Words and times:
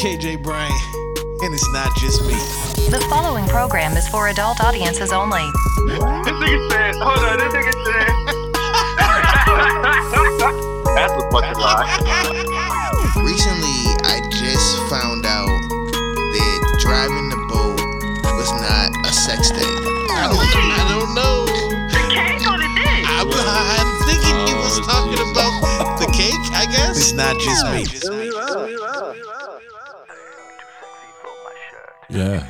KJ 0.00 0.40
Bryant, 0.42 0.72
and 1.44 1.52
it's 1.52 1.68
not 1.74 1.94
just 1.98 2.22
me. 2.24 2.32
The 2.88 3.04
following 3.10 3.46
program 3.48 3.94
is 3.98 4.08
for 4.08 4.28
adult 4.28 4.58
audiences 4.64 5.12
only. 5.12 5.44
This 5.84 6.00
nigga 6.40 6.70
said, 6.72 6.94
hold 6.96 7.20
on, 7.20 7.36
this 7.36 7.52
nigga 7.52 7.68
said. 7.84 8.08
That's 10.96 11.12
a 11.12 11.20
fucking 11.28 11.60
lie. 11.60 11.84
Recently, 13.20 13.92
I 14.08 14.24
just 14.40 14.80
found 14.88 15.28
out 15.28 15.52
that 15.68 16.60
driving 16.80 17.28
the 17.28 17.36
boat 17.52 17.76
was 18.40 18.48
not 18.56 18.88
a 19.04 19.12
sex 19.12 19.52
thing. 19.52 19.68
I 20.16 20.32
don't, 20.32 20.40
I 20.40 20.96
don't 20.96 21.12
know. 21.12 21.44
Cake 22.08 22.40
on 22.48 22.56
the 22.56 22.72
dick. 22.72 23.04
I'm, 23.04 23.28
I'm 23.28 23.90
thinking 24.08 24.48
he 24.48 24.56
was 24.56 24.80
talking 24.80 25.20
about 25.28 25.52
the 26.00 26.08
cake, 26.16 26.40
I 26.56 26.64
guess. 26.72 26.96
It's 26.96 27.12
not 27.12 27.36
just 27.38 27.68
me. 27.68 27.84
Yeah. 32.10 32.42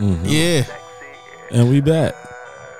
Mhm. 0.00 0.20
Yeah. 0.24 0.64
And 1.50 1.70
we 1.70 1.80
back. 1.80 2.14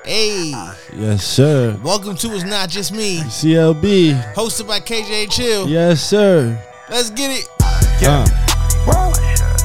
Hey, 0.03 0.53
Yes, 0.95 1.23
sir. 1.25 1.75
welcome 1.83 2.15
to 2.17 2.33
It's 2.35 2.43
Not 2.43 2.69
Just 2.69 2.91
Me, 2.91 3.21
CLB. 3.29 4.13
hosted 4.35 4.67
by 4.67 4.79
KJ 4.79 5.25
Chill. 5.31 5.67
Yes, 5.67 6.01
sir. 6.03 6.57
Let's 6.89 7.09
get 7.09 7.31
it. 7.31 7.47
Uh, 8.05 8.25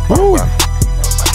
woo. 0.08 0.36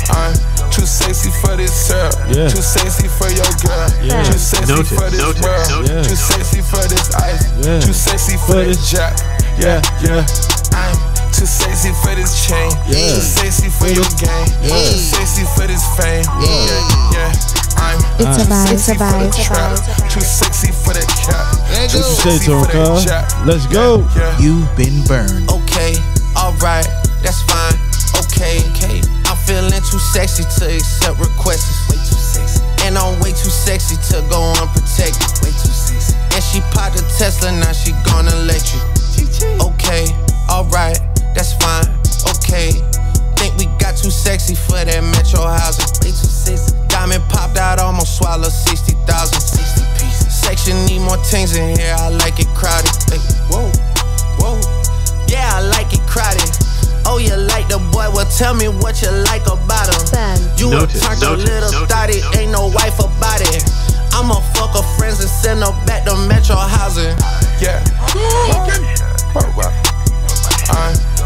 I'm 0.09 0.33
too 0.71 0.85
sexy 0.85 1.29
for 1.41 1.55
this 1.55 1.71
syrup. 1.71 2.13
Yeah. 2.29 2.49
Too 2.49 2.61
sexy 2.61 3.07
for 3.07 3.29
your 3.29 3.45
girl. 3.61 3.89
Yeah. 4.01 4.23
Too 4.23 4.37
sexy 4.39 4.73
Noted, 4.73 4.87
for 4.97 5.09
this 5.11 5.21
noted, 5.21 5.43
world. 5.43 5.69
noted. 5.69 5.91
Yeah. 5.95 6.03
Too 6.03 6.15
sexy 6.15 6.61
for 6.61 6.81
this 6.87 7.13
ice. 7.15 7.45
Yeah. 7.61 7.79
Too 7.81 7.93
sexy 7.93 8.37
for, 8.37 8.45
For 8.47 8.63
this 8.65 8.77
this- 8.77 8.91
jack. 8.91 9.13
Yeah, 9.59 9.81
yeah. 10.01 10.25
I'm 10.73 10.97
too 11.35 11.45
sexy 11.45 11.91
for 11.99 12.15
this 12.15 12.47
chain. 12.47 12.71
Yeah. 12.87 13.11
Too 13.11 13.19
sexy 13.19 13.67
for 13.67 13.91
your 13.91 14.07
game. 14.15 14.47
Yeah. 14.63 14.71
Too 14.71 14.95
sexy 14.95 15.43
for 15.55 15.67
this 15.67 15.83
fame. 15.99 16.23
Yeah. 16.39 16.71
yeah. 17.11 17.31
yeah. 17.31 17.55
I'm 17.75 17.99
It's 18.23 18.39
a 18.39 18.47
vibe, 18.47 18.71
it's 18.71 18.87
a 18.87 18.95
vibe, 18.95 19.27
it's 19.27 19.43
a 19.43 19.51
vibe. 19.51 20.11
Too 20.11 20.23
sexy 20.23 20.71
for 20.71 20.95
that 20.95 21.11
cap. 21.11 21.43
Too 21.91 21.99
sexy 21.99 22.55
for 22.55 22.63
that 22.71 23.03
cuz. 23.03 23.03
Let's 23.43 23.67
go. 23.67 24.07
Yeah. 24.15 24.31
You've 24.39 24.71
been 24.79 25.03
burned. 25.11 25.51
Okay, 25.51 25.99
alright, 26.39 26.87
that's 27.19 27.43
fine. 27.43 27.75
Okay, 28.15 28.63
okay. 28.71 29.03
I'm 29.27 29.35
feeling 29.43 29.75
too 29.83 29.99
sexy 29.99 30.47
to 30.47 30.63
accept 30.71 31.19
requests. 31.19 31.67
Way 31.91 31.99
too 31.99 32.15
sexy. 32.15 32.63
And 32.87 32.97
I'm 32.97 33.19
way 33.19 33.35
too 33.35 33.51
sexy 33.51 33.99
to 34.15 34.23
go 34.31 34.39
unprotected. 34.55 35.19
Way 35.43 35.51
too 35.51 35.75
sexy. 35.75 36.15
And 36.31 36.43
she 36.43 36.63
popped 36.71 36.95
a 36.95 37.03
Tesla, 37.19 37.51
now 37.51 37.75
she 37.75 37.91
gonna 38.07 38.35
let 38.47 38.63
you. 38.71 38.79
Okay, 39.59 40.07
alright, 40.47 40.95
that's 41.35 41.51
fine. 41.59 41.85
Okay. 42.39 42.71
Think 43.35 43.59
we 43.59 43.67
got 43.77 43.99
too 43.99 44.09
sexy 44.09 44.55
for 44.55 44.79
that 44.79 45.03
metro 45.03 45.43
housing. 45.43 45.85
Way 46.01 46.15
too 46.15 46.31
sexy. 46.31 46.71
Diamond 46.87 47.23
popped 47.27 47.59
out, 47.59 47.79
almost 47.79 48.15
swallowed 48.17 48.51
60,000. 48.51 49.03
60 49.03 49.83
pieces. 49.99 50.31
Section 50.31 50.73
need 50.87 51.03
more 51.03 51.19
things 51.27 51.55
in 51.55 51.75
here, 51.75 51.93
I 51.99 52.09
like 52.09 52.39
it 52.39 52.47
crowded. 52.55 52.89
Hey, 53.11 53.19
whoa, 53.51 53.67
whoa. 54.39 54.55
Yeah, 55.27 55.51
I 55.51 55.59
like 55.67 55.91
it 55.91 56.01
crowded. 56.07 56.47
Oh, 57.05 57.19
you 57.19 57.35
like 57.35 57.67
the 57.67 57.77
boy? 57.91 58.07
Well, 58.09 58.25
tell 58.31 58.55
me 58.55 58.69
what 58.71 59.03
you 59.03 59.11
like 59.29 59.45
about 59.45 59.91
him. 59.91 60.01
Fam. 60.09 60.39
You 60.57 60.71
Noted, 60.71 60.95
a 60.95 60.99
turned 61.03 61.21
a 61.21 61.25
noted, 61.37 61.45
little 61.45 61.71
noted, 61.75 61.89
thotty, 61.91 62.17
noted. 62.21 62.39
ain't 62.39 62.51
no 62.55 62.71
wife 62.71 62.97
about 62.97 63.43
it. 63.43 63.61
I'ma 64.15 64.39
fuck 64.55 64.73
her 64.73 64.85
friends 64.97 65.19
and 65.19 65.29
send 65.29 65.59
her 65.59 65.75
back 65.85 66.07
to 66.07 66.15
Metro 66.25 66.55
housing. 66.55 67.13
Yeah. 67.59 67.83
I'm 69.35 69.75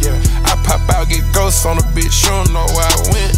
Yeah, 0.00 0.16
I 0.48 0.56
pop 0.64 0.80
out, 0.96 1.08
get 1.08 1.20
ghosts 1.34 1.66
on 1.66 1.76
a 1.76 1.84
bitch, 1.92 2.24
you 2.24 2.32
don't 2.32 2.52
know 2.56 2.64
where 2.72 2.88
I 2.88 2.98
went. 3.12 3.36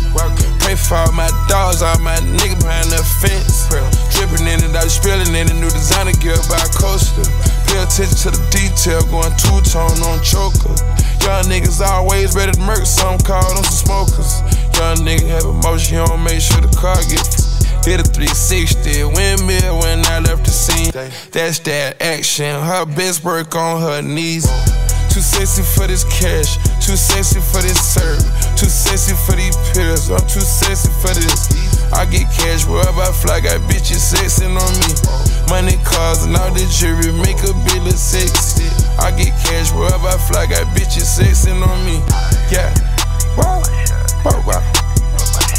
Pray 0.63 0.77
for 0.79 0.95
all 0.95 1.13
my 1.13 1.27
dogs, 1.49 1.83
all 1.83 1.99
my 1.99 2.15
niggas 2.23 2.63
behind 2.63 2.87
the 2.87 3.03
fence. 3.19 3.67
Dripping 4.15 4.47
in 4.47 4.63
it, 4.63 4.71
I 4.79 4.85
was 4.87 4.95
spilling 4.95 5.35
in 5.35 5.51
a 5.51 5.55
new 5.59 5.71
designer 5.71 6.15
gear 6.23 6.39
by 6.47 6.63
Coaster. 6.79 7.27
Pay 7.67 7.83
attention 7.83 8.15
to 8.15 8.31
the 8.31 8.43
detail, 8.55 9.03
going 9.11 9.35
two 9.35 9.59
tone 9.67 9.99
on 10.07 10.23
choker. 10.23 10.71
Young 11.27 11.51
niggas 11.51 11.83
always 11.83 12.35
ready 12.35 12.53
to 12.53 12.61
murk, 12.61 12.87
some 12.87 13.19
call 13.19 13.43
them 13.55 13.65
some 13.65 13.83
smokers. 13.83 14.39
Young 14.79 15.03
nigga 15.03 15.27
have 15.35 15.45
emotion, 15.45 15.99
you 15.99 16.07
don't 16.07 16.23
make 16.23 16.41
sure 16.41 16.61
the 16.63 16.71
car 16.79 16.97
gets. 17.11 17.43
Hit 17.83 17.99
a 17.99 18.07
360, 18.07 19.03
windmill 19.11 19.83
when 19.83 20.07
I 20.07 20.21
left 20.21 20.47
the 20.47 20.55
scene. 20.55 20.93
That's 21.35 21.59
that 21.67 22.01
action, 22.01 22.55
her 22.55 22.87
best 22.87 23.25
work 23.25 23.57
on 23.57 23.83
her 23.83 24.01
knees. 24.01 24.47
Too 25.13 25.21
sexy 25.21 25.63
for 25.63 25.87
this 25.87 26.05
cash, 26.05 26.57
too 26.81 26.97
sexy 26.97 27.39
for 27.39 27.61
this 27.61 27.77
serve, 27.77 28.17
too 28.57 28.65
sexy 28.65 29.13
for 29.13 29.37
these 29.37 29.55
pills, 29.77 30.09
I'm 30.11 30.25
too 30.27 30.41
sexy 30.41 30.89
for 31.05 31.13
this. 31.13 31.53
I 31.93 32.07
get 32.07 32.33
cash 32.33 32.65
wherever 32.65 33.03
I 33.03 33.13
fly, 33.13 33.41
got 33.41 33.61
bitches 33.69 34.01
sexing 34.09 34.57
on 34.57 34.73
me. 34.81 34.89
Money, 35.53 35.77
cars, 35.85 36.25
and 36.25 36.35
all 36.35 36.51
the 36.53 36.65
jewelry 36.73 37.13
make 37.13 37.37
a 37.45 37.53
bill 37.69 37.87
of 37.87 37.93
sexy. 37.93 38.65
I 38.99 39.11
get 39.13 39.37
cash 39.45 39.71
wherever 39.73 40.09
I 40.09 40.17
fly, 40.17 40.47
got 40.47 40.65
bitches 40.75 41.05
sexing 41.21 41.61
on 41.61 41.85
me. 41.85 42.01
Yeah. 42.51 42.73
Wow. 43.37 43.61
Wow, 44.25 44.43
wow. 44.49 44.65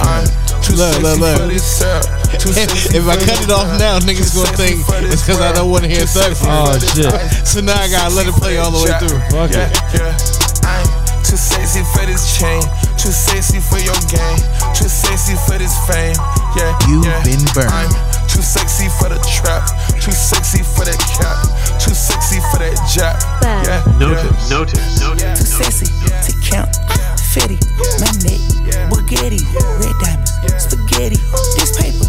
I'm 0.02 0.26
too 0.66 0.74
Look, 0.74 0.98
sexy 0.98 1.04
look, 1.04 1.20
look. 1.20 1.38
for 1.38 1.48
this 1.48 1.78
syrup. 1.78 2.23
Too 2.44 2.52
sexy 2.52 2.98
If 3.00 3.08
I 3.08 3.16
cut 3.16 3.40
it 3.40 3.50
off 3.52 3.72
now, 3.80 4.00
niggas 4.04 4.36
gonna 4.36 4.52
think 4.58 4.84
for 4.86 5.00
this 5.00 5.14
it's 5.16 5.24
'cause 5.26 5.40
I 5.40 5.52
don't 5.56 5.72
wanna 5.72 5.88
hear 5.88 6.04
Too 6.04 6.20
Thug 6.20 6.36
sexy 6.36 6.48
Oh, 6.48 6.76
shit. 6.94 7.48
So 7.48 7.62
now 7.62 7.80
I 7.80 7.88
gotta 7.90 8.14
let 8.14 8.28
it 8.28 8.36
play 8.36 8.58
all 8.58 8.72
the 8.72 8.84
way 8.84 8.92
through. 9.00 9.20
Fuck 9.32 9.52
yeah, 9.56 9.72
it. 9.72 9.80
Yeah, 9.96 10.68
I'm 10.68 10.88
too 11.24 11.38
sexy 11.38 11.82
for 11.96 12.06
this 12.06 12.36
chain, 12.38 12.62
too 13.00 13.12
sexy 13.14 13.60
for 13.60 13.80
your 13.80 13.96
game, 14.12 14.40
too 14.76 14.90
sexy 14.92 15.36
for 15.48 15.58
this 15.58 15.74
fame. 15.88 16.16
Yeah, 16.58 16.74
You've 16.90 17.06
yeah. 17.06 17.24
been 17.24 17.44
burned. 17.56 17.72
I'm 17.72 17.90
too 18.28 18.42
sexy 18.42 18.90
for 19.00 19.08
the 19.10 19.20
trap, 19.24 19.64
too 20.02 20.12
sexy 20.12 20.64
for 20.76 20.84
that 20.86 20.98
cap, 21.00 21.38
too 21.80 21.94
sexy 21.96 22.40
for 22.52 22.60
that 22.60 22.76
jack. 22.92 23.18
Yeah, 23.44 23.82
Noted, 24.00 24.26
yeah. 24.26 24.50
noted, 24.50 24.82
noted. 25.00 25.36
Too 25.38 25.46
sexy 25.46 25.86
to 25.86 26.32
count. 26.44 26.70
Ah, 26.90 27.16
Fetty, 27.34 27.58
my 28.02 28.10
neck, 28.26 28.42
Bugatti, 28.90 29.42
red 29.82 29.96
diamonds, 30.02 30.64
spaghetti. 30.70 31.18
This 31.58 31.74
paper, 31.78 32.06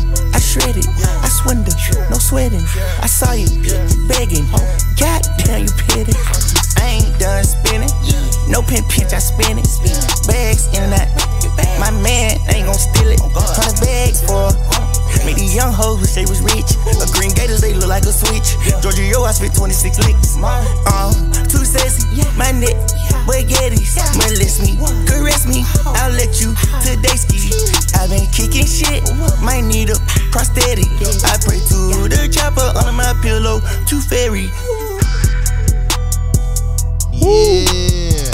I 0.56 0.60
shred. 0.60 0.76
I 0.78 1.28
swindle, 1.28 1.74
no 2.10 2.18
sweating. 2.18 2.62
I 3.02 3.06
saw 3.06 3.32
you 3.32 3.48
begging. 4.06 4.46
Oh, 4.54 4.62
goddamn, 4.98 5.64
you 5.64 5.72
pity. 5.88 6.12
I 6.78 7.02
ain't 7.02 7.18
done 7.18 7.42
spinning. 7.42 7.90
No 8.48 8.62
pin 8.62 8.84
pinch, 8.88 9.12
I 9.12 9.18
spin 9.18 9.58
it. 9.58 9.66
Bags 10.28 10.68
in 10.68 10.84
and 10.84 10.94
out. 10.94 11.08
My 11.80 11.90
man 11.90 12.38
ain't 12.54 12.66
gon' 12.66 12.74
steal 12.74 13.10
it. 13.10 13.20
Hundred 13.34 13.80
bags 13.80 14.20
for. 14.22 14.83
Make 15.24 15.36
these 15.36 15.54
young 15.54 15.72
hoes 15.72 16.00
wish 16.00 16.12
they 16.14 16.26
was 16.26 16.40
rich. 16.42 16.76
A 17.00 17.06
green 17.16 17.32
gators, 17.32 17.60
they 17.60 17.72
look 17.74 17.88
like 17.88 18.04
a 18.04 18.12
switch. 18.12 18.56
Georgia, 18.82 19.02
yo, 19.02 19.24
I 19.24 19.32
spit 19.32 19.54
26 19.54 19.98
licks. 20.06 20.36
Uh, 20.38 21.12
too 21.48 21.64
sexy, 21.64 22.20
my 22.36 22.52
neck, 22.52 22.76
spaghettis. 23.24 23.96
Molest 24.20 24.60
me, 24.62 24.76
caress 25.08 25.46
me, 25.48 25.64
I'll 25.96 26.12
let 26.12 26.40
you 26.40 26.52
today 26.84 27.16
ski. 27.16 27.48
i 27.96 28.06
been 28.06 28.26
kicking 28.36 28.66
shit, 28.68 29.00
might 29.40 29.62
need 29.64 29.88
a 29.90 29.96
prosthetic. 30.30 30.86
I 31.24 31.40
pray 31.40 31.58
to 31.72 32.08
the 32.12 32.28
chopper 32.30 32.68
under 32.78 32.92
my 32.92 33.14
pillow, 33.22 33.60
too 33.88 34.00
fairy. 34.00 34.50
Yeah. 37.12 38.30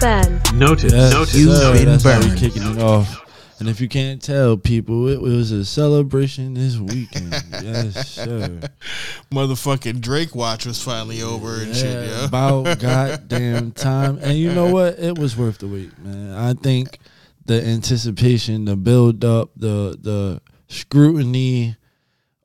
Fam. 0.00 0.40
Noted, 0.54 0.92
Yes, 0.92 1.12
noted, 1.12 1.34
You've 1.34 1.56
sir. 1.56 1.72
been 1.72 1.84
That's 1.86 2.02
burned. 2.02 2.36
kicking 2.38 2.82
off. 2.82 3.25
And 3.58 3.68
if 3.68 3.80
you 3.80 3.88
can't 3.88 4.20
tell 4.22 4.56
people, 4.56 5.08
it 5.08 5.20
was 5.20 5.50
a 5.50 5.64
celebration 5.64 6.54
this 6.54 6.76
weekend. 6.76 7.32
yes, 7.50 8.10
sir. 8.10 8.60
Motherfucking 9.32 10.00
Drake 10.00 10.34
watch 10.34 10.66
was 10.66 10.82
finally 10.82 11.22
over 11.22 11.62
and 11.62 11.74
shit, 11.74 12.08
Yeah, 12.08 12.26
about 12.26 12.78
goddamn 12.80 13.72
time. 13.72 14.18
And 14.20 14.36
you 14.36 14.52
know 14.52 14.70
what? 14.72 14.98
It 14.98 15.18
was 15.18 15.36
worth 15.36 15.58
the 15.58 15.68
wait, 15.68 15.98
man. 15.98 16.34
I 16.34 16.52
think 16.52 16.98
the 17.46 17.64
anticipation, 17.64 18.66
the 18.66 18.76
build 18.76 19.24
up, 19.24 19.50
the 19.56 19.96
the 20.00 20.40
scrutiny, 20.68 21.76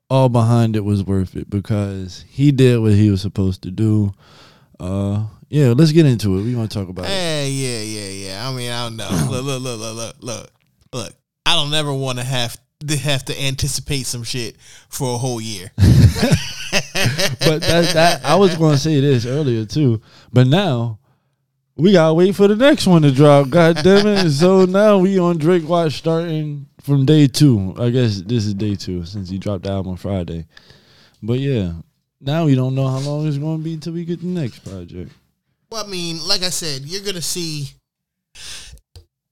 all 0.08 0.28
behind 0.28 0.76
it 0.76 0.84
was 0.84 1.04
worth 1.04 1.36
it 1.36 1.50
because 1.50 2.24
he 2.28 2.52
did 2.52 2.80
what 2.80 2.92
he 2.92 3.10
was 3.10 3.20
supposed 3.20 3.62
to 3.62 3.70
do. 3.70 4.12
Uh, 4.80 5.24
yeah, 5.48 5.74
let's 5.76 5.92
get 5.92 6.06
into 6.06 6.38
it. 6.38 6.42
We 6.42 6.54
want 6.54 6.70
to 6.70 6.78
talk 6.78 6.88
about 6.88 7.04
it. 7.04 7.08
Hey, 7.08 7.50
yeah, 7.50 7.82
yeah, 7.82 8.28
yeah. 8.28 8.48
I 8.48 8.52
mean, 8.52 8.70
I 8.70 8.84
don't 8.84 8.96
know. 8.96 9.28
look, 9.30 9.44
look, 9.44 9.62
look, 9.62 9.78
look, 9.80 9.96
look, 9.96 10.16
look, 10.20 10.50
look. 10.92 11.12
I 11.44 11.56
don't 11.56 11.74
ever 11.74 11.92
want 11.92 12.18
to 12.18 12.24
have 12.24 12.56
they 12.84 12.96
have 12.96 13.24
to 13.26 13.40
anticipate 13.40 14.06
some 14.06 14.24
shit 14.24 14.56
for 14.88 15.14
a 15.14 15.18
whole 15.18 15.40
year. 15.40 15.70
but 15.76 17.60
that, 17.60 17.90
that 17.94 18.24
I 18.24 18.34
was 18.34 18.56
going 18.56 18.74
to 18.74 18.78
say 18.78 19.00
this 19.00 19.26
earlier 19.26 19.64
too, 19.64 20.00
but 20.32 20.46
now 20.46 20.98
we 21.76 21.92
gotta 21.92 22.14
wait 22.14 22.34
for 22.34 22.48
the 22.48 22.56
next 22.56 22.86
one 22.86 23.02
to 23.02 23.10
drop. 23.10 23.50
God 23.50 23.76
damn 23.82 24.06
it! 24.06 24.30
So 24.30 24.64
now 24.64 24.98
we 24.98 25.18
on 25.18 25.38
Drake 25.38 25.66
Watch 25.68 25.94
starting 25.94 26.66
from 26.82 27.06
day 27.06 27.26
two. 27.26 27.74
I 27.78 27.90
guess 27.90 28.20
this 28.20 28.44
is 28.46 28.54
day 28.54 28.74
two 28.74 29.04
since 29.04 29.28
he 29.28 29.38
dropped 29.38 29.64
the 29.64 29.70
album 29.70 29.96
Friday. 29.96 30.46
But 31.22 31.38
yeah, 31.38 31.72
now 32.20 32.44
we 32.44 32.54
don't 32.54 32.74
know 32.74 32.88
how 32.88 32.98
long 32.98 33.26
it's 33.26 33.38
going 33.38 33.58
to 33.58 33.64
be 33.64 33.74
until 33.74 33.94
we 33.94 34.04
get 34.04 34.20
the 34.20 34.26
next 34.26 34.60
project. 34.60 35.12
Well, 35.70 35.84
I 35.84 35.88
mean, 35.88 36.18
like 36.26 36.42
I 36.42 36.50
said, 36.50 36.82
you're 36.82 37.04
gonna 37.04 37.22
see 37.22 37.70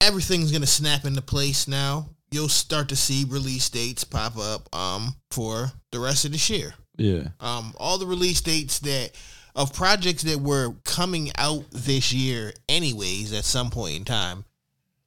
everything's 0.00 0.52
gonna 0.52 0.66
snap 0.66 1.04
into 1.04 1.22
place 1.22 1.68
now. 1.68 2.08
You'll 2.30 2.48
start 2.48 2.88
to 2.90 2.96
see 2.96 3.24
release 3.28 3.68
dates 3.68 4.04
pop 4.04 4.36
up 4.38 4.74
um 4.74 5.14
for 5.30 5.72
the 5.90 5.98
rest 6.00 6.24
of 6.24 6.32
this 6.32 6.48
year. 6.50 6.74
Yeah, 6.96 7.28
Um, 7.40 7.74
all 7.78 7.96
the 7.98 8.06
release 8.06 8.40
dates 8.40 8.78
that 8.80 9.12
of 9.56 9.72
projects 9.72 10.22
that 10.24 10.38
were 10.38 10.74
coming 10.84 11.32
out 11.36 11.64
this 11.70 12.12
year, 12.12 12.52
anyways, 12.68 13.32
at 13.32 13.44
some 13.44 13.70
point 13.70 13.96
in 13.96 14.04
time, 14.04 14.44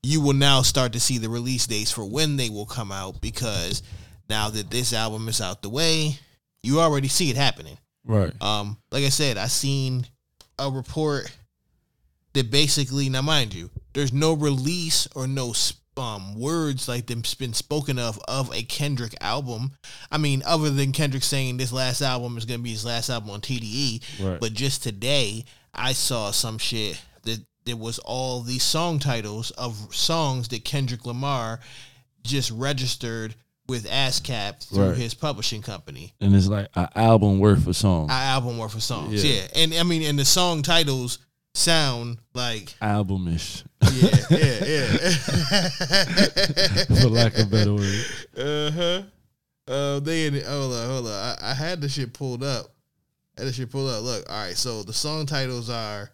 you 0.02 0.20
will 0.20 0.34
now 0.34 0.64
start 0.64 0.94
to 0.94 1.00
see 1.00 1.18
the 1.18 1.30
release 1.30 1.66
dates 1.68 1.92
for 1.92 2.04
when 2.04 2.36
they 2.36 2.50
will 2.50 2.66
come 2.66 2.92
out 2.92 3.22
because 3.22 3.84
now 4.28 4.50
that 4.50 4.70
this 4.70 4.92
album 4.92 5.30
is 5.30 5.40
out 5.40 5.62
the 5.62 5.70
way, 5.70 6.18
you 6.62 6.80
already 6.82 7.08
see 7.08 7.30
it 7.30 7.38
happening. 7.38 7.78
right. 8.06 8.34
Um, 8.42 8.78
like 8.92 9.06
I 9.06 9.10
said, 9.10 9.38
I 9.38 9.48
seen 9.48 10.06
a 10.60 10.70
report 10.70 11.32
that 12.34 12.50
basically, 12.52 13.10
now 13.10 13.22
mind 13.22 13.54
you, 13.54 13.70
there's 13.94 14.14
no 14.14 14.34
release 14.34 15.08
or 15.16 15.28
no 15.28 15.54
um 15.96 16.40
words 16.40 16.88
like 16.88 17.06
them's 17.06 17.36
been 17.36 17.54
spoken 17.54 18.00
of 18.00 18.20
of 18.28 18.52
a 18.52 18.64
Kendrick 18.64 19.14
album. 19.22 19.72
I 20.12 20.18
mean, 20.18 20.42
other 20.46 20.72
than 20.72 20.92
Kendrick 20.92 21.22
saying 21.24 21.58
this 21.58 21.72
last 21.72 22.02
album 22.02 22.36
is 22.38 22.46
gonna 22.46 22.60
be 22.64 22.72
his 22.72 22.84
last 22.86 23.10
album 23.12 23.30
on 23.30 23.42
TDE, 23.42 24.02
Right. 24.20 24.40
but 24.40 24.54
just 24.54 24.82
today 24.82 25.46
I 25.74 25.94
saw 25.94 26.32
some 26.32 26.58
shit 26.58 27.00
that 27.24 27.46
there 27.66 27.78
was 27.78 28.00
all 28.00 28.42
these 28.42 28.64
song 28.64 28.98
titles 28.98 29.52
of 29.52 29.76
songs 29.96 30.48
that 30.48 30.66
Kendrick 30.66 31.06
Lamar 31.06 31.60
just 32.24 32.50
registered 32.52 33.36
with 33.68 33.86
ASCAP 33.88 34.64
through 34.64 34.90
Right. 34.90 34.98
his 34.98 35.14
publishing 35.14 35.62
company 35.62 36.14
And 36.20 36.36
it's 36.36 36.48
like 36.48 36.68
an 36.76 36.90
album 36.96 37.38
worth 37.40 37.68
of 37.68 37.76
songs. 37.78 38.12
An 38.12 38.18
album 38.18 38.58
worth 38.58 38.74
of 38.76 38.82
songs. 38.84 39.24
Yeah. 39.24 39.36
Yeah. 39.36 39.48
And 39.56 39.74
I 39.76 39.84
mean, 39.84 40.02
and 40.02 40.18
the 40.18 40.26
song 40.26 40.64
titles 40.64 41.20
sound 41.54 42.18
like 42.34 42.74
Albumish, 42.82 43.64
yeah, 43.92 44.10
yeah, 44.30 44.66
yeah. 44.66 44.98
for 46.86 47.10
lack 47.10 47.38
of 47.38 47.52
better 47.52 47.74
word. 47.74 48.06
uh 48.38 48.72
huh. 48.72 49.02
Uh, 49.66 50.00
they 50.02 50.28
in 50.28 50.34
hold 50.34 50.74
on, 50.74 50.90
hold 50.90 51.08
on. 51.08 51.14
I, 51.14 51.38
I 51.42 51.54
had 51.54 51.80
the 51.80 51.88
shit 51.88 52.14
pulled 52.14 52.44
up. 52.44 52.68
I 53.38 53.42
had 53.42 53.50
the 53.50 53.54
shit 53.54 53.72
pulled 53.72 53.90
up. 53.90 54.04
Look, 54.04 54.30
all 54.30 54.46
right. 54.46 54.58
So 54.58 54.84
the 54.84 54.94
song 54.94 55.26
titles 55.26 55.70
are 55.70 56.10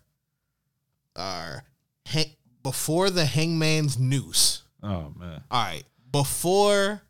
are 1.15 1.63
hang, 2.05 2.31
before 2.61 3.09
the 3.09 3.25
Hangman's 3.25 3.97
Noose. 3.97 4.63
Oh 4.83 5.11
man. 5.17 5.41
All 5.49 5.63
right, 5.63 5.83
before 6.11 7.01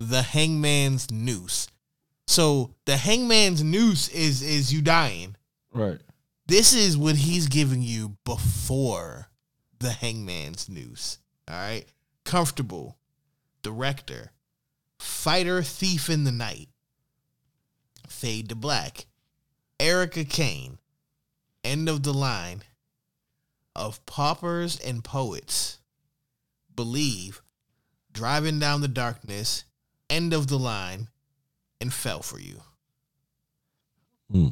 the 0.00 0.22
Hangman's 0.22 1.10
Noose. 1.10 1.68
So 2.26 2.74
the 2.86 2.96
Hangman's 2.96 3.62
Noose 3.62 4.08
is 4.08 4.42
is 4.42 4.72
you 4.72 4.80
dying. 4.82 5.36
Right. 5.74 5.98
This 6.46 6.72
is 6.72 6.96
what 6.96 7.16
he's 7.16 7.48
giving 7.48 7.82
you 7.82 8.16
before 8.24 9.28
the 9.78 9.90
hangman's 9.90 10.68
noose. 10.68 11.18
All 11.48 11.56
right. 11.56 11.84
Comfortable. 12.24 12.96
Director. 13.62 14.30
Fighter 14.98 15.62
Thief 15.62 16.08
in 16.08 16.24
the 16.24 16.32
Night. 16.32 16.68
Fade 18.08 18.48
to 18.50 18.54
Black. 18.54 19.06
Erica 19.80 20.24
Kane. 20.24 20.78
End 21.64 21.88
of 21.88 22.04
the 22.04 22.14
line. 22.14 22.62
Of 23.74 24.04
Paupers 24.06 24.78
and 24.78 25.02
Poets. 25.02 25.78
Believe. 26.74 27.42
Driving 28.12 28.60
Down 28.60 28.80
the 28.82 28.88
Darkness. 28.88 29.64
End 30.08 30.32
of 30.32 30.46
the 30.46 30.58
line. 30.58 31.08
And 31.80 31.92
Fell 31.92 32.22
for 32.22 32.38
You. 32.38 32.62
Hmm. 34.30 34.48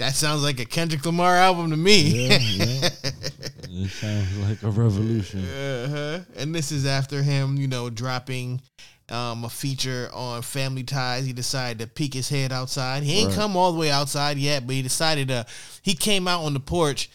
That 0.00 0.14
sounds 0.14 0.42
like 0.42 0.58
a 0.60 0.64
Kendrick 0.64 1.04
Lamar 1.04 1.36
album 1.36 1.70
to 1.72 1.76
me. 1.76 2.26
Yeah, 2.26 2.38
yeah. 2.38 2.88
it 3.04 3.90
sounds 3.90 4.38
like 4.38 4.62
a 4.62 4.70
revolution. 4.70 5.44
Uh-huh. 5.44 6.20
And 6.38 6.54
this 6.54 6.72
is 6.72 6.86
after 6.86 7.22
him, 7.22 7.58
you 7.58 7.68
know, 7.68 7.90
dropping 7.90 8.62
um, 9.10 9.44
a 9.44 9.50
feature 9.50 10.08
on 10.14 10.40
Family 10.40 10.84
Ties. 10.84 11.26
He 11.26 11.34
decided 11.34 11.80
to 11.80 11.86
peek 11.86 12.14
his 12.14 12.30
head 12.30 12.50
outside. 12.50 13.02
He 13.02 13.18
ain't 13.18 13.28
right. 13.28 13.36
come 13.36 13.58
all 13.58 13.72
the 13.72 13.78
way 13.78 13.90
outside 13.90 14.38
yet, 14.38 14.66
but 14.66 14.74
he 14.74 14.80
decided 14.80 15.28
to. 15.28 15.44
He 15.82 15.92
came 15.92 16.26
out 16.26 16.44
on 16.44 16.54
the 16.54 16.60
porch 16.60 17.10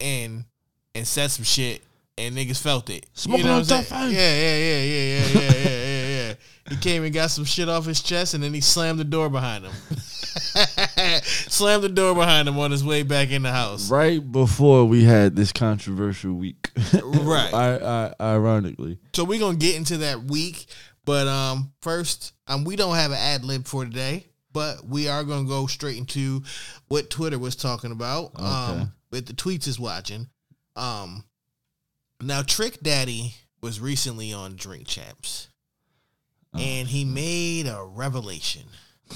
and 0.00 0.46
and 0.94 1.06
said 1.06 1.30
some 1.30 1.44
shit, 1.44 1.82
and 2.16 2.34
niggas 2.34 2.62
felt 2.62 2.88
it. 2.88 3.04
Smoking 3.12 3.44
you 3.44 3.50
know 3.52 3.58
on 3.58 3.64
top 3.64 3.84
Yeah, 3.90 4.08
yeah, 4.08 4.56
yeah, 4.56 4.56
yeah, 4.56 4.82
yeah, 4.82 5.26
yeah, 5.26 5.52
yeah. 5.52 5.81
He 6.72 6.78
came 6.78 7.04
and 7.04 7.12
got 7.12 7.30
some 7.30 7.44
shit 7.44 7.68
off 7.68 7.84
his 7.84 8.00
chest, 8.02 8.32
and 8.32 8.42
then 8.42 8.54
he 8.54 8.62
slammed 8.62 8.98
the 8.98 9.04
door 9.04 9.28
behind 9.28 9.66
him. 9.66 9.72
slammed 11.22 11.84
the 11.84 11.90
door 11.90 12.14
behind 12.14 12.48
him 12.48 12.58
on 12.58 12.70
his 12.70 12.82
way 12.82 13.02
back 13.02 13.30
in 13.30 13.42
the 13.42 13.52
house. 13.52 13.90
Right 13.90 14.20
before 14.32 14.86
we 14.86 15.04
had 15.04 15.36
this 15.36 15.52
controversial 15.52 16.32
week. 16.32 16.70
Right. 17.02 17.52
I, 17.52 18.12
I, 18.18 18.32
ironically. 18.34 18.98
So 19.14 19.24
we're 19.24 19.38
gonna 19.38 19.56
get 19.56 19.76
into 19.76 19.98
that 19.98 20.24
week, 20.24 20.66
but 21.04 21.28
um, 21.28 21.72
first, 21.82 22.32
um, 22.46 22.64
we 22.64 22.74
don't 22.74 22.94
have 22.94 23.10
an 23.10 23.18
ad 23.18 23.44
lib 23.44 23.66
for 23.66 23.84
today, 23.84 24.26
but 24.52 24.86
we 24.86 25.08
are 25.08 25.24
gonna 25.24 25.48
go 25.48 25.66
straight 25.66 25.98
into 25.98 26.42
what 26.88 27.10
Twitter 27.10 27.38
was 27.38 27.54
talking 27.54 27.92
about. 27.92 28.32
Okay. 28.34 28.44
Um, 28.44 28.92
with 29.10 29.26
the 29.26 29.34
tweets 29.34 29.68
is 29.68 29.78
watching. 29.78 30.26
Um, 30.74 31.24
now 32.20 32.42
Trick 32.42 32.80
Daddy 32.82 33.34
was 33.60 33.78
recently 33.78 34.32
on 34.32 34.56
Drink 34.56 34.86
Champs, 34.86 35.48
and 36.54 36.88
he 36.88 37.04
made 37.04 37.66
a 37.66 37.84
revelation. 37.84 38.62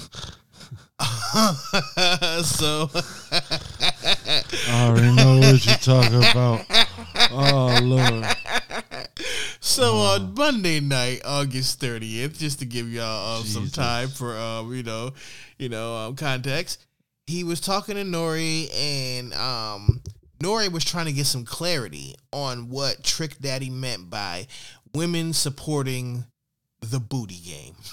so 2.43 2.89
I 4.67 4.87
already 4.87 5.15
know 5.15 5.37
what 5.39 5.65
you're 5.65 5.75
talking 5.75 6.17
about. 6.17 6.65
Oh 7.31 7.79
Lord. 7.83 8.25
So 9.59 9.97
on 9.97 10.33
Monday 10.33 10.79
night, 10.79 11.21
August 11.25 11.79
thirtieth, 11.79 12.39
just 12.39 12.59
to 12.59 12.65
give 12.65 12.91
y'all 12.91 13.41
uh, 13.41 13.43
some 13.43 13.69
time 13.69 14.07
for 14.07 14.35
um, 14.35 14.73
you 14.73 14.83
know, 14.83 15.11
you 15.59 15.69
know, 15.69 15.95
um, 15.95 16.15
context, 16.15 16.85
he 17.27 17.43
was 17.43 17.59
talking 17.59 17.95
to 17.95 18.03
Nori, 18.03 18.73
and 18.75 19.33
um, 19.33 20.01
Nori 20.41 20.71
was 20.71 20.85
trying 20.85 21.05
to 21.05 21.11
get 21.11 21.25
some 21.25 21.45
clarity 21.45 22.15
on 22.31 22.69
what 22.69 23.03
Trick 23.03 23.37
Daddy 23.39 23.69
meant 23.69 24.09
by 24.09 24.47
women 24.95 25.33
supporting 25.33 26.25
the 26.81 26.99
booty 26.99 27.39
game. 27.39 27.75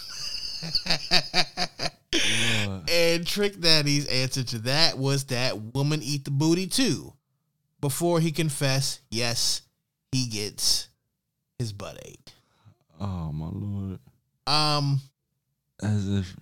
Lord. 2.66 2.90
And 2.90 3.26
Trick 3.26 3.60
Daddy's 3.60 4.06
answer 4.06 4.44
to 4.44 4.58
that 4.60 4.98
was 4.98 5.24
that 5.24 5.74
woman 5.74 6.00
eat 6.02 6.24
the 6.24 6.30
booty 6.30 6.66
too. 6.66 7.12
Before 7.80 8.20
he 8.20 8.32
confessed, 8.32 9.00
yes, 9.10 9.62
he 10.12 10.26
gets 10.26 10.88
his 11.58 11.72
butt 11.72 11.98
ate. 12.04 12.32
Oh 13.00 13.32
my 13.32 13.48
Lord. 13.50 13.98
Um, 14.46 15.00
As 15.82 16.08
if 16.08 16.36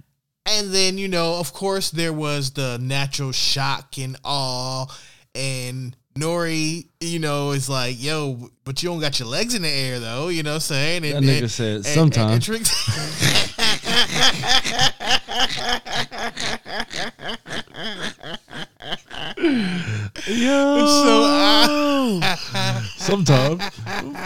and 0.47 0.71
then 0.71 0.99
you 0.99 1.09
know, 1.09 1.39
of 1.39 1.53
course, 1.53 1.91
there 1.91 2.13
was 2.13 2.53
the 2.53 2.79
natural 2.81 3.33
shock 3.33 3.99
and 3.99 4.17
awe, 4.25 4.87
and 5.35 5.97
Nori, 6.15 6.87
you 7.01 7.19
know, 7.19 7.53
is 7.53 7.69
like, 7.69 8.01
"Yo, 8.03 8.51
but 8.65 8.83
you 8.83 8.91
don't 8.91 9.01
got 9.01 9.19
your 9.19 9.29
legs 9.29 9.55
in 9.55 9.63
the 9.63 9.69
air, 9.69 9.99
though." 9.99 10.29
You 10.29 10.43
know, 10.43 10.51
what 10.51 10.55
I'm 10.57 10.61
saying 10.61 11.03
that 11.03 11.17
and, 11.17 11.27
nigga 11.27 11.39
and- 11.43 11.51
said 11.51 11.77
and- 11.77 11.87
sometimes. 11.87 12.33
and 12.35 12.43
Trick- 12.43 12.67
Yo. 20.29 20.87
So, 20.87 21.25
uh, 21.25 22.37
sometimes. 22.97 23.63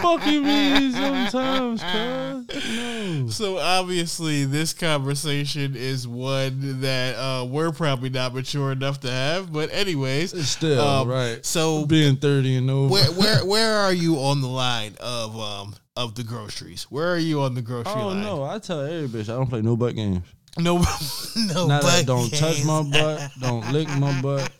Fuck 0.01 0.25
you 0.27 0.43
mean 0.43 0.91
sometimes, 0.91 1.81
cuz. 1.81 2.77
No. 2.77 3.27
So 3.29 3.57
obviously, 3.57 4.45
this 4.45 4.73
conversation 4.73 5.75
is 5.75 6.07
one 6.07 6.81
that 6.81 7.15
uh, 7.15 7.45
we're 7.45 7.71
probably 7.71 8.09
not 8.09 8.33
mature 8.35 8.71
enough 8.71 8.99
to 9.01 9.09
have. 9.11 9.51
But 9.51 9.73
anyways, 9.73 10.47
Still, 10.47 10.81
um, 10.81 11.07
right. 11.07 11.43
So 11.45 11.85
Being 11.87 12.17
30 12.17 12.57
and 12.57 12.69
over. 12.69 12.91
where 12.93 13.11
where 13.13 13.45
where 13.45 13.73
are 13.77 13.93
you 13.93 14.17
on 14.17 14.41
the 14.41 14.47
line 14.47 14.95
of 14.99 15.39
um 15.39 15.75
of 15.95 16.13
the 16.13 16.23
groceries? 16.23 16.83
Where 16.91 17.11
are 17.11 17.17
you 17.17 17.41
on 17.41 17.55
the 17.55 17.61
grocery 17.63 17.93
Oh 17.95 18.09
line? 18.09 18.21
no! 18.21 18.43
I 18.43 18.59
tell 18.59 18.81
every 18.81 19.07
bitch 19.07 19.29
I 19.33 19.35
don't 19.35 19.47
play 19.47 19.61
no 19.63 19.75
butt 19.75 19.95
games. 19.95 20.21
no, 20.59 20.77
no. 21.35 21.67
Now 21.67 21.81
that 21.81 22.03
don't 22.05 22.29
touch 22.31 22.63
my 22.65 22.83
butt, 22.83 23.31
don't 23.41 23.71
lick 23.71 23.87
my 23.97 24.21
butt. 24.21 24.51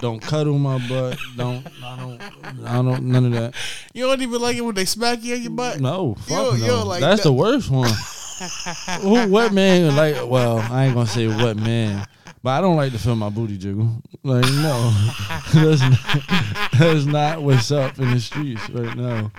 Don't 0.00 0.20
cuddle 0.20 0.58
my 0.58 0.78
butt. 0.88 1.18
Don't. 1.36 1.66
I 1.82 1.96
don't. 1.96 2.20
I 2.66 2.74
don't. 2.82 3.04
None 3.04 3.26
of 3.26 3.32
that. 3.32 3.54
You 3.92 4.06
don't 4.06 4.20
even 4.20 4.40
like 4.40 4.56
it 4.56 4.62
when 4.62 4.74
they 4.74 4.84
smack 4.84 5.22
you 5.22 5.34
on 5.34 5.42
your 5.42 5.50
butt. 5.50 5.80
No. 5.80 6.14
Fuck 6.14 6.58
you 6.58 6.66
no. 6.66 6.84
like 6.84 7.00
That's 7.00 7.22
that. 7.22 7.28
the 7.28 7.32
worst 7.32 7.70
one. 7.70 7.90
Who? 9.00 9.30
What 9.30 9.52
man? 9.52 9.94
Like? 9.96 10.16
Well, 10.28 10.58
I 10.58 10.86
ain't 10.86 10.94
gonna 10.94 11.06
say 11.06 11.26
what 11.28 11.56
man. 11.56 12.06
But 12.42 12.50
I 12.50 12.60
don't 12.60 12.76
like 12.76 12.92
to 12.92 12.98
feel 12.98 13.16
my 13.16 13.30
booty 13.30 13.56
jiggle. 13.56 14.02
Like 14.22 14.44
no, 14.44 14.90
that's 15.54 15.80
not, 15.80 16.70
that's 16.78 17.04
not 17.06 17.42
what's 17.42 17.70
up 17.70 17.98
in 17.98 18.10
the 18.10 18.20
streets 18.20 18.68
right 18.68 18.94
now. 18.94 19.32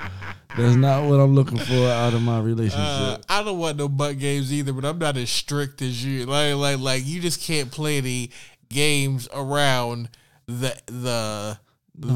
That's 0.57 0.75
not 0.75 1.03
what 1.03 1.19
I'm 1.19 1.35
looking 1.35 1.59
for 1.59 1.87
out 1.87 2.13
of 2.13 2.21
my 2.21 2.39
relationship. 2.39 2.79
Uh, 2.79 3.17
I 3.29 3.43
don't 3.43 3.59
want 3.59 3.77
no 3.77 3.89
butt 3.89 4.17
games 4.17 4.51
either, 4.53 4.73
but 4.73 4.85
I'm 4.85 4.97
not 4.97 5.17
as 5.17 5.29
strict 5.29 5.81
as 5.81 6.03
you. 6.03 6.25
Like, 6.25 6.55
like, 6.55 6.79
like 6.79 7.05
you 7.05 7.19
just 7.21 7.41
can't 7.41 7.69
play 7.71 7.97
any 7.97 8.31
games 8.69 9.27
around 9.33 10.09
the 10.47 10.75
the 10.87 11.59
the 11.97 12.07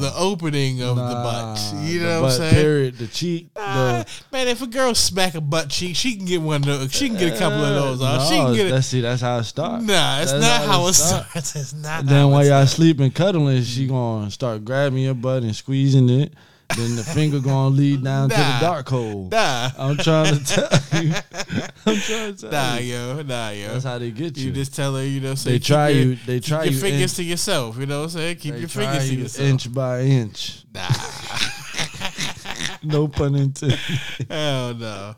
the 0.00 0.12
opening 0.16 0.82
of 0.82 0.96
the 0.96 1.02
butt. 1.02 1.60
You 1.80 2.00
know 2.00 2.22
what 2.22 2.32
I'm 2.32 2.36
saying? 2.38 2.54
Period. 2.54 2.98
The 2.98 3.06
cheek. 3.06 3.50
Ah, 3.56 4.04
the, 4.04 4.36
man, 4.36 4.48
if 4.48 4.62
a 4.62 4.66
girl 4.66 4.94
smack 4.94 5.34
a 5.34 5.40
butt 5.40 5.68
cheek, 5.68 5.94
she 5.94 6.16
can 6.16 6.26
get 6.26 6.40
one 6.42 6.62
of 6.62 6.66
those. 6.66 6.92
She 6.92 7.08
can 7.08 7.16
get 7.16 7.34
a 7.34 7.38
couple 7.38 7.64
of 7.64 7.74
those. 7.74 8.02
Off. 8.02 8.28
she 8.28 8.34
can 8.34 8.54
get 8.54 8.66
it. 8.66 8.70
That's 8.70 8.86
see. 8.88 9.00
That's 9.00 9.22
how 9.22 9.38
it 9.38 9.44
starts. 9.44 9.84
Nah, 9.84 10.20
it's 10.22 10.32
That's 10.32 10.44
not 10.44 10.66
how 10.66 10.86
it 10.86 10.90
it 10.90 10.94
start. 10.94 11.26
starts. 11.28 11.56
It's 11.56 11.74
not. 11.82 12.06
Then 12.06 12.30
while 12.30 12.44
y'all 12.44 12.66
sleeping, 12.66 13.10
cuddling, 13.12 13.62
she 13.62 13.86
gonna 13.86 14.30
start 14.30 14.64
grabbing 14.64 15.02
your 15.04 15.14
butt 15.14 15.44
and 15.44 15.54
squeezing 15.54 16.08
it. 16.08 16.34
Then 16.76 16.96
the 16.96 17.04
finger 17.04 17.38
gonna 17.40 17.68
lead 17.74 18.02
down 18.02 18.28
to 18.28 18.34
the 18.36 18.58
dark 18.60 18.88
hole. 18.88 19.28
Nah, 19.30 19.70
I'm 19.78 19.96
trying 19.96 20.36
to 20.38 20.44
tell 20.44 20.68
you. 21.02 21.12
I'm 21.86 21.96
trying 22.00 22.34
to 22.34 22.40
tell 22.40 22.50
nah, 22.50 22.76
you. 22.78 22.94
yo, 22.94 23.22
nah, 23.22 23.50
yo. 23.50 23.68
That's 23.68 23.84
how 23.84 23.98
they 23.98 24.10
get 24.10 24.36
you. 24.36 24.46
You 24.46 24.52
just 24.52 24.74
tell 24.74 24.94
her, 24.96 25.04
you 25.04 25.20
know, 25.20 25.34
say 25.36 25.52
They 25.52 25.58
try 25.58 25.88
your- 25.90 26.04
you- 26.04 26.16
they 26.26 26.40
keep 26.40 26.44
try 26.48 26.64
your 26.64 26.72
you 26.72 26.78
fingers 26.80 27.18
in- 27.18 27.24
to 27.24 27.30
yourself. 27.30 27.78
You 27.78 27.86
know 27.86 27.98
what 28.00 28.04
I'm 28.04 28.10
saying? 28.10 28.36
Keep 28.36 28.58
your 28.58 28.68
fingers 28.68 29.08
to 29.08 29.14
yourself. 29.14 29.48
inch 29.48 29.72
by 29.72 30.00
inch. 30.02 30.64
Nah, 30.74 30.88
No 32.82 33.08
pun 33.08 33.34
intended. 33.36 33.78
hell 34.30 34.74
no. 34.74 35.14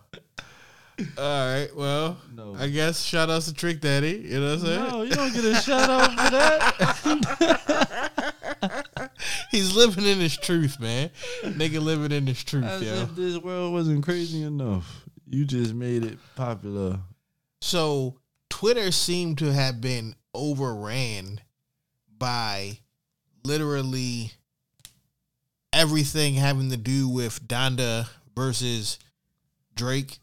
All 1.17 1.55
right, 1.55 1.69
well, 1.76 2.19
No. 2.35 2.57
I 2.59 2.67
guess 2.69 3.02
shout 3.05 3.31
outs 3.31 3.47
to 3.47 3.55
Trick 3.55 3.81
Daddy. 3.81 4.26
You 4.28 4.40
know 4.40 4.57
what 4.57 4.61
I'm 4.61 4.67
saying? 4.67 4.88
No, 4.90 5.02
you 5.02 5.12
don't 5.12 5.33
get 5.33 5.45
a 5.45 5.55
shout 5.57 5.88
out 5.90 6.11
for 6.11 6.31
that. 6.31 7.78
He's 9.50 9.75
living 9.76 10.05
in 10.05 10.19
his 10.19 10.37
truth, 10.37 10.81
man. 10.81 11.11
Nigga 11.45 11.81
living 11.81 12.12
in 12.12 12.26
his 12.26 12.43
truth, 12.43 12.64
As 12.64 12.83
yo. 12.83 12.95
if 13.02 13.14
this 13.14 13.38
world 13.38 13.73
wasn't 13.73 14.05
crazy 14.05 14.43
enough. 14.43 15.05
You 15.28 15.45
just 15.45 15.75
made 15.75 16.05
it 16.05 16.19
popular. 16.37 16.99
So 17.61 18.17
Twitter 18.50 18.90
seemed 18.93 19.38
to 19.38 19.52
have 19.52 19.81
been 19.81 20.14
overran 20.35 21.40
by 22.17 22.78
literally 23.45 24.33
everything 25.73 26.35
having 26.35 26.71
to 26.71 26.76
do 26.76 27.09
with 27.09 27.47
Donda 27.47 28.09
versus 28.35 28.99
Drake. 29.75 30.19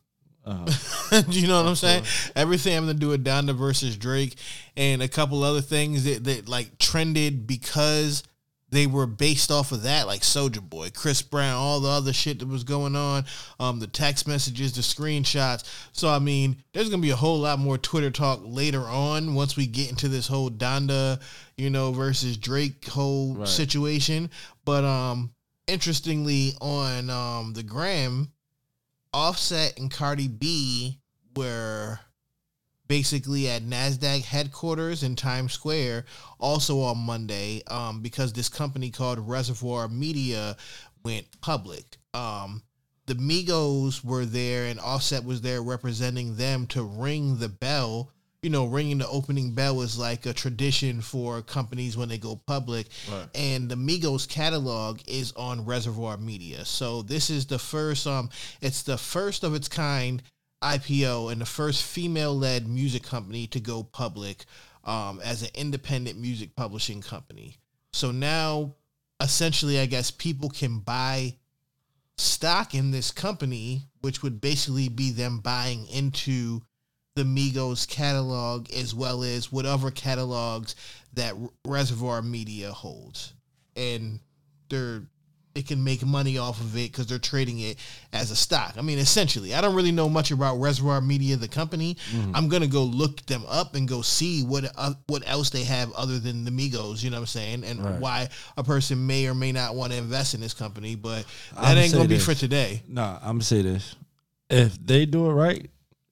Uh-huh. 0.45 1.21
Do 1.29 1.39
you 1.39 1.47
know 1.47 1.61
what 1.61 1.69
I'm 1.69 1.75
saying? 1.75 2.03
Everything 2.35 2.73
having 2.73 2.89
to 2.89 2.93
do 2.93 3.09
with 3.09 3.25
Donda 3.25 3.55
versus 3.55 3.97
Drake 3.97 4.35
and 4.77 5.01
a 5.01 5.07
couple 5.07 5.43
other 5.43 5.61
things 5.61 6.03
that, 6.03 6.23
that 6.25 6.47
like 6.47 6.77
trended 6.77 7.47
because 7.47 8.23
they 8.69 8.87
were 8.87 9.05
based 9.07 9.51
off 9.51 9.71
of 9.71 9.83
that, 9.83 10.05
like 10.07 10.23
Soldier 10.23 10.59
Boy, 10.61 10.89
Chris 10.93 11.21
Brown, 11.21 11.53
all 11.55 11.79
the 11.79 11.87
other 11.89 12.11
shit 12.11 12.39
that 12.39 12.47
was 12.47 12.63
going 12.63 12.95
on, 12.95 13.23
um, 13.59 13.79
the 13.79 13.87
text 13.87 14.27
messages, 14.27 14.73
the 14.73 14.81
screenshots. 14.81 15.63
So 15.93 16.09
I 16.09 16.19
mean, 16.19 16.57
there's 16.73 16.89
gonna 16.89 17.01
be 17.01 17.11
a 17.11 17.15
whole 17.15 17.39
lot 17.39 17.57
more 17.59 17.77
Twitter 17.77 18.11
talk 18.11 18.41
later 18.43 18.81
on 18.81 19.33
once 19.33 19.55
we 19.55 19.65
get 19.67 19.89
into 19.89 20.09
this 20.09 20.27
whole 20.27 20.49
Donda, 20.49 21.21
you 21.57 21.69
know, 21.69 21.91
versus 21.91 22.37
Drake 22.37 22.85
whole 22.87 23.35
Right. 23.35 23.47
situation. 23.47 24.29
But 24.65 24.83
um, 24.83 25.31
interestingly, 25.67 26.53
on 26.59 27.09
um 27.09 27.53
the 27.53 27.63
gram, 27.63 28.31
Offset 29.15 29.79
and 29.79 29.89
Cardi 29.89 30.27
B 30.27 30.99
were 31.37 32.01
basically 32.89 33.47
at 33.47 33.63
Nasdaq 33.63 34.23
headquarters 34.23 35.03
in 35.03 35.15
Times 35.15 35.53
Square 35.53 36.03
also 36.37 36.81
on 36.81 36.97
Monday 36.97 37.63
um, 37.67 38.01
because 38.01 38.33
this 38.33 38.49
company 38.49 38.91
called 38.91 39.17
Reservoir 39.19 39.87
Media 39.87 40.57
went 41.05 41.27
public. 41.39 41.95
Um, 42.13 42.63
the 43.05 43.13
Migos 43.13 44.03
were 44.03 44.25
there 44.25 44.65
and 44.65 44.81
Offset 44.81 45.23
was 45.23 45.39
there 45.39 45.61
representing 45.63 46.35
them 46.35 46.67
to 46.67 46.83
ring 46.83 47.37
the 47.37 47.47
bell. 47.47 48.11
You 48.45 48.51
know, 48.51 48.65
ringing 48.65 48.99
the 48.99 49.07
opening 49.07 49.55
bell 49.55 49.81
is 49.81 49.97
like 49.97 50.27
a 50.27 50.33
tradition 50.33 51.01
for 51.01 51.41
companies 51.41 51.97
when 51.97 52.09
they 52.09 52.19
go 52.19 52.35
public. 52.35 52.85
And 53.33 53.67
the 53.67 53.75
Migos 53.75 54.29
catalog 54.29 54.99
is 55.07 55.31
on 55.31 55.65
Reservoir 55.65 56.17
Media. 56.17 56.63
So 56.63 57.01
this 57.01 57.31
is 57.31 57.47
the 57.47 57.57
first 57.57 58.05
um 58.05 58.29
it's 58.61 58.83
the 58.83 58.99
first 58.99 59.43
of 59.43 59.55
its 59.55 59.67
kind 59.67 60.21
IPO 60.61 61.31
and 61.31 61.41
the 61.41 61.45
first 61.47 61.81
female-led 61.81 62.67
music 62.67 63.01
company 63.01 63.47
to 63.47 63.59
go 63.59 63.81
public 63.81 64.45
um, 64.83 65.19
as 65.23 65.41
an 65.41 65.49
independent 65.55 66.19
music 66.19 66.55
publishing 66.55 67.01
company. 67.01 67.57
So 67.93 68.11
now, 68.11 68.75
essentially, 69.19 69.79
I 69.79 69.87
guess 69.87 70.11
people 70.11 70.49
can 70.49 70.79
buy 70.79 71.37
stock 72.17 72.75
in 72.75 72.91
this 72.91 73.09
company, 73.09 73.89
which 74.01 74.21
would 74.21 74.39
basically 74.39 74.87
be 74.87 75.09
them 75.09 75.39
buying 75.39 75.87
into 75.87 76.61
the 77.15 77.23
Migos 77.23 77.87
catalog 77.87 78.69
as 78.71 78.93
well 78.93 79.23
as 79.23 79.49
whatever 79.51 79.89
catalogs 79.89 80.75
that 81.13 81.33
R- 81.33 81.49
Reservoir 81.65 82.21
Media 82.21 82.71
holds, 82.71 83.33
and 83.75 84.19
they're 84.69 85.01
it 85.55 85.65
can 85.65 85.81
make 85.81 86.05
money 86.05 86.37
off 86.37 86.59
of 86.59 86.75
it 86.75 86.91
because 86.91 87.07
they're 87.07 87.17
trading 87.17 87.59
it 87.59 87.77
as 88.11 88.29
a 88.29 88.35
stock. 88.35 88.73
I 88.77 88.81
mean, 88.81 88.99
essentially, 88.99 89.55
I 89.55 89.61
don't 89.61 89.73
really 89.73 89.93
know 89.93 90.09
much 90.09 90.31
about 90.31 90.57
Reservoir 90.57 90.99
Media, 90.99 91.37
the 91.37 91.47
company. 91.47 91.95
I'm 92.33 92.49
gonna 92.49 92.67
go 92.67 92.83
look 92.83 93.25
them 93.27 93.43
up 93.47 93.73
and 93.75 93.87
go 93.87 94.01
see 94.01 94.43
what 94.43 94.69
uh, 94.75 94.95
what 95.07 95.23
else 95.25 95.49
they 95.51 95.63
have 95.63 95.93
other 95.93 96.19
than 96.19 96.43
the 96.43 96.51
Migos. 96.51 97.01
You 97.01 97.11
know 97.11 97.15
what 97.15 97.21
I'm 97.21 97.27
saying? 97.27 97.63
And 97.63 97.81
Right. 97.81 97.99
why 98.01 98.29
a 98.57 98.63
person 98.65 99.07
may 99.07 99.27
or 99.27 99.33
may 99.33 99.53
not 99.53 99.75
want 99.75 99.93
to 99.93 99.97
invest 99.97 100.33
in 100.33 100.41
this 100.41 100.53
company, 100.53 100.95
but 100.95 101.23
that 101.53 101.63
I'ma 101.63 101.79
ain't 101.79 101.93
gonna 101.93 102.09
be 102.09 102.19
for 102.19 102.33
today. 102.35 102.83
Nah, 102.89 103.19
I'm 103.21 103.35
gonna 103.37 103.43
say 103.43 103.61
this. 103.61 103.95
If 104.49 104.77
they 104.85 105.05
do 105.05 105.29
it 105.29 105.33
right, 105.33 105.69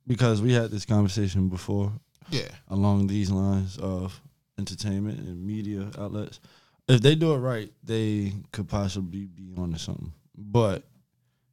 because 0.07 0.41
we 0.41 0.53
had 0.53 0.71
this 0.71 0.85
conversation 0.85 1.49
before 1.49 1.91
Yeah, 2.29 2.49
along 2.69 3.07
these 3.07 3.31
lines 3.31 3.77
of 3.77 4.19
entertainment 4.57 5.19
and 5.19 5.45
media 5.45 5.89
outlets. 5.97 6.39
If 6.87 7.01
they 7.01 7.15
do 7.15 7.33
it 7.33 7.37
right, 7.37 7.71
they 7.83 8.33
could 8.51 8.67
possibly 8.67 9.25
be 9.25 9.53
onto 9.57 9.77
something. 9.77 10.11
But 10.35 10.83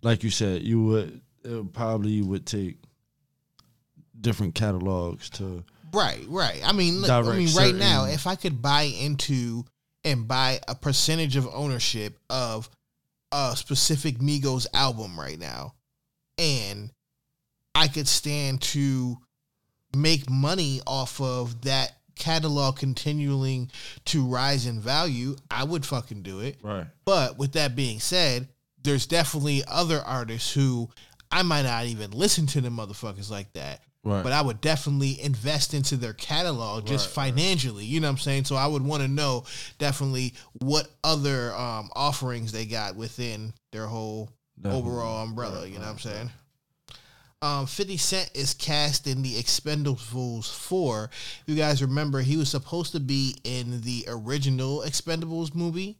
like 0.02 0.22
you 0.22 0.30
said, 0.30 0.62
you 0.62 0.82
would 0.84 1.20
it 1.44 1.72
probably 1.72 2.20
would 2.22 2.46
take 2.46 2.78
different 4.20 4.54
catalogs 4.54 5.30
to 5.30 5.64
Right, 5.92 6.24
right. 6.28 6.60
I 6.64 6.72
mean, 6.72 7.00
look, 7.00 7.10
I 7.10 7.22
mean, 7.36 7.54
right 7.54 7.74
now, 7.74 8.04
if 8.04 8.26
I 8.26 8.36
could 8.36 8.62
buy 8.62 8.82
into 8.82 9.64
and 10.04 10.26
buy 10.28 10.60
a 10.68 10.74
percentage 10.74 11.36
of 11.36 11.48
ownership 11.52 12.18
of 12.28 12.70
a 13.32 13.54
specific 13.56 14.18
Migos 14.18 14.66
album 14.72 15.18
right 15.18 15.38
now, 15.38 15.74
and 16.38 16.92
I 17.74 17.88
could 17.88 18.08
stand 18.08 18.62
to 18.62 19.16
make 19.96 20.28
money 20.30 20.80
off 20.86 21.20
of 21.20 21.62
that 21.62 21.92
catalog 22.16 22.76
continuing 22.76 23.70
to 24.04 24.26
rise 24.26 24.66
in 24.66 24.80
value, 24.80 25.34
I 25.50 25.64
would 25.64 25.84
fucking 25.86 26.22
do 26.22 26.40
it. 26.40 26.58
right. 26.62 26.86
But 27.04 27.38
with 27.38 27.52
that 27.52 27.74
being 27.74 27.98
said, 27.98 28.48
there's 28.82 29.06
definitely 29.06 29.62
other 29.66 30.00
artists 30.00 30.52
who 30.52 30.88
I 31.30 31.42
might 31.42 31.62
not 31.62 31.86
even 31.86 32.10
listen 32.12 32.46
to 32.48 32.60
them 32.60 32.76
motherfuckers 32.76 33.30
like 33.30 33.52
that. 33.54 33.80
Right. 34.02 34.22
But 34.22 34.32
I 34.32 34.40
would 34.40 34.60
definitely 34.62 35.20
invest 35.20 35.74
into 35.74 35.96
their 35.96 36.14
catalog 36.14 36.86
just 36.86 37.10
financially. 37.10 37.84
You 37.84 38.00
know 38.00 38.06
what 38.08 38.12
I'm 38.12 38.18
saying? 38.18 38.44
So 38.46 38.56
I 38.56 38.66
would 38.66 38.82
want 38.82 39.02
to 39.02 39.08
know 39.08 39.44
definitely 39.78 40.34
what 40.60 40.88
other 41.04 41.54
um, 41.54 41.90
offerings 41.94 42.50
they 42.52 42.64
got 42.64 42.96
within 42.96 43.52
their 43.72 43.86
whole 43.86 44.30
Definitely. 44.58 44.90
overall 44.90 45.22
umbrella. 45.24 45.66
you 45.66 45.74
know 45.74 45.80
what 45.80 45.90
I'm 45.90 45.98
saying? 45.98 46.30
Um, 47.42 47.66
50 47.66 47.96
Cent 47.96 48.30
is 48.34 48.52
cast 48.52 49.06
in 49.06 49.22
the 49.22 49.36
Expendables 49.36 50.52
4. 50.52 51.10
If 51.12 51.42
you 51.46 51.54
guys 51.54 51.80
remember, 51.80 52.20
he 52.20 52.36
was 52.36 52.50
supposed 52.50 52.92
to 52.92 53.00
be 53.00 53.34
in 53.44 53.80
the 53.80 54.04
original 54.08 54.82
Expendables 54.82 55.54
movie. 55.54 55.96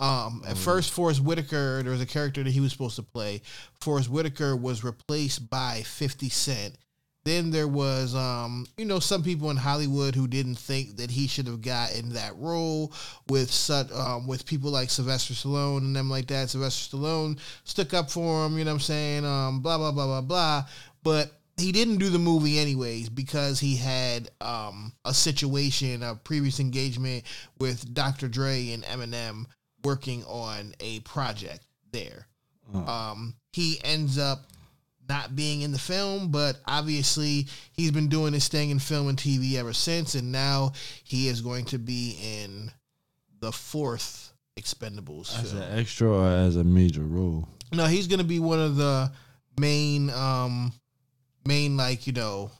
Um, 0.00 0.42
at 0.48 0.56
first, 0.56 0.90
Forest 0.90 1.20
Whitaker, 1.20 1.82
there 1.82 1.92
was 1.92 2.00
a 2.00 2.06
character 2.06 2.42
that 2.42 2.52
he 2.52 2.60
was 2.60 2.72
supposed 2.72 2.96
to 2.96 3.02
play. 3.02 3.42
Forest 3.82 4.08
Whitaker 4.08 4.56
was 4.56 4.82
replaced 4.82 5.50
by 5.50 5.82
50 5.82 6.30
Cent. 6.30 6.78
Then 7.24 7.50
there 7.50 7.68
was, 7.68 8.14
um, 8.14 8.66
you 8.78 8.84
know, 8.84 9.00
some 9.00 9.22
people 9.22 9.50
in 9.50 9.56
Hollywood 9.56 10.14
who 10.14 10.26
didn't 10.26 10.54
think 10.54 10.96
that 10.96 11.10
he 11.10 11.26
should 11.26 11.46
have 11.46 11.60
gotten 11.60 12.10
that 12.10 12.36
role 12.36 12.92
with 13.28 13.50
such, 13.50 13.92
um, 13.92 14.26
with 14.26 14.46
people 14.46 14.70
like 14.70 14.88
Sylvester 14.88 15.34
Stallone 15.34 15.78
and 15.78 15.96
them 15.96 16.08
like 16.08 16.26
that. 16.28 16.50
Sylvester 16.50 16.96
Stallone 16.96 17.38
stuck 17.64 17.92
up 17.92 18.10
for 18.10 18.46
him, 18.46 18.56
you 18.56 18.64
know 18.64 18.70
what 18.70 18.76
I'm 18.76 18.80
saying? 18.80 19.24
Um, 19.26 19.60
blah 19.60 19.76
blah 19.76 19.92
blah 19.92 20.06
blah 20.06 20.20
blah. 20.22 20.64
But 21.02 21.32
he 21.58 21.72
didn't 21.72 21.98
do 21.98 22.08
the 22.08 22.18
movie 22.18 22.58
anyways 22.58 23.08
because 23.08 23.60
he 23.60 23.76
had 23.76 24.30
um, 24.40 24.92
a 25.04 25.12
situation, 25.12 26.02
a 26.02 26.14
previous 26.14 26.60
engagement 26.60 27.24
with 27.58 27.92
Dr. 27.92 28.28
Dre 28.28 28.70
and 28.70 28.84
Eminem 28.84 29.46
working 29.84 30.24
on 30.24 30.74
a 30.80 31.00
project 31.00 31.60
there. 31.92 32.26
Um, 32.74 33.34
he 33.52 33.80
ends 33.82 34.18
up 34.18 34.44
not 35.08 35.34
being 35.34 35.62
in 35.62 35.72
the 35.72 35.78
film, 35.78 36.30
but 36.30 36.56
obviously 36.66 37.46
he's 37.72 37.90
been 37.90 38.08
doing 38.08 38.32
his 38.32 38.48
thing 38.48 38.70
in 38.70 38.78
film 38.78 39.08
and 39.08 39.18
TV 39.18 39.54
ever 39.54 39.72
since, 39.72 40.14
and 40.14 40.30
now 40.30 40.72
he 41.04 41.28
is 41.28 41.40
going 41.40 41.64
to 41.66 41.78
be 41.78 42.18
in 42.20 42.70
the 43.40 43.52
fourth 43.52 44.32
Expendables 44.58 45.36
As 45.40 45.52
film. 45.52 45.62
an 45.62 45.78
extra 45.78 46.10
or 46.10 46.26
as 46.26 46.56
a 46.56 46.64
major 46.64 47.02
role? 47.02 47.48
No, 47.72 47.86
he's 47.86 48.06
gonna 48.06 48.24
be 48.24 48.40
one 48.40 48.58
of 48.58 48.76
the 48.76 49.10
main, 49.58 50.10
um, 50.10 50.72
main 51.46 51.76
like 51.76 52.06
you 52.06 52.12
know, 52.12 52.50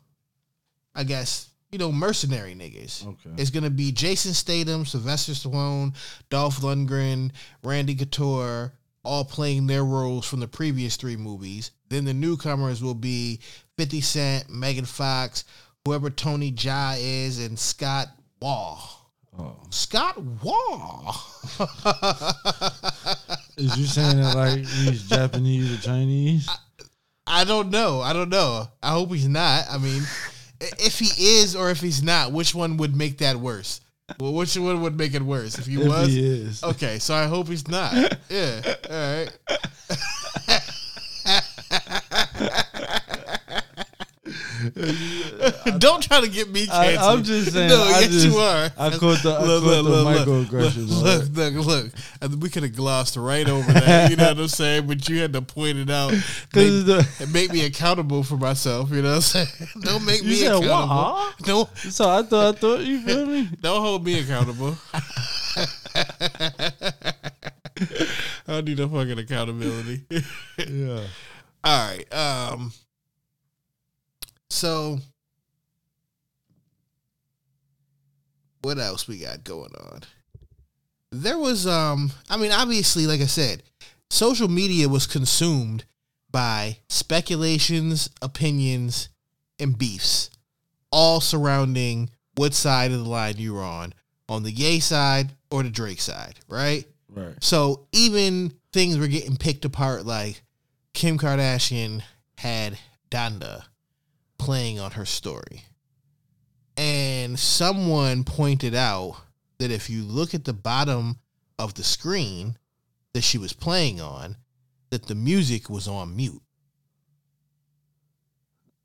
I 0.95 1.05
guess 1.05 1.49
you 1.73 1.78
know 1.78 1.90
mercenary 1.90 2.55
niggas. 2.55 3.07
Okay. 3.07 3.31
It's 3.37 3.50
gonna 3.50 3.71
be 3.71 3.90
Jason 3.93 4.33
Statham, 4.33 4.87
Sylvester 4.87 5.33
Stallone, 5.33 5.95
Dolph 6.31 6.61
Lundgren, 6.61 7.33
Randy 7.64 7.95
Couture, 7.95 8.73
all 9.05 9.25
playing 9.25 9.67
their 9.67 9.85
roles 9.85 10.26
from 10.26 10.40
the 10.40 10.49
previous 10.49 10.97
three 10.97 11.17
movies. 11.17 11.71
Then 11.88 12.05
the 12.05 12.14
newcomers 12.14 12.83
will 12.83 12.95
be 12.95 13.40
Fifty 13.76 14.00
Cent, 14.00 14.50
Megan 14.50 14.85
Fox, 14.85 15.45
whoever 15.85 16.11
Tony 16.11 16.52
Jaa 16.52 16.97
is, 16.99 17.45
and 17.45 17.59
Scott 17.59 18.09
Wall. 18.40 18.78
Oh. 19.38 19.57
Scott 19.71 20.19
Wall. 20.43 21.14
Is 23.57 23.76
you 23.76 23.87
saying 23.87 24.21
that 24.21 24.35
like 24.35 24.59
he's 24.59 25.09
Japanese 25.09 25.78
or 25.78 25.83
Chinese? 25.83 26.49
I 27.26 27.45
don't 27.45 27.71
know. 27.71 28.00
I 28.00 28.12
don't 28.12 28.31
know. 28.31 28.69
I 28.83 28.90
hope 28.90 29.12
he's 29.12 29.28
not. 29.28 29.64
I 29.71 29.78
mean, 29.78 30.02
if 30.61 30.99
he 30.99 31.38
is 31.38 31.55
or 31.55 31.71
if 31.71 31.81
he's 31.81 32.02
not, 32.02 32.33
which 32.33 32.55
one 32.55 32.76
would 32.78 32.97
make 32.97 33.19
that 33.19 33.37
worse? 33.37 33.81
Well, 34.19 34.33
which 34.33 34.57
one 34.57 34.81
would 34.83 34.97
make 34.97 35.15
it 35.15 35.23
worse? 35.23 35.59
If 35.59 35.67
he 35.67 35.75
If 35.81 35.87
was, 35.88 36.09
he 36.09 36.27
is. 36.27 36.62
okay. 36.65 36.99
So 36.99 37.15
I 37.15 37.27
hope 37.27 37.49
he's 37.49 37.69
not. 37.69 37.93
Yeah. 38.31 38.61
All 38.91 39.25
right. 39.25 39.31
Don't 45.79 46.03
try 46.03 46.21
to 46.21 46.29
get 46.29 46.50
me 46.50 46.67
I, 46.71 46.95
canceled. 46.95 47.19
I'm 47.19 47.25
just 47.25 47.53
saying. 47.53 47.69
No, 47.69 47.83
I 47.83 48.00
yes, 48.00 48.11
just, 48.11 48.27
you 48.27 48.37
are. 48.38 48.71
I 48.79 48.91
caught 48.91 49.23
the, 49.23 49.31
I 49.33 49.43
Look, 49.45 49.62
caught 49.65 49.85
look, 49.85 49.85
the 49.85 50.29
look, 50.29 50.49
microaggressions. 50.50 50.93
on 50.93 51.05
Look, 51.05 51.67
look, 51.67 51.93
look. 52.31 52.41
We 52.43 52.50
could 52.50 52.62
have 52.65 52.75
glossed 52.75 53.17
right 53.17 53.49
over 53.49 53.73
that. 53.73 54.11
You 54.11 54.17
know 54.17 54.29
what 54.29 54.38
I'm 54.38 54.49
saying? 54.49 54.87
But 54.87 55.09
you 55.09 55.21
had 55.21 55.33
to 55.35 55.43
point 55.43 55.79
it 55.79 55.91
out. 55.91 56.12
Make, 56.12 56.23
the, 56.53 57.09
and 57.21 57.33
make 57.33 57.53
me 57.53 57.65
accountable 57.67 58.23
for 58.23 58.37
myself. 58.37 58.91
You 58.91 59.03
know 59.03 59.11
what 59.11 59.15
I'm 59.17 59.21
saying? 59.23 59.49
Don't 59.83 60.05
make 60.05 60.25
me 60.25 60.35
said 60.35 60.53
accountable. 60.57 60.87
huh? 60.87 61.33
Don't 61.43 61.69
so 61.77 62.09
I 62.09 62.23
thought, 62.23 62.55
I 62.57 62.59
thought 62.59 62.81
you 62.81 63.00
feel 63.03 63.27
me? 63.27 63.49
don't 63.61 63.81
hold 63.81 64.05
me 64.05 64.21
accountable. 64.21 64.77
I 68.47 68.61
need 68.62 68.81
a 68.81 68.88
fucking 68.88 69.19
accountability. 69.19 70.03
Yeah. 70.59 71.05
All 71.65 71.88
right. 71.88 72.12
Um. 72.15 72.73
So, 74.50 74.99
what 78.62 78.78
else 78.78 79.07
we 79.07 79.19
got 79.19 79.45
going 79.45 79.75
on? 79.75 80.00
There 81.11 81.38
was 81.38 81.67
um. 81.67 82.11
I 82.28 82.37
mean, 82.37 82.52
obviously, 82.52 83.07
like 83.07 83.21
I 83.21 83.26
said, 83.26 83.62
social 84.11 84.49
media 84.49 84.88
was 84.88 85.07
consumed 85.07 85.85
by 86.31 86.78
speculations, 86.88 88.11
opinions, 88.21 89.09
and 89.59 89.76
beefs, 89.76 90.31
all 90.90 91.21
surrounding 91.21 92.11
what 92.37 92.55
side 92.55 92.93
of 92.93 92.99
the 92.99 93.09
line 93.09 93.37
you 93.38 93.55
were 93.55 93.62
on, 93.62 93.95
on 94.28 94.43
the 94.43 94.52
Yay 94.52 94.81
side 94.81 95.33
or 95.50 95.62
the 95.62 95.71
Drake 95.71 96.00
side, 96.00 96.38
right? 96.49 96.85
Right. 97.09 97.35
So 97.40 97.87
even 97.93 98.52
things 98.73 98.99
were 98.99 99.09
getting 99.09 99.37
picked 99.37 99.64
apart, 99.64 100.05
like 100.05 100.43
Kim 100.93 101.19
Kardashian 101.19 102.02
had 102.37 102.78
Donda 103.11 103.64
playing 104.38 104.78
on 104.78 104.92
her 104.92 105.04
story. 105.04 105.64
And 106.76 107.39
someone 107.39 108.25
pointed 108.25 108.75
out 108.75 109.17
that 109.58 109.71
if 109.71 109.91
you 109.91 110.04
look 110.04 110.34
at 110.34 110.45
the 110.45 110.52
bottom 110.52 111.19
of 111.58 111.75
the 111.75 111.82
screen 111.82 112.56
that 113.15 113.23
she 113.23 113.39
was 113.39 113.52
playing 113.52 114.00
on, 114.00 114.36
that 114.91 115.06
the 115.06 115.15
music 115.15 115.69
was 115.69 115.89
on 115.89 116.15
mute. 116.17 116.43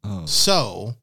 Oh, 0.04 0.26
So 0.26 0.96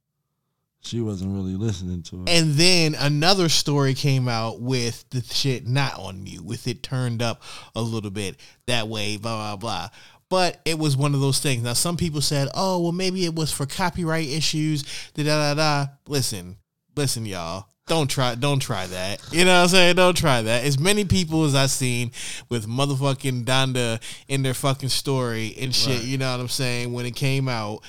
she 0.82 1.00
wasn't 1.00 1.34
really 1.34 1.56
listening 1.56 2.02
to 2.04 2.22
it. 2.22 2.28
And 2.28 2.54
then 2.54 2.94
another 2.94 3.48
story 3.48 3.94
came 3.94 4.28
out 4.28 4.60
with 4.60 5.04
the 5.10 5.22
shit 5.22 5.66
not 5.66 5.98
on 5.98 6.22
mute, 6.24 6.44
with 6.44 6.66
it 6.66 6.82
turned 6.82 7.22
up 7.22 7.42
a 7.74 7.82
little 7.82 8.10
bit 8.10 8.36
that 8.66 8.88
way, 8.88 9.16
blah, 9.16 9.56
blah, 9.56 9.56
blah. 9.56 9.88
But 10.30 10.60
it 10.64 10.78
was 10.78 10.96
one 10.96 11.14
of 11.14 11.20
those 11.20 11.40
things. 11.40 11.62
Now, 11.62 11.74
some 11.74 11.96
people 11.96 12.20
said, 12.20 12.48
oh, 12.54 12.80
well, 12.80 12.92
maybe 12.92 13.24
it 13.24 13.34
was 13.34 13.52
for 13.52 13.66
copyright 13.66 14.28
issues, 14.28 14.84
da 15.14 15.24
da 15.24 15.54
da. 15.54 15.86
Listen, 16.06 16.56
listen, 16.96 17.26
y'all. 17.26 17.66
Don't 17.86 18.08
try, 18.08 18.36
don't 18.36 18.60
try 18.60 18.86
that. 18.86 19.20
You 19.32 19.44
know 19.44 19.52
what 19.52 19.62
I'm 19.62 19.68
saying? 19.68 19.96
Don't 19.96 20.16
try 20.16 20.42
that. 20.42 20.64
As 20.64 20.78
many 20.78 21.04
people 21.04 21.44
as 21.44 21.56
I've 21.56 21.72
seen 21.72 22.12
with 22.48 22.68
motherfucking 22.68 23.44
Donda 23.44 24.00
in 24.28 24.44
their 24.44 24.54
fucking 24.54 24.90
story 24.90 25.56
and 25.60 25.74
shit, 25.74 26.04
you 26.04 26.16
know 26.16 26.30
what 26.30 26.40
I'm 26.40 26.46
saying? 26.46 26.92
When 26.92 27.04
it 27.04 27.16
came 27.16 27.48
out, 27.48 27.82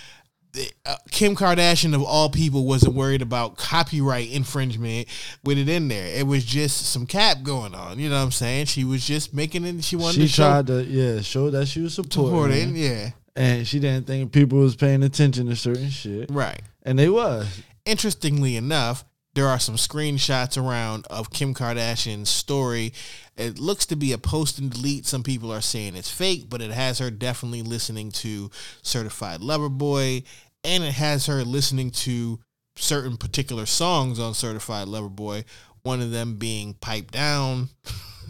Uh, 0.86 0.96
Kim 1.12 1.36
Kardashian 1.36 1.96
of 1.96 2.04
all 2.04 2.30
people 2.30 2.66
wasn't 2.66 2.94
worried 2.94 3.22
about 3.22 3.58
copyright 3.58 4.30
infringement 4.32 5.08
with 5.44 5.58
it 5.58 5.70
in 5.70 5.88
there. 5.88 6.08
It 6.08 6.28
was 6.28 6.44
just 6.44 6.92
some 6.92 7.06
cap 7.06 7.44
going 7.44 7.74
on. 7.74 8.00
You 8.00 8.10
know 8.10 8.18
what 8.18 8.24
I'm 8.24 8.32
saying? 8.32 8.66
She 8.66 8.84
was 8.84 9.06
just 9.06 9.34
making 9.34 9.66
it. 9.66 9.84
She 9.84 9.96
wanted 9.96 10.16
she 10.16 10.22
to 10.24 10.28
show 10.28 10.50
tried 10.50 10.68
to, 10.68 10.84
yeah, 10.84 11.22
show 11.22 11.50
that 11.52 11.68
she 11.68 11.82
was 11.82 11.94
supporting, 11.94 12.32
supporting. 12.32 12.76
Yeah, 12.76 13.12
and 13.36 13.68
she 13.68 13.80
didn't 13.80 14.08
think 14.08 14.32
people 14.32 14.60
was 14.60 14.76
paying 14.76 15.04
attention 15.04 15.48
to 15.48 15.56
certain 15.56 15.90
shit, 15.90 16.30
right. 16.32 16.62
and 16.84 17.00
they 17.00 17.10
was. 17.10 17.62
Interestingly 17.86 18.58
enough, 18.58 19.06
there 19.34 19.48
are 19.48 19.60
some 19.60 19.76
screenshots 19.76 20.62
around 20.62 21.08
of 21.10 21.32
Kim 21.32 21.54
Kardashian's 21.54 22.30
story. 22.30 22.94
It 23.38 23.60
looks 23.60 23.86
to 23.88 23.96
be 23.96 24.12
a 24.12 24.18
post 24.18 24.60
and 24.60 24.72
delete. 24.72 25.06
Some 25.06 25.24
people 25.24 25.52
are 25.54 25.62
saying 25.62 25.96
it's 25.96 26.12
fake, 26.12 26.50
but 26.50 26.62
it 26.62 26.72
has 26.72 27.00
her 27.00 27.10
definitely 27.10 27.62
listening 27.62 28.12
to 28.12 28.52
Certified 28.82 29.42
Lover 29.42 29.70
Boy, 29.70 30.24
and 30.64 30.84
it 30.84 30.94
has 30.94 31.28
her 31.28 31.44
listening 31.44 31.92
to 31.92 32.40
certain 32.76 33.18
particular 33.18 33.66
songs 33.66 34.20
on 34.20 34.34
Certified 34.34 34.88
Lover 34.88 35.10
Boy. 35.10 35.46
One 35.84 36.02
of 36.02 36.12
them 36.12 36.36
being 36.36 36.74
Pipe 36.76 37.12
Down. 37.12 37.70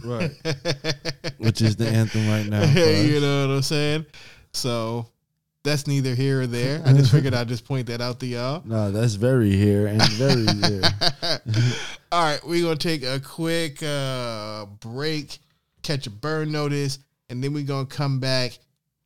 Right. 0.05 0.31
Which 1.37 1.61
is 1.61 1.75
the 1.75 1.87
anthem 1.87 2.27
right 2.29 2.45
now. 2.45 2.63
you 3.01 3.19
know 3.19 3.47
what 3.47 3.55
I'm 3.55 3.61
saying? 3.61 4.05
So 4.53 5.07
that's 5.63 5.85
neither 5.87 6.15
here 6.15 6.41
or 6.41 6.47
there. 6.47 6.81
I 6.85 6.93
just 6.93 7.11
figured 7.11 7.33
I'd 7.33 7.47
just 7.47 7.65
point 7.65 7.87
that 7.87 8.01
out 8.01 8.19
to 8.21 8.25
y'all. 8.25 8.63
No, 8.71 8.91
that's 8.91 9.15
very 9.15 9.51
here 9.51 9.87
and 9.87 10.01
very 10.13 10.43
there. 10.43 10.81
All 12.11 12.23
right, 12.23 12.39
we're 12.45 12.63
gonna 12.63 12.75
take 12.75 13.03
a 13.03 13.19
quick 13.19 13.81
uh, 13.83 14.65
break, 14.65 15.39
catch 15.83 16.07
a 16.07 16.09
burn 16.09 16.51
notice, 16.51 16.99
and 17.29 17.43
then 17.43 17.53
we're 17.53 17.63
gonna 17.63 17.85
come 17.85 18.19
back 18.19 18.57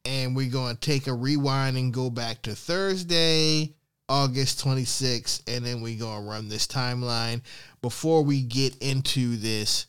and 0.05 0.35
we're 0.35 0.51
gonna 0.51 0.75
take 0.75 1.07
a 1.07 1.13
rewind 1.13 1.77
and 1.77 1.93
go 1.93 2.09
back 2.09 2.41
to 2.43 2.55
Thursday, 2.55 3.73
August 4.07 4.63
26th, 4.63 5.41
and 5.47 5.65
then 5.65 5.81
we're 5.81 5.99
gonna 5.99 6.25
run 6.25 6.47
this 6.47 6.67
timeline 6.67 7.41
before 7.81 8.23
we 8.23 8.41
get 8.41 8.77
into 8.77 9.35
this 9.37 9.87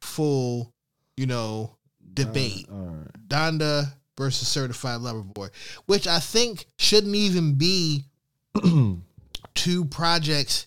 full, 0.00 0.72
you 1.16 1.26
know, 1.26 1.76
debate. 2.14 2.66
All 2.70 2.78
right. 2.78 3.28
Donda 3.28 3.92
versus 4.16 4.48
Certified 4.48 5.00
Lover 5.00 5.20
Boy, 5.22 5.48
which 5.86 6.06
I 6.06 6.18
think 6.20 6.66
shouldn't 6.78 7.14
even 7.14 7.54
be 7.54 8.04
two 9.54 9.84
projects 9.86 10.66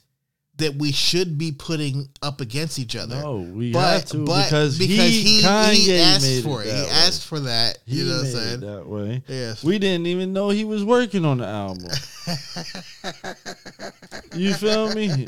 that 0.58 0.76
we 0.76 0.92
should 0.92 1.38
be 1.38 1.54
putting 1.54 2.10
up 2.22 2.42
against 2.42 2.80
each 2.80 2.94
other. 2.96 3.16
No, 3.16 3.38
we 3.38 3.72
but 3.72 3.80
have 3.94 4.06
to 4.06 4.26
but 4.26 4.44
because, 4.44 4.78
because 4.78 5.06
he, 5.08 5.42
he, 5.42 5.42
he 5.42 5.98
asked 5.98 6.44
for 6.44 6.62
it. 6.62 6.66
that 6.66 6.76
He 6.76 6.82
way. 6.84 6.90
asked 6.92 7.26
for 7.26 7.40
that. 7.40 7.78
He 7.86 7.96
you 8.00 8.06
know 8.06 8.12
what 8.16 8.20
I'm 8.20 8.26
it 8.26 8.32
saying? 8.32 8.60
that 8.60 8.86
way. 8.88 9.24
Yes. 9.28 9.64
We 9.64 9.80
didn't 9.80 10.08
even 10.08 10.34
know 10.34 10.50
he 10.50 10.66
was 10.66 10.84
working 10.84 11.24
on 11.24 11.38
the 11.38 11.46
album. 11.48 11.88
you 14.36 14.54
feel 14.54 14.94
me? 14.94 15.28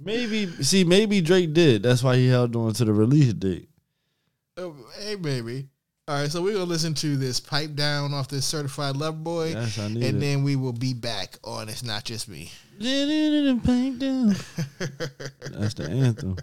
Maybe 0.00 0.46
see, 0.62 0.84
maybe 0.84 1.20
Drake 1.20 1.52
did. 1.52 1.82
That's 1.82 2.02
why 2.02 2.16
he 2.16 2.28
held 2.28 2.54
on 2.54 2.72
to 2.74 2.84
the 2.84 2.92
release 2.92 3.32
date. 3.32 3.68
Oh, 4.56 4.76
hey, 5.00 5.16
baby. 5.16 5.66
All 6.08 6.14
right, 6.14 6.30
so 6.30 6.40
we're 6.40 6.54
gonna 6.54 6.64
listen 6.64 6.94
to 6.94 7.18
this 7.18 7.38
pipe 7.38 7.74
down 7.74 8.14
off 8.14 8.28
this 8.28 8.46
certified 8.46 8.96
love 8.96 9.22
boy, 9.22 9.48
Yes, 9.48 9.78
I 9.78 9.88
need 9.88 10.02
and 10.04 10.16
it. 10.16 10.20
then 10.20 10.42
we 10.42 10.56
will 10.56 10.72
be 10.72 10.94
back 10.94 11.36
on. 11.44 11.68
It's 11.68 11.82
not 11.82 12.04
just 12.04 12.30
me. 12.30 12.50
Pipe 12.78 13.98
down. 13.98 14.28
That's 15.52 15.74
the 15.74 15.86
anthem. 15.90 16.38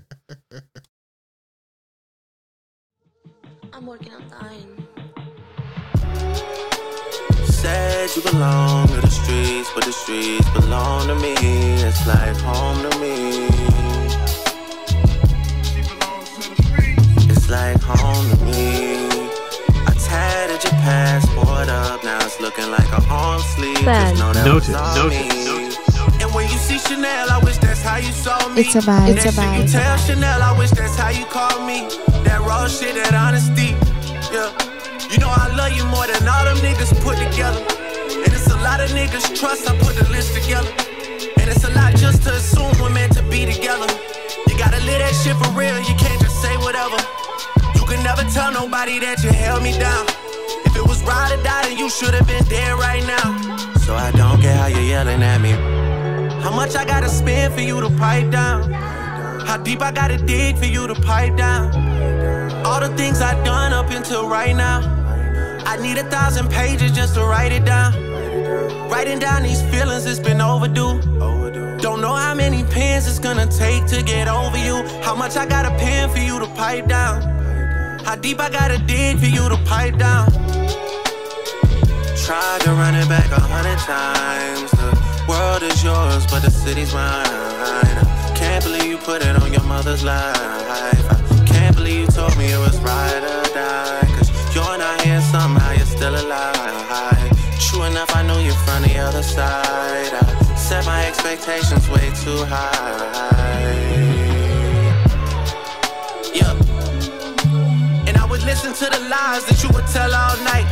I'm 3.74 3.88
working 3.88 4.14
on 4.14 4.30
dying. 4.30 4.88
said 7.48 8.16
you 8.16 8.22
belong 8.22 8.88
to 8.90 9.02
the 9.02 9.10
streets, 9.10 9.72
but 9.74 9.84
the 9.84 9.92
streets 9.92 10.48
belong 10.52 11.08
to 11.08 11.16
me. 11.16 11.34
It's 11.34 12.06
like 12.06 12.36
home 12.38 12.88
to 12.88 13.00
me. 13.00 13.48
It's 17.32 17.50
like 17.50 17.82
home 17.82 18.30
to 18.38 18.46
me. 18.46 19.15
I 20.16 20.48
tatted 20.48 20.64
your 20.64 20.72
passport 20.80 21.68
up, 21.68 22.04
now 22.04 22.24
it's 22.24 22.40
looking 22.40 22.72
like 22.72 22.88
a 22.96 23.04
arm 23.12 23.42
sleeve. 23.42 23.84
Just 23.84 24.16
know 24.16 24.32
that 24.32 24.46
Noted, 24.48 24.72
was 24.72 24.96
noted, 24.96 25.28
me. 25.28 25.76
And 26.24 26.32
when 26.34 26.48
you 26.48 26.58
see 26.58 26.80
Chanel, 26.80 27.30
I 27.30 27.40
wish 27.44 27.58
that's 27.58 27.82
how 27.82 27.98
you 27.98 28.14
saw 28.14 28.40
me. 28.50 28.62
It's 28.62 28.76
a 28.76 28.80
vibe, 28.80 29.12
it's 29.12 29.26
a 29.26 29.36
vibe, 29.36 29.60
You 29.60 29.68
tell. 29.68 29.98
Chanel, 29.98 30.42
I 30.42 30.58
wish 30.58 30.72
that's 30.72 30.96
how 30.96 31.10
you 31.10 31.26
call 31.26 31.68
me. 31.68 31.92
That 32.24 32.40
raw 32.48 32.68
shit, 32.68 32.96
that 32.96 33.14
honesty. 33.14 33.76
Yeah. 34.32 34.56
You 35.12 35.20
know 35.20 35.28
I 35.28 35.52
love 35.52 35.74
you 35.76 35.84
more 35.92 36.08
than 36.08 36.24
all 36.28 36.46
them 36.48 36.64
niggas 36.64 36.96
put 37.04 37.20
together. 37.20 37.60
And 38.24 38.32
it's 38.32 38.48
a 38.48 38.60
lot 38.64 38.80
of 38.80 38.92
niggas 38.96 39.36
trust, 39.36 39.68
I 39.70 39.76
put 39.84 40.00
the 40.00 40.08
list 40.16 40.32
together. 40.34 40.72
And 41.44 41.52
it's 41.52 41.66
a 41.68 41.72
lot 41.76 41.92
just 41.96 42.24
to 42.24 42.32
assume 42.32 42.72
we're 42.80 42.90
meant 42.90 43.12
to 43.20 43.24
be 43.28 43.44
together. 43.46 43.92
You 44.48 44.56
gotta 44.58 44.80
live 44.88 45.04
that 45.04 45.12
shit 45.12 45.36
for 45.44 45.52
real, 45.52 45.76
you 45.84 45.96
can't 46.00 46.22
just 46.24 46.42
say 46.42 46.56
whatever. 46.64 47.04
Never 48.04 48.24
tell 48.32 48.52
nobody 48.52 49.00
that 49.00 49.24
you 49.24 49.32
held 49.32 49.64
me 49.64 49.72
down. 49.78 50.06
If 50.66 50.76
it 50.76 50.88
was 50.88 51.02
ride 51.04 51.38
or 51.38 51.44
die, 51.44 51.64
then 51.64 51.78
you 51.78 51.90
should 51.90 52.14
have 52.14 52.28
been 52.28 52.46
there 52.46 52.78
right 52.78 53.04
now. 53.06 53.38
So 53.80 53.96
I 53.96 54.12
don't 54.12 54.40
care 54.40 54.56
how 54.56 54.68
you're 54.68 54.82
yelling 54.82 55.22
at 55.24 55.42
me. 55.42 55.52
How 56.42 56.52
much 56.52 56.76
I 56.76 56.86
gotta 56.86 57.10
spend 57.10 57.54
for 57.54 57.62
you 57.62 57.82
to 57.82 57.90
pipe 57.98 58.30
down? 58.32 58.72
How 58.72 59.58
deep 59.58 59.82
I 59.82 59.92
gotta 59.92 60.18
dig 60.18 60.58
for 60.58 60.66
you 60.66 60.88
to 60.88 60.96
pipe 60.96 61.36
down? 61.36 61.74
All 62.66 62.80
the 62.80 62.96
things 62.96 63.22
I've 63.22 63.44
done 63.44 63.74
up 63.74 63.90
until 63.90 64.30
right 64.30 64.56
now. 64.56 64.80
I 65.66 65.78
need 65.78 65.98
a 65.98 66.10
thousand 66.10 66.50
pages 66.50 66.92
just 66.92 67.16
to 67.16 67.22
write 67.22 67.52
it 67.52 67.66
down. 67.66 67.94
Writing 68.90 69.20
down 69.20 69.44
these 69.44 69.62
feelings, 69.64 70.06
it's 70.06 70.20
been 70.20 70.42
overdue. 70.42 71.02
Don't 71.82 72.02
know 72.02 72.14
how 72.14 72.34
many 72.34 72.64
pens 72.64 73.08
it's 73.08 73.20
gonna 73.20 73.48
take 73.48 73.86
to 73.88 74.04
get 74.04 74.28
over 74.28 74.58
you. 74.58 74.84
How 75.02 75.16
much 75.16 75.36
I 75.36 75.46
gotta 75.46 75.72
pen 75.72 76.10
for 76.10 76.20
you 76.20 76.40
to 76.40 76.48
pipe 76.56 76.88
down. 76.88 77.45
How 78.06 78.16
deep 78.16 78.40
I 78.40 78.52
gotta 78.52 78.78
dig 78.78 79.18
for 79.18 79.26
you 79.26 79.50
to 79.50 79.58
pipe 79.66 79.98
down. 79.98 80.32
Tried 82.26 82.62
to 82.62 82.72
run 82.72 82.94
it 82.94 83.10
back 83.10 83.32
a 83.32 83.40
hundred 83.40 83.80
times. 83.80 84.70
The 84.70 84.92
world 85.28 85.64
is 85.64 85.84
yours, 85.84 86.24
but 86.28 86.44
the 86.44 86.52
city's 86.52 86.94
mine. 86.94 87.26
Can't 88.36 88.64
believe 88.64 88.86
you 88.86 88.98
put 88.98 89.24
it 89.24 89.36
on 89.42 89.52
your 89.52 89.64
mother's 89.64 90.04
life. 90.04 90.38
I 90.38 91.46
can't 91.48 91.76
believe 91.76 92.02
you 92.02 92.08
told 92.08 92.38
me 92.38 92.46
it 92.46 92.60
was 92.60 92.80
ride 92.82 93.24
or 93.24 93.44
die. 93.56 94.06
Cause 94.16 94.30
you're 94.54 94.78
not 94.78 95.02
here, 95.02 95.22
somehow 95.22 95.72
you're 95.72 95.86
still 95.98 96.14
alive. 96.14 97.32
True 97.60 97.84
enough, 97.84 98.16
I 98.16 98.22
knew 98.22 98.40
you're 98.46 98.62
from 98.66 98.84
the 98.84 98.98
other 99.00 99.24
side. 99.24 100.14
I 100.14 100.56
set 100.56 100.86
my 100.86 101.08
expectations 101.08 101.90
way 101.90 102.12
too 102.24 102.46
high. 102.46 104.15
Listen 108.46 108.74
to 108.74 108.86
the 108.86 109.00
lies 109.10 109.44
that 109.46 109.64
you 109.64 109.70
would 109.70 109.88
tell 109.88 110.14
all 110.14 110.38
night. 110.44 110.68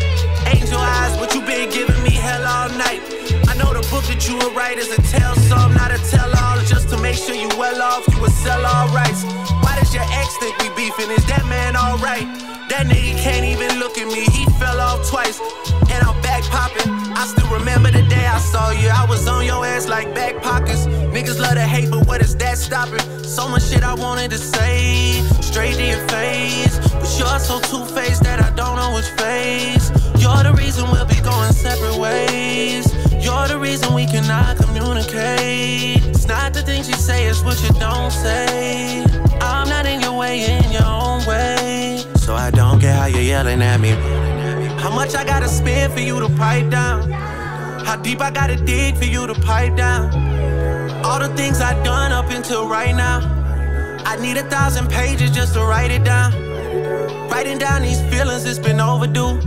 Angel 0.53 0.77
eyes, 0.77 1.17
but 1.17 1.33
you 1.33 1.41
been 1.41 1.69
giving 1.69 2.01
me 2.03 2.11
hell 2.11 2.45
all 2.45 2.69
night. 2.77 3.22
I 3.53 3.55
know 3.55 3.69
the 3.69 3.85
book 3.93 4.01
that 4.09 4.25
you 4.25 4.33
would 4.41 4.55
write 4.57 4.79
is 4.79 4.89
a 4.89 4.99
tell 5.13 5.35
some, 5.45 5.75
not 5.75 5.93
a 5.93 6.01
tell 6.09 6.25
all. 6.41 6.57
Just 6.65 6.89
to 6.89 6.97
make 6.97 7.13
sure 7.13 7.35
you 7.35 7.47
well 7.53 7.83
off, 7.83 8.01
you 8.09 8.19
would 8.19 8.33
sell 8.41 8.65
all 8.65 8.89
rights. 8.89 9.21
Why 9.61 9.77
does 9.77 9.93
your 9.93 10.01
ex 10.09 10.33
think 10.41 10.57
we 10.57 10.73
beefing? 10.73 11.13
Is 11.13 11.23
that 11.29 11.45
man 11.45 11.77
alright? 11.77 12.25
That 12.73 12.89
nigga 12.89 13.13
can't 13.21 13.45
even 13.45 13.77
look 13.77 13.99
at 13.99 14.07
me, 14.07 14.25
he 14.25 14.49
fell 14.57 14.79
off 14.81 15.07
twice. 15.07 15.37
And 15.93 16.01
I'm 16.01 16.19
back 16.25 16.41
popping. 16.49 16.89
I 17.13 17.29
still 17.29 17.45
remember 17.53 17.91
the 17.91 18.01
day 18.09 18.25
I 18.25 18.39
saw 18.39 18.71
you. 18.71 18.89
I 18.89 19.05
was 19.05 19.27
on 19.27 19.45
your 19.45 19.63
ass 19.63 19.87
like 19.87 20.15
back 20.15 20.41
pockets. 20.41 20.87
Niggas 21.13 21.39
love 21.39 21.53
to 21.53 21.61
hate, 21.61 21.91
but 21.91 22.07
what 22.07 22.21
is 22.21 22.35
that 22.37 22.57
stopping? 22.57 23.05
So 23.21 23.47
much 23.47 23.69
shit 23.69 23.83
I 23.83 23.93
wanted 23.93 24.31
to 24.31 24.39
say, 24.39 25.21
straight 25.45 25.75
to 25.75 25.85
your 25.85 26.01
face. 26.09 26.79
But 26.89 27.11
you're 27.19 27.37
so 27.37 27.61
two 27.69 27.85
faced 27.93 28.23
that 28.23 28.41
I 28.41 28.49
don't 28.55 28.77
know 28.77 28.95
which 28.95 29.13
face. 29.21 29.93
You're 30.17 30.41
the 30.41 30.55
reason 30.57 30.89
we'll 30.89 31.05
be 31.05 31.21
going 31.21 31.53
separate 31.53 31.99
ways. 31.99 32.89
You're 33.23 33.42
the 33.47 33.59
reason 33.59 33.93
we 33.93 34.05
cannot 34.05 34.57
communicate. 34.57 36.05
It's 36.05 36.27
not 36.27 36.53
the 36.53 36.61
things 36.61 36.87
you 36.87 36.95
say, 36.95 37.25
it's 37.25 37.43
what 37.43 37.61
you 37.63 37.69
don't 37.79 38.11
say. 38.11 39.03
I'm 39.41 39.67
not 39.67 39.85
in 39.85 40.01
your 40.01 40.13
way, 40.13 40.45
in 40.45 40.71
your 40.71 40.85
own 40.85 41.25
way. 41.25 42.03
So 42.15 42.35
I 42.35 42.51
don't 42.51 42.79
care 42.79 42.93
how 42.93 43.07
you're 43.07 43.21
yelling 43.21 43.61
at 43.61 43.79
me. 43.79 43.91
How 44.81 44.89
much 44.89 45.15
I 45.15 45.23
gotta 45.23 45.47
spend 45.47 45.93
for 45.93 45.99
you 45.99 46.19
to 46.19 46.29
pipe 46.29 46.69
down? 46.69 47.11
How 47.85 47.95
deep 47.97 48.21
I 48.21 48.31
gotta 48.31 48.55
dig 48.55 48.95
for 48.97 49.05
you 49.05 49.27
to 49.27 49.33
pipe 49.33 49.75
down? 49.75 50.13
All 51.03 51.19
the 51.19 51.29
things 51.35 51.59
I've 51.59 51.83
done 51.83 52.11
up 52.11 52.29
until 52.29 52.67
right 52.67 52.95
now. 52.95 53.19
I 54.05 54.15
need 54.17 54.37
a 54.37 54.49
thousand 54.49 54.89
pages 54.89 55.31
just 55.31 55.53
to 55.55 55.61
write 55.61 55.91
it 55.91 56.03
down. 56.03 56.31
Writing 57.29 57.57
down 57.57 57.81
these 57.81 58.01
feelings, 58.11 58.45
it's 58.45 58.59
been 58.59 58.79
overdue. 58.79 59.39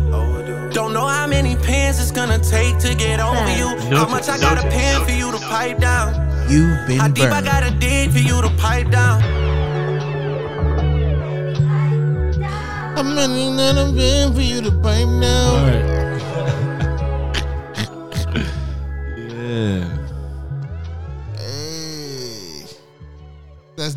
Don't 0.76 0.92
know 0.92 1.06
how 1.06 1.26
many 1.26 1.56
pens 1.56 1.98
it's 1.98 2.10
gonna 2.10 2.38
take 2.38 2.76
to 2.80 2.94
get 2.94 3.18
over 3.18 3.50
you. 3.56 3.68
How 3.68 3.88
Noted, 3.88 4.10
much 4.10 4.28
I 4.28 4.36
gotta 4.38 4.56
noted, 4.56 4.72
pen 4.72 5.04
for 5.06 5.10
you 5.10 5.32
to 5.32 5.38
pipe 5.38 5.78
down? 5.78 6.12
You've 6.50 6.86
been 6.86 6.98
How 6.98 7.08
deep 7.08 7.32
I 7.32 7.40
gotta 7.40 7.70
dig 7.78 8.10
for 8.10 8.18
you 8.18 8.42
to 8.42 8.50
pipe 8.58 8.90
down? 8.90 9.22
How 12.94 13.02
many 13.02 13.48
running 13.48 13.58
out 13.58 13.78
of 13.78 13.96
bed 13.96 14.34
for 14.34 14.42
you 14.42 14.60
to 14.60 14.70
pipe 14.70 15.08
now. 15.08 15.95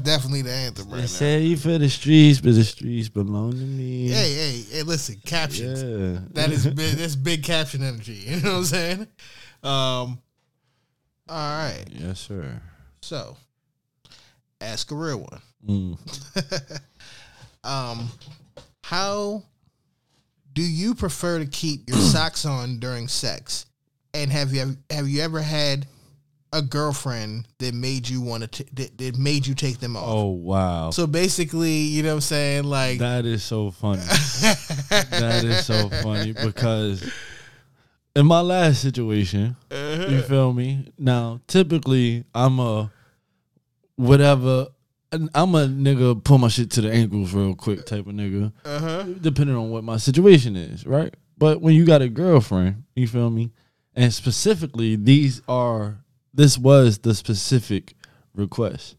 Definitely 0.09 0.41
the 0.41 0.51
anthem 0.51 0.87
right 0.87 0.95
They 0.95 1.01
now. 1.01 1.07
say 1.07 1.41
you 1.41 1.57
for 1.57 1.77
the 1.77 1.89
streets, 1.89 2.41
but 2.41 2.55
the 2.55 2.63
streets 2.63 3.09
belong 3.09 3.51
to 3.51 3.57
me. 3.57 4.07
Hey, 4.09 4.33
hey, 4.33 4.61
hey, 4.71 4.83
listen, 4.83 5.21
captions. 5.23 5.83
Yeah. 5.83 6.19
That 6.31 6.51
is 6.51 6.65
big, 6.75 6.95
that's 6.95 7.15
big 7.15 7.43
caption 7.43 7.83
energy. 7.83 8.13
You 8.29 8.41
know 8.41 8.51
what 8.53 8.57
I'm 8.57 8.65
saying? 8.65 8.99
Um, 9.63 10.19
all 11.27 11.57
right. 11.57 11.85
Yes, 11.91 12.19
sir. 12.21 12.59
So, 13.01 13.37
ask 14.59 14.89
a 14.91 14.95
real 14.95 15.19
one. 15.19 15.41
Mm. 15.67 16.81
Um, 17.61 18.07
how 18.83 19.43
do 20.53 20.61
you 20.61 20.95
prefer 20.95 21.39
to 21.39 21.45
keep 21.45 21.89
your 21.89 21.97
socks 21.97 22.45
on 22.45 22.79
during 22.79 23.09
sex? 23.09 23.65
And 24.13 24.31
have 24.31 24.53
you 24.53 24.77
have 24.89 25.09
you 25.09 25.21
ever 25.21 25.41
had 25.41 25.85
a 26.51 26.61
girlfriend 26.61 27.47
that 27.59 27.73
made 27.73 28.07
you 28.07 28.21
want 28.21 28.51
to 28.51 28.65
that, 28.75 28.97
that 28.97 29.17
made 29.17 29.45
you 29.45 29.53
take 29.53 29.79
them 29.79 29.95
off? 29.95 30.03
Oh 30.07 30.29
wow. 30.29 30.89
So 30.91 31.07
basically, 31.07 31.71
you 31.71 32.03
know 32.03 32.09
what 32.09 32.15
I'm 32.15 32.21
saying? 32.21 32.63
Like 32.65 32.99
That 32.99 33.25
is 33.25 33.43
so 33.43 33.71
funny. 33.71 34.01
that 34.89 35.41
is 35.43 35.65
so 35.65 35.89
funny 35.89 36.33
because 36.33 37.09
in 38.15 38.25
my 38.25 38.41
last 38.41 38.81
situation, 38.81 39.55
you 39.71 40.21
feel 40.23 40.53
me? 40.53 40.91
Now, 40.97 41.41
typically, 41.47 42.25
I'm 42.33 42.59
a 42.59 42.91
whatever. 43.95 44.67
I'm 45.11 45.55
a 45.55 45.65
nigga 45.65 46.23
pull 46.23 46.37
my 46.37 46.49
shit 46.49 46.69
to 46.71 46.81
the 46.81 46.91
ankles 46.91 47.33
real 47.33 47.55
quick 47.55 47.85
type 47.85 48.05
of 48.05 48.13
nigga. 48.13 48.51
Uh-huh. 48.63 49.03
Depending 49.19 49.55
on 49.55 49.71
what 49.71 49.83
my 49.83 49.97
situation 49.97 50.55
is, 50.55 50.85
right? 50.85 51.13
But 51.35 51.61
when 51.61 51.73
you 51.73 51.85
got 51.85 52.03
a 52.03 52.09
girlfriend, 52.09 52.83
you 52.95 53.07
feel 53.07 53.29
me? 53.31 53.51
And 53.95 54.13
specifically, 54.13 54.95
these 54.95 55.41
are 55.47 55.97
this 56.39 56.57
was 56.57 56.99
the 56.99 57.13
specific 57.13 57.95
request. 58.33 58.95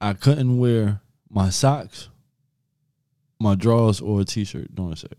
I 0.00 0.14
couldn't 0.14 0.56
wear 0.56 1.02
my 1.28 1.50
socks, 1.50 2.08
my 3.38 3.54
drawers, 3.54 4.00
or 4.00 4.22
a 4.22 4.24
t-shirt 4.24 4.74
during 4.74 4.96
sex 4.96 5.14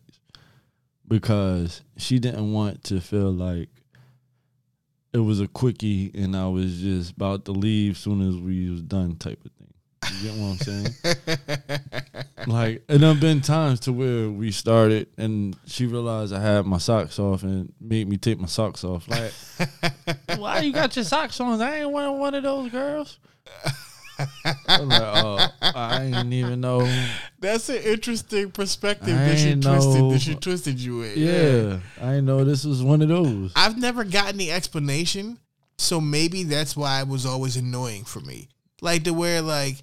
because 1.08 1.84
she 1.96 2.18
didn't 2.18 2.52
want 2.52 2.84
to 2.86 3.00
feel 3.00 3.32
like 3.32 3.70
it 5.14 5.20
was 5.20 5.40
a 5.40 5.48
quickie 5.48 6.10
and 6.16 6.36
I 6.36 6.48
was 6.48 6.82
just 6.82 7.12
about 7.12 7.46
to 7.46 7.52
leave 7.52 8.00
soon 8.00 8.28
as 8.28 8.36
we 8.36 8.72
was 8.72 8.82
done 8.82 9.16
type 9.18 9.46
of 9.46 9.52
thing. 9.52 9.73
You 10.22 10.30
get 10.30 10.38
what 10.38 10.52
I'm 10.52 10.58
saying? 10.58 12.46
like 12.48 12.84
it 12.88 12.98
done 13.00 13.20
been 13.20 13.42
times 13.42 13.80
to 13.82 13.94
where 13.94 14.30
we 14.30 14.52
started 14.52 15.08
and 15.18 15.56
she 15.66 15.86
realized 15.86 16.34
I 16.34 16.42
had 16.42 16.66
my 16.66 16.78
socks 16.78 17.20
off 17.20 17.44
and 17.44 17.72
made 17.80 18.08
me 18.08 18.18
take 18.18 18.40
my 18.40 18.48
socks 18.48 18.84
off. 18.84 19.08
Like, 19.08 19.34
why 20.38 20.60
you 20.62 20.74
got 20.74 20.96
your 20.96 21.06
socks 21.06 21.40
on? 21.40 21.62
I 21.62 21.80
ain't 21.82 21.92
one 21.92 22.20
one 22.20 22.34
of 22.36 22.44
those 22.44 22.72
girls. 22.72 23.18
I'm 24.68 24.90
like, 24.90 25.02
oh, 25.02 25.48
I 25.62 26.04
ain't 26.04 26.34
even 26.34 26.62
know. 26.62 26.88
That's 27.40 27.70
an 27.70 27.78
interesting 27.78 28.52
perspective 28.52 29.10
I 29.16 29.26
that 29.30 29.38
she 29.40 29.54
twisted 29.56 29.64
know- 30.02 30.12
that 30.12 30.22
she 30.22 30.36
twisted 30.36 30.80
you 30.80 30.98
with. 30.98 31.18
Yeah, 31.18 31.80
I 32.02 32.20
know 32.20 32.44
this 32.44 32.64
was 32.66 32.84
one 32.84 33.02
of 33.02 33.10
those. 33.10 33.52
I've 33.56 33.78
never 33.78 34.04
gotten 34.04 34.38
the 34.38 34.52
explanation, 34.52 35.40
so 35.78 36.00
maybe 36.00 36.44
that's 36.44 36.76
why 36.78 37.02
it 37.02 37.08
was 37.08 37.26
always 37.26 37.58
annoying 37.58 38.06
for 38.06 38.20
me. 38.22 38.50
Like 38.82 39.04
to 39.06 39.14
where 39.14 39.42
like 39.42 39.78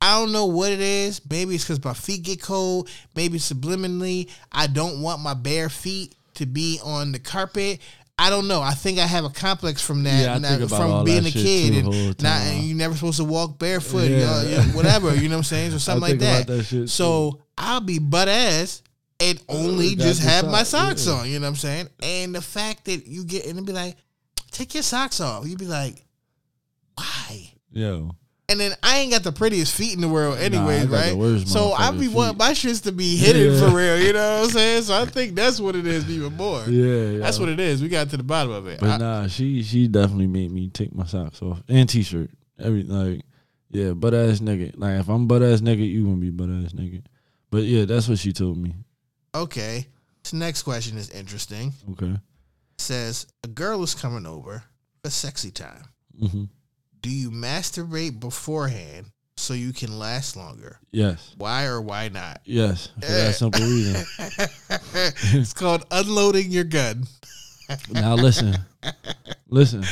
I 0.00 0.18
don't 0.18 0.32
know 0.32 0.46
what 0.46 0.70
it 0.70 0.80
is. 0.80 1.20
Maybe 1.28 1.54
it's 1.54 1.64
because 1.64 1.84
my 1.84 1.94
feet 1.94 2.22
get 2.22 2.40
cold. 2.40 2.88
Maybe 3.16 3.38
subliminally 3.38 4.30
I 4.52 4.66
don't 4.66 5.02
want 5.02 5.20
my 5.22 5.34
bare 5.34 5.68
feet 5.68 6.14
to 6.34 6.46
be 6.46 6.80
on 6.84 7.12
the 7.12 7.18
carpet. 7.18 7.80
I 8.20 8.30
don't 8.30 8.48
know. 8.48 8.60
I 8.60 8.72
think 8.72 8.98
I 8.98 9.06
have 9.06 9.24
a 9.24 9.30
complex 9.30 9.80
from 9.80 10.02
that, 10.02 10.42
Yeah, 10.42 10.54
I 10.54 10.66
from 10.66 11.04
being 11.04 11.24
a 11.24 11.30
kid 11.30 11.84
and 11.84 12.20
not, 12.20 12.42
and 12.42 12.64
you 12.64 12.74
never 12.74 12.94
supposed 12.94 13.18
to 13.18 13.24
walk 13.24 13.58
barefoot, 13.58 14.10
Yeah. 14.10 14.42
yeah. 14.42 14.62
whatever. 14.72 15.14
You 15.14 15.28
know 15.28 15.36
what 15.36 15.38
I'm 15.38 15.44
saying? 15.44 15.70
So 15.70 15.78
something 15.78 16.10
like 16.10 16.18
that. 16.18 16.46
that 16.48 16.88
so 16.88 17.42
I'll 17.56 17.80
be 17.80 18.00
butt 18.00 18.28
ass 18.28 18.82
and 19.20 19.40
only 19.48 19.94
just 19.94 20.22
have 20.22 20.46
my 20.46 20.64
socks, 20.64 21.06
yeah. 21.06 21.12
on. 21.12 21.28
You 21.28 21.38
know 21.38 21.46
what 21.46 21.50
I'm 21.50 21.56
saying? 21.56 21.88
And 22.02 22.34
the 22.34 22.42
fact 22.42 22.86
that 22.86 23.06
you 23.06 23.24
get 23.24 23.46
and 23.46 23.64
be 23.64 23.72
like, 23.72 23.96
take 24.50 24.74
your 24.74 24.82
socks 24.82 25.20
off. 25.20 25.46
You'd 25.46 25.58
be 25.58 25.66
like, 25.66 26.04
why? 26.96 27.52
Yo, 27.70 28.10
And 28.50 28.58
then 28.58 28.72
I 28.82 28.98
ain't 29.00 29.12
got 29.12 29.24
the 29.24 29.32
prettiest 29.32 29.74
feet 29.74 29.94
in 29.94 30.00
the 30.00 30.08
world, 30.08 30.38
anyways, 30.38 30.88
the 30.88 30.96
right? 30.96 31.46
So 31.46 31.72
I 31.72 31.90
be 31.90 32.08
wanting 32.08 32.38
my 32.38 32.52
shits 32.52 32.82
to 32.84 32.92
be 32.92 33.16
hidden 33.16 33.52
Yeah. 33.52 33.60
for 33.60 33.76
real. 33.76 34.00
You 34.00 34.14
know 34.14 34.38
what 34.38 34.44
I'm 34.44 34.50
saying? 34.50 34.82
So 34.84 34.94
I 34.94 35.04
think 35.04 35.34
that's 35.34 35.60
what 35.60 35.76
it 35.76 35.86
is 35.86 36.08
even 36.08 36.34
more. 36.34 36.64
yeah, 36.68 37.18
That's 37.18 37.38
what 37.38 37.50
it 37.50 37.60
is. 37.60 37.82
We 37.82 37.88
got 37.90 38.08
to 38.08 38.16
the 38.16 38.22
bottom 38.22 38.52
of 38.52 38.66
it. 38.66 38.80
But 38.80 38.88
I- 38.88 38.96
nah, 38.96 39.26
she 39.26 39.62
she 39.62 39.86
definitely 39.86 40.28
made 40.28 40.50
me 40.50 40.68
take 40.70 40.94
my 40.94 41.04
socks 41.04 41.42
off 41.42 41.62
and 41.68 41.86
t-shirt. 41.86 42.30
Every 42.58 42.84
like, 42.84 43.20
yeah, 43.70 43.92
butt 43.92 44.14
ass 44.14 44.38
nigga. 44.40 44.72
Like 44.78 44.98
if 45.00 45.08
I'm 45.10 45.26
butt 45.26 45.42
ass 45.42 45.60
nigga, 45.60 45.86
you 45.86 46.04
gonna 46.04 46.16
be 46.16 46.30
butt 46.30 46.48
ass 46.48 46.72
nigga. 46.72 47.02
But 47.50 47.64
yeah, 47.64 47.84
that's 47.84 48.08
what 48.08 48.18
she 48.18 48.32
told 48.32 48.56
me. 48.56 48.74
okay. 49.34 49.86
This 50.24 50.32
next 50.32 50.62
question 50.62 50.96
is 50.98 51.10
interesting. 51.10 51.72
Okay. 51.92 52.16
says 52.78 53.26
a 53.44 53.48
girl 53.48 53.82
is 53.82 53.94
coming 53.94 54.24
over 54.26 54.62
for 55.04 55.10
sexy 55.10 55.50
time. 55.50 55.82
hmm 56.18 56.44
Do 57.00 57.10
you 57.10 57.30
masturbate 57.30 58.18
beforehand 58.18 59.06
so 59.36 59.54
you 59.54 59.72
can 59.72 59.98
last 59.98 60.36
longer? 60.36 60.80
Yes. 60.90 61.34
Why 61.38 61.64
or 61.64 61.80
why 61.80 62.08
not? 62.08 62.40
Yes. 62.44 62.90
Eh. 63.02 63.06
For 63.06 63.12
that 63.12 63.34
simple 63.34 63.60
reason. 63.60 64.04
it's 65.40 65.52
called 65.52 65.84
unloading 65.90 66.50
your 66.50 66.64
gun. 66.64 67.06
Now 67.90 68.14
listen, 68.14 68.56
listen, 69.48 69.84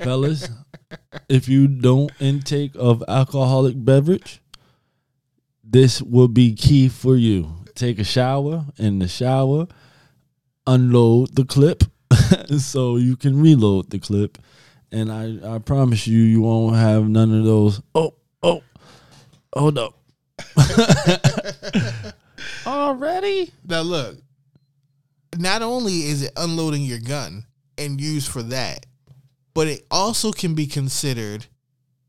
fellas. 0.00 0.48
If 1.28 1.48
you 1.48 1.68
don't 1.68 2.10
intake 2.18 2.72
of 2.74 3.04
alcoholic 3.06 3.82
beverage, 3.84 4.42
this 5.62 6.02
will 6.02 6.26
be 6.26 6.54
key 6.54 6.88
for 6.88 7.14
you. 7.16 7.54
Take 7.76 8.00
a 8.00 8.04
shower. 8.04 8.66
In 8.76 8.98
the 8.98 9.06
shower, 9.06 9.68
unload 10.66 11.36
the 11.36 11.44
clip 11.44 11.84
so 12.58 12.96
you 12.96 13.16
can 13.16 13.40
reload 13.40 13.90
the 13.90 14.00
clip. 14.00 14.38
And 14.92 15.12
I, 15.12 15.54
I 15.54 15.58
promise 15.58 16.06
you, 16.06 16.20
you 16.20 16.42
won't 16.42 16.76
have 16.76 17.08
none 17.08 17.32
of 17.38 17.44
those. 17.44 17.80
Oh, 17.94 18.14
oh, 18.42 18.62
hold 19.54 19.78
up. 19.78 19.94
Already? 22.66 23.52
Now 23.66 23.82
look, 23.82 24.16
not 25.36 25.62
only 25.62 26.02
is 26.02 26.22
it 26.22 26.32
unloading 26.36 26.82
your 26.82 26.98
gun 26.98 27.44
and 27.78 28.00
used 28.00 28.28
for 28.28 28.42
that, 28.44 28.86
but 29.54 29.68
it 29.68 29.86
also 29.90 30.32
can 30.32 30.54
be 30.54 30.66
considered 30.66 31.46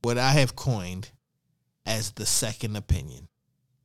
what 0.02 0.18
I 0.18 0.32
have 0.32 0.56
coined 0.56 1.12
as 1.86 2.12
the 2.12 2.26
second 2.26 2.76
opinion. 2.76 3.28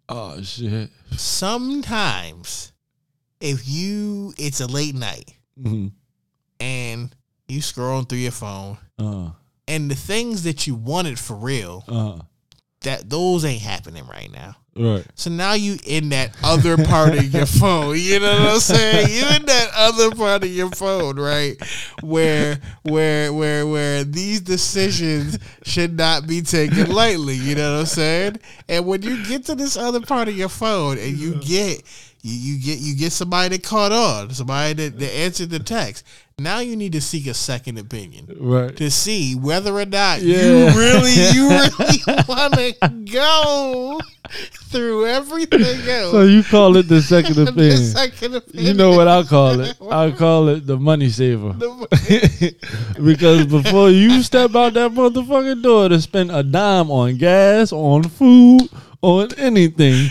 Oh 0.08 0.40
shit. 0.42 0.90
Sometimes 1.12 2.72
if 3.40 3.68
you 3.68 4.32
it's 4.38 4.60
a 4.60 4.66
late 4.66 4.94
night 4.94 5.32
mm-hmm. 5.58 5.88
and 6.60 7.14
you 7.48 7.60
scrolling 7.60 8.08
through 8.08 8.18
your 8.18 8.32
phone 8.32 8.78
Uh, 8.98 9.30
and 9.68 9.90
the 9.90 9.94
things 9.94 10.42
that 10.44 10.66
you 10.66 10.74
wanted 10.74 11.18
for 11.18 11.34
real, 11.36 11.84
uh, 11.88 12.18
that 12.82 13.08
those 13.10 13.44
ain't 13.44 13.62
happening 13.62 14.06
right 14.06 14.30
now. 14.32 14.56
right. 14.76 15.04
So 15.16 15.30
now 15.30 15.54
you 15.54 15.76
in 15.84 16.10
that 16.10 16.36
other 16.44 16.76
part 16.76 17.14
of 17.16 17.32
your 17.34 17.46
phone. 17.46 17.96
You 17.98 18.20
know 18.20 18.30
what 18.40 18.48
I'm 18.54 18.60
saying? 18.60 19.08
You 19.10 19.36
in 19.36 19.46
that 19.46 19.70
other 19.74 20.10
part 20.14 20.44
of 20.44 20.50
your 20.50 20.70
phone, 20.70 21.18
right? 21.18 21.56
Where 22.02 22.60
where 22.82 23.32
where 23.32 23.66
where 23.66 24.04
these 24.04 24.40
decisions 24.40 25.38
should 25.64 25.96
not 25.96 26.26
be 26.26 26.42
taken 26.42 26.90
lightly. 26.92 27.34
You 27.34 27.54
know 27.56 27.72
what 27.74 27.80
I'm 27.80 27.86
saying? 27.86 28.36
And 28.68 28.86
when 28.86 29.02
you 29.02 29.24
get 29.26 29.46
to 29.46 29.54
this 29.54 29.76
other 29.76 30.00
part 30.00 30.28
of 30.28 30.36
your 30.36 30.48
phone 30.50 30.98
and 30.98 31.16
you 31.16 31.36
get 31.40 31.82
you, 32.26 32.54
you 32.54 32.62
get 32.62 32.78
you 32.80 32.96
get 32.96 33.12
somebody 33.12 33.56
that 33.56 33.62
caught 33.64 33.92
on, 33.92 34.30
somebody 34.30 34.72
that, 34.74 34.98
that 34.98 35.14
answered 35.14 35.50
the 35.50 35.58
text. 35.60 36.04
Now 36.38 36.58
you 36.58 36.76
need 36.76 36.92
to 36.92 37.00
seek 37.00 37.26
a 37.28 37.32
second 37.32 37.78
opinion 37.78 38.36
Right. 38.38 38.76
to 38.76 38.90
see 38.90 39.34
whether 39.34 39.72
or 39.74 39.86
not 39.86 40.20
Yeah. 40.20 40.42
you 40.42 40.66
really 40.78 41.12
you 41.32 41.48
really 41.48 42.24
want 42.28 42.54
to 42.54 42.74
go 43.10 43.98
through 44.68 45.06
everything 45.06 45.62
else. 45.88 46.10
So 46.10 46.22
you 46.24 46.42
call 46.42 46.76
it 46.76 46.88
the 46.88 47.00
second 47.00 47.34
The 47.36 47.48
opinion. 47.48 47.76
second 47.78 48.34
opinion. 48.34 48.66
You 48.66 48.74
know 48.74 48.90
what 48.90 49.08
I 49.08 49.22
call 49.22 49.60
it? 49.60 49.76
I 49.90 50.10
call 50.10 50.48
it 50.48 50.66
the 50.66 50.76
money 50.76 51.08
saver. 51.08 51.54
because 53.02 53.46
before 53.46 53.90
you 53.90 54.22
step 54.22 54.54
out 54.54 54.74
that 54.74 54.90
motherfucking 54.92 55.62
door 55.62 55.88
to 55.88 56.00
spend 56.00 56.30
a 56.30 56.42
dime 56.42 56.90
on 56.90 57.16
gas, 57.16 57.72
on 57.72 58.02
food, 58.04 58.68
on 59.02 59.28
anything, 59.38 60.10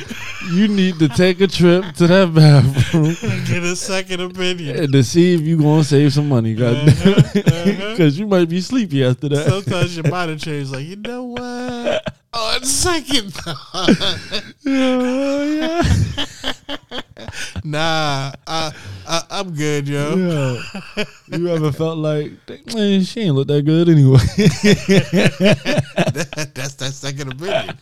you 0.51 0.67
need 0.67 0.99
to 0.99 1.07
take 1.09 1.41
a 1.41 1.47
trip 1.47 1.93
to 1.95 2.07
that 2.07 2.33
bathroom 2.33 3.15
Get 3.45 3.63
a 3.63 3.75
second 3.75 4.21
opinion. 4.21 4.77
and 4.77 4.93
to 4.93 5.03
see 5.03 5.33
if 5.33 5.41
you're 5.41 5.57
gonna 5.57 5.83
save 5.83 6.13
some 6.13 6.29
money. 6.29 6.55
Uh-huh, 6.61 6.85
because 7.33 8.13
uh-huh. 8.13 8.19
you 8.21 8.27
might 8.27 8.49
be 8.49 8.61
sleepy 8.61 9.03
after 9.03 9.29
that. 9.29 9.47
Sometimes 9.47 9.95
your 9.97 10.09
mind 10.09 10.39
changes. 10.39 10.71
Like 10.71 10.85
you 10.85 10.95
know 10.97 11.23
what? 11.23 12.15
On 12.35 12.63
second 12.65 13.33
thought, 13.33 14.43
yeah, 14.63 15.81
nah, 17.63 18.33
I, 18.45 18.73
I, 19.07 19.21
I'm 19.31 19.53
good, 19.55 19.87
yo. 19.87 20.15
yeah. 20.17 21.03
You 21.27 21.47
ever 21.47 21.71
felt 21.71 21.97
like, 21.97 22.31
man, 22.73 23.03
she 23.03 23.21
ain't 23.21 23.35
look 23.35 23.47
that 23.47 23.61
good 23.63 23.87
anyway? 23.87 24.19
That's 26.53 26.73
that 26.75 26.91
second 26.93 27.31
opinion. 27.33 27.77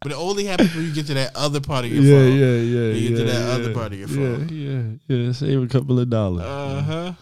But 0.00 0.12
it 0.12 0.16
only 0.18 0.44
happens 0.46 0.74
when 0.74 0.86
you 0.86 0.94
get 0.94 1.06
to 1.08 1.14
that 1.14 1.36
other 1.36 1.60
part 1.60 1.84
of 1.84 1.92
your 1.92 2.02
yeah, 2.02 2.18
phone. 2.18 2.38
yeah, 2.38 2.46
yeah. 2.56 2.94
You 2.94 3.08
get 3.10 3.16
to 3.18 3.24
yeah, 3.24 3.32
that 3.32 3.60
other 3.60 3.74
part 3.74 3.92
of 3.92 3.98
your 3.98 4.08
Yeah, 4.08 4.36
phone. 4.36 4.98
yeah, 5.08 5.16
yeah. 5.16 5.32
Save 5.32 5.62
a 5.62 5.66
couple 5.68 5.98
of 6.00 6.08
dollars. 6.08 6.44
Uh 6.46 6.82
huh. 6.82 7.12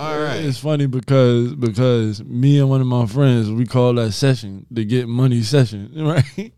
All 0.00 0.18
right. 0.18 0.42
It's 0.42 0.58
funny 0.58 0.86
because 0.86 1.54
because 1.54 2.24
me 2.24 2.58
and 2.58 2.70
one 2.70 2.80
of 2.80 2.86
my 2.86 3.04
friends 3.04 3.50
we 3.50 3.66
call 3.66 3.92
that 3.94 4.12
session 4.12 4.64
the 4.70 4.82
get 4.86 5.06
money 5.06 5.42
session, 5.42 5.92
right? 5.94 6.52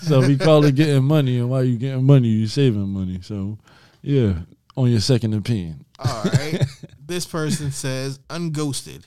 so 0.00 0.20
we 0.20 0.38
call 0.38 0.64
it 0.64 0.74
getting 0.74 1.04
money, 1.04 1.36
and 1.36 1.50
while 1.50 1.62
you 1.62 1.76
getting 1.76 2.04
money, 2.04 2.28
you 2.28 2.46
saving 2.46 2.88
money. 2.88 3.20
So 3.20 3.58
yeah, 4.00 4.36
on 4.74 4.90
your 4.90 5.00
second 5.00 5.34
opinion. 5.34 5.84
All 5.98 6.24
right. 6.24 6.64
this 7.06 7.26
person 7.26 7.72
says 7.72 8.20
unghosted. 8.30 9.04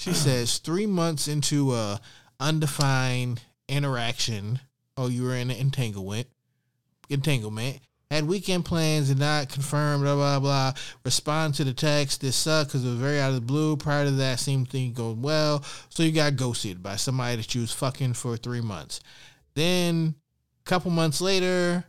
She 0.00 0.14
says 0.14 0.56
three 0.56 0.86
months 0.86 1.28
into 1.28 1.74
a 1.74 2.00
undefined 2.40 3.42
interaction. 3.68 4.60
Oh, 4.96 5.08
you 5.08 5.24
were 5.24 5.34
in 5.34 5.50
an 5.50 5.58
entanglement. 5.58 6.28
Entanglement. 7.10 7.80
Had 8.10 8.26
weekend 8.26 8.64
plans 8.64 9.10
and 9.10 9.20
not 9.20 9.50
confirmed. 9.50 10.02
Blah 10.02 10.14
blah 10.14 10.40
blah. 10.40 10.72
Respond 11.04 11.54
to 11.54 11.64
the 11.64 11.74
text. 11.74 12.22
This 12.22 12.36
sucked 12.36 12.70
because 12.70 12.84
it 12.84 12.88
was 12.88 12.98
very 12.98 13.20
out 13.20 13.28
of 13.28 13.34
the 13.34 13.40
blue. 13.42 13.76
Prior 13.76 14.06
to 14.06 14.10
that, 14.12 14.40
seemed 14.40 14.70
thing 14.70 14.94
going 14.94 15.20
well. 15.20 15.62
So 15.90 16.02
you 16.02 16.12
got 16.12 16.36
ghosted 16.36 16.82
by 16.82 16.96
somebody 16.96 17.36
that 17.36 17.54
you 17.54 17.60
was 17.60 17.72
fucking 17.72 18.14
for 18.14 18.36
three 18.36 18.62
months. 18.62 19.00
Then, 19.54 20.14
a 20.64 20.68
couple 20.68 20.90
months 20.90 21.20
later, 21.20 21.84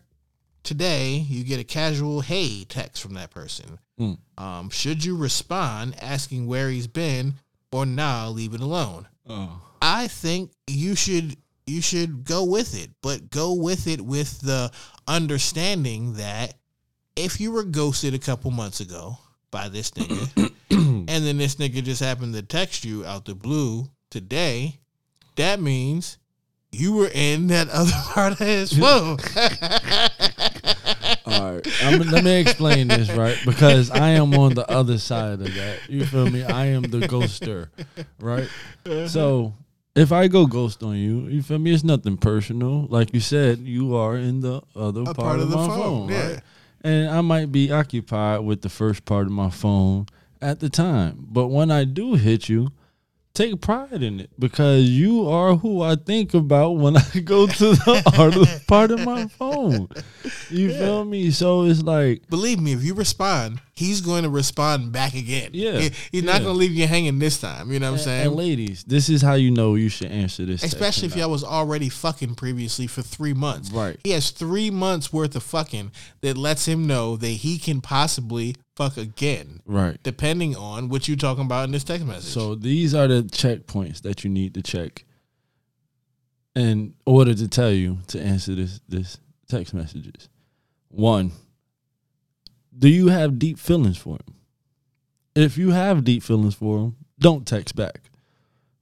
today 0.63 1.25
you 1.29 1.45
get 1.45 1.62
a 1.62 1.63
casual 1.63 2.19
"Hey" 2.19 2.65
text 2.65 3.01
from 3.01 3.13
that 3.13 3.32
person. 3.32 3.79
Mm. 3.97 4.17
Um, 4.38 4.69
should 4.69 5.05
you 5.05 5.15
respond 5.15 5.95
asking 6.01 6.47
where 6.47 6.69
he's 6.69 6.88
been 6.88 7.36
or 7.71 7.86
nah, 7.86 8.27
leave 8.27 8.53
it 8.53 8.62
alone? 8.62 9.08
Oh, 9.27 9.62
I 9.82 10.08
think 10.08 10.51
you 10.67 10.95
should 10.95 11.38
you 11.69 11.82
should 11.82 12.25
go 12.25 12.43
with 12.43 12.75
it, 12.82 12.89
but 13.01 13.29
go 13.29 13.53
with 13.53 13.88
it 13.88 14.01
with 14.01 14.41
the 14.41 14.71
understanding 15.08 16.13
that 16.13 16.55
if 17.15 17.39
you 17.39 17.51
were 17.51 17.63
ghosted 17.63 18.13
a 18.13 18.19
couple 18.19 18.51
months 18.51 18.79
ago 18.79 19.17
by 19.51 19.69
this 19.69 19.91
nigga, 19.91 20.51
and 20.71 21.08
then 21.08 21.38
this 21.38 21.55
nigga 21.55 21.84
just 21.84 22.01
happened 22.01 22.34
to 22.34 22.41
text 22.41 22.84
you 22.84 23.05
out 23.05 23.25
the 23.25 23.36
blue 23.36 23.89
today, 24.10 24.79
that 25.36 25.62
means 25.62 26.17
you 26.71 26.93
were 26.93 27.10
in 27.13 27.47
that 27.47 27.69
other 27.71 27.91
part 27.93 28.34
of 28.34 28.39
his 28.39 28.73
phone. 28.77 29.19
all 31.25 31.53
right. 31.53 31.67
I'm, 31.84 31.99
let 31.99 32.23
me 32.23 32.39
explain 32.39 32.88
this 32.88 33.12
right 33.12 33.38
because 33.45 33.91
I 33.91 34.10
am 34.10 34.34
on 34.34 34.53
the 34.53 34.69
other 34.69 34.97
side 34.97 35.34
of 35.41 35.53
that. 35.53 35.79
You 35.88 36.05
feel 36.05 36.29
me? 36.29 36.43
I 36.43 36.67
am 36.67 36.84
the 36.84 36.99
ghoster, 36.99 37.69
right? 38.19 38.49
So 39.08 39.53
if 39.99 40.12
I 40.12 40.27
go 40.27 40.45
ghost 40.45 40.81
on 40.81 40.95
you, 40.95 41.27
you 41.27 41.43
feel 41.43 41.59
me? 41.59 41.73
It's 41.73 41.83
nothing 41.83 42.17
personal. 42.17 42.88
Like 42.88 43.13
you 43.13 43.19
said, 43.19 43.59
you 43.59 43.95
are 43.95 44.15
in 44.15 44.39
the 44.39 44.62
other 44.75 45.03
A 45.05 45.13
part, 45.13 45.39
of, 45.39 45.49
my 45.49 45.67
phone, 45.67 46.09
yeah. 46.09 46.27
right? 46.27 46.41
And 46.81 47.09
I 47.09 47.21
might 47.21 47.51
be 47.51 47.71
occupied 47.71 48.41
with 48.41 48.62
the 48.62 48.69
first 48.69 49.03
part 49.03 49.25
of 49.25 49.33
my 49.33 49.49
phone 49.49 50.07
at 50.41 50.62
the 50.62 50.69
time. 50.69 51.27
But 51.29 51.47
when 51.47 51.69
I 51.69 51.83
do 51.83 52.15
hit 52.15 52.47
you, 52.47 52.71
take 53.43 53.62
pride 53.62 54.04
in 54.04 54.19
it 54.19 54.30
because 54.38 54.89
you 54.89 55.28
are 55.30 55.56
who 55.56 55.82
I 55.82 55.95
think 55.95 56.34
about 56.34 56.71
when 56.71 56.97
I 56.97 57.19
go 57.23 57.47
to 57.47 57.65
the 57.71 58.04
other 58.17 58.45
part 58.67 58.91
of 58.91 59.04
my 59.06 59.28
phone. 59.28 59.88
You 60.49 60.73
feel 60.73 61.06
me? 61.06 61.32
So 61.32 61.63
it's 61.65 61.82
like, 61.82 62.28
Believe 62.30 62.60
me, 62.60 62.73
if 62.73 62.84
you 62.84 62.93
respond, 62.93 63.62
he's 63.73 64.02
going 64.02 64.23
to 64.23 64.30
respond 64.30 64.91
back 64.91 65.13
again. 65.13 65.52
Yeah, 65.54 65.80
He- 65.80 65.91
he's 66.12 66.23
not 66.23 66.41
going 66.41 66.54
to 66.54 66.58
leave 66.60 66.71
you 66.73 66.86
hanging 66.88 67.17
this 67.19 67.39
time. 67.39 67.71
You 67.71 67.80
know 67.80 67.91
what 67.91 67.99
I'm 67.99 68.04
saying? 68.04 68.28
And 68.28 68.36
ladies, 68.36 68.84
this 68.84 69.10
is 69.10 69.21
how 69.21 69.36
you 69.36 69.52
know 69.52 69.75
you 69.75 69.89
should 69.89 70.12
answer 70.12 70.45
this. 70.45 70.63
Especially 70.63 71.08
if 71.08 71.15
y'all 71.15 71.32
was 71.32 71.43
already 71.43 71.89
fucking 71.89 72.36
previously 72.36 72.88
for 72.88 73.02
three 73.02 73.34
months. 73.34 73.71
Right. 73.71 73.97
He 74.04 74.12
has 74.12 74.32
three 74.32 74.69
months 74.69 75.13
worth 75.13 75.36
of 75.36 75.43
fucking 75.43 75.91
that 76.21 76.38
lets 76.38 76.67
him 76.67 76.88
know 76.88 77.15
that 77.17 77.28
he 77.28 77.58
can 77.58 77.80
possibly 77.82 78.56
fuck 78.79 78.95
again, 78.95 79.61
right. 79.65 80.01
depending 80.03 80.55
on 80.55 80.87
what 80.87 81.07
you're 81.07 81.17
talking 81.17 81.43
about 81.43 81.65
in 81.65 81.71
this 81.71 81.83
text 81.83 82.05
message. 82.05 82.33
So 82.33 82.55
these 82.55 82.95
are 82.95 83.07
the 83.09 83.23
checkpoints 83.23 84.01
that 84.03 84.23
you 84.23 84.29
need 84.29 84.53
to 84.53 84.61
check 84.61 85.03
in 86.55 86.93
order 87.05 87.35
to 87.35 87.47
tell 87.49 87.71
you 87.71 87.97
to 88.07 88.21
answer 88.21 88.55
this 88.55 88.79
this 88.87 89.19
text 89.49 89.73
messages. 89.73 90.29
One, 90.87 91.33
do 92.77 92.87
you 92.87 93.09
have 93.09 93.37
deep 93.37 93.59
feelings 93.59 93.97
for 93.97 94.15
him? 94.15 94.35
If 95.35 95.57
you 95.57 95.71
have 95.71 96.05
deep 96.05 96.23
feelings 96.23 96.55
for 96.55 96.79
him, 96.79 96.95
don't 97.19 97.45
text 97.45 97.75
back. 97.75 98.09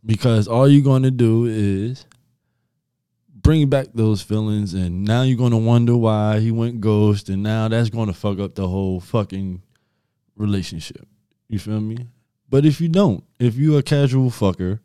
Because 0.05 0.47
all 0.47 0.67
you're 0.67 0.83
going 0.83 1.03
to 1.03 1.11
do 1.11 1.45
is 1.45 2.05
bring 3.33 3.67
back 3.67 3.87
those 3.93 4.21
feelings 4.21 4.73
and 4.73 5.03
now 5.03 5.23
you're 5.23 5.37
going 5.37 5.51
to 5.51 5.57
wonder 5.57 5.97
why 5.97 6.39
he 6.39 6.51
went 6.51 6.81
ghost 6.81 7.29
and 7.29 7.41
now 7.41 7.67
that's 7.67 7.89
going 7.89 8.07
to 8.07 8.13
fuck 8.13 8.39
up 8.39 8.55
the 8.55 8.67
whole 8.67 8.99
fucking 8.99 9.61
relationship. 10.37 11.07
You 11.49 11.59
feel 11.59 11.79
me? 11.79 12.07
But 12.49 12.65
if 12.65 12.79
you 12.79 12.87
don't, 12.87 13.23
if 13.39 13.55
you 13.55 13.77
a 13.77 13.83
casual 13.83 14.29
fucker 14.29 14.79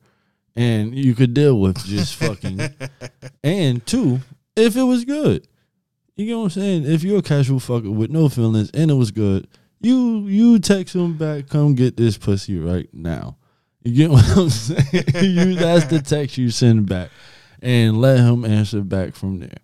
and 0.56 0.94
you 0.94 1.14
could 1.14 1.34
deal 1.34 1.58
with 1.58 1.84
just 1.84 2.16
fucking 2.16 2.60
and 3.44 3.84
two, 3.86 4.20
if 4.56 4.76
it 4.76 4.82
was 4.82 5.04
good. 5.04 5.46
You 6.14 6.26
know 6.26 6.38
what 6.40 6.44
I'm 6.44 6.50
saying? 6.50 6.84
If 6.84 7.02
you're 7.02 7.20
a 7.20 7.22
casual 7.22 7.58
fucker 7.58 7.94
with 7.94 8.10
no 8.10 8.28
feelings 8.28 8.70
and 8.74 8.90
it 8.90 8.94
was 8.94 9.10
good, 9.10 9.48
you 9.80 10.26
you 10.26 10.58
text 10.58 10.94
him 10.94 11.16
back, 11.16 11.48
come 11.48 11.74
get 11.74 11.96
this 11.96 12.18
pussy 12.18 12.58
right 12.58 12.88
now. 12.92 13.36
You 13.82 13.94
get 13.94 14.10
what 14.12 14.36
I'm 14.36 14.50
saying? 14.50 15.04
you 15.22 15.54
that's 15.54 15.86
the 15.86 16.02
text 16.02 16.38
you 16.38 16.50
send 16.50 16.88
back. 16.88 17.10
And 17.60 18.00
let 18.00 18.18
him 18.18 18.44
answer 18.44 18.80
back 18.80 19.14
from 19.14 19.38
there. 19.38 19.58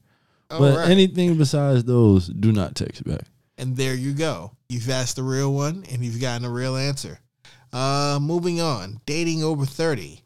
All 0.50 0.60
but 0.60 0.76
right. 0.76 0.88
anything 0.88 1.36
besides 1.36 1.82
those, 1.84 2.28
do 2.28 2.52
not 2.52 2.76
text 2.76 3.04
back. 3.04 3.24
And 3.58 3.76
there 3.76 3.94
you 3.94 4.12
go. 4.12 4.52
You've 4.68 4.88
asked 4.88 5.16
the 5.16 5.22
real 5.22 5.52
one 5.52 5.84
and 5.90 6.04
you've 6.04 6.20
gotten 6.20 6.46
a 6.46 6.50
real 6.50 6.76
answer. 6.76 7.18
Uh 7.72 8.18
moving 8.22 8.60
on. 8.60 9.00
Dating 9.04 9.42
over 9.44 9.66
30. 9.66 10.22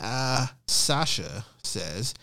Uh 0.00 0.46
Sasha 0.66 1.44
says, 1.62 2.14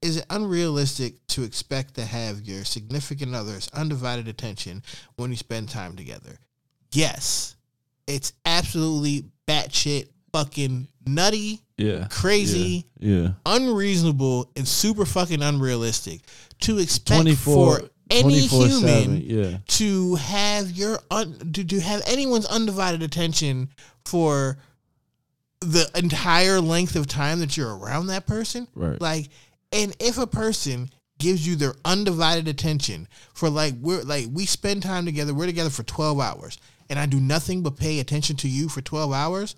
is 0.00 0.18
it 0.18 0.26
unrealistic 0.30 1.14
to 1.28 1.42
expect 1.42 1.94
to 1.94 2.04
have 2.04 2.42
your 2.42 2.64
significant 2.64 3.34
other's 3.34 3.68
undivided 3.74 4.28
attention 4.28 4.82
when 5.16 5.30
you 5.30 5.36
spend 5.36 5.68
time 5.68 5.96
together? 5.96 6.38
Yes. 6.92 7.56
It's 8.06 8.32
absolutely 8.44 9.24
batshit 9.48 10.08
fucking 10.32 10.88
nutty, 11.06 11.60
Yeah. 11.78 12.06
crazy, 12.10 12.86
Yeah. 12.98 13.16
yeah. 13.16 13.28
unreasonable, 13.46 14.50
and 14.56 14.66
super 14.66 15.04
fucking 15.06 15.42
unrealistic 15.42 16.20
to 16.60 16.78
expect 16.78 17.22
24 17.22 17.78
for 17.80 17.88
any 18.14 18.40
human 18.40 19.20
yeah. 19.22 19.58
to 19.68 20.14
have 20.16 20.70
your 20.70 20.98
un, 21.10 21.52
to, 21.52 21.64
to 21.64 21.80
have 21.80 22.02
anyone's 22.06 22.46
undivided 22.46 23.02
attention 23.02 23.68
for 24.04 24.58
the 25.60 25.88
entire 25.96 26.60
length 26.60 26.94
of 26.96 27.06
time 27.06 27.40
that 27.40 27.56
you're 27.56 27.76
around 27.76 28.08
that 28.08 28.26
person 28.26 28.68
Right. 28.74 29.00
like 29.00 29.28
and 29.72 29.94
if 29.98 30.18
a 30.18 30.26
person 30.26 30.90
gives 31.18 31.46
you 31.46 31.56
their 31.56 31.74
undivided 31.84 32.48
attention 32.48 33.08
for 33.32 33.48
like 33.48 33.74
we're 33.80 34.02
like 34.02 34.26
we 34.32 34.44
spend 34.46 34.82
time 34.82 35.06
together 35.06 35.32
we're 35.32 35.46
together 35.46 35.70
for 35.70 35.82
12 35.84 36.20
hours 36.20 36.58
and 36.90 36.98
i 36.98 37.06
do 37.06 37.18
nothing 37.18 37.62
but 37.62 37.76
pay 37.76 37.98
attention 38.00 38.36
to 38.36 38.48
you 38.48 38.68
for 38.68 38.82
12 38.82 39.12
hours 39.12 39.54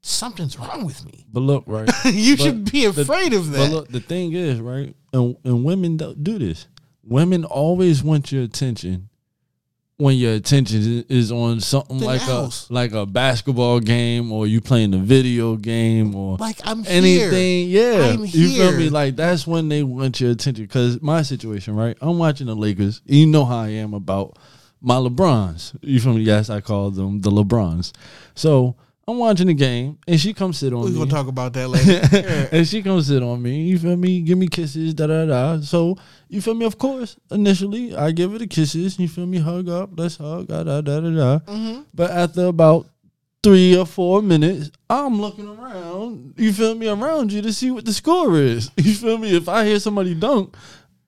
something's 0.00 0.58
wrong 0.58 0.84
with 0.84 1.04
me 1.06 1.24
But 1.32 1.40
look, 1.40 1.64
right? 1.66 1.88
you 2.04 2.36
But 2.36 2.42
should 2.42 2.70
be 2.72 2.86
the- 2.86 3.02
afraid 3.02 3.32
of 3.32 3.52
that. 3.52 3.58
But 3.58 3.70
look, 3.70 3.88
the 3.88 4.00
thing 4.00 4.32
is, 4.34 4.60
right? 4.60 4.94
And, 5.14 5.34
and 5.44 5.64
women 5.64 5.96
don't 5.96 6.22
do 6.22 6.38
this. 6.38 6.66
Women 7.06 7.44
always 7.44 8.02
want 8.02 8.32
your 8.32 8.42
attention 8.44 9.08
when 9.96 10.16
your 10.16 10.34
attention 10.34 11.04
is- 11.08 11.30
on 11.30 11.60
something 11.60 12.00
like 12.00 12.26
else. 12.26 12.68
a 12.68 12.72
like 12.72 12.92
a 12.92 13.06
basketball 13.06 13.78
game 13.80 14.32
or 14.32 14.46
you 14.46 14.60
playing 14.60 14.92
a 14.94 14.98
video 14.98 15.54
game 15.56 16.14
or 16.16 16.36
like 16.38 16.56
i'm 16.64 16.82
here. 16.82 16.92
anything. 16.96 17.68
Yeah, 17.70 18.12
I'm 18.14 18.24
you 18.24 18.48
feel 18.48 18.72
me? 18.76 18.88
Like 18.88 19.16
that's 19.16 19.46
when 19.46 19.68
they 19.68 19.82
want 19.82 20.20
your 20.20 20.32
attention. 20.32 20.64
Because 20.64 21.00
my 21.00 21.22
situation, 21.22 21.76
right? 21.76 21.96
I'm 22.00 22.18
watching 22.18 22.46
the 22.48 22.56
Lakers. 22.56 23.02
You 23.06 23.26
know 23.26 23.44
how 23.44 23.58
I 23.58 23.68
am 23.68 23.94
about 23.94 24.36
my 24.80 24.96
LeBrons. 24.96 25.76
You 25.82 26.00
feel 26.00 26.14
me? 26.14 26.22
Yes, 26.22 26.50
I 26.50 26.60
call 26.60 26.90
them 26.90 27.20
the 27.20 27.30
LeBrons. 27.30 27.92
So 28.34 28.76
I'm 29.06 29.18
watching 29.18 29.48
the 29.48 29.54
game, 29.54 29.98
and 30.08 30.18
she 30.18 30.32
comes 30.32 30.58
sit 30.58 30.72
on 30.72 30.80
me. 30.80 30.84
we're 30.86 30.92
me 30.92 30.98
gonna 30.98 31.10
talk 31.10 31.26
about 31.26 31.52
that 31.52 31.68
later 31.68 32.48
and 32.52 32.66
she 32.66 32.82
comes 32.82 33.08
sit 33.08 33.22
on 33.22 33.42
me. 33.42 33.62
You 33.64 33.78
feel 33.78 33.96
me? 33.96 34.22
Give 34.22 34.38
me 34.38 34.48
kisses, 34.48 34.94
da 34.94 35.06
da 35.06 35.26
da. 35.26 35.60
So 35.60 35.96
you 36.28 36.40
feel 36.40 36.54
me? 36.54 36.64
Of 36.64 36.78
course, 36.78 37.16
initially 37.30 37.94
I 37.94 38.12
give 38.12 38.32
her 38.32 38.38
the 38.38 38.46
kisses. 38.46 38.98
You 38.98 39.08
feel 39.08 39.26
me? 39.26 39.38
Hug 39.38 39.68
up, 39.68 39.90
let's 39.96 40.16
hug, 40.16 40.48
da 40.48 40.62
da 40.62 40.80
da 40.80 41.00
da 41.00 41.10
da. 41.10 41.38
Mm-hmm. 41.40 41.82
But 41.92 42.10
after 42.12 42.46
about 42.46 42.86
three 43.42 43.76
or 43.76 43.84
four 43.84 44.22
minutes, 44.22 44.70
I'm 44.88 45.20
looking 45.20 45.48
around. 45.48 46.34
You 46.38 46.52
feel 46.52 46.74
me? 46.74 46.88
Around 46.88 47.30
you 47.30 47.42
to 47.42 47.52
see 47.52 47.70
what 47.70 47.84
the 47.84 47.92
score 47.92 48.38
is. 48.38 48.70
You 48.78 48.94
feel 48.94 49.18
me? 49.18 49.36
If 49.36 49.48
I 49.48 49.66
hear 49.66 49.78
somebody 49.80 50.14
dunk, 50.14 50.56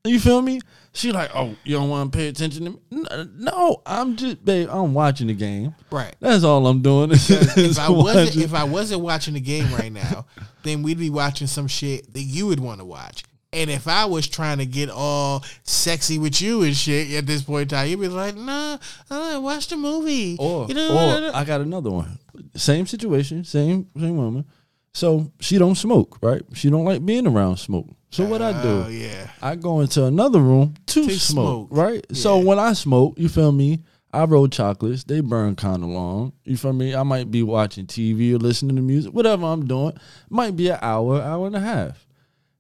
you 0.05 0.21
feel 0.21 0.43
me? 0.43 0.61
She 0.97 1.13
like, 1.13 1.31
oh, 1.35 1.55
you 1.63 1.77
don't 1.77 1.91
want 1.91 2.11
to 2.11 2.17
pay 2.17 2.29
attention 2.29 2.65
to 2.65 2.71
me? 2.71 3.29
No, 3.37 3.83
I'm 3.85 4.17
just, 4.17 4.43
babe. 4.43 4.71
I'm 4.71 4.95
watching 4.95 5.27
the 5.27 5.35
game. 5.35 5.75
right 5.91 6.17
That's 6.21 6.43
all 6.43 6.67
I'm 6.67 6.81
doing. 6.81 7.11
if 7.13 7.79
I 7.79 7.91
wasn't 7.91 8.43
if 8.43 8.55
I 8.55 8.65
wasn't 8.65 9.03
watching 9.03 9.35
the 9.35 9.41
game 9.41 9.71
right 9.75 9.93
now, 9.93 10.25
then 10.63 10.83
we'd 10.83 10.99
be 10.99 11.11
watching 11.11 11.49
some 11.49 11.69
shit 11.69 12.15
that 12.15 12.23
you 12.23 12.47
would 12.47 12.61
want 12.61 12.81
to 12.81 12.87
watch. 12.87 13.25
And 13.53 13.69
if 13.69 13.87
I 13.87 14.07
was 14.07 14.27
trying 14.27 14.57
to 14.59 14.67
get 14.67 14.89
all 14.89 15.45
sexy 15.65 16.19
with 16.19 16.41
you 16.41 16.63
and 16.63 16.75
shit 16.75 17.13
at 17.13 17.27
this 17.27 17.43
point 17.43 17.63
in 17.63 17.69
time, 17.69 17.89
you'd 17.89 18.01
be 18.01 18.09
like, 18.09 18.35
"Nah, 18.35 18.79
uh, 19.11 19.39
watch 19.41 19.69
the 19.69 19.77
movie." 19.77 20.37
Or, 20.39 20.67
you 20.67 20.75
know, 20.75 21.29
or 21.29 21.37
I 21.37 21.45
got 21.45 21.61
another 21.61 21.91
one. 21.91 22.19
Same 22.55 22.87
situation, 22.87 23.45
same 23.45 23.87
same 23.99 24.17
woman. 24.17 24.47
So 24.95 25.31
she 25.41 25.59
don't 25.59 25.75
smoke, 25.75 26.19
right? 26.23 26.43
She 26.55 26.71
don't 26.71 26.87
like 26.87 27.05
being 27.05 27.27
around 27.27 27.59
smoke. 27.59 27.87
So 28.11 28.25
what 28.25 28.41
I 28.41 28.63
do? 28.63 28.85
Oh 28.87 28.89
yeah, 28.89 29.31
I 29.43 29.57
go 29.57 29.81
into 29.81 30.05
another 30.05 30.41
room 30.41 30.75
to, 30.87 31.05
To 31.07 31.11
smoke, 31.19 31.69
smoke. 31.69 31.69
right? 31.71 32.05
So 32.17 32.39
when 32.39 32.59
I 32.59 32.73
smoke, 32.73 33.15
you 33.19 33.29
feel 33.29 33.53
me? 33.53 33.81
I 34.13 34.25
roll 34.25 34.49
chocolates. 34.49 35.05
They 35.05 35.21
burn 35.21 35.57
kind 35.57 35.83
of 35.83 35.91
long. 35.91 36.33
You 36.45 36.57
feel 36.57 36.73
me? 36.73 36.95
I 36.95 37.03
might 37.03 37.31
be 37.31 37.43
watching 37.43 37.87
TV 37.87 38.33
or 38.33 38.39
listening 38.39 38.77
to 38.77 38.83
music, 38.83 39.13
whatever 39.13 39.45
I'm 39.45 39.67
doing. 39.67 39.93
Might 40.31 40.57
be 40.57 40.69
an 40.69 40.79
hour, 40.81 41.21
hour 41.21 41.47
and 41.47 41.57
a 41.57 41.61
half. 41.61 42.07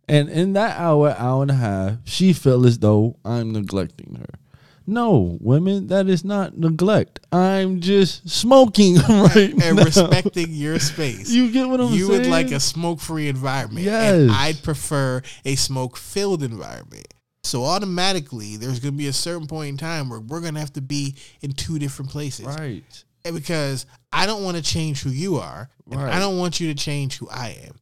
And 0.08 0.28
in 0.28 0.52
that 0.52 0.78
hour, 0.78 1.14
hour 1.18 1.42
and 1.42 1.50
a 1.50 1.54
half, 1.54 1.94
she 2.04 2.32
feel 2.34 2.66
as 2.66 2.78
though 2.80 3.16
I'm 3.24 3.52
neglecting 3.52 4.16
her. 4.16 4.38
No, 4.86 5.36
women, 5.40 5.88
that 5.88 6.08
is 6.08 6.24
not 6.24 6.56
neglect. 6.56 7.20
I'm 7.32 7.80
just 7.80 8.28
smoking 8.28 8.96
right 9.08 9.52
and 9.62 9.78
respecting 9.84 10.50
your 10.50 10.78
space. 10.78 11.30
You 11.30 11.50
get 11.50 11.68
what 11.68 11.80
I'm 11.80 11.92
you 11.92 12.06
saying? 12.06 12.12
You 12.12 12.18
would 12.18 12.26
like 12.26 12.52
a 12.52 12.60
smoke-free 12.60 13.28
environment, 13.28 13.84
Yes. 13.84 14.12
and 14.14 14.30
I'd 14.30 14.62
prefer 14.62 15.22
a 15.44 15.56
smoke-filled 15.56 16.42
environment. 16.42 17.06
So 17.42 17.64
automatically, 17.64 18.56
there's 18.56 18.80
going 18.80 18.94
to 18.94 18.98
be 18.98 19.06
a 19.08 19.12
certain 19.12 19.46
point 19.46 19.68
in 19.70 19.76
time 19.76 20.08
where 20.08 20.20
we're 20.20 20.40
going 20.40 20.54
to 20.54 20.60
have 20.60 20.72
to 20.74 20.80
be 20.80 21.16
in 21.42 21.52
two 21.52 21.78
different 21.78 22.10
places, 22.10 22.46
right. 22.46 23.04
And 23.24 23.34
because 23.34 23.86
I 24.16 24.26
don't 24.26 24.42
want 24.42 24.56
to 24.56 24.62
change 24.62 25.02
who 25.02 25.10
you 25.10 25.36
are, 25.36 25.68
Right. 25.88 26.12
I 26.14 26.18
don't 26.18 26.36
want 26.36 26.58
you 26.58 26.66
to 26.68 26.74
change 26.74 27.18
who 27.18 27.28
I 27.30 27.56
am. 27.66 27.74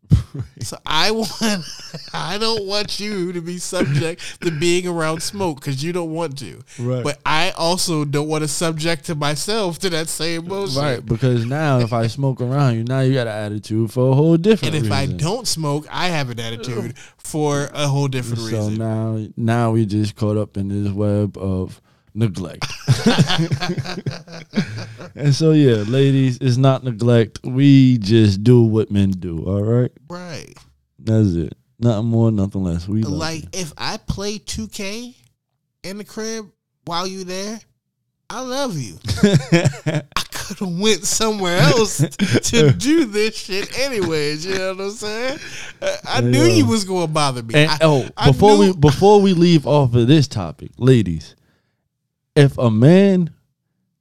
So 0.61 0.77
I 0.85 1.11
want, 1.13 1.31
I 2.15 2.39
don't 2.39 2.67
want 2.67 2.99
you 2.99 3.33
to 3.33 3.41
be 3.41 3.59
subject 3.59 4.41
to 4.41 4.51
being 4.51 4.89
around 4.89 5.23
smoke 5.23 5.61
because 5.61 5.85
you 5.85 5.93
don't 5.93 6.11
want 6.11 6.39
to. 6.39 6.61
Right. 6.79 7.05
But 7.05 7.19
I 7.25 7.51
also 7.51 8.05
don't 8.05 8.27
want 8.29 8.43
to 8.43 8.49
subject 8.49 9.05
to 9.07 9.15
myself 9.15 9.79
to 9.81 9.91
that 9.91 10.09
same 10.09 10.49
motion. 10.49 10.83
Right, 10.83 11.07
because 11.07 11.47
now 11.47 11.79
if 11.79 11.93
I 11.93 12.09
smoke 12.09 12.41
around 12.41 12.75
you, 12.77 12.85
now 12.85 13.01
you 13.01 13.15
got 13.15 13.29
an 13.29 13.53
attitude 13.53 13.93
for 13.93 14.11
a 14.11 14.15
whole 14.15 14.37
different 14.37 14.75
And 14.75 14.85
if 14.85 14.91
I 14.91 15.07
don't 15.07 15.47
smoke, 15.47 15.87
I 15.91 16.09
have 16.09 16.31
an 16.31 16.41
attitude 16.41 16.99
for 17.17 17.71
a 17.73 17.87
whole 17.87 18.09
different 18.09 18.41
so 18.41 18.47
reason. 18.47 18.75
now 18.77 19.27
now 19.37 19.71
we 19.71 19.87
just 19.87 20.17
caught 20.17 20.37
up 20.37 20.57
in 20.57 20.69
this 20.69 20.93
web 20.93 21.37
of 21.37 21.81
neglect. 22.15 22.65
and 25.15 25.35
so 25.35 25.53
yeah, 25.53 25.83
ladies, 25.87 26.39
it's 26.41 26.57
not 26.57 26.85
neglect. 26.85 27.41
We 27.45 27.99
just 27.99 28.43
do 28.45 28.63
what 28.63 28.91
men 28.91 29.11
do, 29.11 29.45
all 29.45 29.63
right? 29.63 29.91
right. 30.09 30.55
That's 30.99 31.35
it. 31.35 31.55
Nothing 31.79 32.07
more, 32.07 32.31
nothing 32.31 32.65
less. 32.65 32.89
We 32.89 33.03
Like 33.03 33.45
if 33.53 33.73
I 33.77 33.99
play 33.99 34.39
2K 34.39 35.15
in 35.83 35.99
the 35.99 36.05
crib 36.05 36.51
while 36.85 37.07
you 37.07 37.25
there, 37.25 37.61
I 38.31 38.41
love 38.41 38.79
you. 38.79 38.97
I 39.23 40.03
could 40.33 40.59
have 40.61 40.79
went 40.79 41.05
somewhere 41.05 41.59
else 41.59 41.99
to 41.99 42.71
do 42.73 43.05
this 43.05 43.37
shit 43.37 43.79
anyways. 43.79 44.47
You 44.47 44.55
know 44.57 44.75
what 44.75 44.85
I'm 44.85 44.91
saying? 44.91 45.39
Uh, 45.83 45.97
I, 46.07 46.19
I 46.19 46.21
knew 46.23 46.45
Yeah. 46.45 46.55
you 46.55 46.67
was 46.67 46.85
going 46.85 47.07
to 47.07 47.13
bother 47.13 47.43
me. 47.43 47.55
And 47.55 47.71
I- 47.71 47.79
oh, 47.83 48.09
I 48.17 48.31
before 48.31 48.57
we 48.57 48.73
before 48.73 49.21
we 49.21 49.35
leave 49.35 49.67
off 49.67 49.95
of 49.95 50.07
this 50.07 50.27
topic, 50.27 50.71
ladies, 50.79 51.37
if 52.35 52.57
a 52.59 52.71
man 52.71 53.31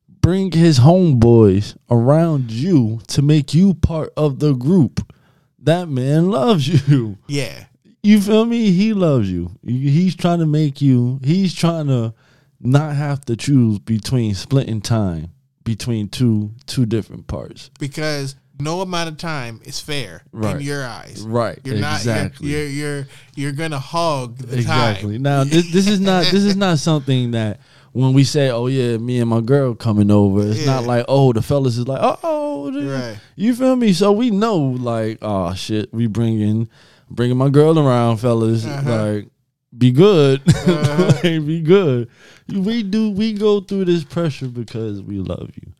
bring 0.08 0.52
his 0.52 0.80
homeboys 0.80 1.76
around 1.92 2.50
you 2.52 3.02
to 3.08 3.22
make 3.22 3.54
you 3.54 3.74
part 3.74 4.12
of 4.16 4.40
the 4.40 4.54
group. 4.54 5.12
That 5.60 5.88
man 5.90 6.30
loves 6.30 6.68
you. 6.90 7.18
Yeah. 7.28 7.66
You 8.06 8.20
feel 8.20 8.44
me? 8.44 8.72
He 8.72 8.94
loves 8.94 9.32
you. 9.32 9.52
He's 9.66 10.14
trying 10.16 10.40
to 10.40 10.46
make 10.46 10.82
you. 10.82 11.22
He's 11.24 11.54
trying 11.54 11.88
to 11.88 12.14
not 12.60 12.96
have 12.98 13.24
to 13.26 13.38
choose 13.38 13.80
between 13.80 14.36
splitting 14.36 14.82
time 14.82 15.30
between 15.64 16.10
two 16.10 16.52
two 16.66 16.86
different 16.86 17.28
parts. 17.28 17.70
Because 17.80 18.36
no 18.60 18.82
amount 18.82 19.08
of 19.10 19.16
time 19.18 19.62
is 19.64 19.80
fair 19.80 20.24
Right. 20.34 20.58
in 20.58 20.62
your 20.64 20.86
eyes. 20.86 21.22
Right, 21.22 21.58
You're 21.64 21.78
not 21.78 22.00
exactly. 22.00 22.50
you're, 22.50 22.66
you're 22.68 22.96
you're 22.98 23.08
you're 23.36 23.52
gonna 23.54 23.80
hog 23.80 24.38
the 24.38 24.58
Exactly. 24.58 24.64
time. 24.64 24.90
Exactly. 24.92 25.18
Now 25.20 25.44
this, 25.46 25.72
this 25.72 25.88
is 25.88 26.02
not 26.02 26.26
this 26.26 26.44
is 26.44 26.58
not 26.58 26.80
something 26.80 27.32
that 27.32 27.62
when 27.94 28.14
we 28.14 28.24
say, 28.24 28.50
"Oh 28.50 28.68
yeah, 28.68 28.98
me 28.98 29.20
and 29.20 29.30
my 29.30 29.40
girl 29.42 29.74
coming 29.76 30.12
over," 30.12 30.46
it's 30.46 30.66
not 30.66 30.84
like, 30.86 31.06
"Oh, 31.08 31.32
the 31.34 31.42
fellas 31.42 31.78
is 31.78 31.88
like, 31.88 32.00
oh, 32.24 32.72
Right. 32.74 33.18
you 33.36 33.56
feel 33.56 33.76
me?" 33.76 33.94
So 33.94 34.12
we 34.12 34.30
know, 34.32 34.58
like, 34.58 35.20
oh 35.22 35.54
shit, 35.54 35.94
we 35.94 36.08
bringing 36.08 36.68
bringing 37.10 37.38
my 37.38 37.50
girl 37.50 37.80
around, 37.80 38.18
fellas. 38.18 38.66
Uh-huh. 38.66 39.06
Like, 39.14 39.28
be 39.76 39.92
good, 39.92 40.42
Like, 40.68 41.22
be 41.24 41.62
good. 41.62 42.10
We 42.54 42.84
do 42.84 43.12
we 43.12 43.34
go 43.34 43.60
through 43.62 43.86
this 43.86 44.04
pressure 44.04 44.48
because 44.48 45.02
we 45.02 45.18
love 45.20 45.52
you. 45.56 45.72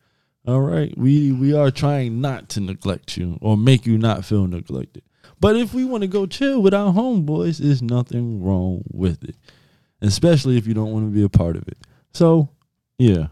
All 0.46 0.60
right, 0.60 0.96
we 0.98 1.32
we 1.32 1.54
are 1.54 1.70
trying 1.70 2.20
not 2.20 2.48
to 2.50 2.60
neglect 2.60 3.16
you 3.16 3.38
or 3.40 3.56
make 3.56 3.86
you 3.86 3.98
not 3.98 4.24
feel 4.24 4.46
neglected. 4.46 5.02
But 5.40 5.56
if 5.56 5.74
we 5.74 5.84
want 5.84 6.02
to 6.02 6.06
go 6.08 6.26
chill 6.26 6.62
with 6.62 6.74
our 6.74 6.92
homeboys, 6.92 7.58
there's 7.58 7.82
nothing 7.82 8.42
wrong 8.42 8.82
with 8.92 9.24
it, 9.24 9.36
especially 10.00 10.56
if 10.58 10.66
you 10.66 10.74
don't 10.74 10.92
want 10.92 11.06
to 11.06 11.10
be 11.14 11.22
a 11.22 11.28
part 11.28 11.56
of 11.56 11.66
it. 11.68 11.78
So, 12.14 12.48
yeah, 12.98 13.26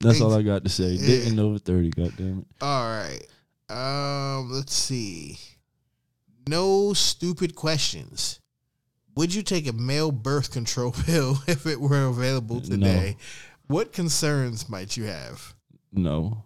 that's 0.00 0.20
all 0.20 0.34
I 0.34 0.42
got 0.42 0.64
to 0.64 0.70
say. 0.70 0.96
Dating 0.96 1.38
over 1.38 1.58
thirty, 1.58 1.90
goddamn 1.90 2.40
it. 2.40 2.46
All 2.60 2.84
right. 2.84 3.26
Um, 3.70 4.50
let's 4.50 4.74
see. 4.74 5.38
No 6.48 6.94
stupid 6.94 7.54
questions. 7.54 8.40
Would 9.14 9.34
you 9.34 9.42
take 9.42 9.68
a 9.68 9.72
male 9.72 10.12
birth 10.12 10.50
control 10.50 10.92
pill 11.04 11.38
if 11.46 11.66
it 11.66 11.80
were 11.80 12.06
available 12.06 12.60
today? 12.60 13.16
What 13.66 13.92
concerns 13.92 14.68
might 14.68 14.96
you 14.96 15.04
have? 15.04 15.54
No. 15.92 16.44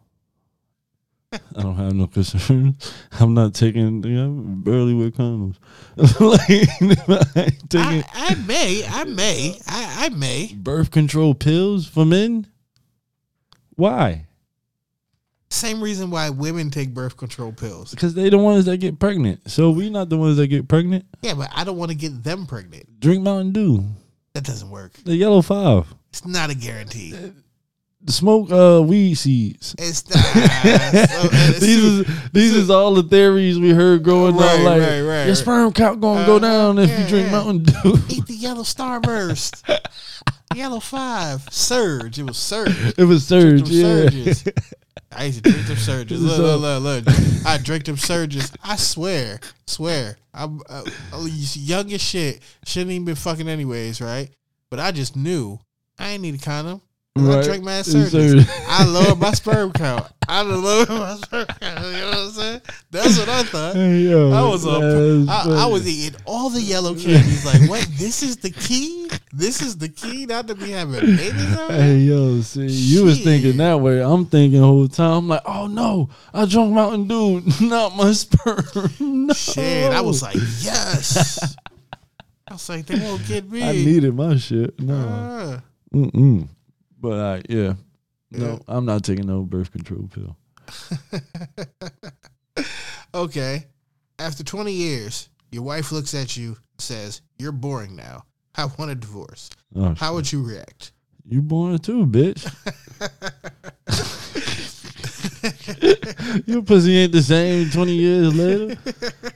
I 1.57 1.63
don't 1.63 1.77
have 1.77 1.95
no 1.95 2.07
concerns. 2.07 2.93
I'm 3.13 3.35
not 3.35 3.55
taking. 3.55 4.03
You 4.05 4.11
know, 4.11 4.31
barely 4.31 4.95
wear 4.95 5.11
condoms. 5.11 5.57
like, 5.97 6.69
I 7.75 8.05
I, 8.05 8.05
I 8.13 8.35
may, 8.47 8.85
I 8.87 9.05
may, 9.05 9.59
I, 9.67 10.07
I 10.07 10.09
may. 10.11 10.53
birth 10.55 10.91
control 10.91 11.35
pills 11.35 11.87
for 11.87 12.05
men. 12.05 12.47
Why? 13.77 14.27
Same 15.49 15.83
reason 15.83 16.11
why 16.11 16.31
women 16.31 16.71
take 16.71 16.95
birth 16.95 17.17
control 17.17 17.53
pills. 17.53 17.91
Because 17.91 18.15
they're 18.15 18.31
the 18.31 18.39
ones 18.39 18.65
that 18.65 18.79
get 18.79 18.99
pregnant. 18.99 19.51
So 19.51 19.71
we 19.71 19.91
not 19.91 20.09
the 20.09 20.17
ones 20.17 20.39
that 20.39 20.49
get 20.49 20.67
pregnant. 20.67 21.05
Yeah, 21.21 21.35
but 21.35 21.51
I 21.55 21.65
don't 21.65 21.77
want 21.77 21.91
to 21.91 21.97
get 21.97 22.25
them 22.25 22.47
pregnant. 22.47 23.01
Drink 23.01 23.23
Mountain 23.23 23.53
Dew. 23.53 23.85
That 24.35 24.45
doesn't 24.45 24.71
work. 24.71 24.93
The 25.05 25.15
yellow 25.15 25.43
five. 25.43 25.95
It's 26.09 26.27
not 26.27 26.51
a 26.51 26.55
guarantee. 26.55 27.15
Uh, 27.15 27.29
Smoke 28.09 28.51
uh 28.51 28.83
weed 28.83 29.15
seeds. 29.15 29.75
It's 29.79 30.09
not. 30.15 30.19
so, 30.25 31.29
it's 31.33 31.61
these 31.61 31.85
is 31.85 32.07
these 32.33 32.55
is 32.55 32.69
all 32.71 32.95
the 32.95 33.03
theories 33.05 33.59
we 33.61 33.71
heard 33.71 34.03
growing 34.03 34.35
Right, 34.37 34.59
up. 34.59 34.65
Like 34.65 34.81
right, 34.83 35.01
right. 35.03 35.27
your 35.27 35.35
sperm 35.37 35.73
count 35.73 36.01
gonna 36.01 36.27
go 36.27 36.37
Uh, 36.37 36.39
down 36.41 36.79
if 36.79 36.91
you 36.91 37.07
drink 37.07 37.27
yeah. 37.27 37.33
Mountain 37.33 37.63
Dew. 37.63 37.99
Eat 38.09 38.27
the 38.27 38.35
yellow 38.35 38.63
starburst. 38.65 39.63
yellow 40.57 40.81
five. 40.81 41.43
Surge. 41.53 42.19
It 42.19 42.25
was 42.25 42.37
surge. 42.39 42.95
it 42.99 43.05
was 43.05 43.25
surge. 43.27 43.69
Yeah. 43.71 43.83
surges. 44.11 44.45
I 45.15 45.25
used 45.27 45.45
to 45.45 45.51
drink 45.53 45.67
them 45.69 45.77
surges. 45.77 46.23
Look, 46.23 46.37
So- 46.37 46.57
look, 46.57 46.83
look, 46.83 47.07
look. 47.07 47.47
I 47.47 47.59
drink 47.59 47.85
them 47.85 47.97
surges. 47.99 48.51
I 48.65 48.77
swear, 48.77 49.39
swear. 49.67 50.17
I'm 50.35 50.61
uh, 50.69 50.83
young 51.55 51.93
as 51.93 52.01
shit. 52.01 52.41
Shouldn't 52.65 52.91
even 52.91 53.05
been 53.05 53.15
fucking 53.15 53.49
anyways, 53.49 54.01
right? 54.01 54.31
But 54.71 54.81
I 54.81 54.91
just 54.91 55.15
knew 55.15 55.61
I 55.99 56.13
ain't 56.13 56.23
need 56.23 56.35
a 56.35 56.39
condom. 56.39 56.81
'Cause 57.15 57.29
I 57.29 57.35
Right. 57.37 57.45
drank 57.45 57.65
my 57.65 57.79
It's 57.81 57.93
surges. 57.93 58.11
surge. 58.47 58.47
I 58.69 58.87
lowered 58.87 59.19
my 59.19 59.33
sperm 59.33 59.71
count. 59.73 60.07
I 60.29 60.41
lowered 60.41 60.89
my 60.89 61.17
sperm 61.17 61.45
count. 61.61 61.85
You 61.85 61.93
know 61.93 62.07
what 62.09 62.17
I'm 62.17 62.31
saying? 62.33 62.61
That's 62.91 63.19
what 63.19 63.29
I 63.29 63.43
thought. 63.43 63.75
Yo, 63.77 64.31
I 64.33 64.43
was 64.49 64.63
that's 64.65 65.29
I, 65.29 65.65
I 65.65 65.67
was 65.67 65.87
eating 65.87 66.19
all 66.25 66.49
the 66.49 66.63
yellow 66.63 66.95
candies. 66.95 67.45
Like, 67.45 67.69
what? 67.69 67.87
This 67.99 68.23
is 68.23 68.39
the 68.39 68.49
key. 68.49 69.11
This 69.31 69.61
is 69.61 69.77
the 69.77 69.91
key 69.91 70.25
not 70.25 70.49
to 70.49 70.55
be 70.55 70.71
having 70.71 71.01
babies 71.17 71.55
on. 71.59 71.71
Hey 71.71 71.99
yo, 71.99 72.41
see, 72.41 72.65
you 72.67 73.05
was 73.05 73.21
thinking 73.23 73.59
that 73.59 73.79
way. 73.79 74.03
I'm 74.03 74.25
thinking 74.25 74.61
the 74.63 74.67
whole 74.67 74.89
time. 74.89 75.13
I'm 75.19 75.29
like, 75.29 75.43
oh 75.45 75.67
no, 75.67 76.09
I 76.33 76.47
drunk 76.47 76.73
Mountain 76.73 77.09
Dew, 77.09 77.43
not 77.61 77.95
my 77.95 78.13
sperm. 78.13 78.65
no. 79.27 79.35
Shit, 79.35 79.93
I 79.93 80.01
was 80.01 80.23
like, 80.23 80.37
yes. 80.63 81.57
I 82.49 82.55
was 82.55 82.67
like, 82.71 82.87
they 82.87 82.99
won't 82.99 83.27
get 83.27 83.51
me. 83.51 83.63
I 83.63 83.73
needed 83.73 84.15
my 84.15 84.37
shit. 84.39 84.79
No, 84.81 84.95
Uh, 84.95 85.61
mm-mm. 85.95 86.49
But 87.03 87.13
uh, 87.13 87.41
yeah, 87.49 87.75
no. 88.31 88.61
I'm 88.67 88.87
not 88.87 89.05
taking 89.05 89.27
no 89.27 89.43
birth 89.43 89.71
control 89.73 90.09
pill. 90.09 90.37
okay. 93.15 93.67
After 94.19 94.45
20 94.45 94.73
years, 94.73 95.29
your 95.51 95.65
wife 95.65 95.93
looks 95.93 96.15
at 96.15 96.37
you, 96.37 96.57
says, 96.79 97.21
"You're 97.39 97.53
boring 97.53 97.97
now. 97.97 98.25
I 98.55 98.67
want 98.79 98.93
a 98.93 98.95
divorce." 98.95 99.51
Oh, 99.75 99.95
How 99.99 100.15
would 100.15 100.33
you 100.33 100.43
react? 100.43 100.93
You 101.29 101.43
boring 101.43 101.79
too, 101.79 102.07
bitch. 102.07 102.49
Your 106.47 106.63
pussy 106.63 106.97
ain't 106.99 107.13
the 107.13 107.23
same 107.23 107.69
20 107.71 107.93
years 107.93 108.35
later. 108.35 108.77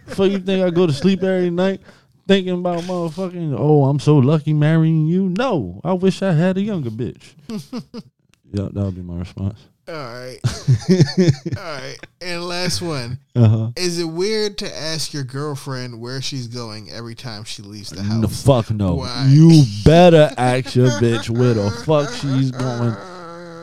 Fuck 0.07 0.31
you 0.31 0.39
think 0.39 0.64
I 0.64 0.71
go 0.71 0.87
to 0.87 0.93
sleep 0.93 1.23
every 1.23 1.51
night 1.51 1.81
thinking 2.27 2.55
about 2.55 2.81
motherfucking, 2.81 3.55
oh, 3.59 3.85
I'm 3.85 3.99
so 3.99 4.16
lucky 4.16 4.53
marrying 4.53 5.07
you? 5.07 5.29
No, 5.29 5.81
I 5.85 5.93
wish 5.93 6.22
I 6.22 6.33
had 6.33 6.57
a 6.57 6.62
younger 6.62 6.91
bitch. 6.91 7.35
yeah, 8.53 8.68
that 8.72 8.74
would 8.74 8.95
be 8.95 9.03
my 9.03 9.18
response. 9.18 9.61
All 9.89 9.95
right. 9.95 10.39
All 11.57 11.62
right. 11.62 11.97
And 12.20 12.45
last 12.45 12.83
one. 12.83 13.20
Uh-huh. 13.37 13.70
Is 13.77 14.01
it 14.01 14.07
weird 14.07 14.59
to 14.59 14.77
ask 14.77 15.14
your 15.14 15.22
girlfriend 15.22 16.01
where 16.01 16.20
she's 16.20 16.49
going 16.49 16.91
every 16.91 17.14
time 17.14 17.45
she 17.45 17.62
leaves 17.62 17.91
the 17.91 18.03
house? 18.03 18.20
The 18.20 18.29
fuck 18.29 18.70
no. 18.72 18.97
Why? 18.97 19.27
You 19.29 19.62
better 19.85 20.33
ask 20.39 20.74
your 20.74 20.89
bitch 20.89 21.31
where 21.31 21.55
the 21.55 21.70
fuck 21.70 22.12
she's 22.14 22.51
going 22.51 22.97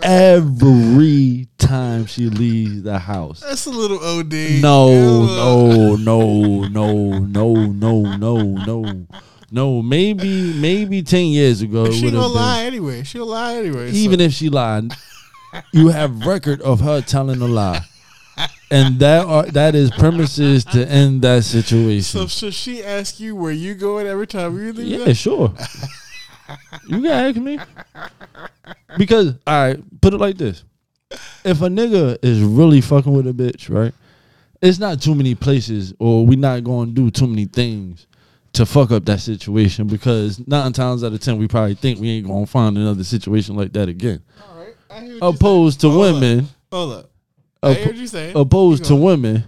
every 0.03 1.47
time 1.57 2.05
she 2.05 2.29
leaves 2.29 2.83
the 2.83 2.99
house. 2.99 3.39
That's 3.41 3.65
a 3.65 3.69
little 3.69 3.99
OD. 3.99 4.61
No, 4.61 5.25
no, 5.25 5.95
no, 5.95 6.67
no, 6.67 7.19
no, 7.19 7.55
no, 7.65 8.15
no, 8.17 8.37
no, 8.37 9.07
no. 9.51 9.81
Maybe, 9.81 10.53
maybe 10.53 11.01
ten 11.01 11.27
years 11.27 11.61
ago. 11.61 11.89
She 11.91 12.11
gonna 12.11 12.27
lie 12.27 12.63
anyway. 12.63 13.03
She'll 13.03 13.25
lie 13.25 13.55
anyway. 13.55 13.91
Even 13.91 14.19
so. 14.19 14.25
if 14.25 14.33
she 14.33 14.49
lied, 14.49 14.91
you 15.71 15.87
have 15.89 16.25
record 16.25 16.61
of 16.61 16.81
her 16.81 17.01
telling 17.01 17.41
a 17.41 17.47
lie, 17.47 17.81
and 18.69 18.99
that 18.99 19.25
are, 19.25 19.45
that 19.47 19.75
is 19.75 19.91
premises 19.91 20.65
to 20.65 20.87
end 20.87 21.21
that 21.21 21.43
situation. 21.43 22.03
So 22.03 22.27
should 22.27 22.53
she 22.53 22.83
ask 22.83 23.19
you 23.19 23.35
where 23.35 23.51
you 23.53 23.73
going 23.73 24.07
every 24.07 24.27
time 24.27 24.57
you 24.57 24.73
leave? 24.73 24.99
Yeah, 24.99 25.05
the- 25.05 25.15
sure. 25.15 25.53
You 26.87 27.01
can 27.01 27.05
ask 27.05 27.37
me 27.37 27.59
because 28.97 29.35
all 29.47 29.67
right. 29.67 30.01
Put 30.01 30.13
it 30.13 30.17
like 30.17 30.37
this: 30.37 30.63
if 31.43 31.61
a 31.61 31.67
nigga 31.67 32.17
is 32.21 32.41
really 32.41 32.81
fucking 32.81 33.13
with 33.13 33.27
a 33.27 33.33
bitch, 33.33 33.69
right? 33.73 33.93
It's 34.61 34.79
not 34.79 35.01
too 35.01 35.13
many 35.15 35.35
places, 35.35 35.93
or 35.99 36.25
we 36.25 36.35
not 36.37 36.63
going 36.63 36.89
to 36.89 36.93
do 36.95 37.11
too 37.11 37.27
many 37.27 37.45
things 37.45 38.07
to 38.53 38.65
fuck 38.65 38.91
up 38.91 39.03
that 39.05 39.19
situation 39.19 39.87
because 39.87 40.45
nine 40.47 40.71
times 40.73 41.03
out 41.03 41.11
of 41.11 41.19
ten 41.19 41.37
we 41.37 41.47
probably 41.47 41.73
think 41.75 41.99
we 41.99 42.09
ain't 42.11 42.27
gonna 42.27 42.45
find 42.45 42.77
another 42.77 43.03
situation 43.03 43.55
like 43.55 43.73
that 43.73 43.89
again. 43.89 44.21
All 44.47 44.57
right. 44.59 44.75
I 44.89 45.01
hear 45.01 45.17
Opposed 45.21 45.81
to. 45.81 45.89
Hold 45.89 46.05
up. 46.05 46.13
women, 46.21 46.47
Hold 46.71 46.93
up. 46.93 47.09
I 47.61 47.73
hear 47.73 47.87
what 47.87 47.95
you're 47.95 48.07
saying. 48.07 48.37
opposed 48.37 48.85
to 48.85 48.95
women, 48.95 49.43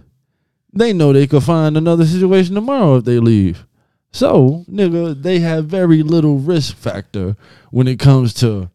they 0.72 0.92
know 0.92 1.12
they 1.12 1.26
could 1.26 1.42
find 1.42 1.76
another 1.76 2.04
situation 2.04 2.54
tomorrow 2.54 2.96
if 2.96 3.04
they 3.04 3.18
leave. 3.18 3.65
So, 4.16 4.64
nigga, 4.70 5.20
they 5.20 5.40
have 5.40 5.66
very 5.66 6.02
little 6.02 6.38
risk 6.38 6.74
factor 6.74 7.36
when 7.70 7.86
it 7.86 7.98
comes 7.98 8.32
to 8.34 8.70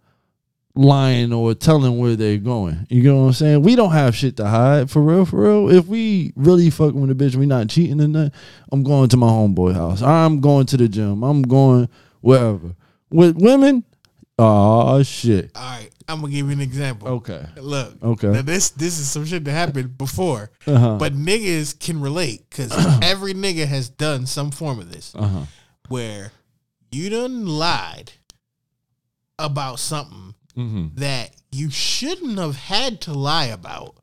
lying 0.75 1.33
or 1.33 1.55
telling 1.55 1.97
where 1.97 2.15
they're 2.15 2.37
going. 2.37 2.85
You 2.91 3.01
know 3.01 3.21
what 3.21 3.27
I'm 3.29 3.33
saying? 3.33 3.63
We 3.63 3.75
don't 3.75 3.91
have 3.91 4.15
shit 4.15 4.37
to 4.37 4.45
hide 4.45 4.91
for 4.91 5.01
real, 5.01 5.25
for 5.25 5.37
real. 5.37 5.75
If 5.75 5.87
we 5.87 6.31
really 6.35 6.69
fucking 6.69 7.01
with 7.01 7.09
a 7.09 7.15
bitch, 7.15 7.35
we 7.35 7.47
not 7.47 7.69
cheating 7.69 7.99
and 8.01 8.13
nothing. 8.13 8.39
I'm 8.71 8.83
going 8.83 9.09
to 9.09 9.17
my 9.17 9.29
homeboy 9.29 9.73
house. 9.73 10.03
I'm 10.03 10.41
going 10.41 10.67
to 10.67 10.77
the 10.77 10.87
gym. 10.87 11.23
I'm 11.23 11.41
going 11.41 11.89
wherever. 12.19 12.75
With 13.09 13.35
women, 13.37 13.83
oh 14.37 15.01
shit. 15.01 15.49
All 15.55 15.63
right. 15.63 15.89
I'm 16.12 16.22
gonna 16.22 16.32
give 16.34 16.45
you 16.47 16.51
an 16.51 16.62
example. 16.62 17.07
Okay. 17.07 17.45
Look. 17.57 18.01
Okay. 18.03 18.28
Now 18.28 18.41
this 18.41 18.70
this 18.72 18.99
is 18.99 19.09
some 19.09 19.26
shit 19.26 19.43
that 19.45 19.51
happened 19.51 19.97
before, 19.97 20.51
Uh-huh. 20.68 20.97
but 20.97 21.14
niggas 21.14 21.80
can 21.80 22.01
relate 22.01 22.49
because 22.49 22.72
every 23.01 23.34
nigga 23.34 23.66
has 23.66 23.89
done 23.89 24.26
some 24.26 24.51
form 24.51 24.80
of 24.80 24.91
this 24.91 25.14
Uh 25.16 25.28
huh. 25.28 25.45
where 25.89 26.32
you 26.91 27.09
done 27.09 27.45
lied 27.47 28.12
about 29.39 29.80
something 29.80 30.36
Mhm. 30.57 30.95
that 30.95 31.32
you 31.51 31.70
shouldn't 31.70 32.38
have 32.38 32.55
had 32.57 33.01
to 33.01 33.14
lie 33.14 33.45
about, 33.45 33.95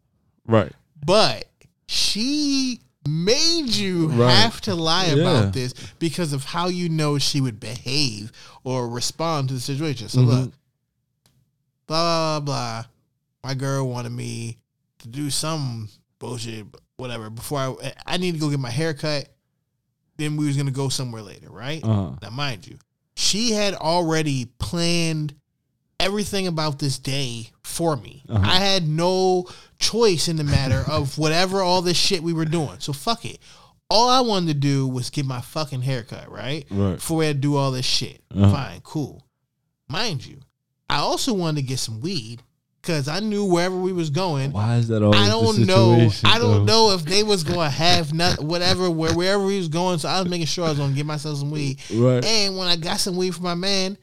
Right. 0.46 0.72
but 1.04 1.44
she 1.86 2.80
made 3.06 3.68
you 3.74 4.08
Right. 4.08 4.30
have 4.34 4.60
to 4.62 4.74
lie 4.74 5.06
Yeah. 5.06 5.14
about 5.22 5.52
this 5.52 5.72
because 5.98 6.32
of 6.32 6.44
how 6.44 6.68
you 6.68 6.88
know 6.88 7.18
she 7.18 7.40
would 7.40 7.58
behave 7.60 8.32
or 8.64 8.88
respond 8.88 9.48
to 9.48 9.54
the 9.54 9.60
situation. 9.60 10.08
So 10.08 10.20
Mhm. 10.20 10.26
look, 10.26 10.52
blah 11.88 12.38
blah 12.38 12.40
blah. 12.40 12.84
My 13.42 13.54
girl 13.54 13.88
wanted 13.88 14.12
me 14.12 14.58
to 15.00 15.08
do 15.08 15.30
some 15.30 15.88
bullshit, 16.20 16.66
whatever. 16.96 17.30
Before 17.30 17.58
I, 17.58 17.92
I 18.06 18.16
need 18.18 18.34
to 18.34 18.40
go 18.40 18.50
get 18.50 18.60
my 18.60 18.70
hair 18.70 18.94
cut. 18.94 19.28
Then 20.16 20.36
we 20.36 20.46
was 20.46 20.56
gonna 20.56 20.70
go 20.70 20.88
somewhere 20.88 21.22
later, 21.22 21.48
right? 21.50 21.82
Uh-huh. 21.82 22.12
Now, 22.22 22.30
mind 22.30 22.66
you, 22.66 22.78
she 23.16 23.52
had 23.52 23.74
already 23.74 24.46
planned 24.58 25.34
everything 26.00 26.46
about 26.46 26.78
this 26.78 26.98
day 26.98 27.50
for 27.62 27.96
me. 27.96 28.22
Uh-huh. 28.28 28.44
I 28.44 28.56
had 28.56 28.86
no 28.86 29.46
choice 29.78 30.28
in 30.28 30.36
the 30.36 30.44
matter 30.44 30.84
of 30.88 31.18
whatever 31.18 31.62
all 31.62 31.82
this 31.82 31.96
shit 31.96 32.22
we 32.22 32.32
were 32.32 32.44
doing. 32.44 32.76
So 32.78 32.92
fuck 32.92 33.24
it. 33.24 33.38
All 33.90 34.08
I 34.08 34.20
wanted 34.20 34.48
to 34.48 34.54
do 34.54 34.86
was 34.86 35.08
get 35.10 35.24
my 35.24 35.40
fucking 35.40 35.80
haircut, 35.80 36.30
right? 36.30 36.66
Right. 36.70 36.96
Before 36.96 37.18
we 37.18 37.26
had 37.26 37.36
to 37.36 37.40
do 37.40 37.56
all 37.56 37.70
this 37.70 37.86
shit. 37.86 38.22
Uh-huh. 38.34 38.52
Fine, 38.52 38.80
cool. 38.82 39.24
Mind 39.88 40.26
you, 40.26 40.40
I 40.88 40.98
also 40.98 41.34
wanted 41.34 41.60
to 41.62 41.66
get 41.66 41.78
some 41.78 42.00
weed 42.00 42.42
because 42.80 43.08
I 43.08 43.20
knew 43.20 43.44
wherever 43.44 43.76
we 43.76 43.92
was 43.92 44.10
going. 44.10 44.52
Why 44.52 44.76
is 44.76 44.88
that 44.88 45.02
always 45.02 45.20
I 45.20 45.28
don't 45.28 45.66
know. 45.66 46.10
I 46.24 46.38
don't 46.38 46.64
though? 46.66 46.88
know 46.88 46.94
if 46.94 47.04
they 47.04 47.22
was 47.22 47.44
gonna 47.44 47.68
have 47.68 48.14
not 48.14 48.42
whatever 48.42 48.90
where 48.90 49.14
wherever 49.14 49.48
he 49.50 49.58
was 49.58 49.68
going. 49.68 49.98
So 49.98 50.08
I 50.08 50.20
was 50.20 50.30
making 50.30 50.46
sure 50.46 50.64
I 50.66 50.70
was 50.70 50.78
gonna 50.78 50.94
get 50.94 51.04
myself 51.06 51.38
some 51.38 51.50
weed. 51.50 51.78
Right. 51.92 52.24
And 52.24 52.56
when 52.56 52.68
I 52.68 52.76
got 52.76 52.98
some 53.00 53.16
weed 53.16 53.34
for 53.34 53.42
my 53.42 53.54
man, 53.54 53.98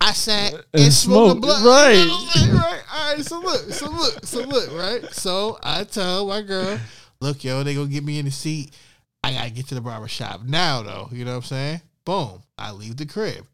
I 0.00 0.12
sat 0.12 0.52
and, 0.54 0.62
And 0.74 0.92
smoked 0.92 0.92
a 0.92 0.92
smoked, 0.92 1.40
blunt. 1.42 1.64
right. 1.66 1.92
You 1.98 2.06
know 2.06 2.12
what 2.14 2.36
I'm 2.36 2.42
saying? 2.42 2.54
right. 2.54 2.82
All 2.94 3.14
right. 3.14 3.24
So 3.24 3.40
look. 3.40 3.60
So 3.72 3.90
look. 3.90 4.24
So 4.26 4.40
look. 4.42 4.72
Right. 4.78 5.12
So 5.14 5.58
I 5.62 5.84
tell 5.84 6.26
my 6.28 6.42
girl, 6.42 6.78
look, 7.20 7.42
yo, 7.44 7.62
they 7.64 7.74
gonna 7.74 7.88
get 7.88 8.04
me 8.04 8.18
in 8.18 8.24
the 8.26 8.30
seat. 8.30 8.72
I 9.22 9.32
gotta 9.32 9.50
get 9.50 9.66
to 9.68 9.74
the 9.74 9.80
barber 9.82 10.08
shop 10.08 10.42
now, 10.44 10.82
though. 10.82 11.08
You 11.12 11.24
know 11.24 11.32
what 11.32 11.36
I'm 11.38 11.42
saying? 11.42 11.80
Boom. 12.06 12.42
I 12.56 12.70
leave 12.72 12.96
the 12.96 13.04
crib. 13.06 13.44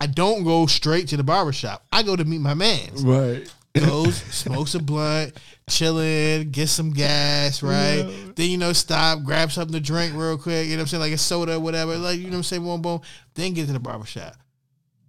I 0.00 0.06
don't 0.06 0.44
go 0.44 0.66
straight 0.66 1.08
to 1.08 1.16
the 1.16 1.24
barber 1.24 1.52
shop. 1.52 1.84
I 1.92 2.02
go 2.02 2.14
to 2.16 2.24
meet 2.24 2.40
my 2.40 2.54
man's 2.54 3.02
Right. 3.02 3.52
goes, 3.74 4.16
smokes 4.32 4.74
a 4.74 4.78
blunt, 4.80 5.32
chilling, 5.68 6.50
get 6.50 6.68
some 6.68 6.90
gas, 6.92 7.62
right? 7.62 8.04
Then, 8.36 8.48
you 8.50 8.58
know, 8.58 8.72
stop, 8.72 9.22
grab 9.24 9.50
something 9.52 9.72
to 9.74 9.80
drink 9.80 10.14
real 10.16 10.38
quick, 10.38 10.66
you 10.66 10.72
know 10.72 10.78
what 10.78 10.80
I'm 10.82 10.86
saying? 10.88 11.00
Like 11.00 11.12
a 11.12 11.18
soda 11.18 11.56
or 11.56 11.60
whatever. 11.60 11.96
Like, 11.96 12.18
you 12.18 12.24
know 12.26 12.30
what 12.30 12.36
I'm 12.38 12.42
saying? 12.44 12.62
Boom, 12.64 12.80
boom. 12.82 13.00
Then 13.34 13.54
get 13.54 13.66
to 13.66 13.72
the 13.72 13.80
barbershop. 13.80 14.34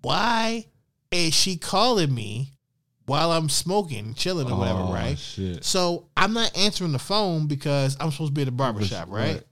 Why 0.01 0.65
is 1.11 1.33
she 1.33 1.57
calling 1.57 2.13
me 2.13 2.53
while 3.05 3.31
I'm 3.31 3.49
smoking, 3.49 4.13
chilling 4.13 4.49
or 4.51 4.57
whatever, 4.57 4.81
Oh, 4.81 4.93
right? 4.93 5.17
shit. 5.17 5.63
So 5.63 6.07
I'm 6.15 6.33
not 6.33 6.55
answering 6.57 6.91
the 6.91 6.99
phone 6.99 7.47
because 7.47 7.97
I'm 7.99 8.11
supposed 8.11 8.29
to 8.29 8.33
be 8.33 8.41
at 8.41 8.45
the 8.45 8.51
barbershop, 8.51 9.07
right? 9.09 9.35
Right. 9.35 9.43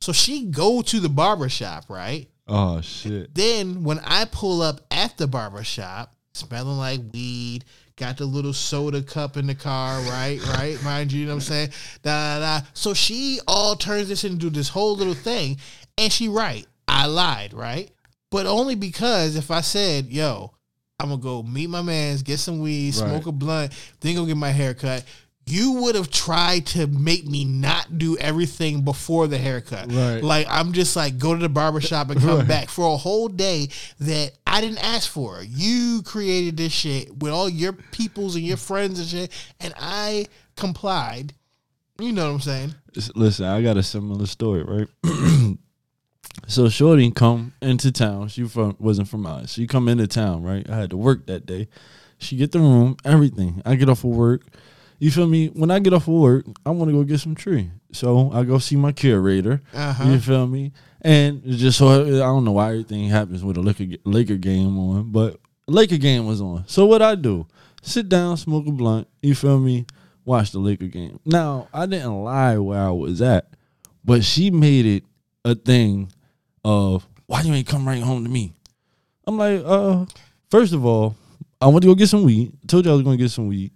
So 0.00 0.12
she 0.12 0.46
go 0.46 0.82
to 0.82 0.98
the 1.00 1.08
barbershop, 1.08 1.88
right? 1.88 2.28
Oh 2.48 2.80
shit. 2.80 3.34
Then 3.34 3.84
when 3.84 4.00
I 4.00 4.24
pull 4.26 4.62
up 4.62 4.80
at 4.90 5.16
the 5.16 5.26
barber 5.26 5.64
shop, 5.64 6.14
smelling 6.34 6.78
like 6.78 7.00
weed, 7.12 7.64
got 7.96 8.16
the 8.16 8.24
little 8.26 8.52
soda 8.52 9.02
cup 9.02 9.36
in 9.36 9.46
the 9.46 9.54
car, 9.54 10.00
right? 10.02 10.40
Right? 10.48 10.82
Mind 10.82 11.12
you, 11.12 11.20
you 11.20 11.26
know 11.26 11.32
what 11.32 11.36
I'm 11.36 11.40
saying? 11.42 11.68
Da, 12.02 12.38
da, 12.38 12.60
da. 12.60 12.66
So 12.74 12.94
she 12.94 13.40
all 13.46 13.76
turns 13.76 14.08
this 14.08 14.24
into 14.24 14.50
this 14.50 14.68
whole 14.68 14.96
little 14.96 15.14
thing. 15.14 15.58
And 15.98 16.12
she 16.12 16.28
right. 16.28 16.66
I 16.88 17.06
lied, 17.06 17.52
right? 17.54 17.90
But 18.30 18.46
only 18.46 18.74
because 18.74 19.36
if 19.36 19.50
I 19.50 19.60
said, 19.60 20.06
yo, 20.06 20.52
I'm 20.98 21.10
gonna 21.10 21.20
go 21.20 21.42
meet 21.42 21.68
my 21.68 21.82
mans, 21.82 22.22
get 22.22 22.38
some 22.38 22.60
weed, 22.60 22.94
Right. 22.96 23.08
smoke 23.08 23.26
a 23.26 23.32
blunt, 23.32 23.72
then 24.00 24.14
go 24.14 24.24
get 24.24 24.36
my 24.36 24.50
hair 24.50 24.72
cut. 24.72 25.04
You 25.44 25.72
would 25.82 25.96
have 25.96 26.08
tried 26.10 26.66
to 26.68 26.86
make 26.86 27.26
me 27.26 27.44
not 27.44 27.98
do 27.98 28.16
everything 28.16 28.82
before 28.82 29.26
the 29.26 29.38
haircut. 29.38 29.92
Right. 29.92 30.22
Like 30.22 30.46
I'm 30.48 30.72
just 30.72 30.94
like 30.96 31.18
go 31.18 31.34
to 31.34 31.40
the 31.40 31.48
barbershop 31.48 32.10
and 32.10 32.20
come 32.20 32.38
Right. 32.38 32.48
back 32.48 32.68
for 32.68 32.92
a 32.94 32.96
whole 32.96 33.28
day 33.28 33.68
that 34.00 34.32
I 34.46 34.60
didn't 34.60 34.82
ask 34.84 35.10
for. 35.10 35.42
You 35.42 36.02
created 36.04 36.56
this 36.56 36.72
shit 36.72 37.16
with 37.18 37.32
all 37.32 37.48
your 37.48 37.72
peoples 37.72 38.36
and 38.36 38.44
your 38.44 38.56
friends 38.56 38.98
and 39.00 39.08
shit, 39.08 39.32
and 39.60 39.74
I 39.78 40.26
complied. 40.56 41.34
You 42.00 42.12
know 42.12 42.26
what 42.28 42.34
I'm 42.34 42.40
saying? 42.40 42.74
Listen, 43.14 43.44
I 43.46 43.62
got 43.62 43.76
a 43.76 43.82
similar 43.82 44.26
story, 44.26 44.62
right? 44.62 44.88
so 46.46 46.68
Shorty 46.68 47.10
come 47.10 47.52
into 47.60 47.92
town. 47.92 48.28
She 48.28 48.44
from 48.44 48.76
wasn't 48.78 49.08
from 49.08 49.26
us. 49.26 49.52
She 49.52 49.66
come 49.66 49.88
into 49.88 50.06
town, 50.06 50.42
right? 50.42 50.68
I 50.68 50.76
had 50.76 50.90
to 50.90 50.96
work 50.96 51.26
that 51.26 51.46
day. 51.46 51.68
She 52.18 52.36
get 52.36 52.52
the 52.52 52.60
room, 52.60 52.96
everything. 53.04 53.60
I 53.64 53.74
get 53.74 53.88
off 53.88 54.04
of 54.04 54.10
work. 54.10 54.42
You 55.02 55.10
feel 55.10 55.26
me? 55.26 55.48
When 55.48 55.72
I 55.72 55.80
get 55.80 55.92
off 55.92 56.06
of 56.06 56.14
work, 56.14 56.46
I 56.64 56.70
want 56.70 56.88
to 56.88 56.92
go 56.96 57.02
get 57.02 57.18
some 57.18 57.34
tree. 57.34 57.72
So 57.90 58.30
I 58.32 58.44
go 58.44 58.58
see 58.58 58.76
my 58.76 58.92
curator. 58.92 59.60
Uh-huh. 59.74 60.08
You 60.08 60.20
feel 60.20 60.46
me? 60.46 60.70
And 61.00 61.42
just 61.44 61.76
so 61.76 61.88
I 61.88 62.08
don't 62.20 62.44
know 62.44 62.52
why 62.52 62.68
everything 62.68 63.08
happens 63.08 63.42
with 63.42 63.56
a 63.56 63.60
Laker, 63.60 63.96
Laker 64.04 64.36
game 64.36 64.78
on, 64.78 65.10
but 65.10 65.40
Laker 65.66 65.96
game 65.96 66.24
was 66.28 66.40
on. 66.40 66.68
So 66.68 66.86
what 66.86 67.02
I 67.02 67.16
do? 67.16 67.48
Sit 67.82 68.08
down, 68.08 68.36
smoke 68.36 68.64
a 68.68 68.70
blunt. 68.70 69.08
You 69.22 69.34
feel 69.34 69.58
me? 69.58 69.86
Watch 70.24 70.52
the 70.52 70.60
Laker 70.60 70.86
game. 70.86 71.18
Now 71.24 71.66
I 71.74 71.86
didn't 71.86 72.22
lie 72.22 72.58
where 72.58 72.82
I 72.82 72.90
was 72.90 73.20
at, 73.20 73.48
but 74.04 74.22
she 74.22 74.52
made 74.52 74.86
it 74.86 75.04
a 75.44 75.56
thing 75.56 76.12
of 76.64 77.08
why 77.26 77.42
you 77.42 77.52
ain't 77.52 77.66
come 77.66 77.88
right 77.88 78.00
home 78.00 78.22
to 78.22 78.30
me. 78.30 78.54
I'm 79.26 79.36
like, 79.36 79.62
uh, 79.64 80.06
first 80.48 80.72
of 80.72 80.86
all, 80.86 81.16
I 81.60 81.66
went 81.66 81.82
to 81.82 81.88
go 81.88 81.96
get 81.96 82.08
some 82.08 82.22
weed. 82.22 82.52
told 82.68 82.84
you 82.84 82.92
I 82.92 82.94
was 82.94 83.02
gonna 83.02 83.16
get 83.16 83.32
some 83.32 83.48
weed. 83.48 83.72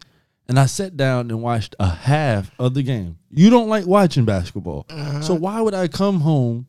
And 0.48 0.60
I 0.60 0.66
sat 0.66 0.96
down 0.96 1.30
and 1.30 1.42
watched 1.42 1.74
a 1.80 1.88
half 1.88 2.50
of 2.58 2.74
the 2.74 2.82
game. 2.82 3.18
You 3.30 3.50
don't 3.50 3.68
like 3.68 3.84
watching 3.86 4.24
basketball. 4.24 4.86
Uh-huh. 4.88 5.20
So 5.20 5.34
why 5.34 5.60
would 5.60 5.74
I 5.74 5.88
come 5.88 6.20
home 6.20 6.66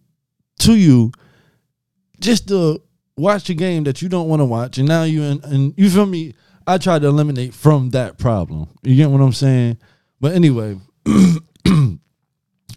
to 0.61 0.75
you 0.75 1.11
just 2.19 2.47
to 2.47 2.82
watch 3.17 3.49
a 3.51 3.53
game 3.53 3.84
that 3.84 4.01
you 4.01 4.09
don't 4.09 4.28
want 4.30 4.39
to 4.39 4.45
watch? 4.45 4.78
And 4.80 4.88
now 4.88 5.03
you 5.03 5.21
and, 5.23 5.43
and 5.45 5.73
you 5.78 5.89
feel 5.89 6.05
me? 6.07 6.34
I 6.65 6.78
tried 6.80 7.03
to 7.03 7.07
eliminate 7.07 7.53
from 7.53 7.91
that 7.91 8.17
problem. 8.17 8.67
You 8.82 8.95
get 8.95 9.09
what 9.09 9.21
I'm 9.21 9.32
saying? 9.32 9.78
But 10.19 10.34
anyway, 10.34 10.78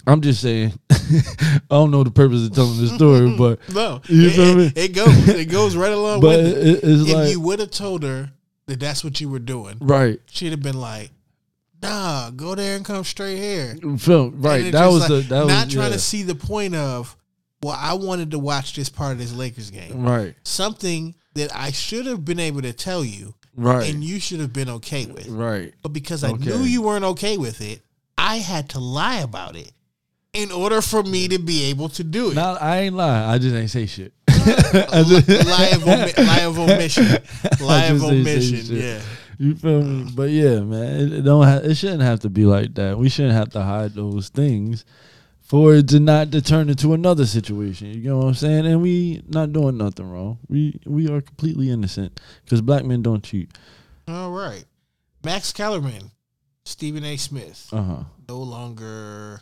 I'm 0.06 0.20
just 0.20 0.40
saying 0.40 0.72
I 0.90 1.60
don't 1.70 1.90
know 1.90 2.04
the 2.04 2.10
purpose 2.10 2.46
of 2.46 2.52
telling 2.54 2.78
this 2.80 2.92
story, 2.94 3.34
but 3.38 3.58
No, 3.72 4.00
You 4.06 4.28
it, 4.28 4.32
feel 4.32 4.54
me? 4.56 4.66
it, 4.66 4.78
it 4.78 4.88
goes. 4.94 5.28
It 5.28 5.44
goes 5.46 5.76
right 5.76 5.92
along 5.92 6.20
but 6.20 6.38
with 6.42 6.46
it, 6.46 6.66
it. 6.66 6.74
it's 6.82 7.08
If 7.08 7.14
like 7.14 7.30
you 7.30 7.40
would 7.40 7.58
have 7.58 7.70
told 7.70 8.02
her 8.02 8.30
that 8.70 8.80
that's 8.80 9.04
what 9.04 9.20
you 9.20 9.28
were 9.28 9.38
doing, 9.38 9.76
right. 9.80 10.20
she'd 10.26 10.50
have 10.50 10.62
been 10.62 10.80
like, 10.80 11.10
"Nah, 11.82 12.30
go 12.30 12.54
there 12.54 12.76
and 12.76 12.84
come 12.84 13.04
straight 13.04 13.38
here." 13.38 13.76
Feel 13.98 14.26
And 14.26 14.44
right. 14.44 14.72
That 14.72 14.86
was 14.86 15.00
like, 15.00 15.08
the 15.08 15.20
that 15.34 15.46
not 15.46 15.64
was 15.66 15.74
trying 15.74 15.86
yeah. 15.90 15.96
to 15.96 15.98
see 15.98 16.22
the 16.22 16.34
point 16.34 16.74
of. 16.74 17.16
Well, 17.62 17.76
I 17.78 17.92
wanted 17.92 18.30
to 18.30 18.38
watch 18.38 18.74
this 18.74 18.88
part 18.88 19.12
of 19.12 19.18
this 19.18 19.34
Lakers 19.34 19.70
game. 19.70 20.02
right. 20.02 20.34
Something 20.44 21.14
that 21.34 21.54
I 21.54 21.72
should 21.72 22.06
have 22.06 22.24
been 22.24 22.40
able 22.40 22.62
to 22.62 22.72
tell 22.72 23.04
you, 23.04 23.34
Right. 23.54 23.92
and 23.92 24.02
you 24.02 24.18
should 24.18 24.40
have 24.40 24.52
been 24.54 24.70
okay 24.70 25.04
with. 25.04 25.28
right. 25.28 25.74
But 25.82 25.92
because 25.92 26.24
I 26.24 26.30
Okay. 26.30 26.44
knew 26.46 26.62
you 26.62 26.80
weren't 26.80 27.04
okay 27.04 27.36
with 27.36 27.60
it, 27.60 27.82
I 28.16 28.36
had 28.38 28.70
to 28.70 28.78
lie 28.80 29.18
about 29.20 29.56
it 29.56 29.72
in 30.32 30.50
order 30.50 30.80
for 30.80 31.02
me 31.02 31.28
to 31.28 31.38
be 31.38 31.64
able 31.64 31.88
to 31.90 32.02
do 32.04 32.30
it. 32.30 32.34
Now 32.34 32.54
I 32.54 32.78
ain't 32.80 32.94
lying. 32.96 33.28
I 33.28 33.36
just 33.36 33.54
ain't 33.54 33.70
say 33.70 33.84
shit. 33.84 34.14
lie 35.46 35.70
of 35.74 35.86
omi- 35.86 36.12
of 36.44 36.58
omission. 36.58 37.06
Lie 37.60 37.84
of 37.86 37.98
just 38.00 38.12
ain't 38.12 38.26
say 38.26 38.32
omission. 38.32 38.76
Yeah. 38.76 39.00
You 39.38 39.54
feel 39.54 39.82
me? 39.82 40.10
But 40.14 40.30
yeah, 40.30 40.60
man, 40.60 41.00
it, 41.00 41.12
it 41.14 41.22
don't. 41.22 41.44
Ha- 41.46 41.60
it 41.64 41.74
shouldn't 41.74 42.02
have 42.02 42.20
to 42.20 42.30
be 42.30 42.44
like 42.44 42.74
that. 42.74 42.98
We 42.98 43.08
shouldn't 43.08 43.34
have 43.34 43.50
to 43.50 43.62
hide 43.62 43.94
those 43.94 44.28
things 44.28 44.84
for 45.40 45.74
it 45.74 45.88
to 45.88 45.98
not 46.00 46.30
to 46.32 46.42
turn 46.42 46.68
into 46.68 46.92
another 46.92 47.24
situation. 47.26 47.88
You 47.88 48.10
know 48.10 48.18
what 48.18 48.26
I'm 48.26 48.34
saying? 48.34 48.66
And 48.66 48.82
we 48.82 49.22
not 49.28 49.52
doing 49.52 49.78
nothing 49.78 50.10
wrong. 50.10 50.38
We 50.48 50.78
we 50.84 51.08
are 51.10 51.20
completely 51.22 51.70
innocent 51.70 52.20
because 52.44 52.60
black 52.60 52.84
men 52.84 53.02
don't 53.02 53.24
cheat. 53.24 53.50
All 54.08 54.30
right. 54.30 54.64
Max 55.24 55.52
Kellerman, 55.52 56.10
Stephen 56.64 57.04
A. 57.04 57.16
Smith, 57.16 57.68
Uh 57.72 57.82
huh. 57.82 58.02
no 58.28 58.38
longer 58.38 59.40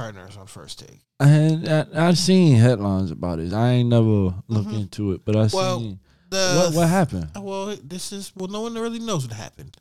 partners 0.00 0.36
on 0.36 0.46
first 0.46 0.78
take. 0.78 1.00
And 1.18 1.68
I, 1.68 1.86
I've 1.94 2.18
seen 2.18 2.56
headlines 2.56 3.10
about 3.10 3.38
it. 3.38 3.52
I 3.52 3.72
ain't 3.72 3.90
never 3.90 4.34
looked 4.48 4.72
into 4.72 5.12
it, 5.12 5.22
but 5.24 5.36
I 5.36 5.40
Mm-hmm. 5.40 5.56
Well, 5.56 5.78
seen 5.78 6.00
The 6.30 6.54
what 6.64 6.74
what 6.74 6.88
happened. 6.88 7.30
Well, 7.36 7.76
this 7.82 8.12
is 8.12 8.32
well, 8.34 8.48
no 8.48 8.62
one 8.62 8.74
really 8.74 8.98
knows 8.98 9.26
what 9.26 9.36
happened. 9.36 9.76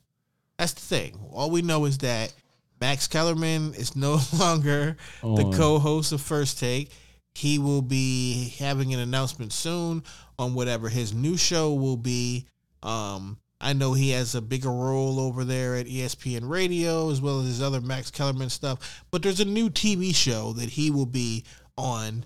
That's 0.57 0.73
the 0.73 0.81
thing. 0.81 1.17
All 1.31 1.49
we 1.49 1.61
know 1.61 1.85
is 1.85 1.99
that 1.99 2.33
Max 2.81 3.07
Kellerman 3.07 3.73
is 3.75 3.95
no 3.95 4.19
longer 4.37 4.97
the 5.21 5.53
co-host 5.55 6.11
of 6.11 6.21
First 6.21 6.59
Take. 6.59 6.91
He 7.33 7.59
will 7.59 7.81
be 7.81 8.55
having 8.59 8.93
an 8.93 8.99
announcement 8.99 9.53
soon 9.53 10.03
on 10.37 10.53
whatever 10.53 10.89
his 10.89 11.13
new 11.13 11.37
show 11.37 11.73
will 11.73 11.97
be. 11.97 12.45
Um, 12.83 13.37
I 13.61 13.73
know 13.73 13.93
he 13.93 14.11
has 14.11 14.35
a 14.35 14.41
bigger 14.41 14.69
role 14.71 15.19
over 15.19 15.43
there 15.43 15.75
at 15.75 15.85
ESPN 15.85 16.47
Radio 16.47 17.11
as 17.11 17.19
well 17.19 17.41
as 17.41 17.47
his 17.47 17.61
other 17.61 17.81
Max 17.81 18.09
Kellerman 18.09 18.49
stuff. 18.49 19.03
But 19.11 19.21
there's 19.21 19.41
a 19.41 19.45
new 19.45 19.69
TV 19.69 20.15
show 20.15 20.53
that 20.53 20.69
he 20.69 20.91
will 20.91 21.05
be 21.05 21.43
on. 21.77 22.23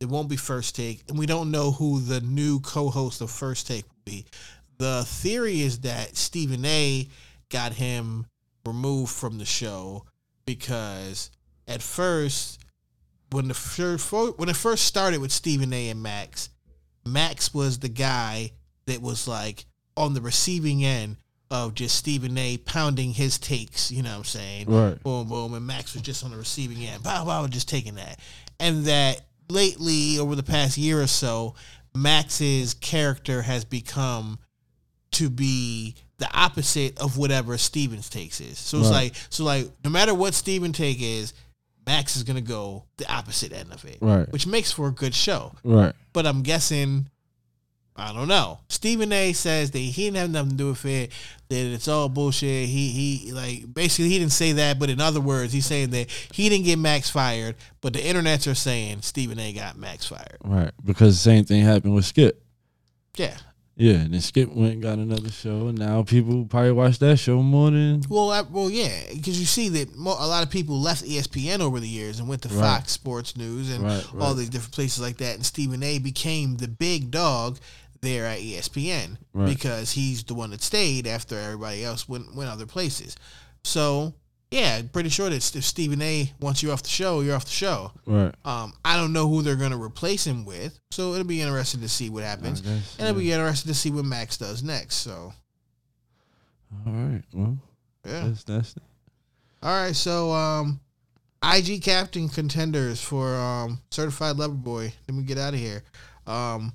It 0.00 0.08
won't 0.08 0.28
be 0.28 0.36
First 0.36 0.74
Take, 0.76 1.04
and 1.08 1.18
we 1.18 1.24
don't 1.26 1.50
know 1.50 1.70
who 1.70 2.00
the 2.00 2.20
new 2.20 2.60
co-host 2.60 3.20
of 3.20 3.30
First 3.30 3.66
Take 3.66 3.84
will 3.84 4.02
be. 4.04 4.26
the 4.78 5.04
theory 5.06 5.62
is 5.62 5.80
that 5.80 6.16
Stephen 6.16 6.64
A. 6.64 7.08
got 7.48 7.72
him 7.72 8.26
removed 8.66 9.12
from 9.12 9.38
the 9.38 9.44
show 9.44 10.04
because 10.44 11.30
at 11.66 11.80
first, 11.80 12.60
when 13.30 13.48
the 13.48 13.54
first 13.54 14.12
when 14.12 14.48
it 14.48 14.56
first 14.56 14.84
started 14.84 15.20
with 15.20 15.32
Stephen 15.32 15.72
A. 15.72 15.88
and 15.90 16.02
Max, 16.02 16.50
Max 17.04 17.54
was 17.54 17.78
the 17.78 17.88
guy 17.88 18.50
that 18.86 19.00
was 19.00 19.26
like 19.26 19.64
on 19.96 20.14
the 20.14 20.20
receiving 20.20 20.84
end 20.84 21.16
of 21.50 21.74
just 21.74 21.94
Stephen 21.96 22.36
A. 22.38 22.58
pounding 22.58 23.12
his 23.12 23.38
takes. 23.38 23.90
You 23.90 24.02
know 24.02 24.10
what 24.10 24.18
I'm 24.18 24.24
saying? 24.24 24.66
Right. 24.70 25.02
Boom, 25.02 25.28
boom, 25.28 25.54
and 25.54 25.66
Max 25.66 25.94
was 25.94 26.02
just 26.02 26.24
on 26.24 26.30
the 26.32 26.36
receiving 26.36 26.84
end. 26.84 27.02
Bow, 27.02 27.24
bow, 27.24 27.46
just 27.46 27.68
taking 27.68 27.94
that, 27.96 28.18
and 28.58 28.84
that 28.86 29.20
lately 29.48 30.18
over 30.18 30.34
the 30.34 30.42
past 30.42 30.76
year 30.76 31.00
or 31.00 31.06
so, 31.06 31.54
Max's 31.94 32.74
character 32.74 33.42
has 33.42 33.64
become 33.64 34.38
to 35.12 35.30
be 35.30 35.94
the 36.18 36.28
opposite 36.34 36.98
of 36.98 37.16
whatever 37.16 37.56
Stephen's 37.58 38.08
takes 38.08 38.40
is. 38.40 38.58
So 38.58 38.78
it's 38.78 38.88
Right. 38.88 38.94
like 39.04 39.14
so 39.30 39.44
like 39.44 39.70
no 39.84 39.90
matter 39.90 40.14
what 40.14 40.34
Steven 40.34 40.72
take 40.72 41.00
is, 41.00 41.32
Max 41.86 42.16
is 42.16 42.22
gonna 42.24 42.40
go 42.40 42.84
the 42.96 43.10
opposite 43.10 43.52
end 43.52 43.72
of 43.72 43.84
it. 43.84 43.98
Right. 44.00 44.30
Which 44.32 44.46
makes 44.46 44.72
for 44.72 44.88
a 44.88 44.92
good 44.92 45.14
show. 45.14 45.52
Right. 45.62 45.94
But 46.12 46.26
I'm 46.26 46.42
guessing 46.42 47.08
I 47.98 48.12
don't 48.12 48.28
know. 48.28 48.60
Stephen 48.68 49.12
A 49.12 49.32
says 49.32 49.70
that 49.70 49.78
he 49.78 50.04
didn't 50.04 50.16
have 50.18 50.30
nothing 50.30 50.50
to 50.50 50.56
do 50.56 50.68
with 50.68 50.84
it, 50.84 51.12
that 51.48 51.56
it's 51.56 51.88
all 51.88 52.08
bullshit. 52.08 52.68
He 52.68 52.88
he 52.90 53.32
like 53.32 53.72
basically 53.72 54.10
he 54.10 54.18
didn't 54.18 54.32
say 54.32 54.52
that, 54.52 54.78
but 54.78 54.90
in 54.90 55.00
other 55.00 55.20
words, 55.20 55.52
he's 55.52 55.66
saying 55.66 55.90
that 55.90 56.10
he 56.32 56.48
didn't 56.48 56.66
get 56.66 56.78
Max 56.78 57.08
fired, 57.10 57.54
but 57.80 57.92
the 57.94 58.00
internets 58.00 58.50
are 58.50 58.54
saying 58.54 59.02
Stephen 59.02 59.38
A 59.38 59.52
got 59.52 59.76
Max 59.78 60.06
fired. 60.06 60.38
Right. 60.44 60.72
Because 60.84 61.14
the 61.14 61.22
same 61.30 61.44
thing 61.44 61.62
happened 61.62 61.94
with 61.94 62.04
Skip. 62.04 62.42
Yeah. 63.16 63.36
Yeah, 63.78 63.96
and 63.96 64.14
then 64.14 64.22
Skip 64.22 64.50
went 64.54 64.72
and 64.72 64.82
got 64.82 64.96
another 64.96 65.30
show, 65.30 65.66
and 65.68 65.76
now 65.78 66.02
people 66.02 66.46
probably 66.46 66.72
watch 66.72 66.98
that 67.00 67.18
show 67.18 67.42
more 67.42 67.70
than 67.70 68.00
Well, 68.08 68.30
I, 68.30 68.40
well, 68.40 68.70
yeah, 68.70 68.88
because 69.12 69.38
you 69.38 69.44
see 69.44 69.68
that 69.68 69.94
mo- 69.94 70.16
a 70.18 70.26
lot 70.26 70.42
of 70.42 70.48
people 70.48 70.80
left 70.80 71.04
ESPN 71.04 71.60
over 71.60 71.78
the 71.78 71.86
years 71.86 72.18
and 72.18 72.26
went 72.26 72.40
to 72.44 72.48
Right. 72.48 72.58
Fox 72.78 72.92
Sports 72.92 73.36
News 73.36 73.70
and 73.70 73.84
Right, 73.84 74.02
all 74.14 74.28
right. 74.28 74.36
these 74.38 74.48
different 74.48 74.72
places 74.72 75.02
like 75.02 75.18
that. 75.18 75.34
And 75.34 75.44
Stephen 75.44 75.82
A. 75.82 75.98
became 75.98 76.56
the 76.56 76.68
big 76.68 77.10
dog 77.10 77.58
there 78.02 78.26
at 78.26 78.38
ESPN 78.40 79.18
Right. 79.32 79.46
because 79.48 79.92
he's 79.92 80.24
the 80.24 80.34
one 80.34 80.50
that 80.50 80.62
stayed 80.62 81.06
after 81.06 81.38
everybody 81.38 81.84
else 81.84 82.08
went 82.08 82.34
went 82.34 82.50
other 82.50 82.66
places. 82.66 83.16
So 83.64 84.14
yeah, 84.50 84.80
pretty 84.92 85.08
sure 85.08 85.28
that 85.28 85.36
if 85.56 85.64
Stephen 85.64 86.00
A. 86.02 86.32
wants 86.40 86.62
you 86.62 86.70
off 86.70 86.82
the 86.82 86.88
show, 86.88 87.20
you're 87.20 87.34
off 87.34 87.44
the 87.46 87.50
show. 87.50 87.90
right. 88.06 88.32
Um, 88.44 88.72
I 88.84 88.96
don't 88.96 89.12
know 89.12 89.28
who 89.28 89.42
they're 89.42 89.56
going 89.56 89.72
to 89.72 89.82
replace 89.82 90.24
him 90.24 90.44
with, 90.44 90.78
so 90.92 91.14
it'll 91.14 91.24
be 91.26 91.40
interesting 91.42 91.80
to 91.80 91.88
see 91.88 92.10
what 92.10 92.22
happens, 92.22 92.60
guess, 92.60 92.96
and 92.98 93.08
it'll 93.08 93.18
be 93.20 93.32
interesting 93.32 93.72
to 93.72 93.74
see 93.78 93.90
what 93.90 94.04
Max 94.04 94.36
does 94.38 94.62
next. 94.62 94.96
So 94.96 95.32
All 96.86 96.92
right. 96.92 97.22
Well, 97.32 97.58
yeah. 98.06 98.28
that's 98.28 98.44
that's 98.44 98.74
All 99.62 99.82
right, 99.84 99.96
so 99.96 100.30
um, 100.32 100.78
IG 101.42 101.82
captain 101.82 102.28
contenders 102.28 103.00
for 103.00 103.34
um 103.34 103.80
certified 103.90 104.36
lover 104.36 104.54
boy. 104.54 104.92
Let 105.08 105.16
me 105.16 105.24
get 105.24 105.38
out 105.38 105.54
of 105.54 105.60
here. 105.60 105.82
Um, 106.26 106.72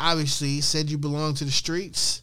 obviously 0.00 0.60
said 0.60 0.90
you 0.90 0.98
belong 0.98 1.34
to 1.34 1.44
the 1.44 1.50
streets, 1.50 2.22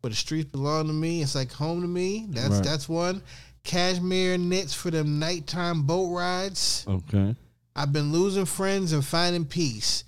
but 0.00 0.10
the 0.10 0.16
streets 0.16 0.50
belong 0.50 0.86
to 0.86 0.92
me. 0.92 1.22
It's 1.22 1.34
like 1.34 1.52
home 1.52 1.82
to 1.82 1.88
me. 1.88 2.26
That's 2.30 2.50
Right. 2.56 2.64
that's 2.64 2.88
one. 2.88 3.22
Cashmere 3.64 4.38
knits 4.38 4.74
for 4.74 4.90
them 4.90 5.18
nighttime 5.18 5.82
boat 5.82 6.12
rides. 6.14 6.84
okay. 6.88 7.36
I've 7.74 7.92
been 7.92 8.12
losing 8.12 8.44
friends 8.44 8.92
and 8.92 9.04
finding 9.04 9.44
peace. 9.46 10.04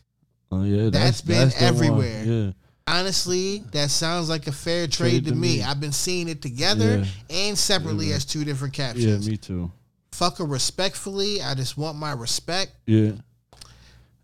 Oh 0.52 0.64
yeah, 0.64 0.84
That's 0.90 0.92
that's, 0.92 1.20
been 1.22 1.48
that's 1.48 1.62
everywhere. 1.62 2.24
Yeah. 2.24 2.50
Honestly, 2.86 3.64
that 3.72 3.90
sounds 3.90 4.28
like 4.28 4.46
a 4.46 4.52
fair 4.52 4.86
trade, 4.86 5.24
to, 5.24 5.34
me. 5.34 5.62
I've 5.62 5.80
been 5.80 5.92
seeing 5.92 6.28
it 6.28 6.42
together 6.42 6.98
Yeah. 6.98 7.36
and 7.48 7.56
separately 7.58 8.10
Yeah. 8.10 8.16
as 8.16 8.26
two 8.26 8.44
different 8.44 8.74
captions. 8.74 9.24
Yeah, 9.26 9.30
me 9.30 9.36
too. 9.38 9.72
Fuck 10.12 10.36
her 10.38 10.44
respectfully. 10.44 11.40
I 11.40 11.54
just 11.54 11.78
want 11.78 11.96
my 11.96 12.12
respect. 12.12 12.72
Yeah. 12.86 13.12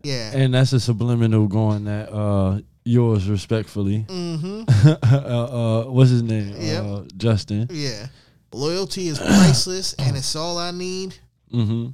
Yeah. 0.03 0.31
And 0.35 0.53
that's 0.53 0.73
a 0.73 0.79
subliminal 0.79 1.47
going 1.47 1.85
that 1.85 2.11
uh 2.13 2.61
yours 2.83 3.29
respectfully. 3.29 4.05
Mm-hmm. 4.07 4.63
uh, 5.13 5.27
uh 5.27 5.83
what's 5.85 6.09
his 6.09 6.23
name? 6.23 6.55
Yep. 6.57 6.83
Uh 6.83 7.01
Justin. 7.17 7.67
Yeah. 7.71 8.07
Loyalty 8.53 9.07
is 9.07 9.19
priceless 9.19 9.93
and 9.99 10.17
it's 10.17 10.35
all 10.35 10.57
I 10.57 10.71
need. 10.71 11.15
Mm-hmm. 11.53 11.89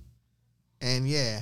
And 0.81 1.09
yeah. 1.09 1.41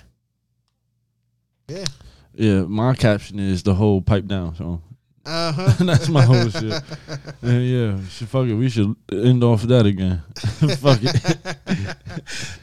Yeah. 1.68 1.86
Yeah, 2.34 2.62
my 2.64 2.94
caption 2.94 3.40
is 3.40 3.64
the 3.64 3.74
whole 3.74 4.02
pipe 4.02 4.26
down 4.26 4.56
song. 4.56 4.82
Uh-huh. 5.26 5.74
That's 5.86 6.08
my 6.10 6.24
whole 6.24 6.50
shit. 6.50 6.84
Yeah, 7.42 7.58
yeah. 7.60 8.00
Shit, 8.10 8.28
fuck 8.28 8.46
it. 8.48 8.54
We 8.54 8.70
should 8.70 8.96
end 9.12 9.44
off 9.44 9.64
that 9.64 9.86
again. 9.86 10.22
fuck 10.36 11.00
it. 11.02 11.58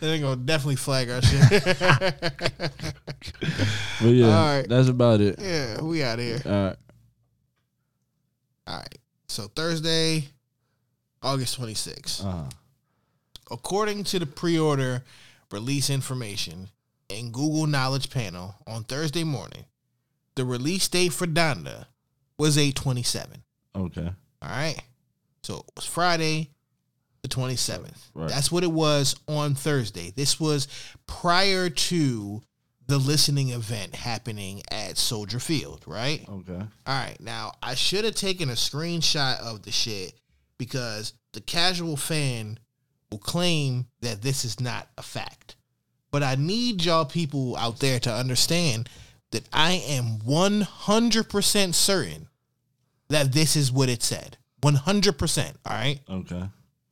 They're 0.00 0.18
gonna 0.18 0.36
definitely 0.36 0.76
flag 0.76 1.10
our 1.10 1.22
shit. 1.22 1.64
But 4.00 4.08
yeah, 4.08 4.26
All 4.26 4.56
right. 4.56 4.68
that's 4.68 4.88
about 4.88 5.20
it. 5.20 5.38
yeah, 5.40 5.80
we 5.80 6.02
out 6.02 6.18
of 6.18 6.24
here. 6.24 6.42
All 6.44 6.52
right. 6.52 6.76
All 8.66 8.76
right. 8.78 8.98
So 9.28 9.48
Thursday, 9.54 10.28
August 11.22 11.60
26th. 11.60 12.24
Uh-huh. 12.24 12.44
According 13.50 14.04
to 14.04 14.18
the 14.18 14.26
pre-order 14.26 15.04
release 15.50 15.90
information 15.90 16.68
in 17.08 17.30
Google 17.30 17.66
Knowledge 17.66 18.10
Panel 18.10 18.54
on 18.66 18.84
Thursday 18.84 19.24
morning, 19.24 19.64
the 20.34 20.44
release 20.44 20.88
date 20.88 21.12
for 21.12 21.26
Donda 21.26 21.86
was 22.38 22.58
827. 22.58 23.42
Okay. 23.76 24.10
All 24.42 24.48
right. 24.48 24.80
So 25.42 25.56
it 25.56 25.72
was 25.76 25.86
Friday, 25.86 26.50
the 27.22 27.28
27th. 27.28 28.10
Right. 28.14 28.28
That's 28.28 28.52
what 28.52 28.64
it 28.64 28.70
was 28.70 29.16
on 29.28 29.54
Thursday. 29.54 30.12
This 30.14 30.38
was 30.38 30.68
prior 31.06 31.68
to 31.68 32.42
the 32.86 32.98
listening 32.98 33.50
event 33.50 33.94
happening 33.94 34.62
at 34.70 34.98
Soldier 34.98 35.38
Field, 35.38 35.84
right? 35.86 36.24
Okay. 36.28 36.52
All 36.58 36.68
right. 36.86 37.16
Now, 37.20 37.52
I 37.62 37.74
should 37.74 38.04
have 38.04 38.14
taken 38.14 38.50
a 38.50 38.54
screenshot 38.54 39.38
of 39.40 39.62
the 39.62 39.72
shit 39.72 40.14
because 40.58 41.14
the 41.32 41.40
casual 41.40 41.96
fan 41.96 42.58
will 43.10 43.18
claim 43.18 43.86
that 44.00 44.22
this 44.22 44.44
is 44.44 44.60
not 44.60 44.88
a 44.98 45.02
fact. 45.02 45.56
But 46.10 46.22
I 46.22 46.34
need 46.34 46.84
y'all 46.84 47.04
people 47.04 47.56
out 47.56 47.78
there 47.78 47.98
to 48.00 48.12
understand 48.12 48.88
that 49.32 49.48
I 49.52 49.72
am 49.88 50.18
100% 50.20 51.74
certain 51.74 52.28
that 53.08 53.32
this 53.32 53.56
is 53.56 53.72
what 53.72 53.88
it 53.88 54.02
said. 54.02 54.38
100%. 54.62 55.54
All 55.66 55.72
right. 55.72 56.00
Okay. 56.08 56.42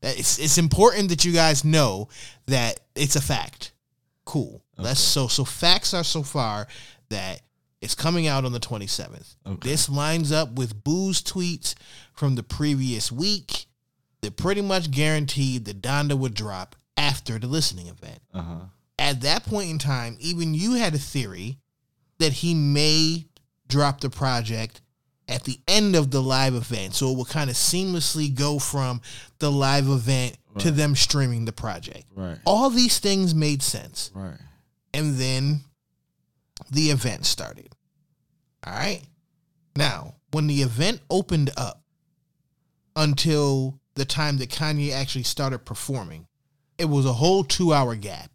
That 0.00 0.18
It's, 0.18 0.38
it's 0.38 0.58
important 0.58 1.08
that 1.10 1.24
you 1.24 1.32
guys 1.32 1.64
know 1.64 2.08
that 2.46 2.80
it's 2.94 3.16
a 3.16 3.20
fact. 3.22 3.72
Cool. 4.24 4.62
That's 4.76 5.00
so 5.00 5.28
so 5.28 5.44
facts 5.44 5.92
are 5.92 6.04
so 6.04 6.22
far 6.22 6.66
that 7.10 7.42
it's 7.80 7.94
coming 7.94 8.26
out 8.26 8.44
on 8.44 8.52
the 8.52 8.60
27th. 8.60 9.36
Okay. 9.46 9.68
This 9.68 9.88
lines 9.88 10.32
up 10.32 10.52
with 10.52 10.84
Bu's 10.84 11.22
tweets 11.22 11.74
from 12.14 12.34
the 12.34 12.42
previous 12.42 13.12
week 13.12 13.66
that 14.22 14.36
pretty 14.36 14.62
much 14.62 14.90
guaranteed 14.90 15.64
that 15.66 15.82
Donda 15.82 16.18
would 16.18 16.34
drop 16.34 16.76
after 16.96 17.38
the 17.38 17.46
listening 17.46 17.88
event. 17.88 18.20
Uh-huh. 18.34 18.66
At 18.98 19.22
that 19.22 19.44
point 19.44 19.70
in 19.70 19.78
time, 19.78 20.16
even 20.20 20.54
you 20.54 20.74
had 20.74 20.94
a 20.94 20.98
theory 20.98 21.58
that 22.20 22.32
he 22.32 22.54
may 22.54 23.26
drop 23.66 24.00
the 24.00 24.10
project 24.10 24.80
at 25.28 25.44
the 25.44 25.60
end 25.68 25.96
of 25.96 26.10
the 26.10 26.22
live 26.22 26.54
event. 26.54 26.94
So 26.94 27.10
it 27.10 27.16
will 27.16 27.24
kind 27.24 27.50
of 27.50 27.56
seamlessly 27.56 28.34
go 28.34 28.58
from 28.58 29.00
the 29.38 29.50
live 29.50 29.88
event 29.88 30.36
to 30.58 30.70
them 30.70 30.96
streaming 30.96 31.44
the 31.44 31.52
project. 31.52 32.04
Right. 32.14 32.38
All 32.44 32.70
these 32.70 32.98
things 32.98 33.34
made 33.34 33.62
sense. 33.62 34.10
Right. 34.14 34.38
And 34.92 35.14
then 35.14 35.60
the 36.70 36.90
event 36.90 37.26
started. 37.26 37.72
All 38.66 38.72
right. 38.72 39.02
Now, 39.76 40.16
when 40.32 40.46
the 40.46 40.62
event 40.62 41.00
opened 41.08 41.50
up 41.56 41.82
until 42.96 43.78
the 43.94 44.04
time 44.04 44.38
that 44.38 44.50
Kanye 44.50 44.92
actually 44.92 45.22
started 45.22 45.60
performing, 45.60 46.26
it 46.76 46.86
was 46.86 47.06
a 47.06 47.12
whole 47.12 47.44
two 47.44 47.72
hour 47.72 47.94
gap. 47.94 48.30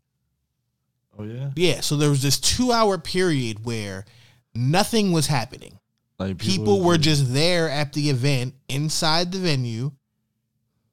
Oh 1.18 1.24
yeah. 1.24 1.52
Yeah. 1.56 1.82
So 1.82 1.96
there 1.96 2.10
was 2.10 2.22
this 2.22 2.40
two 2.40 2.72
hour 2.72 2.98
period 2.98 3.66
where 3.66 4.06
nothing 4.54 5.12
was 5.12 5.28
happening. 5.28 5.80
Like 6.18 6.38
People 6.38 6.82
were 6.82 6.98
just 6.98 7.34
there 7.34 7.70
at 7.70 7.94
the 7.94 8.10
event 8.10 8.56
inside 8.70 9.32
the 9.32 9.40
venue. 9.40 9.92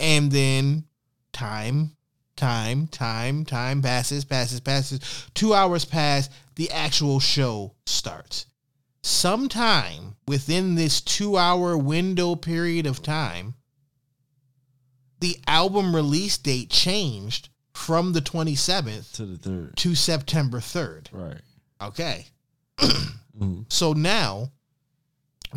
And 0.01 0.33
then 0.33 0.85
time, 1.33 1.97
time, 2.37 2.89
time, 2.89 3.45
time 3.45 3.83
passes, 3.83 4.25
passes, 4.25 4.61
passes. 4.61 5.01
Two 5.35 5.55
hours 5.55 5.85
pass. 5.85 6.29
The 6.57 6.71
actual 6.71 7.21
show 7.21 7.75
starts. 7.87 8.47
Sometime 9.03 10.17
within 10.27 10.75
this 10.75 11.01
two 11.01 11.37
hour 11.37 11.77
window 11.77 12.35
period 12.35 12.87
of 12.87 13.03
time, 13.03 13.55
the 15.21 15.39
album 15.47 15.95
release 15.95 16.37
date 16.37 16.69
changed 16.69 17.49
from 17.75 18.13
the 18.13 18.21
27th 18.21 19.13
to 19.13 19.25
the 19.27 19.37
third. 19.39 19.77
to 19.77 19.95
September 19.95 20.59
3rd. 20.61 21.07
Right. 21.13 21.41
Okay. 21.81 22.27
Mhm. 23.41 23.65
So 23.73 23.95
now, 23.95 24.51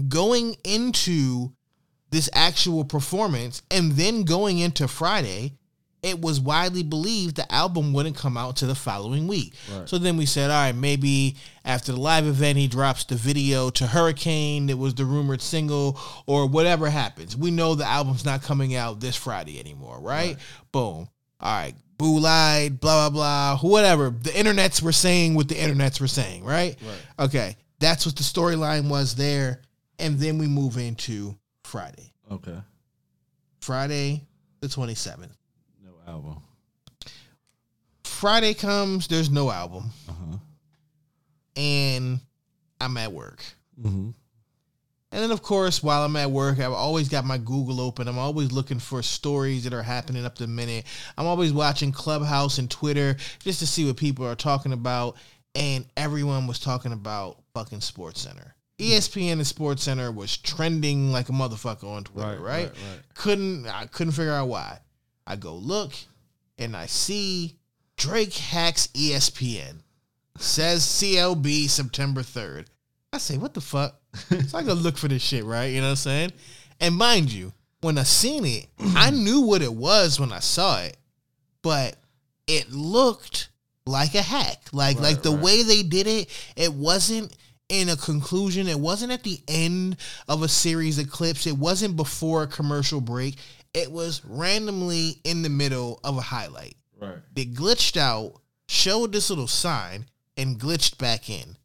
going 0.08 0.56
into 0.64 1.52
this 2.12 2.30
actual 2.34 2.86
performance, 2.86 3.62
and 3.70 3.92
then 3.94 4.24
going 4.24 4.60
into 4.60 4.88
Friday, 4.88 5.54
it 6.02 6.22
was 6.22 6.40
widely 6.40 6.84
believed 6.84 7.36
the 7.36 7.52
album 7.52 7.92
wouldn't 7.92 8.16
come 8.16 8.38
out 8.38 8.56
to 8.58 8.66
the 8.68 8.76
following 8.76 9.28
week. 9.28 9.56
Right. 9.74 9.90
So 9.90 9.98
then 9.98 10.16
we 10.18 10.26
said, 10.26 10.52
all 10.52 10.62
right, 10.68 10.76
maybe 10.76 11.36
after 11.66 11.92
the 11.92 12.00
live 12.00 12.26
event, 12.28 12.58
he 12.58 12.68
drops 12.68 13.04
the 13.06 13.16
video 13.16 13.70
to 13.72 13.88
Hurricane 13.88 14.68
that 14.68 14.78
was 14.78 14.94
the 14.96 15.04
rumored 15.04 15.42
single, 15.42 16.00
or 16.28 16.48
whatever 16.48 16.90
happens. 16.90 17.36
We 17.36 17.52
know 17.52 17.76
the 17.76 17.86
album's 17.86 18.24
not 18.24 18.44
coming 18.44 18.76
out 18.76 19.00
this 19.00 19.16
Friday 19.16 19.60
anymore, 19.60 20.00
right? 20.00 20.38
Boom. 20.72 21.10
All 21.42 21.58
right. 21.58 21.74
Bu 21.98 22.20
lied, 22.20 22.80
blah, 22.80 23.10
blah, 23.10 23.58
blah, 23.58 23.70
whatever. 23.70 24.10
The 24.10 24.32
internets 24.32 24.82
were 24.82 24.92
saying 24.92 25.34
what 25.36 25.48
the 25.48 25.56
internets 25.56 26.02
were 26.02 26.08
saying, 26.08 26.44
right? 26.44 26.76
Right. 26.82 27.28
Okay. 27.28 27.58
That's 27.80 28.06
what 28.06 28.16
the 28.16 28.24
storyline 28.24 28.90
was 28.90 29.16
there. 29.16 29.62
And 30.00 30.20
then 30.20 30.38
we 30.38 30.48
move 30.48 30.78
into 30.78 31.38
Friday. 31.64 32.12
Okay. 32.30 32.58
Friday, 33.62 34.22
the 34.60 34.68
27th. 34.68 35.32
No 35.84 35.92
album. 36.08 36.42
Friday 38.04 38.54
comes, 38.54 39.08
there's 39.08 39.30
no 39.30 39.50
album. 39.50 39.92
Uh-huh. 40.10 40.38
And 41.56 42.20
I'm 42.82 42.98
at 42.98 43.12
work. 43.12 43.44
Mm-hmm. 43.82 44.10
And 45.16 45.24
then, 45.24 45.32
of 45.32 45.42
course, 45.42 45.82
while 45.82 46.04
I'm 46.04 46.18
at 46.18 46.30
work, 46.30 46.60
I've 46.60 46.74
always 46.74 47.08
got 47.08 47.24
my 47.24 47.38
Google 47.38 47.80
open. 47.80 48.10
I'm 48.10 48.18
always 48.18 48.52
looking 48.52 48.80
for 48.80 49.02
stories 49.02 49.64
that 49.64 49.72
are 49.74 49.82
happening 49.82 50.26
up 50.26 50.36
to 50.36 50.44
the 50.44 50.50
minute. 50.50 50.84
I'm 51.18 51.26
always 51.26 51.54
watching 51.54 51.94
Clubhouse 51.94 52.58
and 52.58 52.70
Twitter 52.70 53.16
just 53.40 53.60
to 53.60 53.66
see 53.66 53.86
what 53.86 53.96
people 53.96 54.28
are 54.28 54.36
talking 54.36 54.74
about. 54.74 55.16
And 55.56 55.86
everyone 55.96 56.48
was 56.48 56.60
talking 56.60 56.92
about 56.92 57.38
fucking 57.54 57.80
Sports 57.80 58.20
Center. 58.20 58.56
ESPN 58.78 59.32
and 59.32 59.48
Sports 59.48 59.84
Center 59.84 60.12
was 60.12 60.36
trending 60.36 61.14
like 61.14 61.30
a 61.30 61.32
motherfucker 61.32 61.86
on 61.86 62.04
Twitter, 62.04 62.28
Right, 62.32 62.42
right? 62.42 62.66
right, 62.66 62.76
right. 62.76 63.00
Couldn't 63.14 63.68
I 63.68 63.86
couldn't 63.86 64.12
figure 64.12 64.34
out 64.34 64.50
why. 64.50 64.80
I 65.26 65.38
go 65.38 65.56
look 65.56 65.94
and 66.58 66.76
I 66.76 66.88
see 66.88 67.56
Drake 67.96 68.34
hacks 68.34 68.88
ESPN. 68.88 69.76
Says 70.40 70.82
CLB 70.86 71.70
September 71.70 72.20
3rd. 72.22 72.66
I 73.14 73.18
say, 73.18 73.38
what 73.38 73.54
the 73.54 73.62
fuck? 73.62 73.98
so 74.48 74.58
I 74.58 74.64
go 74.64 74.74
look 74.74 74.98
for 74.98 75.08
this 75.08 75.22
shit, 75.22 75.44
right? 75.44 75.66
You 75.66 75.82
know 75.82 75.88
what 75.88 75.92
I'm 75.92 75.96
saying? 75.98 76.34
And 76.80 76.96
mind 76.96 77.32
you, 77.32 77.54
when 77.82 77.98
I 77.98 78.04
seen 78.04 78.46
it, 78.46 78.68
I 78.96 79.12
knew 79.12 79.42
what 79.42 79.62
it 79.62 79.74
was 79.74 80.20
when 80.20 80.32
I 80.32 80.40
saw 80.40 80.82
it, 80.82 80.98
but 81.62 81.96
it 82.48 82.72
looked 82.72 83.50
like 83.86 84.16
a 84.16 84.22
hack. 84.22 84.62
Like 84.72 85.00
like 85.00 85.22
the 85.22 85.32
right. 85.32 85.44
way 85.44 85.64
they 85.64 85.84
did 85.84 86.08
it, 86.08 86.30
it 86.56 86.74
wasn't 86.74 87.36
in 87.70 87.90
a 87.90 87.96
conclusion. 87.96 88.68
It 88.68 88.80
wasn't 88.80 89.12
at 89.12 89.24
the 89.24 89.40
end 89.48 89.98
of 90.28 90.44
a 90.44 90.48
series 90.48 91.00
of 91.00 91.10
clips. 91.10 91.48
It 91.48 91.58
wasn't 91.58 91.96
before 91.96 92.44
a 92.44 92.48
commercial 92.48 93.02
break. 93.02 93.36
It 93.74 93.92
was 93.92 94.24
randomly 94.26 95.20
in 95.24 95.42
the 95.42 95.50
middle 95.50 96.00
of 96.04 96.18
a 96.18 96.22
highlight. 96.22 96.76
Right. 97.00 97.18
They 97.34 97.46
glitched 97.46 97.98
out, 97.98 98.34
showed 98.68 99.12
this 99.12 99.30
little 99.30 99.48
sign, 99.48 100.06
and 100.38 100.60
glitched 100.60 100.98
back 100.98 101.30
in. 101.30 101.58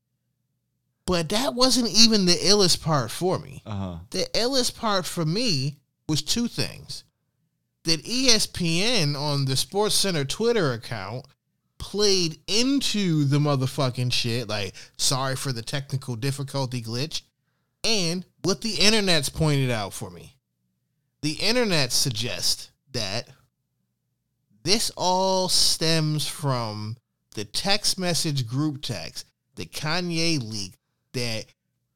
But 1.10 1.30
that 1.30 1.54
wasn't 1.54 1.88
even 1.88 2.26
the 2.26 2.36
illest 2.36 2.82
part 2.82 3.10
for 3.10 3.40
me. 3.40 3.64
Uh-huh. 3.66 3.96
The 4.10 4.28
illest 4.32 4.78
part 4.78 5.04
for 5.04 5.24
me 5.24 5.80
was 6.08 6.22
two 6.22 6.46
things. 6.46 7.02
That 7.82 8.04
ESPN 8.04 9.16
on 9.16 9.46
the 9.46 9.56
Sports 9.56 9.96
Center 9.96 10.24
Twitter 10.24 10.72
account 10.72 11.26
played 11.78 12.38
into 12.46 13.24
the 13.24 13.40
motherfucking 13.40 14.12
shit, 14.12 14.48
like, 14.48 14.72
sorry 14.98 15.34
for 15.34 15.52
the 15.52 15.62
technical 15.62 16.14
difficulty 16.14 16.80
glitch, 16.80 17.22
and 17.82 18.24
what 18.42 18.60
the 18.60 18.74
internet's 18.74 19.30
pointed 19.30 19.72
out 19.72 19.92
for 19.92 20.10
me. 20.10 20.36
The 21.22 21.32
internet 21.32 21.90
suggests 21.90 22.70
that 22.92 23.28
this 24.62 24.92
all 24.96 25.48
stems 25.48 26.28
from 26.28 26.98
the 27.34 27.44
text 27.44 27.98
message 27.98 28.46
group 28.46 28.80
text 28.80 29.26
that 29.56 29.72
Kanye 29.72 30.40
leaked 30.40 30.76
that 31.12 31.46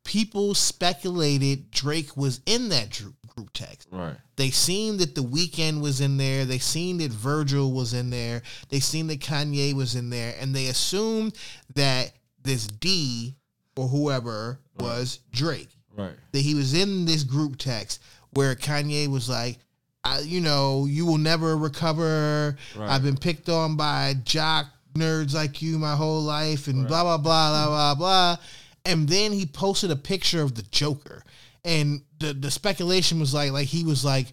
people 0.05 0.55
speculated 0.55 1.71
Drake 1.71 2.17
was 2.17 2.41
in 2.47 2.69
that 2.71 2.91
group 2.97 3.15
group 3.35 3.51
text. 3.53 3.89
Right. 3.91 4.17
They 4.37 4.51
seen 4.51 4.99
that 4.99 5.15
the 5.15 5.23
Weeknd 5.23 5.81
was 5.81 6.01
in 6.01 6.17
there. 6.17 6.45
They 6.45 6.59
seen 6.59 6.99
that 6.99 7.11
Virgil 7.11 7.73
was 7.73 7.95
in 7.95 8.11
there. 8.11 8.43
They 8.69 8.81
seen 8.81 9.07
that 9.09 9.21
Kanye 9.21 9.75
was 9.75 9.95
in 9.95 10.11
there, 10.11 10.35
and 10.41 10.55
they 10.55 10.67
assumed 10.67 11.37
that 11.75 12.12
this 12.43 12.67
D 12.67 13.35
or 13.77 13.89
whoever 13.89 14.61
was 14.79 15.21
Drake. 15.33 15.71
Right. 15.97 16.12
That 16.33 16.41
he 16.41 16.55
was 16.55 16.75
in 16.75 17.05
this 17.05 17.23
group 17.25 17.57
text 17.57 18.03
where 18.33 18.55
Kanye 18.55 19.09
was 19.09 19.29
like, 19.29 19.59
I, 20.03 20.21
you 20.21 20.41
know, 20.41 20.87
you 20.87 21.07
will 21.07 21.19
never 21.19 21.57
recover. 21.57 22.57
Right. 22.77 22.91
I've 22.91 23.03
been 23.03 23.17
picked 23.17 23.49
on 23.49 23.77
by 23.77 24.15
jock 24.25 24.67
nerds 24.95 25.35
like 25.35 25.62
you 25.62 25.79
my 25.79 25.95
whole 25.97 26.21
life, 26.21 26.69
and 26.69 26.87
blah 26.87 27.03
blah 27.03 27.19
blah 27.19 27.51
blah 27.51 27.69
blah 27.69 27.95
blah. 27.95 28.37
And 28.85 29.09
then 29.09 29.32
he 29.32 29.47
posted 29.47 29.91
a 29.91 29.97
picture 29.97 30.43
of 30.43 30.55
the 30.55 30.62
Joker, 30.62 31.24
and 31.64 32.03
the 32.18 32.32
the 32.35 32.51
speculation 32.51 33.18
was 33.20 33.32
like 33.32 33.51
like 33.53 33.68
he 33.68 33.85
was 33.85 34.05
like 34.05 34.32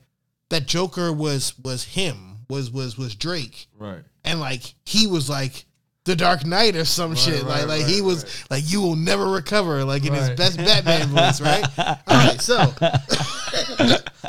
that 0.50 0.66
Joker 0.68 1.14
was 1.14 1.58
was 1.64 1.84
him 1.86 2.40
was 2.50 2.70
was 2.70 2.98
was 2.98 3.16
Drake, 3.16 3.68
Right. 3.78 4.04
and 4.26 4.40
like 4.42 4.62
he 4.86 5.08
was 5.08 5.30
like 5.30 5.66
the 6.04 6.16
Dark 6.18 6.46
Knight 6.46 6.76
or 6.76 6.84
some 6.84 7.16
shit. 7.16 7.44
right, 7.44 7.60
like 7.60 7.68
like 7.68 7.82
right, 7.84 7.90
he 7.90 8.02
was 8.02 8.26
like 8.50 8.64
you 8.70 8.82
will 8.82 8.96
never 8.98 9.26
recover, 9.26 9.86
like 9.86 10.06
in 10.06 10.14
his 10.14 10.32
best 10.32 10.58
Batman 10.58 11.08
voice, 11.08 11.40
right? 11.40 11.64
All 11.78 11.96
right, 12.08 12.42
so 12.42 12.74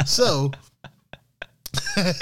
so 0.06 0.50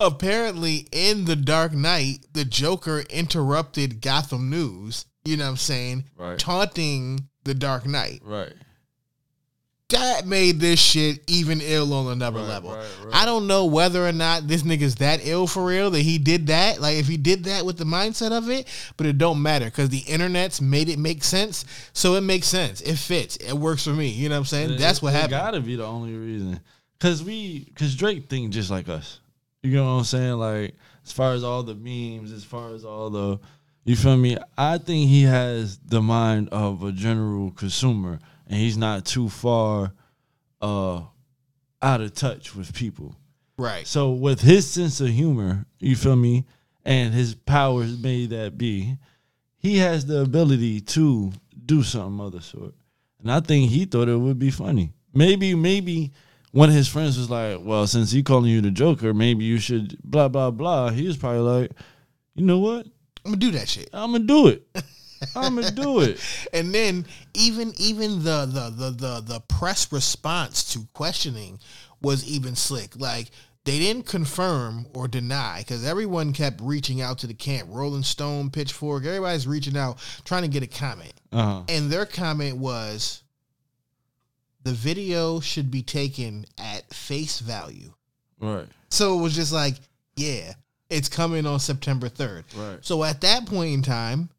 apparently 0.00 0.86
in 0.92 1.24
the 1.24 1.36
Dark 1.36 1.72
Knight, 1.72 2.18
the 2.32 2.44
Joker 2.44 3.00
interrupted 3.10 4.00
Gotham 4.00 4.50
News. 4.50 5.06
You 5.24 5.36
know 5.36 5.44
what 5.44 5.50
I'm 5.50 5.56
saying? 5.56 6.04
Right. 6.16 6.38
Taunting 6.38 7.28
the 7.44 7.54
Dark 7.54 7.86
Knight. 7.86 8.20
Right. 8.24 8.52
That 9.90 10.26
made 10.26 10.60
this 10.60 10.80
shit 10.80 11.20
even 11.28 11.60
ill 11.60 11.92
on 11.92 12.10
another 12.10 12.40
Right, 12.40 12.48
level. 12.48 12.70
right, 12.74 12.86
right. 13.04 13.14
I 13.14 13.26
don't 13.26 13.46
know 13.46 13.66
whether 13.66 14.04
or 14.06 14.12
not 14.12 14.48
this 14.48 14.62
nigga's 14.62 14.96
that 14.96 15.20
ill 15.22 15.46
for 15.46 15.64
real 15.64 15.90
that 15.90 16.00
he 16.00 16.18
did 16.18 16.48
that. 16.48 16.80
Like 16.80 16.96
if 16.96 17.06
he 17.06 17.16
did 17.16 17.44
that 17.44 17.64
with 17.64 17.76
the 17.76 17.84
mindset 17.84 18.32
of 18.32 18.48
it, 18.50 18.66
but 18.96 19.06
it 19.06 19.18
don't 19.18 19.40
matter 19.42 19.66
because 19.66 19.90
the 19.90 19.98
internet's 19.98 20.60
made 20.60 20.88
it 20.88 20.98
make 20.98 21.22
sense. 21.22 21.64
So 21.92 22.14
it 22.14 22.22
makes 22.22 22.46
sense. 22.46 22.80
It 22.80 22.96
fits. 22.96 23.36
It 23.36 23.52
works 23.52 23.84
for 23.84 23.90
me. 23.90 24.08
You 24.08 24.30
know 24.30 24.36
what 24.36 24.40
I'm 24.40 24.44
saying? 24.46 24.78
That's 24.78 25.00
what 25.02 25.10
it, 25.10 25.16
happened. 25.16 25.34
It 25.34 25.36
gotta 25.36 25.60
be 25.60 25.76
the 25.76 25.86
only 25.86 26.14
reason. 26.14 26.60
Cause 26.98 27.22
we, 27.22 27.66
cause 27.76 27.94
Drake 27.94 28.28
think 28.30 28.52
just 28.52 28.70
like 28.70 28.88
us. 28.88 29.20
You 29.62 29.72
know 29.76 29.84
what 29.84 29.98
I'm 30.00 30.04
saying? 30.04 30.32
Like 30.32 30.74
as 31.04 31.12
far 31.12 31.34
as 31.34 31.44
all 31.44 31.62
the 31.62 31.74
memes, 31.74 32.32
as 32.32 32.42
far 32.42 32.74
as 32.74 32.84
all 32.84 33.10
the, 33.10 33.38
you 33.84 33.96
feel 33.96 34.16
me? 34.16 34.36
I 34.56 34.78
think 34.78 35.08
he 35.08 35.22
has 35.22 35.78
the 35.78 36.00
mind 36.00 36.48
of 36.50 36.82
a 36.82 36.92
general 36.92 37.50
consumer, 37.50 38.18
and 38.46 38.58
he's 38.58 38.76
not 38.76 39.04
too 39.04 39.28
far, 39.28 39.92
uh, 40.60 41.02
out 41.82 42.00
of 42.00 42.14
touch 42.14 42.54
with 42.54 42.74
people. 42.74 43.14
right. 43.58 43.86
So 43.86 44.12
with 44.12 44.40
his 44.40 44.68
sense 44.70 45.00
of 45.00 45.08
humor, 45.08 45.66
you 45.78 45.96
feel 45.96 46.16
me, 46.16 46.44
and 46.84 47.14
his 47.14 47.34
powers 47.34 47.98
may 48.02 48.26
that 48.26 48.56
be, 48.58 48.96
he 49.56 49.78
has 49.78 50.06
the 50.06 50.20
ability 50.20 50.80
to 50.80 51.32
do 51.64 51.82
something 51.82 52.24
other 52.24 52.40
sort. 52.40 52.74
And 53.20 53.30
I 53.30 53.40
think 53.40 53.70
he 53.70 53.84
thought 53.84 54.08
it 54.08 54.16
would 54.16 54.38
be 54.38 54.50
funny. 54.50 54.92
Maybe, 55.14 55.54
maybe 55.54 56.12
one 56.52 56.68
of 56.68 56.74
his 56.74 56.88
friends 56.88 57.18
was 57.18 57.30
like, 57.30 57.58
"Well, 57.62 57.86
since 57.86 58.12
he 58.12 58.22
calling 58.22 58.50
you 58.50 58.60
the 58.60 58.70
Joker, 58.70 59.14
maybe 59.14 59.44
you 59.44 59.58
should 59.58 59.98
blah 60.02 60.28
blah 60.28 60.50
blah." 60.50 60.90
He 60.90 61.06
was 61.06 61.16
probably 61.16 61.40
like, 61.40 61.72
"You 62.34 62.44
know 62.44 62.58
what? 62.58 62.86
I'm 63.24 63.32
gonna 63.32 63.40
do 63.40 63.50
that 63.52 63.68
shit. 63.68 63.90
I'm 63.92 64.12
gonna 64.12 64.24
do 64.24 64.48
it. 64.48 64.66
I'm 65.34 65.54
gonna 65.54 65.70
do 65.70 66.00
it." 66.00 66.20
and 66.52 66.74
then 66.74 67.06
even 67.34 67.72
even 67.78 68.22
the 68.22 68.46
the 68.46 68.70
the 68.70 68.90
the 68.90 69.20
the 69.20 69.40
press 69.40 69.90
response 69.92 70.72
to 70.74 70.86
questioning 70.92 71.58
was 72.02 72.26
even 72.28 72.54
slick. 72.54 72.96
Like 72.96 73.30
they 73.64 73.78
didn't 73.78 74.06
confirm 74.06 74.86
or 74.94 75.08
deny 75.08 75.60
because 75.60 75.84
everyone 75.84 76.34
kept 76.34 76.60
reaching 76.60 77.00
out 77.00 77.18
to 77.20 77.26
the 77.26 77.34
camp. 77.34 77.68
Rolling 77.72 78.02
Stone, 78.02 78.50
Pitchfork, 78.50 79.04
everybody's 79.04 79.46
reaching 79.46 79.76
out 79.76 79.98
trying 80.24 80.42
to 80.42 80.48
get 80.48 80.62
a 80.62 80.66
comment. 80.66 81.14
Uh-huh. 81.32 81.62
And 81.68 81.90
their 81.90 82.04
comment 82.04 82.58
was 82.58 83.22
the 84.64 84.72
video 84.72 85.40
should 85.40 85.70
be 85.70 85.82
taken 85.82 86.44
at 86.58 86.92
face 86.92 87.40
value. 87.40 87.92
Right. 88.38 88.66
So 88.90 89.18
it 89.18 89.22
was 89.22 89.34
just 89.34 89.52
like, 89.52 89.76
yeah, 90.16 90.52
it's 90.90 91.08
coming 91.08 91.46
on 91.46 91.60
September 91.60 92.08
3rd. 92.08 92.44
Right. 92.56 92.78
So 92.84 93.04
at 93.04 93.20
that 93.22 93.46
point 93.46 93.72
in 93.74 93.82
time, 93.82 94.30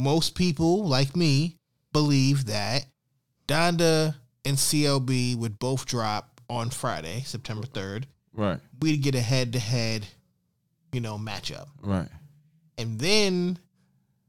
most 0.00 0.34
people 0.34 0.84
like 0.84 1.14
me 1.16 1.56
believe 1.92 2.46
that 2.46 2.86
Donda 3.48 4.14
and 4.44 4.56
CLB 4.56 5.36
would 5.36 5.58
both 5.58 5.86
drop 5.86 6.40
on 6.48 6.70
Friday, 6.70 7.22
September 7.24 7.66
3rd. 7.66 8.04
Right. 8.34 8.60
We'd 8.80 9.02
get 9.02 9.14
a 9.14 9.20
head 9.20 9.52
to 9.54 9.58
head, 9.58 10.06
you 10.92 11.00
know, 11.00 11.16
matchup. 11.18 11.68
Right. 11.82 12.08
And 12.78 12.98
then 12.98 13.58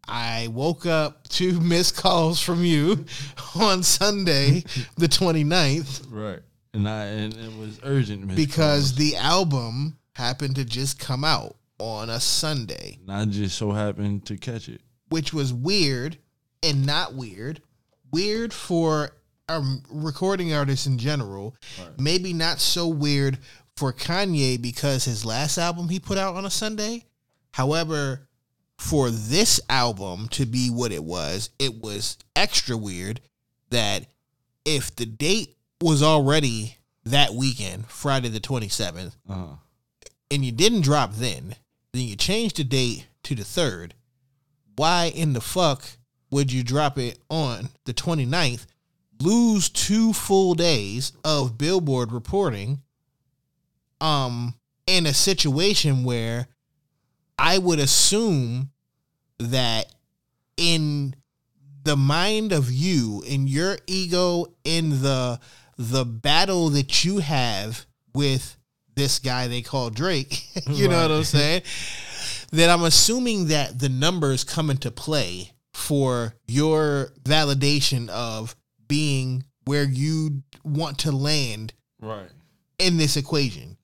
I 0.08 0.48
woke 0.52 0.86
up 0.86 1.28
to 1.30 1.60
missed 1.60 1.98
calls 1.98 2.40
from 2.42 2.64
you 2.64 3.06
on 3.56 3.84
Sunday, 3.84 4.64
the 4.98 5.08
29th. 5.08 6.08
Right. 6.10 6.40
and 6.74 6.88
I 6.88 7.06
and 7.06 7.34
it 7.34 7.58
was 7.60 7.80
urgent 7.84 8.34
because 8.36 8.92
Cross. 8.92 8.98
the 8.98 9.16
album 9.18 9.97
happened 10.18 10.56
to 10.56 10.66
just 10.66 11.00
come 11.00 11.24
out 11.24 11.56
on 11.80 12.10
a 12.10 12.20
Sunday, 12.20 12.98
And 13.02 13.12
I 13.12 13.26
just 13.26 13.56
so 13.58 13.72
happened 13.72 14.26
to 14.26 14.38
catch 14.38 14.68
it. 14.68 14.82
which 15.10 15.32
was 15.34 15.54
weird 15.54 16.18
and 16.64 16.86
not 16.86 17.14
weird. 17.14 17.62
Weird 18.12 18.52
for 18.52 19.12
um, 19.48 19.84
recording 19.90 20.54
artists 20.54 20.88
in 20.88 20.98
general. 20.98 21.56
Maybe 22.00 22.34
not 22.34 22.60
so 22.60 22.88
weird 22.88 23.38
for 23.76 23.94
Kanye 23.94 24.60
because 24.62 25.06
his 25.06 25.24
last 25.24 25.58
album 25.60 25.88
he 25.90 26.00
put 26.00 26.18
out 26.18 26.36
on 26.36 26.46
a 26.46 26.50
Sunday. 26.50 27.06
However, 27.52 28.28
for 28.80 29.10
this 29.12 29.60
album 29.70 30.28
to 30.30 30.46
be 30.46 30.70
what 30.70 30.92
it 30.92 31.04
was, 31.04 31.50
it 31.60 31.76
was 31.82 32.18
extra 32.36 32.76
weird 32.76 33.22
that 33.70 34.08
if 34.66 34.96
the 34.96 35.06
date 35.06 35.58
was 35.82 36.02
already 36.02 36.78
that 37.06 37.34
weekend, 37.34 37.86
Friday 37.88 38.30
the 38.30 38.40
27th, 38.40 39.14
Uh-huh. 39.30 39.56
And 40.30 40.44
you 40.44 40.52
didn't 40.52 40.82
drop 40.82 41.14
then, 41.14 41.56
then 41.94 42.04
you 42.04 42.16
changed 42.16 42.58
the 42.58 42.64
date 42.64 43.08
to 43.24 43.36
the 43.36 43.44
3rd, 43.44 43.92
why 44.76 45.12
in 45.14 45.34
the 45.34 45.42
fuck 45.42 45.84
would 46.30 46.52
you 46.52 46.64
drop 46.64 46.98
it 46.98 47.20
on 47.30 47.70
the 47.86 47.94
29th, 47.94 48.66
lose 49.22 49.70
two 49.70 50.14
full 50.14 50.54
days 50.54 51.12
of 51.24 51.58
Billboard 51.58 52.12
reporting 52.12 52.82
um 54.00 54.54
in 54.86 55.06
a 55.06 55.14
situation 55.14 56.04
where 56.04 56.48
I 57.40 57.58
would 57.58 57.80
assume 57.80 58.70
that 59.40 59.94
in 60.56 61.16
the 61.84 61.98
mind 61.98 62.52
of 62.52 62.72
you 62.72 63.24
in 63.26 63.48
your 63.48 63.78
ego 63.88 64.48
in 64.64 65.02
the 65.02 65.40
the 65.78 66.06
battle 66.06 66.70
that 66.70 67.06
you 67.06 67.20
have 67.20 67.86
with 68.14 68.57
this 68.98 69.20
guy 69.20 69.48
they 69.48 69.62
call 69.62 69.90
Drake, 69.90 70.44
you 70.68 70.90
know 70.90 71.02
what 71.04 71.12
I'm 71.12 71.24
saying? 71.38 71.62
That 72.52 72.70
I'm 72.70 72.84
assuming 72.84 73.48
that 73.48 73.80
the 73.80 73.88
numbers 73.90 74.44
come 74.44 74.70
into 74.70 74.92
play 74.92 75.54
for 75.74 76.34
your 76.48 77.14
validation 77.24 78.10
of 78.10 78.56
being 78.88 79.44
where 79.66 79.84
you 79.84 80.44
want 80.64 81.00
to 81.00 81.12
land 81.12 81.74
Right. 82.02 82.30
in 82.80 82.98
this 82.98 83.16
equation. 83.18 83.78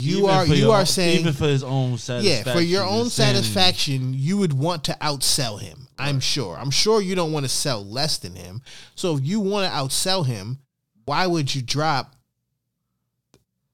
You 0.00 0.18
Even 0.18 0.30
are 0.30 0.46
you 0.46 0.70
are 0.72 0.84
saying 0.84 1.20
even 1.20 1.32
for 1.32 1.46
his 1.46 1.62
own 1.62 1.96
satisfaction 1.96 2.46
yeah, 2.46 2.54
for 2.54 2.60
your 2.60 2.82
own 2.84 3.08
satisfaction, 3.08 4.14
you 4.14 4.36
would 4.38 4.52
want 4.52 4.84
to 4.84 4.96
outsell 5.00 5.60
him. 5.60 5.86
I'm 5.96 6.18
sure. 6.18 6.56
I'm 6.58 6.70
sure 6.72 7.00
you 7.00 7.14
don't 7.14 7.30
want 7.30 7.44
to 7.44 7.48
sell 7.48 7.84
less 7.84 8.18
than 8.18 8.34
him. 8.34 8.62
So 8.96 9.16
if 9.16 9.24
you 9.24 9.38
want 9.38 9.70
to 9.70 9.78
outsell 9.78 10.26
him, 10.26 10.58
why 11.04 11.28
would 11.28 11.54
you 11.54 11.62
drop, 11.62 12.16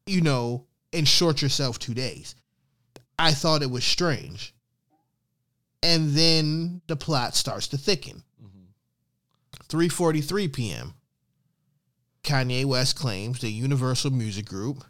you 0.07 0.21
know, 0.21 0.67
and 0.93 1.07
short 1.07 1.43
yourself 1.43 1.79
two 1.79 1.95
days? 1.95 2.35
I 3.19 3.33
thought 3.33 3.63
it 3.63 3.71
was 3.71 3.85
strange. 3.85 4.55
And 5.83 6.11
then 6.11 6.81
the 6.87 6.97
plot 6.97 7.35
starts 7.35 7.69
to 7.69 7.79
thicken. 7.79 8.23
3:43 9.69 10.53
p.m. 10.53 10.95
Kanye 12.23 12.65
West 12.65 12.97
claims 12.97 13.41
the 13.41 13.51
Universal 13.51 14.13
Music 14.13 14.47
Group 14.47 14.85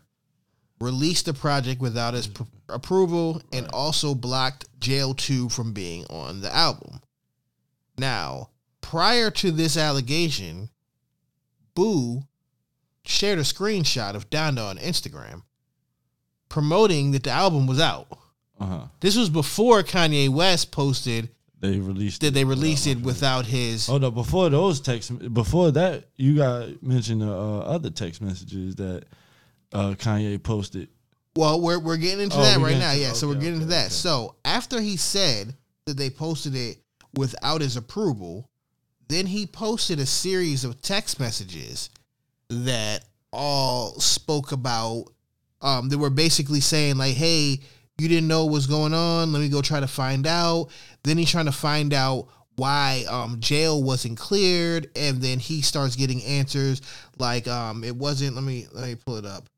released 0.81 1.27
the 1.27 1.35
project 1.35 1.81
without 1.81 2.15
his 2.15 2.29
pr- 2.29 2.45
approval 2.69 3.43
and 3.53 3.67
also 3.73 4.15
blocked 4.15 4.69
Jail 4.81 5.15
2 5.15 5.49
from 5.49 5.73
being 5.73 6.05
on 6.09 6.41
the 6.41 6.55
album. 6.55 7.01
Now, 7.99 8.51
prior 8.81 9.31
to 9.33 9.51
this 9.51 9.77
allegation, 9.77 10.71
Bu 11.75 12.23
shared 13.05 13.39
a 13.39 13.43
screenshot 13.43 14.15
of 14.15 14.31
Donda 14.31 14.71
on 14.71 14.79
Instagram 14.79 15.43
promoting 16.49 17.13
that 17.13 17.23
the 17.25 17.31
album 17.31 17.67
was 17.67 17.81
out. 17.81 18.07
Uh-huh. 18.61 18.87
This 19.01 19.17
was 19.17 19.29
before 19.31 19.83
Kanye 19.83 20.29
West 20.29 20.73
posted 20.73 21.29
They 21.61 21.79
released 21.79 22.21
that 22.23 22.35
they 22.35 22.45
released 22.45 22.87
it 22.87 23.01
without 23.01 23.47
his 23.47 23.89
Oh 23.89 23.99
no! 23.99 24.11
Before 24.11 24.49
those 24.51 24.81
text, 24.81 25.33
before 25.33 25.71
that, 25.73 26.05
you 26.17 26.37
got 26.37 26.83
mentioned 26.83 27.23
the 27.23 27.31
uh, 27.33 27.59
other 27.61 27.91
text 27.91 28.21
messages 28.21 28.75
that 28.77 29.05
uh, 29.73 29.91
Kanye 29.99 30.43
posted. 30.43 30.89
Well, 31.37 31.61
we're 31.61 31.79
we're 31.79 31.99
getting 31.99 32.21
into 32.25 32.37
Oh, 32.39 32.43
that 32.43 32.59
right 32.59 32.77
now. 32.79 32.93
to- 32.93 32.99
Yeah, 32.99 33.13
so 33.13 33.29
we're 33.29 33.35
okay, 33.35 33.43
getting 33.43 33.55
into 33.61 33.67
that. 33.69 33.87
okay. 33.87 33.91
So 33.95 34.35
after 34.45 34.81
he 34.81 34.97
said 34.97 35.55
that 35.87 35.97
they 35.97 36.11
posted 36.11 36.57
it 36.57 36.79
without 37.15 37.61
his 37.61 37.77
approval, 37.77 38.51
then 39.09 39.27
he 39.27 39.47
posted 39.47 40.01
a 40.01 40.07
series 40.07 40.65
of 40.65 40.83
text 40.83 41.21
messages 41.21 41.91
that 42.49 43.05
all 43.33 44.01
spoke 44.01 44.51
about 44.53 45.05
um 45.61 45.89
they 45.89 45.97
were 45.97 46.11
basically 46.11 46.61
saying 46.61 46.97
like, 46.97 47.15
"Hey, 47.15 47.61
you 47.99 48.09
didn't 48.09 48.29
know 48.29 48.45
what 48.45 48.53
was 48.53 48.67
going 48.67 48.95
on. 48.95 49.33
Let 49.33 49.41
me 49.41 49.49
go 49.49 49.63
try 49.63 49.81
to 49.81 49.89
find 49.89 50.27
out." 50.27 50.69
Then 51.03 51.19
he's 51.19 51.31
trying 51.31 51.47
to 51.47 51.53
find 51.53 51.93
out 51.93 52.29
why 52.57 53.05
um 53.09 53.39
jail 53.39 53.83
wasn't 53.83 54.19
cleared 54.19 54.91
and 54.97 55.23
then 55.23 55.39
he 55.39 55.63
starts 55.63 55.95
getting 55.95 56.21
answers 56.25 56.83
like 57.17 57.47
um 57.47 57.85
it 57.85 57.95
wasn't 57.95 58.35
let 58.35 58.43
me 58.43 58.67
let 58.73 58.89
me 58.89 58.97
pull 58.97 59.15
it 59.15 59.25
up 59.25 59.49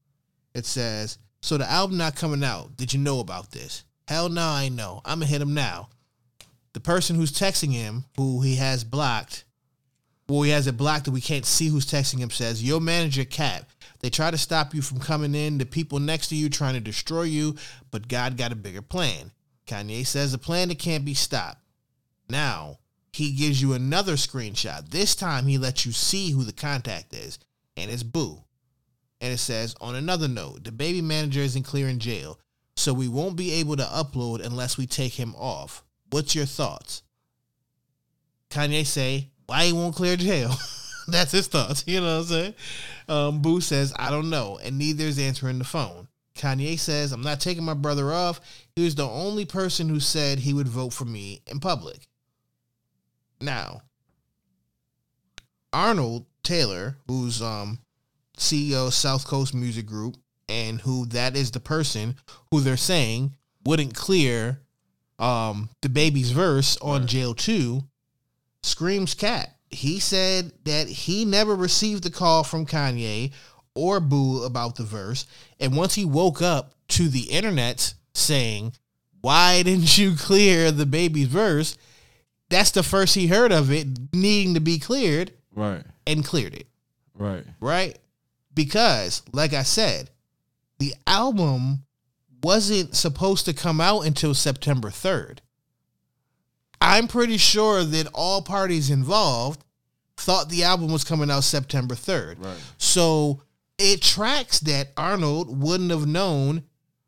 it 0.55 0.67
says, 0.67 1.19
"So 1.41 1.57
the 1.57 1.71
album 1.71 1.97
not 1.97 2.17
coming 2.17 2.45
out. 2.45 2.77
Did 2.77 2.93
you 2.93 3.01
know 3.01 3.21
about 3.21 3.51
this?" 3.53 3.85
Hell 4.09 4.29
no, 4.29 4.43
I 4.43 4.69
know. 4.69 5.01
I'm 5.05 5.21
gonna 5.21 5.31
hit 5.31 5.43
him 5.43 5.55
now. 5.55 5.89
The 6.73 6.81
person 6.81 7.17
who's 7.17 7.33
texting 7.33 7.73
him, 7.73 8.05
who 8.17 8.43
he 8.43 8.57
has 8.57 8.85
blocked, 8.85 9.45
well, 10.31 10.43
he 10.43 10.51
has 10.51 10.67
it 10.67 10.77
blocked 10.77 11.05
that 11.07 11.11
we 11.11 11.21
can't 11.21 11.45
see 11.45 11.69
who's 11.69 11.87
texting 11.87 12.19
him. 12.19 12.31
Says, 12.31 12.63
"Your 12.63 12.81
manager, 12.81 13.25
Cap. 13.25 13.71
They 14.01 14.11
try 14.11 14.31
to 14.31 14.39
stop 14.39 14.75
you 14.75 14.81
from 14.81 15.01
coming 15.01 15.35
in. 15.35 15.59
The 15.59 15.67
people 15.67 15.99
next 15.99 16.29
to 16.29 16.37
you 16.37 16.49
trying 16.49 16.75
to 16.75 16.81
destroy 16.81 17.25
you, 17.25 17.57
but 17.91 18.09
God 18.09 18.37
got 18.37 18.53
a 18.53 18.57
bigger 18.57 18.83
plan." 18.83 19.33
Kanye 19.67 20.07
says 20.07 20.35
a 20.35 20.39
plan 20.39 20.69
that 20.69 20.79
can't 20.79 21.05
be 21.05 21.15
stopped. 21.15 21.63
Now 22.29 22.79
he 23.13 23.33
gives 23.33 23.61
you 23.61 23.73
another 23.73 24.15
screenshot. 24.15 24.91
This 24.91 25.15
time 25.15 25.47
he 25.47 25.59
lets 25.59 25.85
you 25.85 25.93
see 25.93 26.31
who 26.31 26.45
the 26.45 26.53
contact 26.53 27.15
is, 27.15 27.39
and 27.77 27.91
it's 27.91 28.03
Bu. 28.03 28.39
And 29.21 29.33
it 29.33 29.39
says, 29.39 29.75
on 29.81 29.95
another 29.95 30.29
note, 30.29 30.63
DaBaby 30.63 31.03
manager 31.03 31.41
isn't 31.41 31.65
clear 31.65 31.89
in 31.89 31.99
jail, 31.99 32.39
so 32.75 32.95
we 32.95 33.07
won't 33.07 33.37
be 33.37 33.53
able 33.53 33.77
to 33.77 33.83
upload 33.83 34.45
unless 34.45 34.79
we 34.79 34.87
take 34.87 35.13
him 35.15 35.35
off. 35.37 35.85
What's 36.09 36.35
your 36.35 36.47
thoughts? 36.47 37.03
Kanye 38.49 38.87
say, 38.87 39.31
why 39.51 39.65
he 39.65 39.73
won't 39.73 39.97
clear 39.97 40.17
jail? 40.17 40.55
That's 41.09 41.33
his 41.33 41.49
thoughts. 41.49 41.83
You 41.85 42.01
know 42.01 42.19
what 42.19 42.23
I'm 42.23 42.25
saying? 42.27 42.55
Um, 43.09 43.43
Bu 43.43 43.61
says, 43.61 43.93
I 43.97 44.11
don't 44.11 44.31
know, 44.31 44.61
and 44.63 44.79
neither 44.79 45.05
is 45.05 45.19
answering 45.19 45.59
the 45.59 45.65
phone. 45.65 46.07
Kanye 46.37 46.79
says, 46.79 47.11
I'm 47.11 47.23
not 47.23 47.41
taking 47.41 47.65
my 47.65 47.75
brother 47.75 48.13
off. 48.13 48.41
He 48.77 48.85
was 48.85 48.95
the 48.95 49.09
only 49.09 49.45
person 49.45 49.89
who 49.89 49.99
said 49.99 50.39
he 50.39 50.55
would 50.55 50.69
vote 50.69 50.93
for 50.93 51.05
me 51.05 51.43
in 51.49 51.59
public. 51.59 52.07
Now, 53.41 53.83
Arnold 55.73 56.27
Taylor, 56.45 56.97
who's 57.09 57.43
um 57.43 57.81
CEO 58.37 58.87
of 58.87 58.95
South 58.95 59.27
Coast 59.27 59.53
Music 59.53 59.85
Group, 59.85 60.17
and 60.49 60.81
who 60.81 61.07
that 61.07 61.37
is 61.37 61.51
the 61.51 61.61
person 61.61 62.15
who 62.53 62.61
they're 62.61 62.77
saying 62.77 63.35
wouldn't 63.65 63.95
clear 63.95 64.61
um 65.19 65.71
DaBaby's 65.83 66.31
verse 66.31 66.77
on 66.79 67.09
Jail 67.09 67.35
2, 67.35 67.83
screams 68.63 69.15
cat. 69.15 69.57
He 69.71 70.01
said 70.01 70.53
that 70.65 70.89
he 70.89 71.25
never 71.25 71.55
received 71.55 72.05
a 72.07 72.11
call 72.11 72.43
from 72.45 72.67
Kanye 72.67 73.33
or 73.75 74.01
Bu 74.01 74.43
about 74.45 74.77
the 74.77 74.83
verse, 74.85 75.27
and 75.61 75.77
once 75.77 75.95
he 75.95 76.05
woke 76.05 76.43
up 76.43 76.75
to 76.89 77.09
the 77.09 77.31
internet 77.31 77.95
saying, 78.15 78.73
"Why 79.21 79.63
didn't 79.63 79.97
you 79.97 80.17
clear 80.17 80.73
DaBaby's 80.73 81.29
verse?" 81.29 81.77
That's 82.49 82.73
the 82.73 82.83
first 82.83 83.15
he 83.15 83.29
heard 83.29 83.53
of 83.53 83.71
it 83.71 83.87
needing 84.13 84.55
to 84.55 84.61
be 84.61 84.81
cleared 84.81 85.33
Right. 85.55 85.85
and 86.05 86.25
cleared 86.25 86.55
it 86.55 86.67
Right. 87.15 87.45
right? 87.61 87.97
Because, 88.53 89.23
like 89.33 89.53
I 89.53 89.63
said, 89.63 90.11
the 90.81 90.97
album 91.07 91.85
wasn't 92.43 92.97
supposed 92.97 93.45
to 93.45 93.53
come 93.53 93.81
out 93.81 94.01
until 94.01 94.35
September 94.35 94.91
3rd. 94.91 95.41
I'm 96.81 97.09
pretty 97.09 97.37
sure 97.37 97.85
that 97.85 98.09
all 98.15 98.43
parties 98.43 98.91
involved 98.91 99.63
thought 100.17 100.49
the 100.49 100.65
album 100.65 100.93
was 100.93 101.05
coming 101.05 101.31
out 101.31 101.45
September 101.45 101.95
3rd. 101.95 102.45
Right. 102.45 102.57
So 102.79 103.43
it 103.79 104.03
tracks 104.03 104.61
that 104.61 104.89
Arnold 104.97 105.63
wouldn't 105.63 105.91
have 105.91 106.07
known 106.07 106.65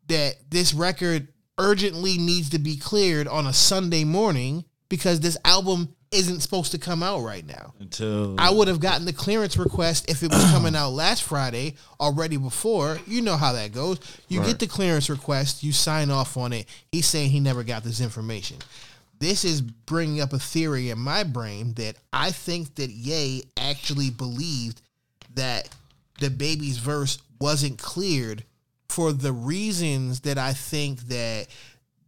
that 0.07 0.35
this 0.49 0.73
record 0.73 1.27
urgently 1.59 2.17
needs 2.17 2.49
to 2.49 2.59
be 2.59 2.75
cleared 2.77 3.27
on 3.27 3.45
a 3.45 3.53
Sunday 3.53 4.03
morning 4.03 4.65
because 4.89 5.19
this 5.19 5.37
album 5.45 5.95
isn't 6.11 6.41
supposed 6.41 6.71
to 6.71 6.77
come 6.77 7.01
out 7.01 7.21
right 7.21 7.45
now. 7.45 7.73
Until 7.79 8.35
I 8.39 8.51
would 8.51 8.67
have 8.67 8.79
gotten 8.79 9.05
the 9.05 9.13
clearance 9.13 9.57
request 9.57 10.09
if 10.09 10.21
it 10.21 10.31
was 10.31 10.43
coming 10.51 10.75
out 10.75 10.91
last 10.91 11.23
Friday 11.23 11.75
already 11.99 12.37
before. 12.37 12.99
You 13.07 13.21
know 13.21 13.35
how 13.37 13.53
that 13.53 13.71
goes. 13.71 13.99
You 14.27 14.39
Right. 14.39 14.49
get 14.49 14.59
the 14.59 14.67
clearance 14.67 15.09
request, 15.09 15.63
you 15.63 15.71
sign 15.71 16.11
off 16.11 16.37
on 16.37 16.53
it. 16.53 16.67
He's 16.91 17.07
saying 17.07 17.31
he 17.31 17.39
never 17.39 17.63
got 17.63 17.83
this 17.83 17.99
information. 17.99 18.57
This 19.19 19.45
is 19.45 19.61
bringing 19.61 20.21
up 20.21 20.33
a 20.33 20.39
theory 20.39 20.89
in 20.89 20.99
my 20.99 21.23
brain 21.23 21.73
that 21.75 21.95
I 22.11 22.31
think 22.31 22.75
that 22.75 22.89
Ye 22.89 23.43
actually 23.57 24.09
believed 24.09 24.81
that 25.35 25.69
DaBaby's 26.19 26.77
verse 26.77 27.17
wasn't 27.39 27.77
cleared 27.79 28.43
for 28.89 29.11
the 29.11 29.31
reasons 29.31 30.21
that 30.21 30.37
I 30.37 30.53
think 30.53 31.01
that 31.07 31.47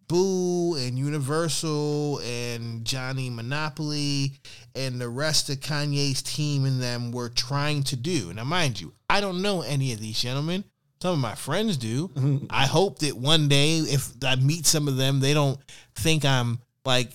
Bu 0.07 0.75
and 0.75 0.99
Universal 0.99 2.19
and 2.19 2.85
Johnny 2.85 3.29
Monopoly 3.29 4.33
and 4.75 5.01
the 5.01 5.09
rest 5.09 5.49
of 5.49 5.59
Kanye's 5.61 6.21
team 6.21 6.65
and 6.65 6.81
them 6.81 7.11
were 7.11 7.29
trying 7.29 7.83
to 7.83 7.95
do. 7.95 8.31
Now, 8.33 8.43
mind 8.43 8.79
you, 8.79 8.93
I 9.09 9.21
don't 9.21 9.41
know 9.41 9.61
any 9.61 9.93
of 9.93 9.99
these 9.99 10.21
gentlemen. 10.21 10.63
Some 11.01 11.13
of 11.13 11.19
my 11.19 11.35
friends 11.35 11.77
do. 11.77 12.11
I 12.49 12.67
hope 12.67 12.99
that 12.99 13.17
one 13.17 13.47
day, 13.47 13.77
if 13.77 14.11
I 14.23 14.35
meet 14.35 14.65
some 14.65 14.87
of 14.87 14.97
them, 14.97 15.19
they 15.19 15.33
don't 15.33 15.59
think 15.95 16.23
I'm 16.23 16.59
like 16.85 17.11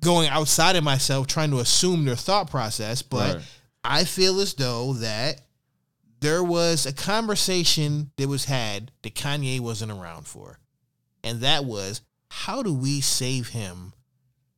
going 0.00 0.28
outside 0.28 0.76
of 0.76 0.84
myself 0.84 1.26
trying 1.26 1.50
to 1.50 1.58
assume 1.58 2.04
their 2.04 2.16
thought 2.16 2.50
process. 2.50 3.02
But 3.02 3.36
Right. 3.36 3.44
I 3.84 4.04
feel 4.04 4.40
as 4.40 4.54
though 4.54 4.94
that 4.94 5.42
there 6.20 6.44
was 6.44 6.86
a 6.86 6.92
conversation 6.92 8.10
that 8.16 8.28
was 8.28 8.44
had 8.44 8.92
that 9.02 9.14
Kanye 9.14 9.60
wasn't 9.60 9.92
around 9.92 10.26
for. 10.26 10.58
And 11.24 11.40
that 11.40 11.64
was 11.64 12.00
how 12.30 12.62
do 12.62 12.72
we 12.72 13.00
save 13.00 13.48
him 13.48 13.92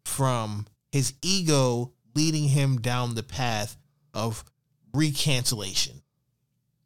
from 0.05 0.67
his 0.91 1.15
ego 1.23 1.93
leading 2.15 2.49
him 2.49 2.81
down 2.81 3.15
the 3.15 3.23
path 3.23 3.77
of 4.13 4.45
recancellation? 4.95 6.03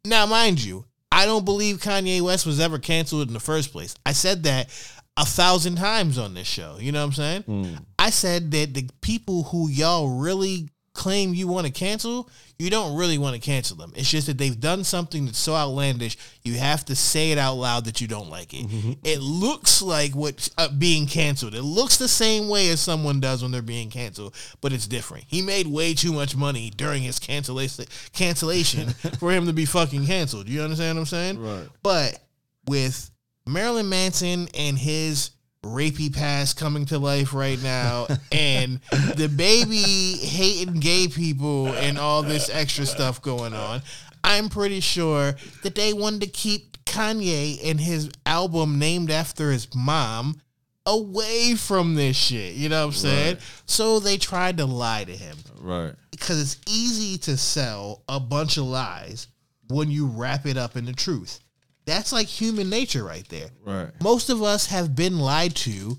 Now, 0.05 0.25
mind 0.25 0.63
you, 0.63 0.85
I 1.11 1.25
don't 1.25 1.45
believe 1.45 1.77
Kanye 1.77 2.21
West 2.21 2.45
was 2.45 2.59
ever 2.59 2.79
canceled 2.79 3.27
in 3.27 3.33
the 3.33 3.39
first 3.39 3.71
place. 3.71 3.95
I 4.05 4.13
said 4.13 4.43
that 4.43 4.69
a 5.17 5.25
thousand 5.25 5.75
times 5.75 6.17
on 6.17 6.33
this 6.33 6.47
show. 6.47 6.77
You 6.79 6.91
know 6.91 6.99
what 6.99 7.17
I'm 7.19 7.43
saying? 7.43 7.79
I 7.99 8.09
said 8.11 8.51
that 8.51 8.73
the 8.73 8.89
people 9.01 9.43
who 9.43 9.67
y'all 9.69 10.17
really 10.19 10.69
claim 10.93 11.33
you 11.33 11.47
want 11.47 11.67
to 11.67 11.71
cancel, 11.71 12.27
you 12.57 12.71
don't 12.71 12.97
really 12.97 13.19
want 13.19 13.35
to 13.35 13.39
cancel 13.39 13.77
them. 13.77 13.93
It's 13.95 14.09
just 14.09 14.25
that 14.27 14.39
they've 14.39 14.59
done 14.59 14.83
something 14.83 15.25
that's 15.25 15.37
so 15.37 15.53
outlandish, 15.53 16.17
you 16.43 16.55
have 16.55 16.85
to 16.85 16.95
say 16.95 17.31
it 17.31 17.37
out 17.37 17.53
loud 17.53 17.85
that 17.85 18.01
you 18.01 18.07
don't 18.07 18.31
like 18.31 18.51
it. 18.53 18.65
It 19.03 19.19
looks 19.19 19.79
like 19.81 20.15
what 20.15 20.49
uh, 20.57 20.69
being 20.69 21.05
canceled. 21.05 21.53
It 21.53 21.61
looks 21.61 21.97
the 21.97 22.07
same 22.07 22.49
way 22.49 22.69
as 22.69 22.79
someone 22.79 23.19
does 23.19 23.43
when 23.43 23.51
they're 23.51 23.61
being 23.61 23.91
canceled, 23.91 24.33
but 24.59 24.73
it's 24.73 24.87
different. 24.87 25.25
He 25.27 25.43
made 25.43 25.67
way 25.67 25.93
too 25.93 26.13
much 26.13 26.35
money 26.35 26.71
during 26.75 27.03
his 27.03 27.19
cancellation 27.19 27.85
cancellation 28.13 28.89
for 29.19 29.31
him 29.31 29.45
to 29.45 29.53
be 29.53 29.65
fucking 29.65 30.07
canceled. 30.07 30.49
You 30.49 30.61
understand 30.63 30.97
what 30.97 31.01
I'm 31.01 31.05
saying? 31.05 31.39
Right. 31.39 31.67
But 31.83 32.19
with 32.67 33.11
Marilyn 33.47 33.89
Manson 33.89 34.47
and 34.57 34.77
his 34.77 35.31
rapey 35.63 36.13
past 36.15 36.57
coming 36.57 36.85
to 36.85 36.99
life 36.99 37.33
right 37.33 37.61
now, 37.61 38.07
and 38.31 38.81
DaBaby 38.91 40.19
hating 40.23 40.79
gay 40.79 41.07
people 41.07 41.67
and 41.67 41.97
all 41.97 42.23
this 42.23 42.49
extra 42.49 42.85
stuff 42.85 43.21
going 43.21 43.53
on, 43.53 43.81
I'm 44.23 44.49
pretty 44.49 44.79
sure 44.79 45.35
that 45.63 45.75
they 45.75 45.93
wanted 45.93 46.21
to 46.21 46.27
keep 46.27 46.83
Kanye 46.85 47.59
and 47.69 47.79
his 47.79 48.09
album 48.25 48.79
named 48.79 49.11
after 49.11 49.51
his 49.51 49.67
mom 49.75 50.39
away 50.85 51.55
from 51.55 51.95
this 51.95 52.15
shit. 52.15 52.53
You 52.53 52.69
know 52.69 52.79
what 52.87 52.93
I'm 52.93 52.99
saying? 52.99 53.37
So 53.65 53.99
they 53.99 54.17
tried 54.17 54.57
to 54.57 54.65
lie 54.65 55.03
to 55.03 55.11
him 55.11 55.37
Right. 55.59 55.93
because 56.11 56.41
it's 56.41 56.57
easy 56.65 57.17
to 57.19 57.35
sell 57.35 58.03
a 58.07 58.19
bunch 58.19 58.55
of 58.57 58.63
lies 58.63 59.27
when 59.69 59.91
you 59.91 60.05
wrap 60.07 60.45
it 60.45 60.55
up 60.55 60.77
in 60.77 60.85
the 60.85 60.93
truth. 60.93 61.39
That's 61.87 62.11
like 62.11 62.27
human 62.27 62.69
nature 62.69 63.03
right 63.03 63.27
there. 63.29 63.49
Right. 63.65 63.89
Most 64.03 64.29
of 64.29 64.43
us 64.43 64.65
have 64.67 64.93
been 64.93 65.19
lied 65.19 65.55
to 65.55 65.97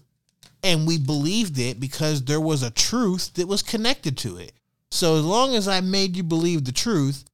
and 0.62 0.86
we 0.86 0.98
believed 0.98 1.58
it 1.58 1.80
because 1.80 2.22
there 2.24 2.42
was 2.42 2.62
a 2.62 2.70
truth 2.70 3.32
that 3.34 3.48
was 3.48 3.62
connected 3.62 4.18
to 4.18 4.36
it. 4.36 4.52
So 4.90 5.16
as 5.16 5.24
long 5.24 5.54
as 5.54 5.66
I 5.66 5.80
made 5.80 6.14
you 6.14 6.22
believe 6.22 6.64
the 6.64 6.72
truth, 6.72 7.24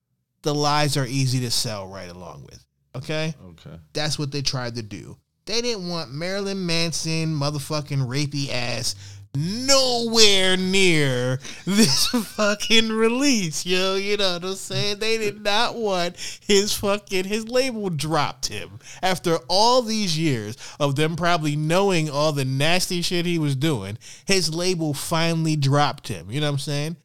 the 0.43 0.55
lies 0.55 0.97
are 0.97 1.05
easy 1.05 1.41
to 1.41 1.51
sell 1.51 1.89
right 1.89 2.09
along 2.09 2.45
with. 2.45 2.65
Okay? 2.95 3.35
Okay. 3.45 3.77
That's 3.93 4.21
what 4.21 4.31
they 4.31 4.43
tried 4.43 4.77
to 4.77 4.83
do. 4.83 5.17
They 5.47 5.61
didn't 5.61 5.89
want 5.89 6.13
Marilyn 6.13 6.65
Manson, 6.65 7.35
motherfucking 7.35 8.07
rapey 8.07 8.53
ass, 8.53 8.95
nowhere 9.35 10.57
near 10.57 11.39
this 11.65 12.07
fucking 12.07 12.91
release, 12.91 13.67
yo. 13.67 13.97
You 13.97 14.17
know 14.17 14.35
what 14.35 14.45
I'm 14.45 14.55
saying? 14.55 14.99
They 14.99 15.19
did 15.19 15.43
not 15.43 15.77
want 15.77 16.17
his 16.47 16.75
fucking 16.75 17.25
his 17.25 17.49
label 17.49 17.91
dropped 17.91 18.47
him 18.47 18.79
after 19.03 19.39
all 19.49 19.83
these 19.83 20.19
years 20.19 20.57
of 20.79 20.97
them 20.97 21.17
probably 21.17 21.57
knowing 21.57 22.11
all 22.11 22.33
the 22.33 22.45
nasty 22.45 23.03
shit 23.03 23.27
he 23.27 23.39
was 23.39 23.57
doing. 23.57 23.99
His 24.25 24.55
label 24.55 24.95
finally 24.95 25.57
dropped 25.57 26.09
him. 26.09 26.31
You 26.31 26.41
know 26.41 26.47
what 26.47 26.55
I'm 26.55 26.59
saying? 26.59 26.97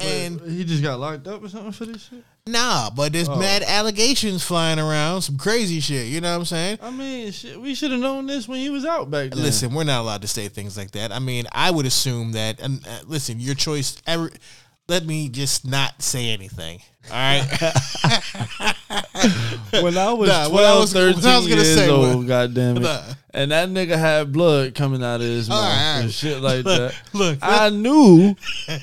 And 0.00 0.40
he 0.40 0.64
just 0.64 0.82
got 0.82 0.98
locked 0.98 1.26
up 1.26 1.42
or 1.42 1.48
something 1.48 1.72
for 1.72 1.84
this 1.86 2.08
shit. 2.08 2.24
Nah, 2.46 2.90
but 2.90 3.12
there's 3.12 3.28
Oh. 3.28 3.36
mad 3.36 3.62
allegations 3.62 4.42
flying 4.42 4.78
around, 4.78 5.22
some 5.22 5.36
crazy 5.38 5.80
shit. 5.80 6.08
You 6.08 6.20
know 6.20 6.30
what 6.32 6.38
I'm 6.40 6.44
saying? 6.44 6.78
I 6.82 6.90
mean, 6.90 7.32
shit, 7.32 7.60
we 7.60 7.74
should 7.74 7.90
have 7.90 8.00
known 8.00 8.26
this 8.26 8.46
when 8.46 8.60
he 8.60 8.70
was 8.70 8.84
out 8.84 9.10
back 9.10 9.30
then. 9.30 9.42
Listen, 9.42 9.72
we're 9.74 9.84
not 9.84 10.00
allowed 10.00 10.22
to 10.22 10.28
say 10.28 10.48
things 10.48 10.76
like 10.76 10.90
that. 10.92 11.10
I 11.12 11.18
mean, 11.18 11.46
I 11.52 11.70
would 11.70 11.86
assume 11.86 12.32
that. 12.32 12.60
And 12.60 12.86
uh, 12.86 13.00
listen, 13.06 13.40
your 13.40 13.54
choice. 13.54 13.96
Every, 14.06 14.30
let 14.88 15.06
me 15.06 15.28
just 15.30 15.66
not 15.66 16.02
say 16.02 16.30
anything. 16.32 16.80
All 17.10 17.16
right. 17.16 17.44
when 19.82 19.98
I 19.98 20.12
was 20.12 20.28
Nah, 20.28 20.48
12, 20.48 20.52
what 20.52 20.64
I 20.64 20.78
was- 20.78 20.92
13 20.92 21.16
what 21.16 21.26
I 21.26 21.36
was 21.38 21.46
gonna 21.48 21.62
years 21.62 21.74
say 21.74 21.88
old, 21.90 22.26
goddamn 22.26 22.76
it. 22.78 22.80
Nah. 22.80 23.02
And 23.32 23.50
that 23.50 23.68
nigga 23.68 23.98
had 23.98 24.32
blood 24.32 24.74
coming 24.74 25.02
out 25.02 25.16
of 25.16 25.22
his 25.26 25.48
mouth 25.48 25.62
right, 25.64 25.72
and 25.96 26.04
right. 26.04 26.12
shit 26.12 26.40
like 26.40 26.64
Look, 26.64 26.92
that. 26.92 26.94
look, 27.12 27.38
I 27.42 27.70
knew 27.70 28.34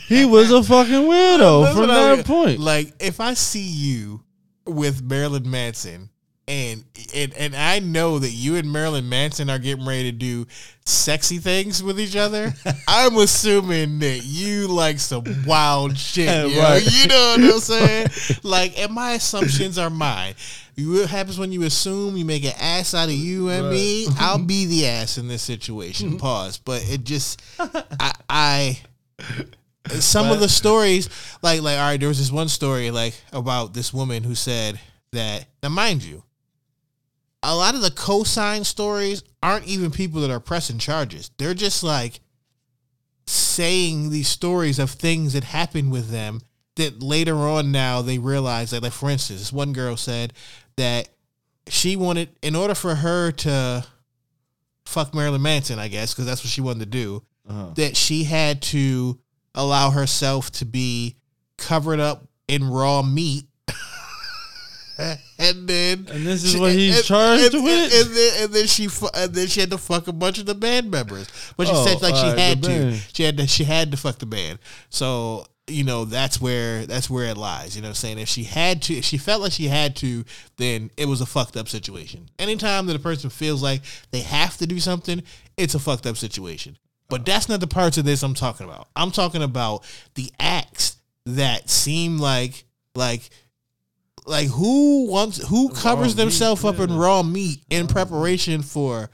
he 0.07 0.25
was 0.25 0.51
a 0.51 0.61
fucking 0.63 0.93
weirdo 0.93 1.67
from 1.71 1.79
what 1.81 1.89
I- 1.89 2.15
that 2.17 2.25
point. 2.25 2.59
Like, 2.59 2.93
if 2.99 3.19
I 3.19 3.33
see 3.33 3.67
you 3.67 4.21
with 4.65 5.01
Marilyn 5.01 5.49
Manson. 5.49 6.09
And, 6.47 6.83
and 7.15 7.33
and 7.35 7.55
I 7.55 7.79
know 7.79 8.19
that 8.19 8.31
you 8.31 8.55
and 8.57 8.71
Marilyn 8.71 9.07
Manson 9.07 9.49
are 9.49 9.59
getting 9.59 9.85
ready 9.85 10.11
to 10.11 10.17
do 10.17 10.47
sexy 10.85 11.37
things 11.37 11.81
with 11.81 11.99
each 11.99 12.15
other. 12.15 12.53
I'm 12.87 13.15
assuming 13.17 13.99
that 13.99 14.21
you 14.23 14.67
like 14.67 14.99
some 14.99 15.23
wild 15.45 15.97
shit. 15.97 16.25
yo. 16.51 16.61
Right. 16.61 16.83
You 16.83 17.07
know 17.07 17.35
what 17.37 17.53
I'm 17.53 17.59
saying? 17.59 18.07
like, 18.43 18.77
and 18.77 18.91
my 18.91 19.11
assumptions 19.11 19.77
are 19.77 19.89
mine. 19.89 20.33
What 20.77 21.09
happens 21.09 21.37
when 21.37 21.51
you 21.51 21.63
assume 21.63 22.17
you 22.17 22.25
make 22.25 22.43
an 22.43 22.53
ass 22.59 22.93
out 22.93 23.09
of 23.09 23.13
you 23.13 23.49
and 23.49 23.69
me? 23.69 24.07
I'll 24.19 24.43
be 24.43 24.65
the 24.65 24.87
ass 24.87 25.17
in 25.17 25.27
this 25.27 25.43
situation. 25.43 26.17
Pause. 26.17 26.57
But 26.57 26.83
it 26.89 27.03
just, 27.03 27.41
I, 27.59 28.13
I 28.29 28.81
some 29.99 30.31
of 30.31 30.39
the 30.39 30.49
stories 30.49 31.09
like 31.41 31.61
like 31.61 31.77
all 31.77 31.83
right 31.83 31.99
there 31.99 32.09
was 32.09 32.19
this 32.19 32.31
one 32.31 32.47
story 32.47 32.91
like 32.91 33.19
about 33.33 33.73
this 33.73 33.93
woman 33.93 34.23
who 34.23 34.35
said 34.35 34.79
that 35.11 35.45
now 35.61 35.69
mind 35.69 36.03
you 36.03 36.23
a 37.43 37.55
lot 37.55 37.73
of 37.75 37.81
the 37.81 37.89
cosign 37.89 38.65
stories 38.65 39.23
aren't 39.41 39.65
even 39.67 39.89
people 39.91 40.21
that 40.21 40.29
are 40.31 40.39
pressing 40.39 40.77
charges 40.77 41.31
they're 41.37 41.53
just 41.53 41.83
like 41.83 42.19
saying 43.27 44.09
these 44.09 44.27
stories 44.27 44.79
of 44.79 44.89
things 44.91 45.33
that 45.33 45.43
happened 45.43 45.91
with 45.91 46.09
them 46.09 46.41
that 46.75 47.01
later 47.01 47.35
on 47.35 47.71
now 47.71 48.01
they 48.01 48.17
realize 48.17 48.71
that 48.71 48.83
like 48.83 48.91
for 48.91 49.09
instance 49.09 49.39
this 49.39 49.53
one 49.53 49.73
girl 49.73 49.95
said 49.95 50.33
that 50.77 51.09
she 51.67 51.95
wanted 51.95 52.29
in 52.41 52.55
order 52.55 52.73
for 52.75 52.95
her 52.95 53.31
to 53.31 53.85
fuck 54.85 55.13
marilyn 55.13 55.41
manson 55.41 55.79
i 55.79 55.87
guess 55.87 56.13
because 56.13 56.25
that's 56.25 56.43
what 56.43 56.49
she 56.49 56.61
wanted 56.61 56.79
to 56.79 56.85
do 56.87 57.23
Uh-huh. 57.47 57.71
that 57.75 57.95
she 57.95 58.23
had 58.23 58.61
to 58.61 59.19
allow 59.55 59.91
herself 59.91 60.51
to 60.51 60.65
be 60.65 61.15
covered 61.57 61.99
up 61.99 62.27
in 62.47 62.63
raw 62.69 63.01
meat. 63.01 63.45
and 65.39 65.67
then 65.67 66.07
And 66.11 66.25
this 66.25 66.43
is 66.43 66.51
she- 66.53 66.59
what 66.59 66.73
he's 66.73 66.97
and- 66.97 67.05
charged 67.05 67.53
and, 67.55 67.63
with? 67.63 67.93
And 67.93 68.15
then, 68.15 68.43
and 68.43 68.53
then 68.53 68.67
she 68.67 68.87
fu- 68.87 69.09
and 69.13 69.33
then 69.33 69.47
she 69.47 69.59
had 69.59 69.71
to 69.71 69.77
fuck 69.77 70.07
a 70.07 70.13
bunch 70.13 70.37
of 70.39 70.45
the 70.45 70.55
band 70.55 70.91
members. 70.91 71.27
But 71.57 71.67
she 71.67 71.73
Oh, 71.75 71.85
said 71.85 72.01
like 72.01 72.15
she 72.15 72.21
alright, 72.21 72.35
the 72.35 72.41
had 72.41 72.63
to. 72.63 72.69
band. 72.69 73.03
She 73.13 73.23
had 73.23 73.37
to 73.37 73.47
she 73.47 73.63
had 73.63 73.91
to 73.91 73.97
fuck 73.97 74.19
the 74.19 74.25
band. 74.25 74.59
So 74.89 75.45
you 75.67 75.83
know 75.83 76.05
that's 76.05 76.41
where 76.41 76.85
that's 76.85 77.09
where 77.09 77.25
it 77.25 77.37
lies. 77.37 77.75
You 77.75 77.81
know 77.81 77.87
what 77.87 77.91
I'm 77.91 77.95
saying? 77.95 78.19
If 78.19 78.27
she 78.27 78.43
had 78.43 78.81
to 78.83 78.93
if 78.95 79.05
she 79.05 79.17
felt 79.17 79.41
like 79.41 79.51
she 79.53 79.67
had 79.67 79.95
to, 79.97 80.25
then 80.57 80.91
it 80.97 81.07
was 81.07 81.21
a 81.21 81.25
fucked 81.25 81.55
up 81.57 81.67
situation. 81.69 82.29
Anytime 82.39 82.85
that 82.87 82.95
a 82.95 82.99
person 82.99 83.29
feels 83.29 83.61
like 83.63 83.81
they 84.11 84.19
have 84.21 84.57
to 84.57 84.67
do 84.67 84.79
something, 84.79 85.23
it's 85.57 85.75
a 85.75 85.79
fucked 85.79 86.05
up 86.07 86.17
situation. 86.17 86.77
But 87.09 87.21
uh. 87.21 87.23
that's 87.27 87.47
not 87.49 87.59
the 87.59 87.67
parts 87.67 87.97
of 87.97 88.05
this 88.05 88.23
I'm 88.23 88.33
talking 88.33 88.65
about. 88.67 88.87
I'm 88.95 89.11
talking 89.11 89.43
about 89.43 89.83
the 90.15 90.31
acts 90.39 90.97
that 91.25 91.69
seem 91.69 92.17
like 92.17 92.65
like 92.95 93.29
like 94.31 94.47
who 94.47 95.05
wants 95.07 95.45
who 95.47 95.69
covers 95.69 96.15
themselves 96.15 96.65
up 96.65 96.79
in 96.79 96.95
raw 96.95 97.21
meat 97.21 97.59
in 97.69 97.87
preparation 97.87 98.63
for 98.63 99.09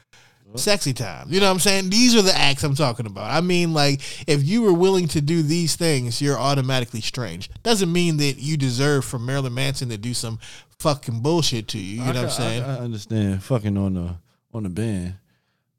sexy 0.54 0.94
time. 0.94 1.26
You 1.28 1.40
know 1.40 1.46
what 1.46 1.52
I'm 1.52 1.58
saying? 1.58 1.90
These 1.90 2.16
are 2.16 2.22
the 2.22 2.34
acts 2.34 2.62
I'm 2.62 2.74
talking 2.74 3.06
about. 3.06 3.30
I 3.30 3.40
mean, 3.40 3.74
like, 3.74 4.00
if 4.26 4.44
you 4.44 4.62
were 4.62 4.72
willing 4.72 5.08
to 5.08 5.20
do 5.20 5.42
these 5.42 5.76
things, 5.76 6.22
you're 6.22 6.38
automatically 6.38 7.00
strange. 7.00 7.50
Doesn't 7.62 7.92
mean 7.92 8.16
that 8.18 8.38
you 8.38 8.56
deserve 8.56 9.04
for 9.04 9.18
Marilyn 9.18 9.54
Manson 9.54 9.90
to 9.90 9.98
do 9.98 10.14
some 10.14 10.38
fucking 10.78 11.20
bullshit 11.20 11.68
to 11.68 11.78
you. 11.78 12.02
You 12.02 12.12
know 12.12 12.22
what 12.22 12.24
I'm 12.24 12.30
saying? 12.30 12.62
I, 12.62 12.76
I 12.76 12.78
understand 12.78 13.42
fucking 13.42 13.76
on 13.76 13.94
the 13.94 14.16
on 14.54 14.62
the 14.62 14.70
band, 14.70 15.14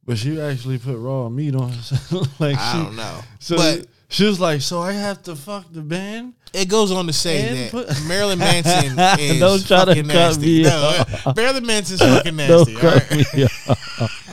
but 0.05 0.17
she 0.17 0.39
actually 0.39 0.77
put 0.77 0.97
raw 0.97 1.29
meat 1.29 1.55
on. 1.55 1.71
like 2.39 2.57
I 2.57 2.71
she, 2.71 2.83
don't 2.83 2.95
know. 2.95 3.21
So 3.39 3.57
but 3.57 3.87
She 4.11 4.25
was 4.25 4.39
like, 4.39 4.61
"So 4.61 4.81
I 4.81 4.91
have 4.93 5.21
to 5.23 5.35
fuck 5.35 5.71
the 5.71 5.81
band." 5.81 6.33
It 6.54 6.68
goes 6.68 6.91
on 6.91 7.06
to 7.08 7.14
say 7.14 7.47
And 7.47 7.58
that 7.58 7.72
put- 7.72 8.04
Marilyn 8.08 8.39
Manson 8.39 8.97
is 9.20 9.39
Don't 9.39 9.66
try 9.68 9.86
to 9.86 9.86
fucking 9.88 10.04
cut 10.08 10.14
nasty. 10.14 10.41
me 10.58 10.64
no, 10.64 10.82
off. 11.26 11.36
Marilyn 11.36 11.66
Manson's 11.66 12.02
fucking 12.02 12.38
Don't 12.38 12.68
nasty. 12.68 12.76
all 12.76 12.82
cut 12.82 13.10
right? 13.12 13.34
me 13.36 13.43
off. 13.45 14.26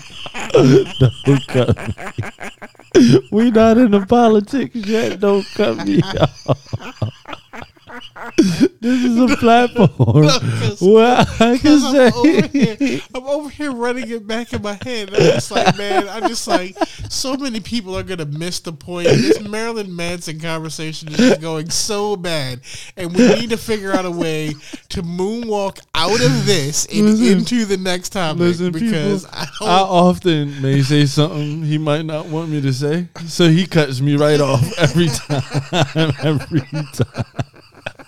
Don't 1.25 1.47
cut 1.49 1.77
me. 1.89 3.21
We 3.31 3.51
not 3.51 3.77
in 3.79 3.91
the 3.91 4.07
politics 4.09 4.75
yet. 4.75 5.21
Don't 5.21 5.45
cut 5.55 5.87
me 5.87 6.01
off. 6.03 7.46
This 8.81 9.05
is 9.05 9.19
a 9.19 9.37
platform 9.37 10.27
No, 10.27 10.39
'cause- 10.39 10.81
where 10.81 11.17
I 11.41 11.59
can 11.59 11.79
I'm 11.83 11.97
over 12.15 12.49
say. 12.49 12.77
here, 12.77 13.01
I'm 13.15 13.25
over 13.25 13.49
here 13.49 13.73
running 13.73 14.11
it 14.11 14.27
back 14.27 14.53
in 14.53 14.63
my 14.63 14.79
head. 14.83 15.11
I'm 15.15 15.21
just 15.21 15.51
like, 15.51 15.77
man, 15.77 16.09
I'm 16.09 16.29
just 16.29 16.47
like, 16.47 16.77
so 17.09 17.37
many 17.37 17.61
people 17.61 17.97
are 17.97 18.03
gonna 18.03 18.27
miss 18.27 18.61
the 18.61 18.73
point. 18.73 19.09
This 19.09 19.41
Marilyn 19.41 19.95
Manson 19.95 20.39
conversation 20.41 21.09
is 21.13 21.39
going 21.39 21.71
so 21.71 22.17
bad, 22.17 22.61
and 22.97 23.13
we 23.15 23.27
need 23.35 23.51
to 23.51 23.57
figure 23.57 23.93
out 23.93 24.05
a 24.05 24.11
way 24.11 24.55
to 24.91 25.03
moonwalk 25.03 25.79
out 25.95 26.21
of 26.21 26.47
this 26.47 26.87
and 26.87 27.07
Listen. 27.07 27.39
into 27.39 27.65
the 27.65 27.77
next 27.77 28.11
topic 28.11 28.41
Listen, 28.41 28.73
because 28.73 29.25
people, 29.25 29.67
I 29.67 29.79
I, 29.79 29.81
often 29.81 30.61
may 30.63 30.83
say 30.83 31.07
something 31.07 31.63
he 31.65 31.79
might 31.79 32.05
not 32.05 32.27
want 32.27 32.51
me 32.51 32.61
to 32.61 32.73
say, 32.73 33.09
so 33.27 33.49
he 33.49 33.67
cuts 33.67 34.01
me 34.01 34.17
right 34.17 34.41
off 34.41 34.63
every 34.79 35.09
time. 35.15 36.13
every 36.23 36.61
time. 36.93 37.25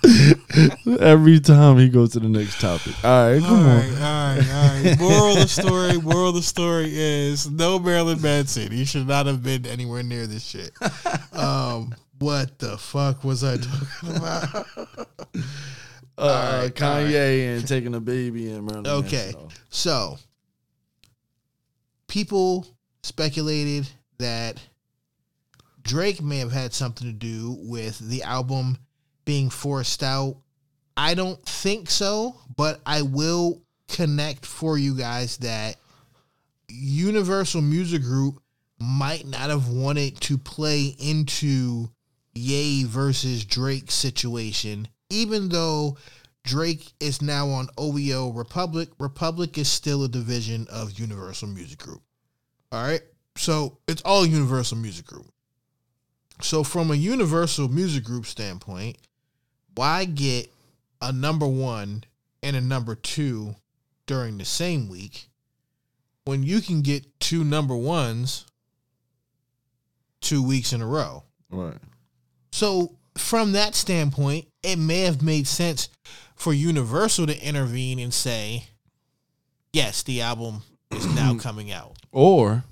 every 1.00 1.40
time 1.40 1.76
he 1.78 1.88
goes 1.88 2.12
to 2.12 2.20
the 2.20 2.28
next 2.28 2.60
topic. 2.60 2.94
All 3.04 3.30
right, 3.30 3.42
all 3.42 3.48
come 3.48 3.66
right, 3.66 3.88
on. 3.88 4.02
all 4.02 4.36
right, 4.36 4.50
all 4.52 4.82
right. 4.84 4.98
Moral 5.00 5.32
of 5.36 5.40
the 5.42 5.48
story. 5.48 5.98
Moral 6.00 6.28
of 6.28 6.34
the 6.34 6.42
story 6.42 6.90
is 6.92 7.50
no 7.50 7.78
Marilyn 7.78 8.20
Manson. 8.22 8.70
He 8.72 8.84
should 8.84 9.06
not 9.06 9.26
have 9.26 9.42
been 9.42 9.66
anywhere 9.66 10.02
near 10.02 10.26
this 10.26 10.44
shit. 10.44 10.70
Um, 11.32 11.94
what 12.18 12.58
the 12.58 12.76
fuck 12.78 13.24
was 13.24 13.44
I 13.44 13.56
talking 13.56 14.16
about? 14.16 14.66
Uh, 16.20 16.22
All 16.56 16.62
right, 16.64 16.74
Kanye 16.74 17.56
and 17.56 17.68
taking 17.68 17.92
DaBaby 17.92 18.52
and 18.52 18.66
Marilyn 18.66 18.88
Okay. 18.88 19.34
Manson. 19.36 19.50
So, 19.70 20.18
people 22.08 22.66
speculated 23.04 23.88
that 24.18 24.60
Drake 25.82 26.20
may 26.20 26.38
have 26.38 26.50
had 26.50 26.74
something 26.74 27.06
to 27.06 27.12
do 27.12 27.56
with 27.60 28.00
the 28.00 28.24
album 28.24 28.78
being 29.28 29.50
forced 29.50 30.02
out. 30.02 30.36
I 30.96 31.12
don't 31.12 31.38
think 31.44 31.90
so, 31.90 32.34
but 32.56 32.80
I 32.86 33.02
will 33.02 33.60
connect 33.86 34.46
for 34.46 34.78
you 34.78 34.96
guys 34.96 35.36
that 35.38 35.76
Universal 36.70 37.60
Music 37.60 38.00
Group 38.00 38.40
might 38.80 39.26
not 39.26 39.50
have 39.50 39.68
wanted 39.68 40.18
to 40.22 40.38
play 40.38 40.96
into 40.98 41.90
Ye 42.32 42.84
versus 42.84 43.44
Drake 43.44 43.90
situation, 43.90 44.88
even 45.10 45.50
though 45.50 45.98
Drake 46.42 46.90
is 46.98 47.20
now 47.20 47.50
on 47.50 47.68
OVO 47.76 48.32
Republic. 48.32 48.88
Republic 48.98 49.58
is 49.58 49.68
still 49.70 50.04
a 50.04 50.08
division 50.08 50.66
of 50.72 50.98
Universal 50.98 51.48
Music 51.48 51.78
Group. 51.78 52.00
All 52.72 52.82
right. 52.82 53.02
So 53.36 53.76
it's 53.86 54.00
all 54.06 54.24
Universal 54.24 54.78
Music 54.78 55.04
Group. 55.04 55.26
So, 56.40 56.62
from 56.62 56.92
a 56.92 56.94
Universal 56.94 57.68
Music 57.68 58.04
Group 58.04 58.24
standpoint, 58.24 58.96
why 59.78 60.04
get 60.04 60.50
a 61.00 61.12
number 61.12 61.46
one 61.46 62.02
and 62.42 62.56
a 62.56 62.60
number 62.60 62.96
two 62.96 63.54
during 64.06 64.36
the 64.36 64.44
same 64.44 64.88
week 64.88 65.28
when 66.24 66.42
you 66.42 66.60
can 66.60 66.82
get 66.82 67.20
two 67.20 67.44
number 67.44 67.76
ones 67.76 68.44
two 70.20 70.42
weeks 70.42 70.72
in 70.72 70.82
a 70.82 70.86
row? 70.86 71.22
Right. 71.48 71.78
So 72.50 72.96
from 73.16 73.52
that 73.52 73.76
standpoint, 73.76 74.48
it 74.64 74.80
may 74.80 75.02
have 75.02 75.22
made 75.22 75.46
sense 75.46 75.88
for 76.34 76.52
Universal 76.52 77.28
to 77.28 77.40
intervene 77.40 78.00
and 78.00 78.12
say, 78.12 78.64
"Yes, 79.72 80.02
the 80.02 80.22
album 80.22 80.62
is 80.90 81.06
now 81.06 81.34
coming 81.38 81.70
out." 81.70 81.96
Or 82.10 82.64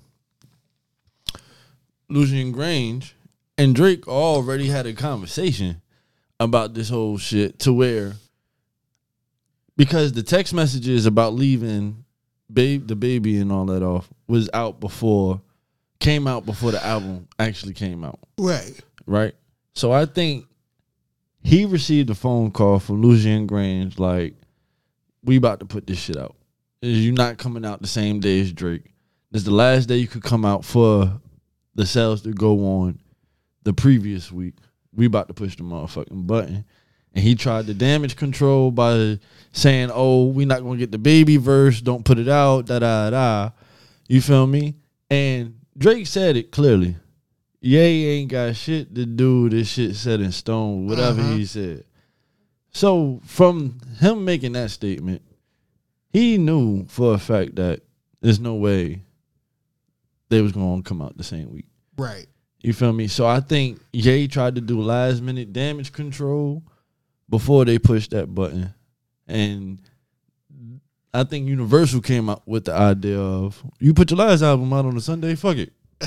Lucian 2.09 2.53
Grainge 2.53 3.13
and 3.57 3.77
Drake 3.77 4.09
already 4.09 4.67
had 4.67 4.87
a 4.87 4.93
conversation 4.93 5.83
about 6.41 6.75
this 6.75 6.89
whole 6.89 7.17
shit 7.19 7.59
to 7.61 7.73
where 7.73 8.15
because 9.77 10.13
the 10.13 10.23
text 10.23 10.53
messages 10.55 11.07
about 11.07 11.35
leaving 11.35 12.05
babe 12.53 12.87
DaBaby 12.87 13.41
and 13.41 13.51
all 13.51 13.67
that 13.67 13.83
off 13.83 14.09
was 14.27 14.49
out 14.55 14.81
before 14.81 15.41
came 15.99 16.27
out 16.27 16.45
before 16.47 16.71
the 16.73 16.85
album 16.85 17.27
actually 17.39 17.73
came 17.73 18.05
out 18.05 18.19
Right. 18.39 18.79
right? 19.07 19.35
So 19.75 19.93
I 19.93 20.05
think 20.07 20.47
he 21.43 21.65
received 21.65 22.11
a 22.11 22.15
phone 22.15 22.51
call 22.51 22.79
from 22.81 23.03
Lucian 23.03 23.47
Grainge 23.47 23.99
like, 23.99 24.35
"We 25.23 25.37
about 25.37 25.61
to 25.61 25.67
put 25.67 25.87
this 25.87 25.99
shit 25.99 26.17
out. 26.17 26.35
Is 26.83 26.99
you 27.05 27.13
not 27.13 27.39
coming 27.39 27.65
out 27.65 27.81
the 27.81 27.87
same 27.87 28.21
day 28.21 28.41
as 28.41 28.53
Drake? 28.53 28.93
This 29.31 29.41
is 29.41 29.45
the 29.47 29.55
last 29.55 29.87
day 29.87 29.97
you 29.99 30.07
could 30.09 30.23
come 30.23 30.45
out 30.45 30.65
for 30.65 31.21
the 31.75 31.87
sales 31.87 32.23
to 32.23 32.33
go 32.33 32.67
on 32.83 32.99
the 33.63 33.73
previous 33.73 34.31
week. 34.33 34.55
We 34.97 35.07
about 35.07 35.29
to 35.29 35.35
push 35.35 35.57
the 35.57 35.63
motherfucking 35.63 36.27
button." 36.27 36.65
And 37.15 37.23
he 37.25 37.35
tried 37.35 37.67
to 37.67 37.75
damage 37.75 38.17
control 38.17 38.71
by 38.71 39.19
saying, 39.53 39.91
"Oh, 39.93 40.27
we 40.27 40.45
not 40.45 40.63
gonna 40.63 40.77
get 40.79 40.91
DaBaby 40.91 41.39
verse. 41.39 41.81
Don't 41.81 42.05
put 42.05 42.19
it 42.19 42.29
out." 42.29 42.67
Da 42.67 42.79
da 42.79 43.11
da. 43.11 43.51
You 44.09 44.21
feel 44.21 44.47
me? 44.47 44.75
And 45.11 45.55
Drake 45.79 46.07
said 46.07 46.37
it 46.37 46.51
clearly. 46.51 46.97
Ye 47.61 47.79
ain't 47.79 48.31
got 48.31 48.55
shit 48.55 48.95
to 48.95 49.07
do 49.07 49.49
this 49.49 49.69
shit 49.69 49.97
set 49.97 50.21
in 50.21 50.31
stone, 50.33 50.87
whatever 50.87 51.21
Uh-huh. 51.21 51.37
he 51.37 51.45
said. 51.47 51.85
So 52.71 53.21
from 53.25 53.79
him 53.99 54.25
making 54.25 54.53
that 54.53 54.71
statement, 54.71 55.23
he 56.13 56.39
knew 56.39 56.85
for 56.87 57.15
a 57.15 57.19
fact 57.19 57.57
that 57.57 57.81
there's 58.21 58.39
no 58.39 58.55
way 58.55 59.03
they 60.29 60.43
was 60.43 60.53
gonna 60.53 60.83
come 60.83 61.01
out 61.01 61.17
the 61.17 61.25
same 61.25 61.51
week. 61.51 61.67
Right. 61.97 62.27
You 62.67 62.73
feel 62.73 62.93
me? 62.93 63.07
So 63.07 63.25
I 63.29 63.39
think 63.39 63.79
Ye 63.93 64.27
tried 64.27 64.57
to 64.57 64.61
do 64.61 64.81
last 64.81 65.23
minute 65.23 65.53
damage 65.53 65.93
control 65.93 66.65
before 67.31 67.65
they 67.65 67.79
pushed 67.79 68.11
that 68.11 68.35
button. 68.35 68.75
And 69.29 69.81
I 71.15 71.23
think 71.23 71.47
Universal 71.47 72.01
came 72.01 72.29
out 72.29 72.43
with 72.45 72.65
the 72.65 72.75
idea 72.75 73.21
of 73.21 73.63
you 73.79 73.95
put 73.95 74.11
your 74.11 74.19
last 74.19 74.43
album 74.43 74.73
out 74.73 74.85
on 74.85 74.97
a 74.97 75.01
Sunday, 75.01 75.37
fuck 75.37 75.59
it. 75.59 75.73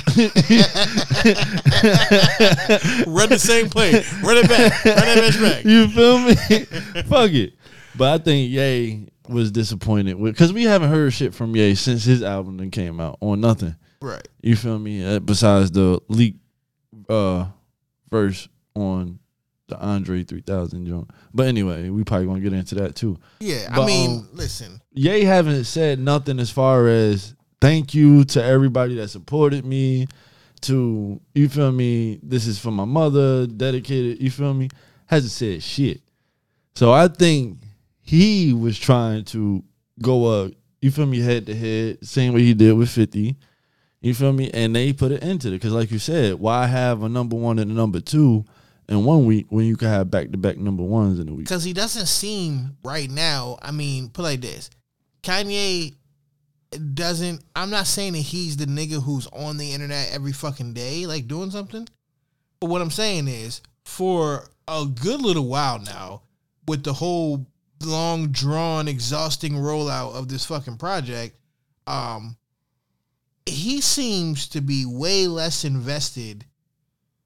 Run 3.07 3.29
the 3.29 3.39
same 3.39 3.69
play. 3.69 3.93
Run 4.21 4.35
it 4.35 4.49
back. 4.49 4.83
Run 4.83 4.95
that 4.95 5.17
bitch 5.17 5.41
back. 5.41 5.63
You 5.63 5.87
feel 5.87 6.19
me? 6.19 6.35
Fuck 7.03 7.31
it. 7.31 7.53
But 7.97 8.19
I 8.19 8.23
think 8.23 8.51
Ye 8.51 9.07
was 9.29 9.49
disappointed 9.49 10.15
with 10.15 10.33
because 10.33 10.51
we 10.51 10.63
haven't 10.63 10.89
heard 10.89 11.13
shit 11.13 11.33
from 11.33 11.55
Ye 11.55 11.73
since 11.75 12.03
his 12.03 12.21
album 12.21 12.57
then 12.57 12.69
came 12.69 12.99
out 12.99 13.17
on 13.21 13.39
nothing. 13.39 13.77
Right. 14.01 14.27
You 14.41 14.57
feel 14.57 14.77
me? 14.77 15.03
Uh, 15.05 15.19
besides 15.19 15.71
the 15.71 16.01
leak 16.09 16.35
uh 17.09 17.47
verse 18.09 18.47
on 18.75 19.19
the 19.69 19.79
Andre 19.79 20.23
3000 20.23 20.85
joint. 20.85 21.09
But 21.33 21.47
anyway, 21.47 21.89
we 21.89 22.03
probably 22.03 22.27
gonna 22.27 22.39
get 22.41 22.53
into 22.53 22.75
that 22.75 22.95
too. 22.95 23.17
Yeah. 23.39 23.67
But, 23.73 23.83
I 23.83 23.85
mean, 23.85 24.09
um, 24.11 24.29
listen. 24.33 24.81
Ye 24.91 25.23
haven't 25.23 25.63
said 25.65 25.99
nothing 25.99 26.39
as 26.39 26.49
far 26.49 26.87
as 26.87 27.35
thank 27.61 27.93
you 27.93 28.25
to 28.25 28.43
everybody 28.43 28.95
that 28.95 29.09
supported 29.09 29.65
me. 29.65 30.07
To 30.63 31.21
you 31.33 31.47
feel 31.47 31.71
me? 31.71 32.19
This 32.21 32.45
is 32.45 32.59
for 32.59 32.71
my 32.71 32.83
mother, 32.83 33.47
dedicated. 33.47 34.21
You 34.21 34.29
feel 34.29 34.53
me? 34.53 34.67
Hasn't 35.05 35.31
said 35.31 35.63
shit. 35.63 36.01
So 36.75 36.91
I 36.91 37.07
think 37.07 37.59
he 38.01 38.53
was 38.53 38.77
trying 38.77 39.23
to 39.25 39.63
go 40.01 40.25
up. 40.25 40.51
You 40.81 40.91
feel 40.91 41.05
me? 41.05 41.19
Head 41.21 41.45
to 41.45 41.55
head, 41.55 42.05
same 42.05 42.33
way 42.33 42.41
he 42.41 42.53
did 42.53 42.73
with 42.73 42.89
Fifty. 42.89 43.37
You 44.01 44.13
feel 44.13 44.31
me? 44.31 44.49
And 44.51 44.75
they 44.75 44.93
put 44.93 45.11
it 45.11 45.23
into 45.23 45.49
it 45.49 45.51
because, 45.51 45.73
like 45.73 45.91
you 45.91 45.99
said, 45.99 46.35
why 46.35 46.67
have 46.67 47.03
a 47.03 47.09
number 47.09 47.35
one 47.35 47.59
and 47.59 47.69
a 47.69 47.73
number 47.73 47.99
two 47.99 48.45
in 48.87 49.03
one 49.03 49.25
week 49.25 49.47
when 49.49 49.65
you 49.65 49.75
can 49.75 49.89
have 49.89 50.09
back 50.09 50.31
to 50.31 50.37
back 50.37 50.57
number 50.57 50.83
ones 50.83 51.19
in 51.19 51.27
a 51.27 51.33
week? 51.33 51.45
Because 51.45 51.63
he 51.63 51.73
doesn't 51.73 52.07
seem 52.07 52.77
right 52.83 53.09
now. 53.09 53.57
I 53.61 53.71
mean, 53.71 54.09
put 54.09 54.23
like 54.23 54.41
this: 54.41 54.69
Kanye 55.21 55.95
doesn't. 56.93 57.43
I'm 57.55 57.69
not 57.69 57.87
saying 57.87 58.13
that 58.13 58.19
he's 58.19 58.55
the 58.55 58.65
nigga 58.65 59.03
who's 59.03 59.27
on 59.27 59.57
the 59.57 59.73
internet 59.73 60.11
every 60.13 60.31
fucking 60.31 60.73
day, 60.73 61.05
like 61.05 61.27
doing 61.27 61.51
something. 61.51 61.87
But 62.61 62.69
what 62.69 62.81
I'm 62.81 62.91
saying 62.91 63.27
is, 63.27 63.61
for 63.83 64.49
a 64.67 64.85
good 64.85 65.21
little 65.21 65.47
while 65.47 65.79
now, 65.79 66.21
with 66.67 66.83
the 66.83 66.93
whole 66.93 67.45
long 67.83 68.27
drawn, 68.27 68.87
exhausting 68.87 69.53
rollout 69.53 70.13
of 70.15 70.29
this 70.29 70.45
fucking 70.45 70.77
project, 70.77 71.35
um, 71.87 72.37
he 73.49 73.81
seems 73.81 74.47
to 74.49 74.61
be 74.61 74.85
way 74.85 75.27
less 75.27 75.65
invested 75.65 76.45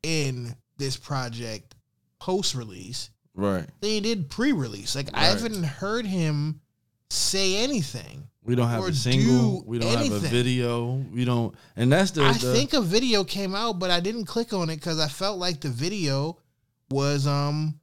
in 0.01 0.55
this 0.77 0.97
project 0.97 1.75
post 2.19 2.55
release 2.55 3.09
Right. 3.35 3.67
than 3.81 3.89
he 3.89 3.99
did 4.01 4.29
pre-release. 4.29 4.95
Like 4.95 5.09
I 5.13 5.25
haven't 5.25 5.63
heard 5.63 6.05
him 6.05 6.61
say 7.09 7.57
anything. 7.63 8.27
We 8.45 8.55
don't 8.55 8.67
have 8.69 8.83
a 8.83 8.93
single. 8.93 9.61
do 9.61 9.63
We 9.65 9.79
don't 9.79 9.95
have 9.97 10.11
a 10.11 10.19
video. 10.19 10.95
We 11.13 11.23
don't, 11.23 11.55
and 11.77 11.91
that's 11.91 12.11
the. 12.11 12.23
I 12.23 12.33
the- 12.33 12.53
think 12.53 12.73
a 12.73 12.81
video 12.81 13.23
came 13.23 13.55
out, 13.55 13.79
but 13.79 13.89
I 13.89 14.01
didn't 14.01 14.25
click 14.25 14.51
on 14.51 14.69
it 14.69 14.75
because 14.75 14.99
I 14.99 15.07
felt 15.07 15.39
like 15.39 15.61
the 15.61 15.69
video 15.69 16.37
was 16.91 17.25
um 17.25 17.79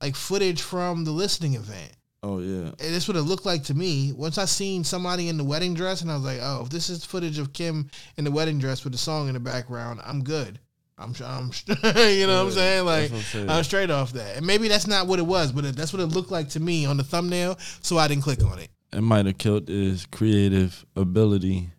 like 0.00 0.14
footage 0.14 0.62
from 0.62 1.04
the 1.04 1.10
listening 1.10 1.54
event. 1.54 1.92
Oh 2.24 2.38
yeah. 2.38 2.68
And 2.68 2.94
that's 2.94 3.06
what 3.06 3.18
it 3.18 3.22
looked 3.22 3.44
like 3.44 3.64
to 3.64 3.74
me. 3.74 4.12
Once 4.12 4.38
I 4.38 4.46
seen 4.46 4.82
somebody 4.82 5.28
in 5.28 5.36
the 5.36 5.44
wedding 5.44 5.74
dress, 5.74 6.00
and 6.00 6.10
I 6.10 6.14
was 6.14 6.24
like, 6.24 6.38
"Oh, 6.40 6.62
if 6.62 6.70
this 6.70 6.88
is 6.88 7.04
footage 7.04 7.38
of 7.38 7.52
Kim 7.52 7.90
in 8.16 8.24
the 8.24 8.30
wedding 8.30 8.58
dress 8.58 8.82
with 8.82 8.94
the 8.94 8.98
song 8.98 9.28
in 9.28 9.34
the 9.34 9.40
background, 9.40 10.00
I'm 10.02 10.24
good. 10.24 10.58
I'm, 10.96 11.12
I'm, 11.24 11.50
you 11.68 12.26
know 12.26 12.44
what 12.44 12.46
I'm 12.46 12.50
saying? 12.52 12.86
Like, 12.86 13.12
I'm 13.12 13.20
saying. 13.20 13.50
I'm 13.50 13.64
straight 13.64 13.90
off 13.90 14.12
that. 14.12 14.36
And 14.36 14.46
maybe 14.46 14.68
that's 14.68 14.86
not 14.86 15.06
what 15.06 15.18
it 15.18 15.26
was, 15.26 15.52
but 15.52 15.64
that's 15.76 15.92
what 15.92 16.00
it 16.00 16.06
looked 16.06 16.30
like 16.30 16.50
to 16.50 16.60
me 16.60 16.86
on 16.86 16.96
the 16.96 17.04
thumbnail. 17.04 17.58
So 17.82 17.98
I 17.98 18.08
didn't 18.08 18.22
click 18.22 18.42
on 18.44 18.58
it. 18.58 18.68
It 18.92 19.02
might 19.02 19.26
have 19.26 19.36
killed 19.36 19.68
his 19.68 20.06
creative 20.06 20.86
ability 20.94 21.70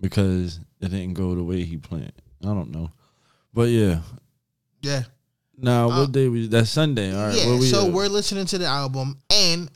because 0.00 0.60
it 0.80 0.88
didn't 0.88 1.14
go 1.14 1.34
the 1.34 1.42
way 1.42 1.64
he 1.64 1.76
planned. 1.76 2.12
I 2.42 2.46
don't 2.46 2.70
know, 2.70 2.90
but 3.52 3.68
yeah. 3.70 4.00
Yeah, 4.82 5.02
Now 5.56 5.88
what 5.88 5.94
uh, 5.94 6.06
day 6.06 6.28
we? 6.28 6.46
That's 6.46 6.68
Sunday. 6.68 7.16
All 7.16 7.28
right. 7.28 7.36
yeah. 7.36 7.58
we 7.58 7.62
so 7.62 7.86
at? 7.86 7.92
we're 7.92 8.08
listening 8.08 8.44
to 8.46 8.58
the 8.58 8.66
album, 8.66 9.18
and 9.32 9.70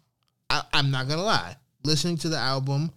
I'm 0.78 0.92
not 0.92 1.08
gonna 1.08 1.24
lie, 1.24 1.56
listening 1.82 2.16
to 2.18 2.28
the 2.28 2.36
album, 2.38 2.92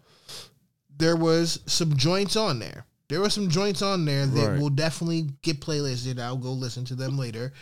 there 0.98 1.16
was 1.16 1.62
some 1.66 1.96
joints 1.98 2.36
on 2.36 2.60
there. 2.60 2.86
There 3.10 3.20
were 3.20 3.30
some 3.32 3.50
joints 3.50 3.82
on 3.82 4.06
there 4.06 4.28
that 4.28 4.50
Right. 4.52 4.60
will 4.62 4.70
definitely 4.70 5.32
get 5.42 5.60
playlisted. 5.62 6.20
I'll 6.20 6.38
go 6.38 6.54
listen 6.54 6.86
to 6.86 6.96
them 6.96 7.18
later. 7.18 7.54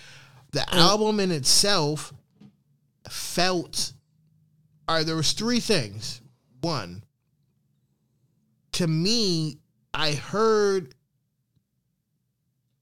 The 0.52 0.72
album 0.76 1.20
in 1.22 1.32
itself 1.32 2.14
felt. 3.10 3.94
All 4.88 4.98
right, 4.98 5.06
there 5.06 5.16
was 5.16 5.32
three 5.32 5.60
things. 5.62 6.20
One, 6.62 7.04
to 8.74 8.88
me, 8.88 9.60
I 9.94 10.14
heard. 10.14 10.96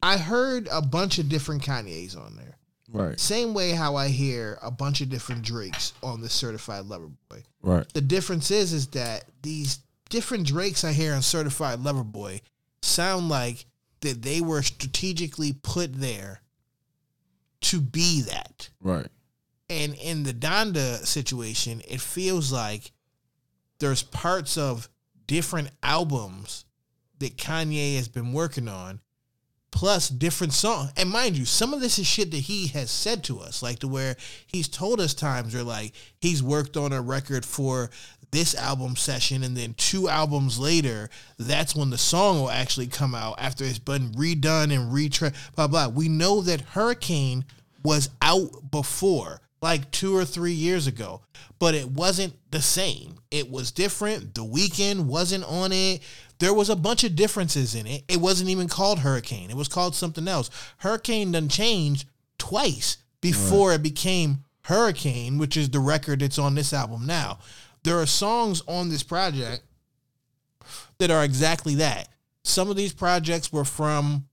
I 0.01 0.17
heard 0.17 0.67
a 0.71 0.81
bunch 0.81 1.19
of 1.19 1.29
different 1.29 1.63
Kanye's 1.63 2.15
on 2.15 2.35
there. 2.35 2.56
Right, 2.91 3.19
Same 3.19 3.53
way 3.53 3.71
how 3.71 3.95
I 3.95 4.07
hear 4.09 4.57
a 4.61 4.71
bunch 4.71 5.01
of 5.01 5.09
different 5.09 5.43
Drakes 5.43 5.93
on 6.01 6.21
the 6.21 6.29
Certified 6.29 6.85
Lover 6.85 7.09
Boy. 7.29 7.43
right, 7.61 7.87
The 7.93 8.01
difference 8.01 8.51
is 8.51 8.73
is 8.73 8.87
that 8.87 9.25
these 9.41 9.79
different 10.09 10.47
Drakes 10.47 10.83
I 10.83 10.93
hear 10.93 11.13
on 11.13 11.21
Certified 11.21 11.79
Lover 11.79 12.03
Boy 12.03 12.41
sound 12.81 13.29
like 13.29 13.65
that 14.01 14.21
they 14.21 14.41
were 14.41 14.61
strategically 14.61 15.53
put 15.53 15.93
there 15.99 16.41
to 17.61 17.81
be 17.81 18.21
that. 18.21 18.69
right, 18.81 19.07
And 19.69 19.95
in 19.95 20.23
the 20.23 20.33
Donda 20.33 21.05
situation, 21.05 21.81
it 21.87 21.99
feels 21.99 22.51
like 22.51 22.91
there's 23.79 24.03
parts 24.03 24.57
of 24.57 24.87
different 25.25 25.71
albums 25.83 26.65
that 27.19 27.35
Kanye 27.37 27.95
has 27.97 28.07
been 28.07 28.31
working 28.31 28.67
on, 28.67 29.01
plus 29.77 30.09
different 30.09 30.53
songs. 30.53 30.91
And 30.97 31.07
mind 31.07 31.37
you, 31.37 31.45
some 31.45 31.71
of 31.71 31.81
this 31.81 31.99
is 31.99 32.07
shit 32.07 32.31
that 32.31 32.37
he 32.37 32.65
has 32.69 32.89
said 32.89 33.23
to 33.25 33.39
us, 33.39 33.61
like 33.61 33.77
to 33.79 33.87
where 33.87 34.15
he's 34.47 34.67
told 34.67 34.99
us 34.99 35.13
times 35.13 35.53
where 35.53 35.61
like 35.61 35.93
he's 36.19 36.41
worked 36.41 36.75
on 36.75 36.93
a 36.93 36.99
record 36.99 37.45
for 37.45 37.91
this 38.31 38.55
album 38.55 38.95
session, 38.95 39.43
and 39.43 39.55
then 39.55 39.75
two 39.75 40.09
albums 40.09 40.57
later, 40.57 41.11
that's 41.37 41.75
when 41.75 41.91
the 41.91 41.97
song 41.97 42.39
will 42.39 42.49
actually 42.49 42.87
come 42.87 43.13
out 43.13 43.35
after 43.37 43.63
it's 43.63 43.77
been 43.77 44.09
redone 44.13 44.73
and 44.75 44.91
retra 44.91 45.31
blah 45.55 45.67
blah. 45.67 45.89
We 45.89 46.09
know 46.09 46.41
that 46.41 46.61
Hurricane 46.61 47.45
was 47.83 48.09
out 48.19 48.71
before, 48.71 49.41
like 49.61 49.91
two 49.91 50.17
or 50.17 50.25
three 50.25 50.53
years 50.53 50.87
ago, 50.87 51.21
but 51.59 51.75
it 51.75 51.87
wasn't 51.87 52.33
the 52.49 52.63
same. 52.63 53.19
It 53.29 53.51
was 53.51 53.71
different. 53.71 54.33
The 54.33 54.43
Weeknd 54.43 55.05
wasn't 55.05 55.43
on 55.43 55.71
it. 55.71 56.01
There 56.39 56.53
was 56.53 56.69
a 56.69 56.75
bunch 56.75 57.03
of 57.03 57.15
differences 57.15 57.73
in 57.73 57.87
it. 57.87 58.03
It 58.07 58.21
wasn't 58.21 58.49
even 58.49 58.67
called 58.67 58.99
Hurricane. 58.99 59.49
It 59.49 59.57
was 59.57 59.67
called 59.67 59.95
something 59.95 60.27
else. 60.27 60.49
Hurricane 60.77 61.31
done 61.31 61.49
changed 61.49 62.07
twice 62.37 62.97
before 63.21 63.73
it 63.73 63.81
became 63.81 64.43
Hurricane, 64.63 65.37
which 65.37 65.57
is 65.57 65.69
the 65.69 65.79
record 65.79 66.19
that's 66.19 66.37
on 66.37 66.55
this 66.55 66.73
album 66.73 67.05
now. 67.05 67.39
There 67.83 67.99
are 67.99 68.05
songs 68.05 68.61
on 68.67 68.89
this 68.89 69.03
project 69.03 69.63
that 70.97 71.09
are 71.11 71.23
exactly 71.23 71.75
that. 71.75 72.09
Some 72.43 72.69
of 72.69 72.75
these 72.75 72.93
projects 72.93 73.51
were 73.51 73.65
from 73.65 74.27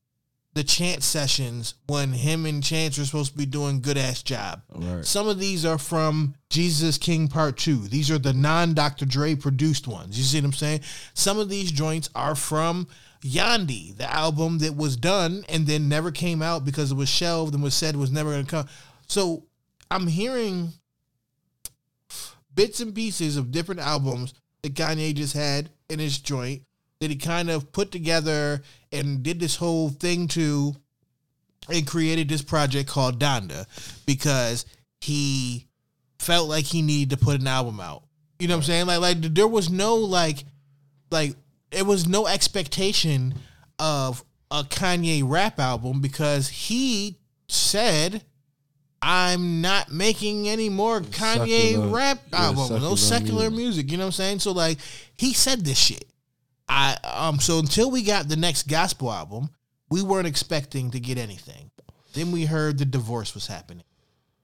the 0.54 0.64
Chance 0.64 1.04
sessions 1.04 1.74
when 1.86 2.12
him 2.12 2.46
and 2.46 2.62
Chance 2.62 2.98
were 2.98 3.04
supposed 3.04 3.32
to 3.32 3.38
be 3.38 3.46
doing 3.46 3.80
good 3.80 3.98
ass 3.98 4.22
job. 4.22 4.62
right. 4.70 5.04
Some 5.04 5.28
of 5.28 5.40
these 5.40 5.64
are 5.64 5.78
from 5.78 6.34
Jesus 6.48 6.96
King 6.96 7.26
Part 7.26 7.56
2. 7.58 7.88
These 7.88 8.10
are 8.10 8.18
the 8.18 8.32
non 8.32 8.72
Dr. 8.72 9.04
Dre 9.04 9.34
produced 9.34 9.88
ones. 9.88 10.16
You 10.16 10.22
see 10.24 10.38
what 10.38 10.46
I'm 10.46 10.52
saying? 10.52 10.80
Some 11.12 11.38
of 11.40 11.48
these 11.48 11.72
joints 11.72 12.08
are 12.14 12.36
from 12.36 12.86
Yandhi, 13.24 13.96
the 13.96 14.12
album 14.12 14.58
that 14.58 14.76
was 14.76 14.96
done 14.96 15.44
and 15.48 15.66
then 15.66 15.88
never 15.88 16.12
came 16.12 16.40
out 16.40 16.64
because 16.64 16.92
it 16.92 16.96
was 16.96 17.08
shelved 17.08 17.54
and 17.54 17.62
was 17.62 17.74
said 17.74 17.96
was 17.96 18.12
never 18.12 18.30
going 18.30 18.44
to 18.44 18.50
come. 18.50 18.68
So 19.08 19.44
I'm 19.90 20.06
hearing 20.06 20.72
bits 22.54 22.80
and 22.80 22.94
pieces 22.94 23.36
of 23.36 23.50
different 23.50 23.80
albums 23.80 24.34
that 24.62 24.74
Kanye 24.74 25.14
just 25.14 25.34
had 25.34 25.70
in 25.88 25.98
his 25.98 26.18
joint 26.18 26.62
that 27.00 27.10
he 27.10 27.16
kind 27.16 27.50
of 27.50 27.72
put 27.72 27.90
together 27.90 28.62
and 28.92 29.22
did 29.22 29.40
this 29.40 29.56
whole 29.56 29.90
thing 29.90 30.28
to 30.28 30.74
and 31.68 31.86
created 31.86 32.28
this 32.28 32.42
project 32.42 32.88
called 32.88 33.18
Donda 33.18 33.66
because 34.06 34.66
he 35.00 35.66
felt 36.18 36.48
like 36.48 36.64
he 36.64 36.82
needed 36.82 37.18
to 37.18 37.24
put 37.24 37.40
an 37.40 37.46
album 37.46 37.80
out. 37.80 38.02
You 38.38 38.48
know 38.48 38.54
what 38.54 38.58
I'm 38.58 38.64
saying? 38.64 38.86
Like 38.86 39.00
like 39.00 39.20
there 39.20 39.48
was 39.48 39.70
no 39.70 39.96
like 39.96 40.44
like 41.10 41.34
it 41.70 41.86
was 41.86 42.06
no 42.06 42.26
expectation 42.26 43.34
of 43.78 44.24
a 44.50 44.62
Kanye 44.62 45.22
rap 45.24 45.58
album 45.58 46.00
because 46.00 46.48
he 46.48 47.18
said 47.48 48.22
I'm 49.02 49.60
not 49.60 49.92
making 49.92 50.48
any 50.48 50.68
more 50.68 51.00
Kanye 51.00 51.72
Secular- 51.72 51.88
rap 51.88 52.20
yeah, 52.32 52.52
no 52.52 52.54
secular 52.64 52.96
secular 52.96 53.50
music. 53.50 53.56
music. 53.58 53.90
You 53.90 53.96
know 53.98 54.04
what 54.04 54.08
I'm 54.08 54.12
saying? 54.12 54.38
So 54.40 54.52
like 54.52 54.78
he 55.16 55.32
said 55.32 55.64
this 55.64 55.78
shit. 55.78 56.04
I 56.68 56.96
um 57.02 57.40
so 57.40 57.58
until 57.58 57.90
we 57.90 58.02
got 58.02 58.28
the 58.28 58.36
next 58.36 58.68
gospel 58.68 59.12
album, 59.12 59.50
we 59.90 60.02
weren't 60.02 60.26
expecting 60.26 60.90
to 60.92 61.00
get 61.00 61.18
anything. 61.18 61.70
Then 62.14 62.32
we 62.32 62.46
heard 62.46 62.78
the 62.78 62.84
divorce 62.84 63.34
was 63.34 63.48
happening. 63.48 63.84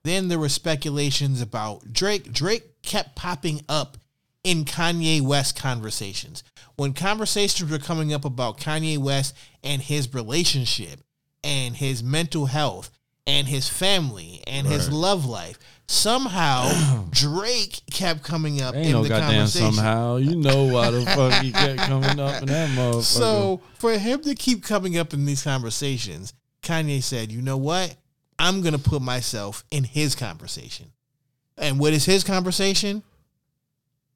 Then 0.03 0.29
there 0.29 0.39
were 0.39 0.49
speculations 0.49 1.41
about 1.41 1.93
Drake. 1.93 2.33
Drake 2.33 2.83
kept 2.83 3.17
popping 3.17 3.63
up 3.69 3.99
in 4.43 4.65
Kanye 4.65 5.21
West 5.21 5.57
conversations. 5.57 6.43
When 6.77 6.95
conversations 6.95 7.71
were 7.71 7.79
coming 7.79 8.13
up 8.13 8.25
about 8.25 8.59
Kanye 8.59 8.99
West 8.99 9.37
and 9.63 9.83
his 9.83 10.13
relationship 10.15 11.01
and 11.45 11.77
his 11.77 12.03
mental 12.03 12.47
health 12.47 12.91
and 13.31 13.47
his 13.47 13.69
family 13.69 14.43
and 14.47 14.67
his 14.67 14.91
love 14.91 15.25
life, 15.25 15.59
somehow 15.87 17.05
Drake 17.11 17.81
kept 17.93 18.23
coming 18.25 18.61
up 18.61 18.75
Ain't 18.75 18.87
in 18.87 18.93
no 18.93 19.03
the 19.03 19.09
goddamn 19.09 19.31
conversation. 19.33 19.73
somehow. 19.73 20.17
You 20.17 20.37
know 20.37 20.65
why 20.65 20.91
the 20.91 21.05
fuck 21.07 21.43
he 21.43 21.53
kept 21.53 21.79
coming 21.81 22.19
up 22.19 22.43
in 22.43 22.49
that 22.49 22.71
motherfucker. 22.71 23.03
So 23.03 23.61
for 23.79 23.93
him 23.97 24.21
to 24.23 24.35
keep 24.35 24.65
coming 24.65 24.99
up 24.99 25.15
in 25.15 25.25
these 25.27 25.43
conversations, 25.43 26.33
Kanye 26.63 27.03
said, 27.03 27.31
"You 27.31 27.41
know 27.43 27.57
what? 27.57 27.95
I'm 28.39 28.63
gonna 28.63 28.79
put 28.79 29.01
myself 29.03 29.65
in 29.71 29.85
his 29.85 30.15
conversation." 30.15 30.87
And 31.57 31.79
what 31.79 31.93
is 31.93 32.05
his 32.07 32.25
conversation? 32.25 33.03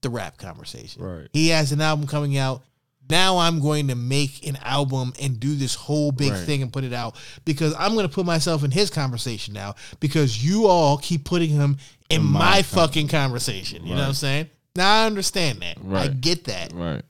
The 0.01 0.11
rap 0.11 0.39
conversation. 0.39 1.03
Right. 1.03 1.29
He 1.33 1.49
has 1.49 1.73
an 1.73 1.81
album 1.81 2.07
coming 2.07 2.37
out. 2.37 2.63
Now 3.11 3.37
I'm 3.39 3.61
going 3.61 3.89
to 3.89 3.95
make 3.95 4.47
an 4.47 4.57
album 4.63 5.13
and 5.21 5.39
do 5.39 5.55
this 5.55 5.75
whole 5.75 6.11
big 6.11 6.33
Right. 6.33 6.45
thing 6.47 6.63
and 6.63 6.73
put 6.73 6.85
it 6.85 6.93
out 6.93 7.17
because 7.45 7.75
I'm 7.79 7.93
going 7.95 8.09
to 8.09 8.13
put 8.15 8.25
myself 8.25 8.65
in 8.65 8.71
his 8.71 8.89
conversation 8.91 9.53
now 9.53 9.75
because 10.01 10.43
you 10.45 10.67
all 10.67 10.97
keep 10.99 11.25
putting 11.25 11.51
him 11.51 11.77
in, 12.09 12.21
In 12.23 12.27
my, 12.27 12.39
my 12.39 12.63
fucking 12.63 13.09
conversation. 13.09 13.85
You 13.85 13.95
know 13.95 14.01
what 14.01 14.09
I'm 14.09 14.15
saying? 14.15 14.49
Now 14.77 15.03
I 15.03 15.07
understand 15.07 15.61
that. 15.63 15.77
I 15.95 16.09
get 16.09 16.45
that. 16.45 16.73
right. 16.73 17.03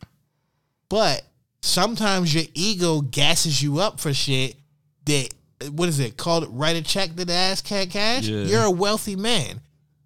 But 0.89 1.23
sometimes 1.63 2.35
your 2.35 2.45
ego 2.55 3.01
gasses 3.01 3.63
you 3.63 3.79
up 3.79 4.01
for 4.01 4.13
shit 4.13 4.57
that 5.07 5.29
what 5.71 5.89
is 5.89 5.99
it 6.01 6.17
called? 6.17 6.47
Write 6.51 6.77
a 6.77 6.83
check 6.83 7.15
to 7.17 7.25
the 7.25 7.33
ass 7.33 7.63
can't 7.63 7.91
cash. 7.91 8.27
Yeah. 8.27 8.43
You're 8.45 8.65
a 8.65 8.71
wealthy 8.71 9.17
man, 9.17 9.61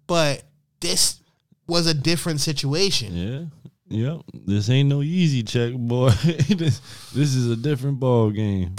but 0.07 0.43
this 0.79 1.19
was 1.67 1.85
a 1.87 1.93
different 1.93 2.39
situation. 2.41 3.13
Yeah. 3.15 3.41
Yep. 3.89 4.21
This 4.33 4.69
ain't 4.69 4.89
no 4.89 5.01
easy 5.01 5.43
check, 5.43 5.73
boy. 5.73 6.09
this, 6.49 6.79
this 7.13 7.35
is 7.35 7.49
a 7.49 7.55
different 7.55 7.99
ball 7.99 8.29
game. 8.29 8.75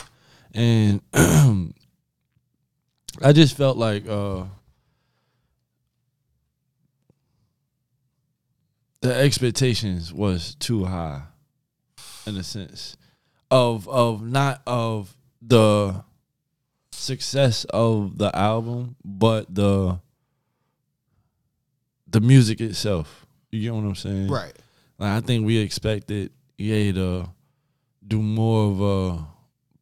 And 0.55 1.03
I 3.23 3.33
just 3.33 3.57
felt 3.57 3.77
like 3.77 4.09
uh 4.09 4.45
the 9.01 9.15
expectations 9.15 10.13
was 10.13 10.55
too 10.57 10.85
high 10.85 11.23
in 12.27 12.37
a 12.37 12.43
sense 12.43 12.97
of 13.51 13.89
of 13.89 14.23
not 14.23 14.63
of 14.67 15.17
the 15.43 16.05
success 16.93 17.65
of 17.65 18.19
the 18.19 18.35
album, 18.37 18.97
but 19.05 19.53
the 19.53 19.99
the 22.07 22.21
music 22.21 22.61
itself. 22.61 23.27
You 23.51 23.63
get 23.63 23.75
what 23.75 23.85
I'm 23.85 23.95
saying? 23.95 24.29
Right. 24.29 24.53
Like, 25.01 25.11
I 25.11 25.21
think 25.27 25.45
we 25.47 25.57
expected 25.59 26.31
Ye 26.59 26.93
to 26.93 27.27
do 28.07 28.21
more 28.21 28.71
of 28.71 28.83
uh 28.83 29.23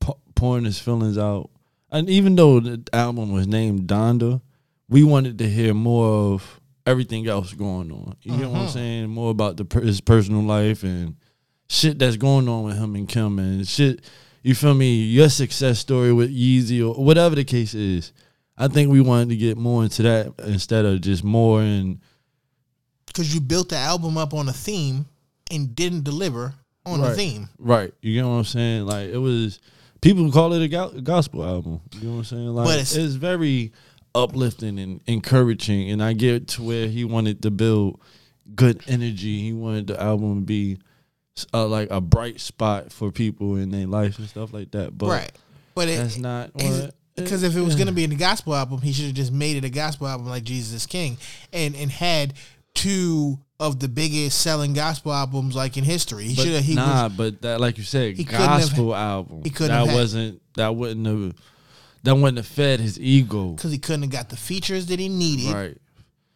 pu- 0.00 0.18
pouring 0.36 0.64
his 0.64 0.78
feelings 0.78 1.18
out, 1.18 1.50
and 1.90 2.08
even 2.08 2.36
though 2.36 2.60
the 2.60 2.82
album 2.92 3.32
was 3.32 3.46
named 3.48 3.88
Donda, 3.88 4.40
we 4.88 5.02
wanted 5.02 5.38
to 5.38 5.48
hear 5.50 5.74
more 5.74 6.34
of 6.34 6.60
everything 6.86 7.26
else 7.26 7.52
going 7.52 7.90
on. 7.90 8.14
You 8.22 8.36
know 8.36 8.50
what 8.50 8.60
I'm 8.60 8.66
Mhm. 8.68 8.72
saying? 8.72 9.10
More 9.10 9.30
about 9.32 9.56
the 9.56 9.64
per- 9.64 9.82
his 9.82 10.00
personal 10.00 10.42
life 10.42 10.84
and 10.84 11.16
shit 11.68 11.98
that's 11.98 12.16
going 12.16 12.48
on 12.48 12.64
with 12.64 12.78
him 12.78 12.94
and 12.94 13.08
Kim 13.08 13.38
and 13.40 13.66
shit. 13.66 14.00
You 14.44 14.54
feel 14.54 14.72
me? 14.74 15.02
Your 15.02 15.28
success 15.28 15.80
story 15.80 16.12
with 16.12 16.30
Yeezy 16.30 16.80
or 16.80 16.94
whatever 17.04 17.34
the 17.34 17.44
case 17.44 17.74
is. 17.74 18.12
I 18.56 18.68
think 18.68 18.90
we 18.90 19.00
wanted 19.00 19.30
to 19.30 19.36
get 19.36 19.58
more 19.58 19.82
into 19.82 20.02
that 20.04 20.32
instead 20.46 20.84
of 20.84 21.00
just 21.00 21.24
more 21.24 21.60
and 21.60 21.98
Because 23.18 23.34
you 23.34 23.40
built 23.40 23.70
the 23.70 23.76
album 23.76 24.16
up 24.16 24.32
on 24.32 24.48
a 24.48 24.52
theme 24.52 25.04
and 25.50 25.74
didn't 25.74 26.04
deliver 26.04 26.54
on 26.86 27.00
the 27.00 27.08
Right. 27.08 27.16
theme. 27.16 27.48
Right. 27.58 27.92
You 28.00 28.14
get 28.14 28.22
what 28.22 28.30
I'm 28.30 28.44
saying? 28.44 28.86
Like 28.86 29.08
it 29.08 29.16
was 29.18 29.58
people 30.00 30.30
call 30.30 30.52
it 30.52 30.62
a 30.62 30.68
go- 30.68 31.00
gospel 31.02 31.44
album. 31.44 31.80
You 31.96 32.02
know 32.06 32.10
what 32.12 32.18
I'm 32.18 32.24
saying? 32.26 32.46
Like 32.54 32.78
it's, 32.80 32.94
it's- 32.94 33.14
very 33.14 33.72
uplifting 34.14 34.78
and 34.78 35.00
encouraging 35.08 35.90
and 35.90 36.00
I 36.00 36.12
get 36.12 36.46
to 36.48 36.62
where 36.62 36.86
he 36.86 37.02
wanted 37.04 37.42
to 37.42 37.50
build 37.50 38.00
good 38.54 38.82
energy. 38.86 39.40
He 39.40 39.52
wanted 39.52 39.88
the 39.88 40.00
album 40.00 40.36
to 40.36 40.46
be 40.46 40.78
uh, 41.52 41.66
like 41.66 41.90
a 41.90 42.00
bright 42.00 42.38
spot 42.40 42.92
for 42.92 43.10
people 43.10 43.56
in 43.56 43.70
their 43.70 43.88
life 43.88 44.20
and 44.20 44.28
stuff 44.28 44.52
like 44.52 44.70
that. 44.70 44.96
But 44.96 45.08
right. 45.08 45.32
But 45.74 45.88
it, 45.88 45.96
that's 45.96 46.18
not 46.18 46.54
what 46.54 46.94
because 47.16 47.42
if 47.42 47.56
it 47.56 47.60
was 47.62 47.74
going 47.74 47.88
to 47.88 47.92
be 47.92 48.04
a 48.04 48.08
gospel 48.08 48.54
album, 48.54 48.80
he 48.80 48.92
should 48.92 49.06
have 49.06 49.14
just 49.14 49.32
made 49.32 49.56
it 49.56 49.64
a 49.64 49.70
gospel 49.70 50.06
album 50.06 50.28
like 50.28 50.44
Jesus 50.44 50.72
is 50.72 50.86
King, 50.86 51.18
and 51.52 51.74
and 51.74 51.90
had 51.90 52.34
two 52.78 53.38
of 53.60 53.80
the 53.80 53.88
biggest 53.88 54.40
selling 54.40 54.72
gospel 54.72 55.12
albums 55.12 55.56
like 55.56 55.76
in 55.76 55.82
history. 55.84 56.24
He 56.24 56.34
should 56.36 56.52
have. 56.54 56.62
He 56.64 56.74
nah, 56.74 57.04
was, 57.08 57.12
but 57.16 57.42
that 57.42 57.60
like 57.60 57.76
you 57.76 57.84
said, 57.84 58.16
He 58.16 58.24
couldn't 58.24 58.40
have- 58.40 58.60
gospel 58.60 58.94
album. 58.94 59.42
he 59.42 59.50
couldn't 59.50 59.86
that 59.86 59.92
wasn't 59.94 60.40
that 60.54 60.74
wouldn't 60.76 61.06
have 61.06 61.34
that 62.04 62.14
wouldn't 62.14 62.36
have 62.36 62.46
fed 62.46 62.78
his 62.80 62.98
ego. 63.00 63.52
because 63.52 63.72
he 63.72 63.78
couldn't 63.78 64.02
have 64.02 64.10
got 64.12 64.28
the 64.28 64.36
features 64.36 64.86
that 64.86 64.98
he 65.00 65.08
needed. 65.08 65.52
Right. 65.52 65.76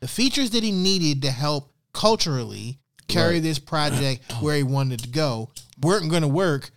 The 0.01 0.09
features 0.09 0.51
that 0.51 0.65
he 0.65 0.73
needed 0.73 1.23
to 1.23 1.31
help 1.31 1.73
culturally 1.93 2.81
carry 3.07 3.35
Right. 3.35 3.43
this 3.43 3.59
project 3.75 4.33
where 4.41 4.57
he 4.57 4.65
wanted 4.65 5.01
to 5.05 5.09
go 5.09 5.51
weren't 5.81 6.11
going 6.11 6.23
to 6.23 6.29
work 6.29 6.71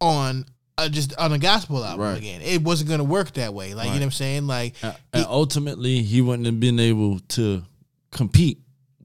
on. 0.00 0.46
Uh, 0.78 0.90
just 0.90 1.16
on 1.16 1.32
a 1.32 1.38
gospel 1.38 1.82
album 1.82 2.00
Right. 2.04 2.18
again, 2.18 2.42
it 2.42 2.60
wasn't 2.62 2.88
going 2.88 2.98
to 2.98 3.04
work 3.04 3.32
that 3.34 3.54
way. 3.54 3.72
Like 3.72 3.86
you 3.86 3.92
know 3.92 3.98
what 4.00 4.02
I'm 4.02 4.10
saying. 4.10 4.46
Like 4.46 4.74
Uh, 4.82 4.92
and 5.14 5.24
ultimately 5.24 6.02
he 6.02 6.20
wouldn't 6.20 6.44
have 6.44 6.60
been 6.60 6.78
able 6.78 7.18
to 7.20 7.62
compete 8.10 8.58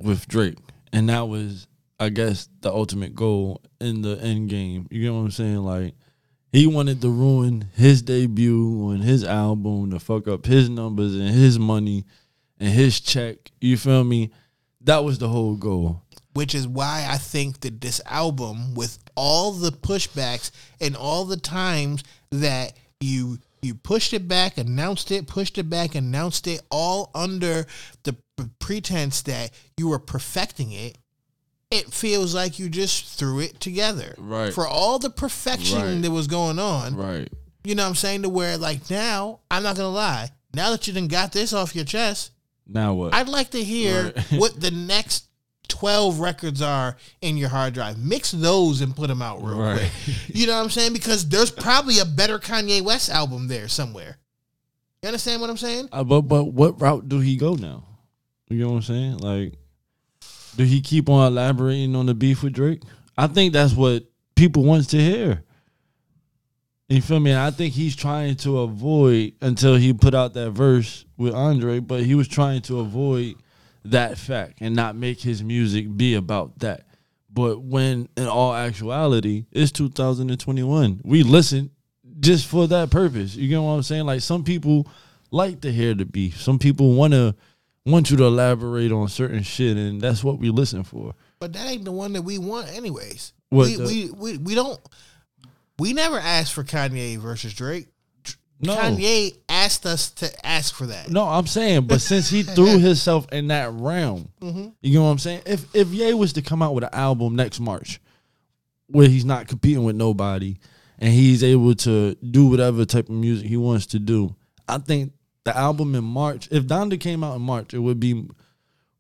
with 0.04 0.28
Drake, 0.28 0.58
and 0.94 1.10
that 1.10 1.28
was, 1.28 1.68
I 2.00 2.10
guess, 2.10 2.50
the 2.62 2.72
ultimate 2.72 3.16
goal 3.16 3.62
in 3.80 4.02
the 4.02 4.20
end 4.22 4.50
game. 4.50 4.88
You 4.92 5.02
get 5.04 5.14
what 5.14 5.20
I'm 5.20 5.32
saying? 5.32 5.58
Like 5.58 5.94
he 6.52 6.68
wanted 6.68 7.02
to 7.02 7.10
ruin 7.10 7.70
his 7.76 8.02
debut 8.02 8.90
on 8.90 9.00
his 9.00 9.24
album, 9.24 9.92
to 9.92 10.00
fuck 10.00 10.28
up 10.28 10.46
his 10.46 10.70
numbers 10.70 11.16
and 11.16 11.30
his 11.30 11.58
money 11.58 12.06
and 12.60 12.70
his 12.70 13.00
check. 13.00 13.38
You 13.62 13.78
feel 13.78 14.04
me? 14.04 14.32
That 14.82 15.04
was 15.04 15.18
the 15.20 15.30
whole 15.30 15.56
goal. 15.56 16.02
which 16.34 16.56
is 16.56 16.68
why 16.68 17.06
I 17.10 17.18
think 17.18 17.60
that 17.62 17.82
this 17.82 18.02
album, 18.06 18.74
with 18.74 18.98
all 19.16 19.52
the 19.52 19.72
pushbacks 19.72 20.52
and 20.80 20.96
all 20.96 21.26
the 21.26 21.38
times 21.38 22.04
that 22.32 22.74
you 23.00 23.38
you 23.62 23.76
pushed 23.76 24.14
it 24.14 24.28
back, 24.28 24.58
announced 24.58 25.12
it, 25.12 25.28
pushed 25.28 25.58
it 25.58 25.70
back, 25.70 25.96
announced 25.96 26.48
it, 26.48 26.62
all 26.70 27.12
under 27.14 27.66
the 28.04 28.16
pretense 28.60 29.22
that 29.24 29.52
you 29.78 29.88
were 29.88 30.00
perfecting 30.00 30.72
it, 30.72 30.98
it 31.70 31.94
feels 31.94 32.34
like 32.34 32.58
you 32.60 32.70
just 32.70 33.18
threw 33.20 33.40
it 33.40 33.60
together. 33.60 34.16
Right. 34.18 34.54
For 34.54 34.68
all 34.68 34.98
the 35.00 35.10
perfection 35.12 35.80
Right. 35.82 36.02
that 36.02 36.12
was 36.12 36.28
going 36.28 36.58
on, 36.60 36.96
Right. 36.96 37.32
you 37.64 37.76
know 37.76 37.84
what 37.84 37.90
I'm 37.90 37.96
saying? 37.96 38.24
To 38.24 38.30
where 38.30 38.58
like 38.58 38.90
now, 38.90 39.40
I'm 39.52 39.64
not 39.64 39.76
gonna 39.76 39.90
lie, 39.90 40.32
now 40.54 40.72
that 40.72 40.88
you 40.88 40.94
done 40.94 41.08
got 41.08 41.32
this 41.32 41.54
off 41.54 41.76
your 41.76 41.86
chest, 41.86 42.32
Now 42.68 42.94
what? 42.94 43.14
I'd 43.14 43.30
like 43.30 43.52
to 43.52 43.64
hear 43.64 44.06
Right. 44.16 44.32
what 44.40 44.60
the 44.60 44.72
next 44.72 45.26
12 45.82 46.20
records 46.20 46.62
are 46.62 46.96
in 47.22 47.38
your 47.38 47.50
hard 47.50 47.74
drive. 47.74 47.98
Mix 47.98 48.30
those 48.30 48.82
and 48.82 48.96
put 48.96 49.08
them 49.08 49.20
out 49.20 49.44
real 49.44 49.58
Right. 49.58 49.80
quick. 49.80 50.16
You 50.36 50.46
know 50.46 50.56
what 50.58 50.66
I'm 50.66 50.70
saying? 50.70 50.94
Because 50.94 51.28
there's 51.28 51.50
probably 51.50 51.98
a 51.98 52.06
better 52.06 52.38
Kanye 52.38 52.84
West 52.84 53.10
album 53.10 53.48
there 53.48 53.68
somewhere. 53.68 54.20
You 55.02 55.08
understand 55.08 55.42
what 55.42 55.50
I'm 55.50 55.58
saying? 55.58 55.90
Uh, 55.92 56.04
but 56.04 56.22
but 56.22 56.44
what 56.54 56.80
route 56.80 57.10
do 57.10 57.20
he 57.20 57.36
go 57.36 57.56
now? 57.56 57.84
You 58.48 58.60
know 58.60 58.70
what 58.70 58.76
I'm 58.76 58.82
saying? 58.84 59.18
Like, 59.18 59.54
do 60.56 60.66
he 60.66 60.82
keep 60.82 61.10
on 61.10 61.26
elaborating 61.26 61.96
on 61.96 62.06
the 62.06 62.14
beef 62.14 62.44
with 62.44 62.54
Drake? 62.54 62.84
I 63.18 63.26
think 63.26 63.52
that's 63.52 63.74
what 63.74 64.04
people 64.36 64.64
wants 64.64 64.86
to 64.90 64.98
hear. 65.00 65.44
You 66.90 67.02
feel 67.02 67.20
me? 67.20 67.32
And 67.32 67.40
I 67.40 67.50
think 67.50 67.74
he's 67.74 67.96
trying 67.96 68.36
to 68.36 68.60
avoid 68.60 69.34
until 69.42 69.78
he 69.78 69.94
put 69.94 70.14
out 70.14 70.36
that 70.36 70.52
verse 70.52 71.06
with 71.18 71.34
Andre, 71.34 71.80
but 71.80 72.04
he 72.04 72.14
was 72.14 72.28
trying 72.28 72.62
to 72.64 72.82
avoid 72.82 73.34
that 73.86 74.18
fact 74.18 74.60
and 74.62 74.76
not 74.76 74.96
make 74.96 75.20
his 75.22 75.44
music 75.44 75.96
be 75.96 76.16
about 76.16 76.60
that. 76.60 76.86
But 77.34 77.62
when 77.62 78.10
in 78.18 78.28
all 78.28 78.54
actuality, 78.54 79.46
it's 79.52 79.72
2021. 79.72 81.02
We 81.04 81.24
listen 81.24 81.72
just 82.20 82.46
for 82.48 82.68
that 82.68 82.90
purpose. 82.90 83.36
You 83.36 83.48
get 83.48 83.60
what 83.60 83.72
I'm 83.72 83.84
saying? 83.84 84.06
Like 84.06 84.22
some 84.22 84.44
people 84.44 84.88
like 85.32 85.62
to 85.62 85.72
hear 85.72 85.94
the 85.94 86.06
beef. 86.06 86.42
Some 86.42 86.60
people 86.60 86.94
want 86.94 87.14
to 87.14 87.36
want 87.86 88.12
you 88.12 88.18
to 88.18 88.26
elaborate 88.26 88.92
on 88.92 89.08
certain 89.08 89.42
shit, 89.44 89.76
and 89.78 90.00
that's 90.02 90.24
what 90.24 90.38
we 90.40 90.50
listen 90.50 90.84
for. 90.84 91.16
But 91.40 91.54
that 91.54 91.68
ain't 91.68 91.86
the 91.86 91.92
one 91.92 92.14
that 92.14 92.22
we 92.22 92.38
want 92.38 92.70
anyways. 92.70 93.34
What 93.50 93.66
we, 93.68 93.76
the- 93.76 93.84
we, 93.86 94.12
we, 94.12 94.38
we 94.38 94.56
don't, 94.56 94.80
we 95.80 95.94
never 95.94 96.20
asked 96.20 96.54
for 96.54 96.64
Kanye 96.64 97.18
versus 97.18 97.54
Drake. 97.54 97.88
No. 98.62 98.76
Kanye 98.76 99.36
asked 99.50 99.86
us 99.86 100.12
to 100.12 100.46
ask 100.46 100.74
for 100.76 100.86
that. 100.88 101.10
No, 101.10 101.24
I'm 101.28 101.48
saying, 101.48 101.88
but 101.88 102.00
since 102.02 102.30
he 102.30 102.44
threw 102.58 102.78
himself 102.80 103.26
in 103.32 103.48
that 103.48 103.72
realm, 103.74 104.30
Mhm. 104.42 104.74
you 104.82 104.94
know 105.00 105.06
what 105.06 105.12
I'm 105.12 105.20
saying? 105.20 105.42
If 105.46 105.66
if 105.76 105.90
Ye 105.90 106.14
was 106.14 106.34
to 106.34 106.42
come 106.42 106.62
out 106.62 106.74
with 106.76 106.84
an 106.84 106.92
album 106.94 107.36
next 107.36 107.60
March, 107.60 108.00
where 108.88 109.08
he's 109.08 109.26
not 109.26 109.48
competing 109.48 109.84
with 109.84 109.96
nobody, 109.96 110.58
and 111.00 111.14
he's 111.14 111.44
able 111.44 111.74
to 111.76 112.16
do 112.16 112.48
whatever 112.48 112.86
type 112.86 113.10
of 113.10 113.16
music 113.16 113.48
he 113.48 113.58
wants 113.58 113.88
to 113.88 114.00
do, 114.00 114.36
I 114.68 114.78
think 114.78 115.14
the 115.44 115.58
album 115.58 115.96
in 115.96 116.04
March, 116.04 116.48
if 116.52 116.66
Donda 116.66 117.00
came 117.00 117.24
out 117.24 117.36
in 117.36 117.42
March, 117.42 117.74
it 117.74 117.80
would 117.80 118.00
be 118.00 118.28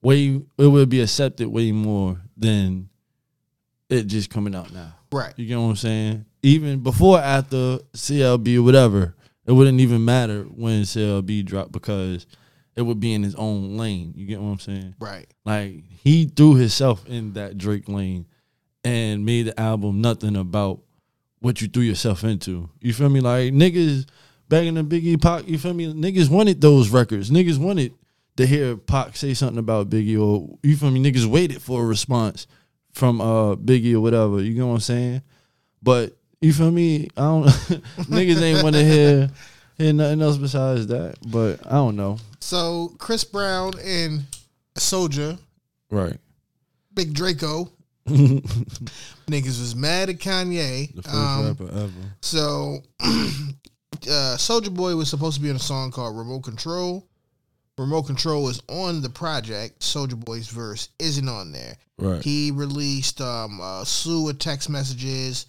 way 0.02 0.42
it 0.58 0.68
would 0.68 0.90
be 0.90 1.02
accepted 1.02 1.48
way 1.50 1.72
more 1.72 2.20
than 2.36 2.90
it 3.90 4.08
just 4.08 4.30
coming 4.32 4.56
out 4.56 4.74
now. 4.74 4.96
Right. 5.12 5.34
You 5.38 5.46
get 5.46 5.58
what 5.58 5.64
I'm 5.70 5.76
saying? 5.76 6.26
Even 6.42 6.80
before, 6.80 7.20
after 7.20 7.80
CLB 7.94 8.64
whatever, 8.64 9.14
it 9.52 9.54
wouldn't 9.54 9.82
even 9.82 10.06
matter 10.06 10.44
when 10.44 10.84
CLB 10.84 11.44
dropped 11.44 11.74
because 11.74 12.26
it 12.78 12.84
would 12.84 13.02
be 13.02 13.14
in 13.14 13.22
his 13.22 13.36
own 13.36 13.76
lane. 13.76 14.14
You 14.16 14.26
get 14.26 14.40
what 14.40 14.52
I'm 14.52 14.60
saying? 14.60 14.96
Right. 14.98 15.28
Like 15.44 15.84
he 15.90 16.24
threw 16.24 16.56
himself 16.56 17.06
in 17.06 17.34
that 17.34 17.58
Drake 17.58 17.90
lane 17.90 18.28
and 18.86 19.26
made 19.26 19.48
the 19.48 19.60
album 19.60 20.00
nothing 20.00 20.38
about 20.38 20.80
what 21.42 21.60
you 21.60 21.68
threw 21.68 21.84
yourself 21.84 22.24
into. 22.24 22.70
You 22.80 22.94
feel 22.94 23.10
me? 23.10 23.20
Like 23.20 23.52
niggas 23.52 24.08
back 24.48 24.64
in 24.64 24.76
the 24.76 24.86
Biggie 24.86 25.22
Pac, 25.22 25.46
you 25.50 25.58
feel 25.58 25.74
me? 25.74 25.94
Niggas 25.94 26.30
wanted 26.30 26.62
those 26.62 26.88
records. 26.88 27.30
Niggas 27.30 27.58
wanted 27.58 27.94
to 28.38 28.48
hear 28.48 28.78
Pac 28.78 29.18
say 29.18 29.34
something 29.34 29.60
about 29.60 29.90
Biggie 29.90 30.18
or 30.18 30.58
you 30.64 30.78
feel 30.78 30.92
me? 30.92 31.04
Niggas 31.04 31.26
waited 31.26 31.62
for 31.62 31.84
a 31.84 31.86
response 31.86 32.48
from 32.94 33.20
uh 33.20 33.58
Biggie 33.58 33.96
or 33.96 34.00
whatever. 34.00 34.42
You 34.42 34.54
know 34.54 34.68
what 34.68 34.76
I'm 34.76 34.80
saying? 34.80 35.24
But 35.84 36.16
you 36.42 36.54
feel 36.54 36.72
me? 36.72 37.10
I 37.16 37.22
don't 37.22 37.46
niggas 38.10 38.42
ain't 38.42 38.64
want 38.64 38.76
to 38.76 38.84
hear 38.84 39.30
hear 39.78 39.94
nothing 39.94 40.22
else 40.22 40.38
besides 40.38 40.88
that. 40.88 41.16
But 41.28 41.66
I 41.68 41.72
don't 41.72 41.96
know. 41.96 42.18
So 42.40 42.94
Chris 42.98 43.24
Brown 43.24 43.74
and 43.84 44.26
Soulja, 44.76 45.38
Right. 45.90 46.18
Big 46.94 47.14
Draco, 47.14 47.70
niggas 48.08 49.60
was 49.60 49.76
mad 49.76 50.10
at 50.10 50.18
Kanye. 50.18 50.94
The 50.96 51.02
first 51.04 51.16
Um, 51.16 51.46
rapper 51.48 51.70
ever. 51.72 52.16
So, 52.22 52.80
uh, 53.02 54.36
Soulja 54.38 54.74
Boy 54.74 54.96
was 54.96 55.10
supposed 55.10 55.38
to 55.38 55.42
be 55.44 55.50
on 55.50 55.56
a 55.56 55.60
song 55.60 55.92
called 55.92 56.18
Remote 56.18 56.42
Control. 56.42 57.08
Remote 57.78 58.04
Control 58.04 58.48
is 58.50 58.62
on 58.68 59.02
the 59.02 59.10
project. 59.10 59.80
Soulja 59.80 60.20
Boy's 60.20 60.48
verse 60.50 60.90
isn't 61.00 61.28
on 61.28 61.52
there. 61.52 61.76
Right. 61.98 62.22
He 62.24 62.52
released 62.52 63.22
um, 63.22 63.60
a 63.60 63.84
slew 63.86 64.30
of 64.30 64.38
text 64.40 64.70
messages 64.70 65.46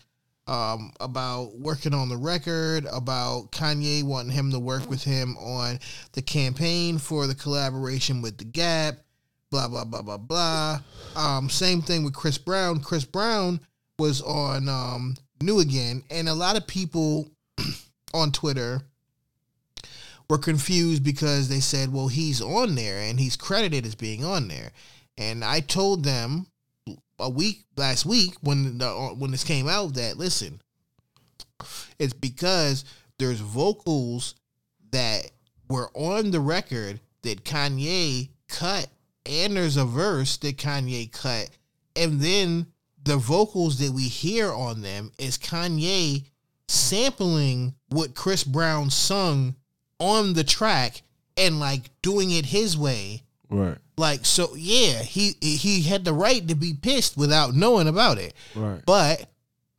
um, 0.47 0.93
about 1.01 1.57
working 1.59 1.95
on 1.95 2.09
the 2.09 2.17
record, 2.17 2.87
about 2.93 3.53
Kanye 3.53 4.03
wanting 4.03 4.33
him 4.33 4.51
to 4.51 4.59
work 4.59 4.89
with 4.91 5.03
him 5.05 5.37
on 5.37 5.79
the 6.13 6.23
campaign 6.23 6.99
for 6.99 7.27
the 7.27 7.35
collaboration 7.35 8.23
with 8.23 8.39
The 8.39 8.45
Gap, 8.45 8.97
blah, 9.51 9.69
blah, 9.69 9.85
blah, 9.85 10.03
blah, 10.03 10.19
blah. 10.19 10.81
Um, 11.15 11.49
same 11.49 11.83
thing 11.83 12.05
with 12.05 12.15
Chris 12.15 12.39
Brown. 12.39 12.81
Chris 12.81 13.05
Brown 13.05 13.61
was 13.99 14.21
on 14.23 14.69
um, 14.69 15.17
New 15.41 15.61
Again, 15.61 16.03
and 16.11 16.29
a 16.29 16.35
lot 16.35 16.57
of 16.57 16.67
people 16.67 17.31
on 18.15 18.33
Twitter 18.33 18.83
were 20.29 20.39
confused 20.39 21.05
because 21.05 21.49
they 21.49 21.61
said, 21.61 21.93
well, 21.93 22.09
he's 22.09 22.41
on 22.41 22.75
there 22.75 22.99
and 22.99 23.21
he's 23.21 23.37
credited 23.37 23.85
as 23.85 23.95
being 23.95 24.25
on 24.25 24.49
there. 24.49 24.73
And 25.19 25.45
I 25.45 25.61
told 25.61 26.05
them 26.05 26.47
a 27.19 27.29
week 27.29 27.65
last 27.77 28.05
week 28.07 28.35
when 28.41 28.79
the 28.79 28.89
uh, 28.89 29.15
when 29.15 29.31
this 29.31 29.45
came 29.45 29.69
out 29.69 29.95
that 29.95 30.19
listen, 30.19 30.61
it's 31.99 32.13
because 32.13 32.85
there's 33.19 33.41
vocals 33.41 34.35
that 34.91 35.31
were 35.69 35.91
on 35.95 36.31
the 36.31 36.41
record 36.41 37.01
that 37.23 37.45
Kanye 37.45 38.29
cut, 38.49 38.89
and 39.27 39.57
there's 39.57 39.77
a 39.77 39.85
verse 39.85 40.37
that 40.39 40.57
Kanye 40.57 41.11
cut, 41.13 41.51
and 41.97 42.21
then 42.21 42.67
the 43.05 43.17
vocals 43.17 43.79
that 43.79 43.91
we 43.93 44.05
hear 44.05 44.53
on 44.53 44.83
them 44.83 45.11
is 45.19 45.39
Kanye 45.39 46.25
sampling 46.69 47.75
what 47.89 48.15
Chris 48.15 48.45
Brown 48.45 48.91
sung 48.91 49.57
on 49.99 50.33
the 50.33 50.45
track 50.45 51.03
and 51.37 51.61
like 51.61 51.91
doing 52.03 52.31
it 52.31 52.47
his 52.47 52.77
way. 52.77 53.23
Right. 53.53 53.79
Like 53.97 54.25
so, 54.25 54.55
yeah, 54.57 55.03
he 55.03 55.35
he 55.41 55.83
had 55.83 56.05
the 56.05 56.13
right 56.15 56.47
to 56.49 56.55
be 56.55 56.75
pissed 56.75 57.17
without 57.17 57.55
knowing 57.55 57.87
about 57.89 58.19
it. 58.19 58.35
Right. 58.55 58.81
But 58.87 59.29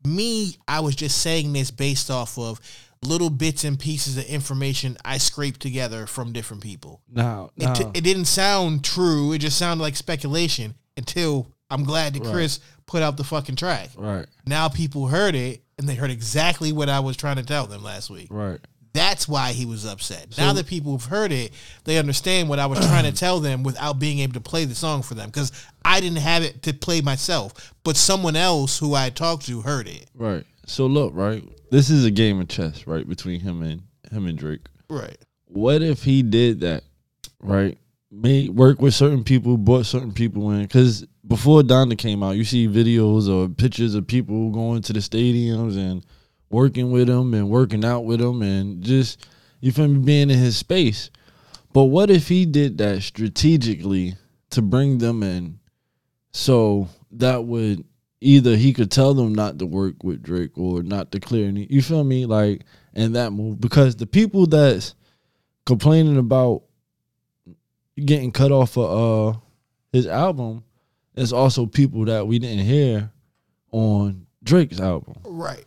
me, 0.05 0.57
I 0.67 0.79
was 0.81 0.95
just 0.95 1.19
saying 1.19 1.53
this 1.53 1.71
based 1.71 2.09
off 2.11 2.37
of 2.37 2.59
little 3.01 3.29
bits 3.29 3.63
and 3.65 3.77
pieces 3.77 4.17
of 4.17 4.25
information 4.25 4.97
I 5.03 5.17
scraped 5.17 5.59
together 5.61 6.05
from 6.07 6.31
different 6.31 6.63
people. 6.63 7.01
Now, 7.11 7.49
It, 7.57 7.75
t- 7.75 7.85
it 7.93 8.01
didn't 8.03 8.25
sound 8.25 8.83
true. 8.85 9.33
It 9.33 9.39
just 9.39 9.57
sounded 9.57 9.83
like 9.83 9.95
speculation 9.97 10.75
until 10.95 11.47
I'm 11.69 11.83
glad 11.83 12.13
that 12.13 12.23
Right. 12.23 12.31
Chris 12.31 12.59
put 12.85 13.01
out 13.03 13.17
the 13.17 13.23
fucking 13.25 13.55
track. 13.57 13.89
right, 13.97 14.25
Now 14.45 14.69
people 14.69 15.07
heard 15.07 15.35
it 15.35 15.63
and 15.77 15.87
they 15.89 15.95
heard 15.95 16.11
exactly 16.11 16.71
what 16.71 16.87
I 16.87 16.99
was 17.01 17.17
trying 17.17 17.37
to 17.37 17.43
tell 17.43 17.65
them 17.67 17.83
last 17.83 18.09
week. 18.09 18.27
right. 18.29 18.59
That's 18.93 19.27
why 19.27 19.53
he 19.53 19.65
was 19.65 19.85
upset. 19.85 20.37
now 20.37 20.53
that 20.53 20.67
people 20.67 20.91
have 20.91 21.05
heard 21.05 21.31
it, 21.31 21.51
they 21.83 21.97
understand 21.97 22.47
what 22.47 22.59
I 22.59 22.67
was 22.67 22.79
trying 22.79 23.05
to 23.05 23.11
tell 23.19 23.39
them 23.39 23.63
without 23.63 23.97
being 23.97 24.19
able 24.19 24.33
to 24.33 24.41
play 24.41 24.65
the 24.65 24.75
song 24.75 25.01
for 25.01 25.15
them 25.15 25.29
because 25.29 25.51
I 25.83 25.99
didn't 25.99 26.19
have 26.19 26.43
it 26.43 26.61
to 26.63 26.73
play 26.73 27.01
myself, 27.01 27.73
but 27.83 27.97
someone 27.97 28.35
else 28.35 28.77
who 28.77 28.93
I 28.93 29.09
talked 29.09 29.47
to 29.47 29.61
heard 29.61 29.87
it. 29.87 30.09
Right. 30.13 30.45
So 30.67 30.85
look, 30.85 31.13
right. 31.15 31.43
This 31.71 31.89
is 31.89 32.05
a 32.05 32.11
game 32.11 32.39
of 32.39 32.47
chess, 32.49 32.85
right, 32.85 33.07
between 33.07 33.39
him 33.39 33.63
and 33.63 33.81
him 34.11 34.27
and 34.27 34.37
Drake. 34.37 34.61
Right. 34.89 35.17
What 35.45 35.81
if 35.81 36.03
he 36.03 36.21
did 36.21 36.61
that, 36.61 36.83
right? 37.39 37.77
Made 38.11 38.51
work 38.51 38.79
with 38.79 38.93
certain 38.93 39.23
people, 39.23 39.57
brought 39.57 39.87
certain 39.87 40.13
people 40.13 40.51
in. 40.51 40.61
Because 40.61 41.03
before 41.27 41.63
Donda 41.63 41.97
came 41.97 42.21
out, 42.21 42.35
you 42.35 42.43
see 42.43 42.67
videos 42.67 43.27
or 43.27 43.49
pictures 43.49 43.95
of 43.95 44.05
people 44.05 44.51
going 44.51 44.83
to 44.83 44.93
the 44.93 44.99
stadiums 44.99 45.77
and 45.77 46.05
working 46.53 46.91
with 46.91 47.09
him 47.09 47.33
and 47.33 47.49
working 47.49 47.83
out 47.83 48.05
with 48.05 48.21
him 48.21 48.41
and 48.41 48.81
just 48.81 49.25
you 49.59 49.71
feel 49.71 49.87
me 49.87 49.99
being 49.99 50.29
in 50.29 50.37
his 50.37 50.55
space. 50.55 51.09
But 51.73 51.85
what 51.85 52.09
if 52.09 52.27
he 52.27 52.45
did 52.45 52.77
that 52.77 53.01
strategically 53.01 54.15
to 54.51 54.61
bring 54.61 54.99
them 54.99 55.23
in, 55.23 55.59
so 56.31 56.87
that 57.11 57.43
would 57.45 57.83
either 58.21 58.55
he 58.55 58.71
could 58.71 58.91
tell 58.91 59.13
them 59.13 59.33
not 59.33 59.59
to 59.59 59.65
work 59.65 60.03
with 60.03 60.21
Drake 60.21 60.57
or 60.57 60.83
not 60.83 61.11
to 61.11 61.19
clear 61.19 61.47
any. 61.47 61.67
You 61.69 61.81
feel 61.81 62.03
me? 62.03 62.25
Like 62.25 62.63
in 62.93 63.13
that 63.13 63.31
move 63.31 63.59
because 63.59 63.95
the 63.95 64.05
people 64.05 64.45
that's 64.45 64.95
complaining 65.65 66.17
about 66.17 66.63
getting 67.95 68.31
cut 68.31 68.51
off 68.51 68.77
of 68.77 69.33
uh 69.35 69.39
his 69.91 70.07
album 70.07 70.63
is 71.15 71.33
also 71.33 71.65
people 71.65 72.05
that 72.05 72.27
we 72.27 72.39
didn't 72.39 72.65
hear 72.65 73.11
on 73.71 74.25
Drake's 74.43 74.79
album. 74.79 75.15
Right. 75.23 75.65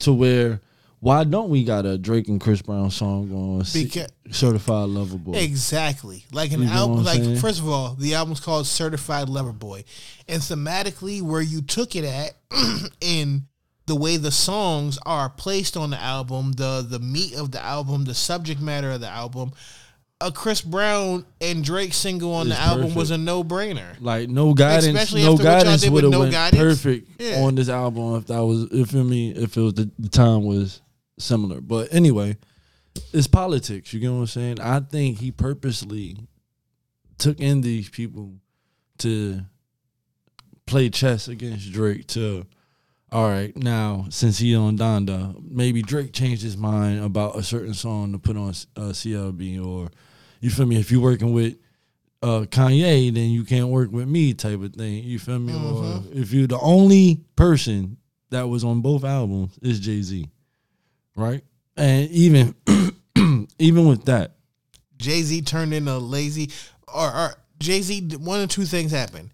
To 0.00 0.12
where 0.12 0.60
why 1.00 1.22
don't 1.22 1.48
we 1.48 1.62
got 1.62 1.86
a 1.86 1.96
Drake 1.96 2.26
and 2.26 2.40
Chris 2.40 2.60
Brown 2.60 2.90
song 2.90 3.32
on 3.32 3.64
Because- 3.72 4.08
Certified 4.30 4.88
Lover 4.88 5.16
Boy? 5.16 5.34
Exactly. 5.34 6.24
Like 6.32 6.50
an 6.52 6.62
You 6.62 6.66
know 6.66 6.72
album 6.72 7.04
like 7.04 7.22
saying? 7.22 7.36
first 7.38 7.60
of 7.60 7.68
all, 7.68 7.94
the 7.94 8.14
album's 8.14 8.40
called 8.40 8.66
Certified 8.66 9.28
Lover 9.28 9.52
Boy. 9.52 9.84
And 10.28 10.42
thematically 10.42 11.22
where 11.22 11.40
you 11.40 11.62
took 11.62 11.94
it 11.94 12.04
at 12.04 12.34
in 13.00 13.46
the 13.86 13.94
way 13.94 14.16
the 14.16 14.30
songs 14.32 14.98
are 15.06 15.30
placed 15.30 15.76
on 15.76 15.90
the 15.90 16.00
album, 16.00 16.52
the 16.52 16.84
the 16.86 16.98
meat 16.98 17.34
of 17.36 17.52
the 17.52 17.64
album, 17.64 18.04
the 18.04 18.14
subject 18.14 18.60
matter 18.60 18.90
of 18.90 19.00
the 19.00 19.08
album, 19.08 19.52
a 20.20 20.32
Chris 20.32 20.60
Brown 20.60 21.24
and 21.40 21.62
Drake 21.62 21.94
single 21.94 22.34
on 22.34 22.48
It's 22.48 22.56
the 22.56 22.62
album 22.62 22.94
was 22.94 23.10
a 23.12 23.18
no-brainer. 23.18 23.96
Like 24.00 24.28
no 24.28 24.52
guidance, 24.52 24.86
Especially 24.86 25.22
no 25.22 25.36
guidance 25.36 25.88
would 25.88 26.02
have 26.02 26.10
No 26.12 26.20
went 26.20 26.32
Guidance. 26.32 26.60
perfect 26.82 27.20
Yeah. 27.20 27.40
on 27.42 27.54
this 27.54 27.68
album 27.68 28.16
if 28.16 28.26
that 28.26 28.44
was 28.44 28.64
if 28.72 28.94
I 28.94 29.02
mean 29.02 29.36
if 29.36 29.56
it 29.56 29.60
was 29.60 29.74
the, 29.74 29.90
the 29.98 30.08
time 30.08 30.44
was 30.44 30.80
similar. 31.20 31.60
But 31.60 31.94
anyway, 31.94 32.36
it's 33.12 33.28
politics. 33.28 33.92
You 33.92 34.00
get 34.00 34.10
what 34.10 34.18
I'm 34.18 34.26
saying? 34.26 34.60
I 34.60 34.80
think 34.80 35.18
he 35.18 35.30
purposely 35.30 36.16
took 37.18 37.38
in 37.38 37.60
these 37.60 37.88
people 37.88 38.32
to 38.98 39.42
play 40.66 40.90
chess 40.90 41.28
against 41.28 41.70
Drake. 41.72 42.08
To 42.08 42.44
all 43.12 43.28
right 43.28 43.56
now 43.56 44.06
since 44.10 44.38
he 44.38 44.56
on 44.56 44.76
Donda, 44.76 45.40
maybe 45.48 45.80
Drake 45.80 46.12
changed 46.12 46.42
his 46.42 46.56
mind 46.56 47.04
about 47.04 47.36
a 47.36 47.42
certain 47.44 47.74
song 47.74 48.10
to 48.12 48.18
put 48.18 48.36
on 48.36 48.48
uh, 48.76 48.90
CLB 48.92 49.64
or 49.64 49.90
you 50.40 50.50
feel 50.50 50.66
me? 50.66 50.78
If 50.78 50.90
you're 50.90 51.00
working 51.00 51.32
with 51.32 51.56
uh, 52.22 52.46
Kanye, 52.48 53.12
then 53.12 53.30
you 53.30 53.44
can't 53.44 53.68
work 53.68 53.90
with 53.90 54.08
me, 54.08 54.34
type 54.34 54.60
of 54.60 54.74
thing. 54.74 55.04
You 55.04 55.18
feel 55.18 55.38
me? 55.38 55.54
Or 55.54 56.02
if 56.12 56.32
you're 56.32 56.46
the 56.46 56.58
only 56.58 57.24
person 57.36 57.96
that 58.30 58.48
was 58.48 58.64
on 58.64 58.80
both 58.80 59.04
albums, 59.04 59.58
is 59.62 59.80
Jay 59.80 60.02
Z, 60.02 60.28
right? 61.16 61.42
And 61.76 62.10
even 62.10 62.54
even 63.58 63.86
with 63.86 64.04
that, 64.06 64.32
Jay 64.96 65.22
Z 65.22 65.42
turned 65.42 65.72
into 65.72 65.98
lazy, 65.98 66.50
or, 66.92 67.06
or 67.06 67.34
Jay 67.58 67.82
Z. 67.82 68.16
One 68.16 68.40
of 68.40 68.48
two 68.48 68.64
things 68.64 68.90
happened. 68.90 69.30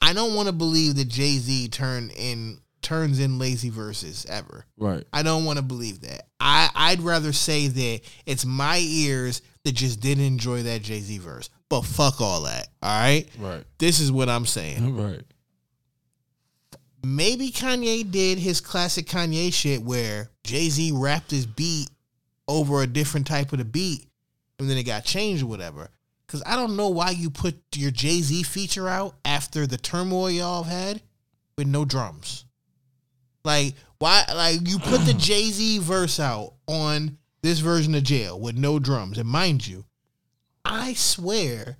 I 0.00 0.12
don't 0.12 0.34
want 0.34 0.46
to 0.46 0.52
believe 0.52 0.94
that 0.96 1.08
Jay 1.08 1.36
Z 1.38 1.68
turned 1.68 2.12
in 2.12 2.60
turns 2.88 3.18
in 3.18 3.38
lazy 3.38 3.68
verses 3.68 4.24
ever. 4.30 4.64
right? 4.78 5.04
I 5.12 5.22
don't 5.22 5.44
want 5.44 5.58
to 5.58 5.62
believe 5.62 6.00
that. 6.00 6.22
I 6.40 6.70
I'd 6.74 7.02
rather 7.02 7.34
say 7.34 7.68
that 7.68 8.00
it's 8.24 8.46
my 8.46 8.78
ears 8.82 9.42
that 9.64 9.72
just 9.72 10.00
didn't 10.00 10.24
enjoy 10.24 10.62
that 10.62 10.80
Jay 10.82 11.00
Z 11.00 11.18
verse. 11.18 11.50
But 11.68 11.82
fuck 11.82 12.22
all 12.22 12.44
that. 12.44 12.68
All 12.82 12.98
right. 12.98 13.28
Right. 13.38 13.62
This 13.76 14.00
is 14.00 14.10
what 14.10 14.30
I'm 14.30 14.46
saying. 14.46 14.96
Right. 14.96 15.20
Maybe 17.04 17.50
Kanye 17.50 18.10
did 18.10 18.38
his 18.38 18.62
classic 18.62 19.06
Kanye 19.06 19.52
shit 19.52 19.82
where 19.82 20.30
Jay 20.44 20.70
Z 20.70 20.92
rapped 20.94 21.30
his 21.30 21.44
beat 21.44 21.90
over 22.48 22.80
a 22.82 22.86
different 22.86 23.26
type 23.26 23.52
of 23.52 23.58
the 23.58 23.66
beat 23.66 24.06
and 24.58 24.68
then 24.68 24.78
it 24.78 24.84
got 24.84 25.04
changed 25.04 25.42
or 25.42 25.46
whatever. 25.46 25.90
Because 26.26 26.42
I 26.46 26.56
don't 26.56 26.76
know 26.76 26.88
why 26.88 27.10
you 27.10 27.28
put 27.28 27.56
your 27.74 27.90
Jay 27.90 28.22
Z 28.22 28.44
feature 28.44 28.88
out 28.88 29.16
after 29.26 29.66
the 29.66 29.76
turmoil 29.76 30.30
y'all 30.30 30.62
have 30.62 30.72
had 30.72 31.02
with 31.58 31.66
no 31.66 31.84
drums. 31.84 32.46
Like, 33.44 33.74
why? 33.98 34.24
Like, 34.34 34.68
you 34.68 34.78
put 34.78 35.00
the 35.06 35.14
Jay 35.14 35.44
Z 35.50 35.78
verse 35.78 36.20
out 36.20 36.54
on 36.66 37.18
this 37.42 37.60
version 37.60 37.94
of 37.94 38.02
Jail 38.02 38.38
with 38.38 38.56
no 38.56 38.78
drums. 38.78 39.18
And 39.18 39.28
mind 39.28 39.66
you, 39.66 39.84
I 40.64 40.92
swear 40.94 41.78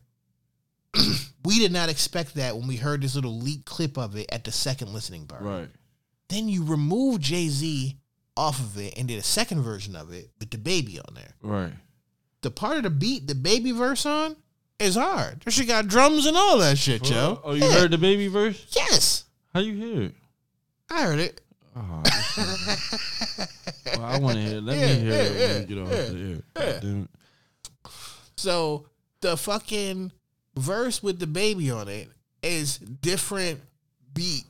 we 1.45 1.59
did 1.59 1.73
not 1.73 1.89
expect 1.89 2.35
that 2.37 2.57
when 2.57 2.67
we 2.67 2.77
heard 2.77 3.03
this 3.03 3.15
little 3.15 3.39
leak 3.39 3.65
clip 3.65 3.99
of 3.99 4.17
it 4.17 4.27
at 4.33 4.45
the 4.45 4.53
second 4.53 4.93
listening 4.93 5.27
part. 5.27 5.43
Right. 5.43 5.69
Then 6.29 6.49
you 6.49 6.65
remove 6.65 7.21
Jay 7.21 7.49
Z 7.49 7.97
off 8.37 8.61
of 8.61 8.79
it 8.79 8.95
and 8.97 9.09
did 9.09 9.19
a 9.19 9.23
second 9.23 9.63
version 9.63 9.97
of 9.97 10.13
it 10.13 10.31
with 10.39 10.51
DaBaby 10.51 10.99
on 11.09 11.15
there. 11.15 11.35
Right. 11.43 11.73
The 12.43 12.51
part 12.51 12.77
of 12.79 12.83
the 12.85 12.91
beat, 12.91 13.27
DaBaby 13.27 13.75
verse 13.77 14.07
on, 14.07 14.37
is 14.79 14.95
hard. 14.95 15.43
Shit 15.49 15.67
got 15.67 15.89
drums 15.89 16.25
and 16.25 16.37
all 16.37 16.59
that 16.59 16.79
shit, 16.79 17.11
yo. 17.11 17.41
Oh, 17.43 17.55
you 17.55 17.65
Yeah. 17.65 17.73
heard 17.73 17.91
the 17.91 17.99
baby 17.99 18.29
verse? 18.29 18.65
Yes, 18.71 19.25
How 19.53 19.61
you 19.61 19.75
hear 19.75 20.03
it? 20.03 20.15
I 20.91 21.03
heard 21.03 21.19
it. 21.19 21.41
Oh, 21.81 22.03
well, 23.97 24.05
I 24.05 24.19
want 24.19 24.37
to 24.37 24.43
hear. 24.43 24.61
Let 24.61 24.79
Yeah, 24.79 24.87
me 24.87 25.01
hear 25.01 25.13
yeah, 25.13 25.23
it 25.23 25.33
when 25.51 25.61
we 25.61 25.67
get 25.67 25.79
off 25.79 25.89
the 26.13 26.43
air. 26.57 26.67
yeah. 26.75 26.81
Damn 26.81 27.03
it. 27.03 27.91
So 28.37 28.87
the 29.21 29.37
fucking 29.37 30.13
verse 30.57 31.03
with 31.03 31.21
DaBaby 31.21 31.75
on 31.75 31.89
it 31.89 32.09
is 32.43 32.79
different 32.79 33.61
beat 34.15 34.45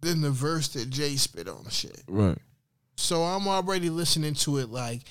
than 0.00 0.20
the 0.20 0.30
verse 0.30 0.68
that 0.68 0.90
Jay 0.90 1.16
spit 1.16 1.48
on 1.48 1.64
the 1.64 1.70
shit. 1.70 2.02
Right. 2.08 2.38
So 2.96 3.22
I'm 3.22 3.48
already 3.48 3.90
listening 3.90 4.34
to 4.34 4.58
it 4.58 4.70
like, 4.70 5.02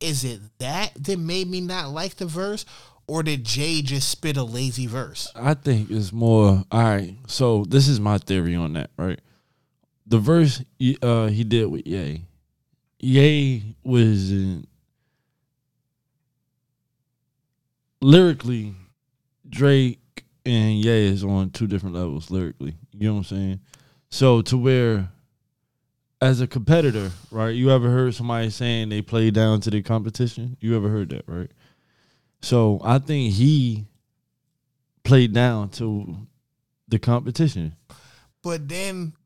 is 0.00 0.24
it 0.24 0.40
that 0.58 0.92
that 1.04 1.18
made 1.18 1.48
me 1.48 1.60
not 1.60 1.90
like 1.90 2.16
the 2.16 2.26
verse? 2.26 2.64
Or 3.06 3.22
did 3.24 3.44
Jay 3.44 3.82
just 3.82 4.08
spit 4.08 4.36
a 4.36 4.44
lazy 4.44 4.86
verse? 4.86 5.32
I 5.34 5.54
think 5.54 5.90
it's 5.90 6.12
more. 6.12 6.62
All 6.70 6.82
right. 6.82 7.16
So 7.26 7.64
this 7.64 7.88
is 7.88 7.98
my 7.98 8.18
theory 8.18 8.54
on 8.54 8.74
that. 8.74 8.90
Right. 8.96 9.20
The 10.10 10.18
verse 10.18 10.62
uh, 11.02 11.28
he 11.28 11.44
did 11.44 11.66
with 11.66 11.86
Ye, 11.86 12.24
Ye 12.98 13.76
was 13.84 14.32
lyrically, 18.02 18.74
Drake 19.48 20.24
and 20.44 20.74
Ye 20.74 21.06
is 21.06 21.22
on 21.22 21.50
two 21.50 21.68
different 21.68 21.94
levels 21.94 22.28
lyrically. 22.28 22.74
You 22.92 23.06
know 23.06 23.14
what 23.14 23.18
I'm 23.18 23.24
saying? 23.24 23.60
So 24.10 24.42
to 24.42 24.58
where, 24.58 25.10
as 26.20 26.40
a 26.40 26.48
competitor, 26.48 27.12
right? 27.30 27.54
You 27.54 27.70
ever 27.70 27.88
heard 27.88 28.12
somebody 28.12 28.50
saying 28.50 28.88
they 28.88 29.02
play 29.02 29.30
down 29.30 29.60
to 29.60 29.70
the 29.70 29.80
competition? 29.80 30.56
You 30.60 30.76
ever 30.76 30.88
heard 30.88 31.10
that, 31.10 31.22
right? 31.28 31.52
So 32.42 32.80
I 32.82 32.98
think 32.98 33.34
he 33.34 33.86
played 35.04 35.32
down 35.32 35.68
to 35.68 36.16
the 36.88 36.98
competition. 36.98 37.76
But 38.42 38.68
then 38.68 39.12
the 39.12 39.19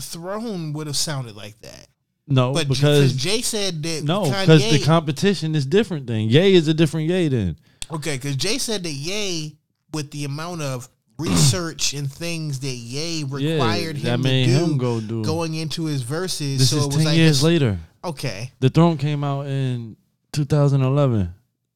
throne 0.00 0.72
would 0.74 0.86
have 0.86 0.96
sounded 0.96 1.36
like 1.36 1.60
that. 1.60 1.86
No, 2.26 2.52
But 2.52 2.68
because 2.68 3.14
Jay 3.16 3.42
said 3.42 3.82
that 3.82 4.04
no, 4.04 4.24
because 4.24 4.70
the 4.70 4.78
competition 4.84 5.54
is 5.56 5.66
different. 5.66 6.06
Then 6.06 6.28
Ye 6.28 6.54
is 6.54 6.68
a 6.68 6.74
different 6.74 7.08
Ye. 7.08 7.26
Then 7.28 7.56
Okay, 7.90 8.16
because 8.16 8.36
Jay 8.36 8.58
said 8.58 8.84
that 8.84 8.92
Ye 8.92 9.56
with 9.92 10.12
the 10.12 10.24
amount 10.24 10.62
of 10.62 10.88
research 11.18 11.92
and 11.92 12.10
things 12.10 12.60
that 12.60 12.68
Ye 12.68 13.24
required 13.24 13.96
that 13.96 14.14
him 14.20 14.22
to 14.22 14.44
do 14.46 14.50
him 14.52 14.78
go 14.78 15.00
do. 15.00 15.24
going 15.24 15.54
into 15.54 15.86
his 15.86 16.02
verses, 16.02 16.60
this 16.60 16.70
so 16.70 16.76
is 16.76 16.84
it 16.84 16.86
was 16.86 16.96
ten 16.96 17.04
like 17.06 17.16
years 17.16 17.36
this- 17.38 17.42
later. 17.42 17.78
Okay, 18.04 18.50
The 18.60 18.70
throne 18.70 18.96
came 18.96 19.22
out 19.24 19.46
in 19.46 19.96
2011. 20.32 21.34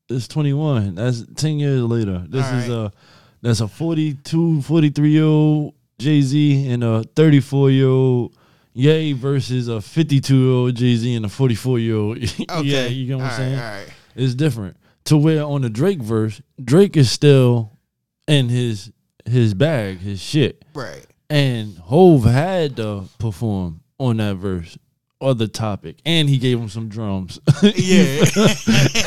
It's 0.08 0.28
21. 0.28 0.94
That's 0.94 1.24
10 1.34 1.58
years 1.58 1.82
later. 1.82 2.24
This 2.28 2.46
is 2.46 2.68
a 2.68 2.92
that's 3.42 3.60
a 3.60 3.68
42, 3.68 4.62
43 4.62 5.10
year 5.10 5.24
old 5.24 5.74
Jay 5.98 6.20
Z 6.20 6.68
and 6.68 6.82
a 6.84 7.04
34 7.16 7.70
year 7.70 7.88
old 7.88 8.36
Ye 8.76 9.12
versus 9.12 9.68
a 9.68 9.80
52 9.80 10.36
year 10.36 10.50
old 10.52 10.74
Jay 10.74 10.96
Z 10.96 11.14
and 11.14 11.24
a 11.24 11.28
44 11.28 11.78
year 11.78 11.96
old. 11.96 12.16
okay, 12.22 12.62
yeah, 12.62 12.86
you 12.86 13.06
get 13.06 13.14
what 13.16 13.24
I'm 13.24 13.30
All 13.30 13.36
saying? 13.36 13.58
right, 13.58 13.64
all 13.72 13.78
right. 13.84 13.88
It's 14.16 14.34
different. 14.34 14.76
To 15.04 15.16
where 15.16 15.44
on 15.44 15.62
the 15.62 15.70
Drake 15.70 16.00
verse, 16.00 16.40
Drake 16.62 16.96
is 16.96 17.10
still 17.10 17.78
in 18.26 18.48
his 18.48 18.90
his 19.26 19.54
bag, 19.54 19.98
his 19.98 20.20
shit. 20.20 20.64
right. 20.74 21.06
And 21.30 21.78
Hove 21.78 22.24
had 22.24 22.76
to 22.76 23.04
perform 23.18 23.80
on 23.98 24.18
that 24.18 24.36
verse 24.36 24.76
or 25.24 25.34
the 25.34 25.48
topic, 25.48 25.96
and 26.04 26.28
he 26.28 26.36
gave 26.38 26.58
him 26.58 26.68
some 26.68 26.88
drums. 26.88 27.40
Yeah, 27.62 28.24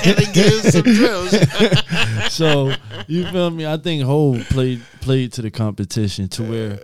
and 0.03 0.19
he 0.19 0.31
gave 0.33 0.63
him 0.63 0.71
some 0.71 0.81
drills. 0.83 1.31
so 2.33 2.73
you 3.07 3.25
feel 3.31 3.49
me? 3.51 3.65
I 3.67 3.77
think 3.77 4.03
Hove 4.03 4.43
played 4.49 4.81
played 5.01 5.31
to 5.33 5.41
the 5.41 5.51
competition 5.51 6.27
to 6.29 6.43
uh, 6.43 6.49
where 6.49 6.79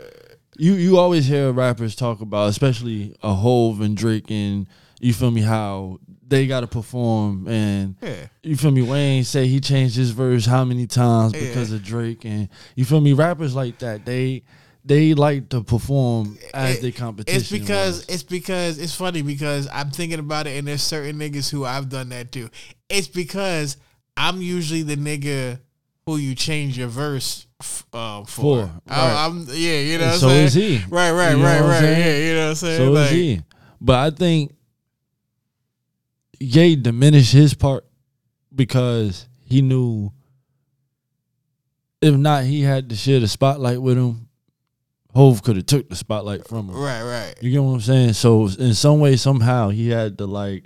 you 0.57 0.73
you 0.73 0.97
always 0.97 1.25
hear 1.25 1.51
rappers 1.51 1.95
talk 1.95 2.21
about, 2.21 2.49
especially 2.49 3.15
a 3.23 3.33
Hove 3.33 3.81
and 3.81 3.97
Drake, 3.97 4.29
and 4.29 4.67
you 4.99 5.13
feel 5.13 5.31
me 5.31 5.41
how 5.41 5.99
they 6.27 6.47
got 6.47 6.61
to 6.61 6.67
perform 6.67 7.47
and 7.47 7.95
Yeah. 8.01 8.27
you 8.41 8.55
feel 8.55 8.71
me 8.71 8.81
Wayne 8.81 9.23
say 9.23 9.45
he 9.47 9.59
changed 9.59 9.95
his 9.95 10.11
verse 10.11 10.45
how 10.45 10.63
many 10.63 10.87
times 10.87 11.33
because 11.33 11.69
Yeah. 11.69 11.75
of 11.77 11.83
Drake 11.83 12.23
and 12.25 12.49
you 12.75 12.85
feel 12.85 13.01
me 13.01 13.13
rappers 13.13 13.53
like 13.53 13.79
that 13.79 14.05
they 14.05 14.43
they 14.85 15.13
like 15.13 15.49
to 15.49 15.61
perform 15.61 16.37
as 16.53 16.77
It- 16.77 16.81
the 16.81 16.91
competition. 16.91 17.39
It's 17.39 17.49
because 17.49 17.97
was. 17.97 18.05
it's 18.09 18.23
because 18.23 18.79
it's 18.79 18.93
funny 18.95 19.21
because 19.21 19.67
I'm 19.71 19.91
thinking 19.91 20.19
about 20.19 20.47
it, 20.47 20.57
and 20.57 20.67
there's 20.67 20.83
certain 20.83 21.17
niggas 21.17 21.49
who 21.49 21.65
I've 21.65 21.89
done 21.89 22.09
that 22.09 22.31
too. 22.31 22.49
It's 22.89 23.07
because 23.07 23.77
I'm 24.17 24.41
usually 24.41 24.83
the 24.83 24.97
nigga 24.97 25.59
who 26.05 26.17
you 26.17 26.35
change 26.35 26.77
your 26.77 26.89
verse 26.89 27.47
f- 27.61 27.85
uh, 27.93 28.23
for. 28.25 28.25
For, 28.25 28.71
right. 28.89 29.25
I'm 29.25 29.45
yeah, 29.49 29.79
you 29.79 29.97
know. 29.97 30.07
What 30.07 30.19
so 30.19 30.27
saying? 30.29 30.45
is 30.45 30.53
he. 30.53 30.77
Right, 30.89 31.11
right, 31.11 31.31
You 31.31 31.37
know 31.37 31.43
right, 31.45 31.61
right. 31.61 31.81
Yeah, 31.83 32.17
you 32.17 32.33
know 32.33 32.43
what 32.43 32.49
I'm 32.49 32.55
saying. 32.55 32.77
So 32.77 32.91
like, 32.91 33.05
is 33.05 33.11
he. 33.11 33.41
But 33.79 33.95
I 34.13 34.15
think 34.15 34.53
Ye 36.39 36.75
diminished 36.75 37.31
his 37.31 37.53
part 37.53 37.85
because 38.53 39.27
he 39.45 39.61
knew 39.61 40.11
if 42.01 42.15
not 42.15 42.43
he 42.43 42.61
had 42.61 42.89
to 42.89 42.95
share 42.97 43.21
the 43.21 43.27
spotlight 43.29 43.81
with 43.81 43.97
him, 43.97 44.27
Hove 45.13 45.43
could 45.43 45.55
have 45.57 45.65
took 45.65 45.89
the 45.89 45.95
spotlight 45.95 46.47
from 46.47 46.69
him. 46.69 46.75
Right, 46.75 47.03
right. 47.03 47.35
You 47.41 47.51
get 47.51 47.63
what 47.63 47.73
I'm 47.73 47.81
saying? 47.81 48.13
So 48.13 48.47
in 48.47 48.73
some 48.73 48.99
way, 48.99 49.15
somehow 49.15 49.69
he 49.69 49.89
had 49.89 50.17
to 50.17 50.25
like 50.25 50.65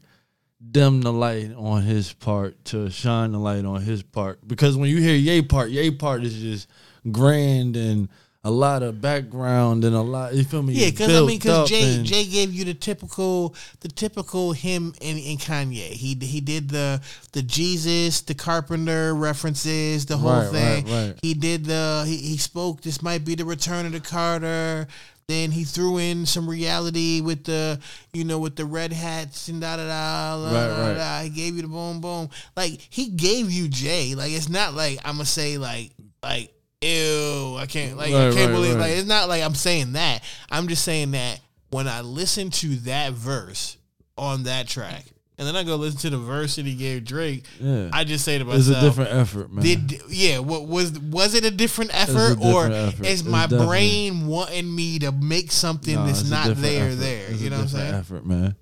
dim 0.72 1.02
the 1.02 1.14
light 1.14 1.52
on 1.56 1.84
his 1.84 2.14
part 2.14 2.64
to 2.66 2.90
shine 2.90 3.34
the 3.34 3.40
light 3.40 3.66
on 3.66 3.82
his 3.82 4.04
part. 4.04 4.46
Because 4.48 4.78
when 4.78 4.90
you 4.90 4.98
hear 4.98 5.16
Ye 5.16 5.42
part, 5.42 5.70
Ye 5.70 5.92
part 5.92 6.24
is 6.24 6.40
just 6.40 6.68
grand 7.12 7.76
and 7.76 8.10
a 8.44 8.52
lot 8.52 8.82
of 8.84 9.02
background 9.02 9.84
and 9.84 9.96
a 9.96 10.02
lot. 10.02 10.34
You 10.34 10.44
feel 10.44 10.62
me? 10.64 10.74
Yeah, 10.74 10.90
because 10.92 11.10
I 11.10 11.20
mean, 11.26 11.38
because 11.40 11.70
Jay 11.70 12.02
Jay 12.04 12.26
gave 12.26 12.54
you 12.54 12.64
the 12.66 12.74
typical 12.74 13.56
the 13.82 13.90
typical 13.90 14.54
him 14.54 14.94
and, 15.02 15.18
and 15.20 15.40
Kanye. 15.40 15.90
He 15.92 16.16
he 16.16 16.40
did 16.40 16.70
the 16.70 17.02
the 17.34 17.42
Jesus, 17.42 18.22
the 18.22 18.34
Carpenter 18.36 19.14
references, 19.16 20.06
the 20.06 20.18
whole 20.18 20.32
Right, 20.44 20.52
thing. 20.52 20.86
right, 20.86 21.08
right. 21.08 21.20
He 21.22 21.34
did 21.34 21.66
the 21.66 22.04
he, 22.08 22.18
he 22.18 22.38
spoke. 22.38 22.82
This 22.82 23.02
might 23.02 23.26
be 23.26 23.36
the 23.36 23.46
return 23.46 23.86
of 23.86 23.92
the 23.92 24.00
Carter. 24.00 24.88
Then 25.28 25.52
he 25.52 25.66
threw 25.66 25.98
in 25.98 26.26
some 26.26 26.50
reality 26.50 27.20
with 27.20 27.44
the 27.44 27.82
you 28.14 28.24
know 28.24 28.40
with 28.40 28.56
the 28.56 28.64
red 28.64 28.94
hats 28.94 29.50
and 29.50 29.60
da 29.60 29.76
da 29.76 29.86
da. 29.88 30.38
da, 30.38 30.46
Right, 30.46 30.68
da, 30.68 30.88
right. 30.88 30.94
da. 30.96 31.22
He 31.24 31.30
gave 31.32 31.56
you 31.58 31.64
the 31.64 31.68
boom 31.68 32.00
boom. 32.00 32.30
Like 32.56 32.80
he 32.90 33.10
gave 33.10 33.52
you 33.52 33.68
Jay. 33.68 34.16
Like 34.16 34.32
it's 34.32 34.48
not 34.48 34.74
like 34.74 35.00
I'm 35.04 35.16
gonna 35.16 35.26
say 35.26 35.58
like 35.58 35.92
like 36.24 36.54
ew. 36.82 37.56
I 37.60 37.66
can't 37.68 37.98
like 37.98 38.10
I 38.14 38.32
can't 38.32 38.36
right, 38.36 38.48
believe 38.52 38.76
right. 38.76 38.82
like 38.82 38.92
it's 38.92 39.08
not 39.08 39.28
like 39.30 39.44
I'm 39.44 39.56
saying 39.56 39.94
that. 39.94 40.24
I'm 40.50 40.68
just 40.68 40.84
saying 40.84 41.12
that 41.12 41.40
when 41.70 41.88
I 41.88 42.02
listen 42.02 42.50
to 42.52 42.68
that 42.86 43.14
verse 43.14 43.78
on 44.18 44.44
that 44.44 44.68
track, 44.68 45.06
and 45.38 45.48
then 45.48 45.56
I 45.56 45.64
go 45.64 45.76
listen 45.76 46.00
to 46.02 46.10
the 46.10 46.18
verse 46.18 46.56
that 46.56 46.66
he 46.66 46.74
gave 46.76 47.04
Drake, 47.06 47.44
Yeah. 47.60 47.90
I 47.94 48.04
just 48.04 48.26
say 48.26 48.38
to 48.40 48.46
myself, 48.46 48.68
It's 48.68 48.78
a 48.78 48.82
different 48.82 49.12
effort, 49.12 49.52
man. 49.52 49.64
Did 49.64 50.02
yeah? 50.10 50.40
What 50.40 50.68
was 50.68 50.98
was 51.00 51.34
it 51.36 51.46
a 51.46 51.52
different 51.52 51.92
a 51.92 51.98
effort, 52.00 52.36
different 52.40 52.44
or 52.44 52.66
effort. 52.72 53.06
is 53.06 53.22
It's 53.22 53.30
my 53.30 53.44
definitely- 53.44 53.68
brain 53.68 54.28
wanting 54.28 54.74
me 54.74 55.00
to 55.00 55.12
make 55.12 55.52
something 55.52 55.96
Nah, 55.96 56.06
that's 56.06 56.30
not 56.30 56.56
there 56.58 56.88
effort. 56.88 56.96
there? 56.96 57.28
It's 57.30 57.42
you 57.42 57.48
a 57.48 57.50
know 57.52 57.56
what 57.58 57.62
I'm 57.64 57.68
saying? 57.70 57.94
Effort, 57.96 58.26
man. 58.26 58.56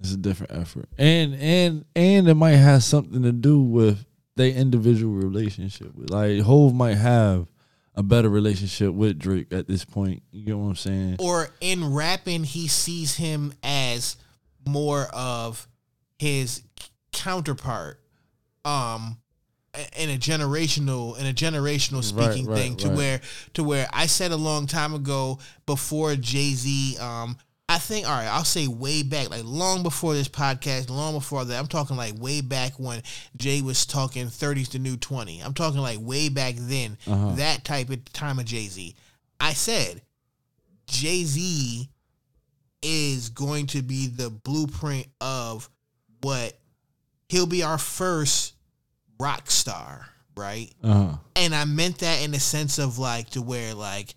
It's 0.00 0.12
a 0.12 0.16
different 0.16 0.52
effort, 0.52 0.88
and 0.96 1.34
and 1.34 1.84
and 1.94 2.26
it 2.26 2.34
might 2.34 2.52
have 2.56 2.82
something 2.82 3.22
to 3.22 3.32
do 3.32 3.60
with 3.60 4.06
their 4.34 4.48
individual 4.50 5.12
relationship. 5.14 5.92
Like 5.94 6.40
Hove 6.40 6.72
might 6.74 6.94
have 6.96 7.46
a 7.94 8.02
better 8.02 8.28
relationship 8.28 8.92
with 8.94 9.18
Drake 9.18 9.52
at 9.52 9.66
this 9.66 9.84
point. 9.84 10.22
You 10.30 10.44
get 10.44 10.56
what 10.58 10.68
I'm 10.68 10.76
saying? 10.76 11.16
or 11.18 11.48
in 11.60 11.92
rapping 11.92 12.44
he 12.44 12.68
sees 12.68 13.16
him 13.16 13.52
as 13.62 14.16
more 14.66 15.08
of 15.12 15.66
his 16.18 16.62
counterpart 17.12 17.98
um 18.64 19.18
in 19.96 20.10
a 20.10 20.18
generational 20.18 21.18
in 21.18 21.26
a 21.26 21.32
generational 21.32 22.02
speaking 22.02 22.46
right, 22.46 22.56
thing 22.58 22.76
to 22.76 22.88
right. 22.88 22.96
where 22.96 23.20
to 23.54 23.64
where 23.64 23.88
I 23.92 24.06
said 24.06 24.32
a 24.32 24.36
long 24.36 24.66
time 24.66 24.94
ago 24.94 25.38
before 25.66 26.16
Jay-Z 26.16 26.98
um 26.98 27.36
I 27.70 27.78
think 27.78 28.06
all 28.06 28.12
right 28.12 28.26
I'll 28.26 28.44
say 28.44 28.66
way 28.66 29.02
back 29.04 29.30
like 29.30 29.44
long 29.44 29.82
before 29.84 30.12
this 30.14 30.28
podcast 30.28 30.90
long 30.90 31.14
before 31.14 31.44
that 31.44 31.58
I'm 31.58 31.68
talking 31.68 31.96
like 31.96 32.14
way 32.20 32.40
back 32.40 32.72
when 32.80 33.00
Jay 33.36 33.62
was 33.62 33.86
talking 33.86 34.26
30s 34.26 34.70
to 34.72 34.78
new 34.80 34.96
20 34.96 35.40
I'm 35.40 35.54
talking 35.54 35.80
like 35.80 35.98
way 36.00 36.28
back 36.28 36.54
then 36.56 36.98
Uh-huh. 37.06 37.36
that 37.36 37.64
type 37.64 37.88
of 37.90 38.04
time 38.12 38.40
of 38.40 38.44
Jay-Z 38.44 38.94
I 39.38 39.52
said 39.52 40.02
Jay 40.86 41.22
Z 41.24 41.88
is 42.82 43.28
going 43.28 43.66
to 43.68 43.82
be 43.82 44.08
the 44.08 44.30
blueprint 44.30 45.06
of 45.20 45.70
what 46.22 46.58
he'll 47.28 47.46
be 47.46 47.62
our 47.62 47.78
first 47.78 48.54
rock 49.20 49.50
star, 49.50 50.08
right? 50.36 50.72
Uh-huh. 50.82 51.16
And 51.36 51.54
I 51.54 51.64
meant 51.66 51.98
that 51.98 52.22
in 52.24 52.32
the 52.32 52.40
sense 52.40 52.78
of 52.78 52.98
like 52.98 53.30
to 53.30 53.42
where 53.42 53.74
like 53.74 54.14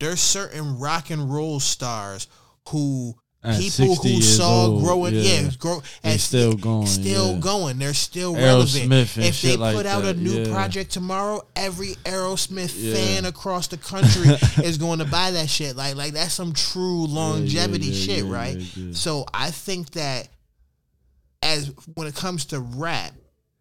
there's 0.00 0.20
certain 0.20 0.78
rock 0.78 1.10
and 1.10 1.32
roll 1.32 1.60
stars 1.60 2.26
who 2.68 3.14
At 3.42 3.58
people 3.60 3.94
who 3.94 4.20
saw 4.20 4.66
old, 4.66 4.82
growing, 4.82 5.14
yeah, 5.14 5.22
yeah. 5.22 5.50
grow, 5.58 5.82
as- 6.02 6.22
still 6.22 6.54
going, 6.54 6.86
still 6.86 7.34
yeah. 7.34 7.40
going. 7.40 7.78
They're 7.78 7.94
still 7.94 8.34
relevant. 8.34 8.84
And 8.84 8.92
if 8.92 9.42
they 9.42 9.56
put 9.56 9.60
like 9.60 9.86
out 9.86 10.04
a 10.04 10.14
new 10.14 10.42
yeah. 10.42 10.52
project 10.52 10.90
tomorrow, 10.90 11.46
every 11.54 11.94
Aerosmith 12.04 12.70
fan 12.70 13.24
across 13.24 13.68
the 13.68 13.76
country 13.76 14.30
is 14.64 14.78
going 14.78 14.98
to 14.98 15.04
buy 15.04 15.32
that 15.32 15.48
shit. 15.48 15.76
Like, 15.76 15.96
like 15.96 16.12
that's 16.12 16.34
some 16.34 16.52
true 16.52 17.06
longevity 17.06 17.92
shit, 17.92 18.24
right? 18.24 18.60
So 18.92 19.26
I 19.32 19.50
think 19.50 19.90
that 19.92 20.28
as 21.42 21.72
when 21.94 22.06
it 22.08 22.14
comes 22.14 22.46
to 22.46 22.60
rap 22.60 23.12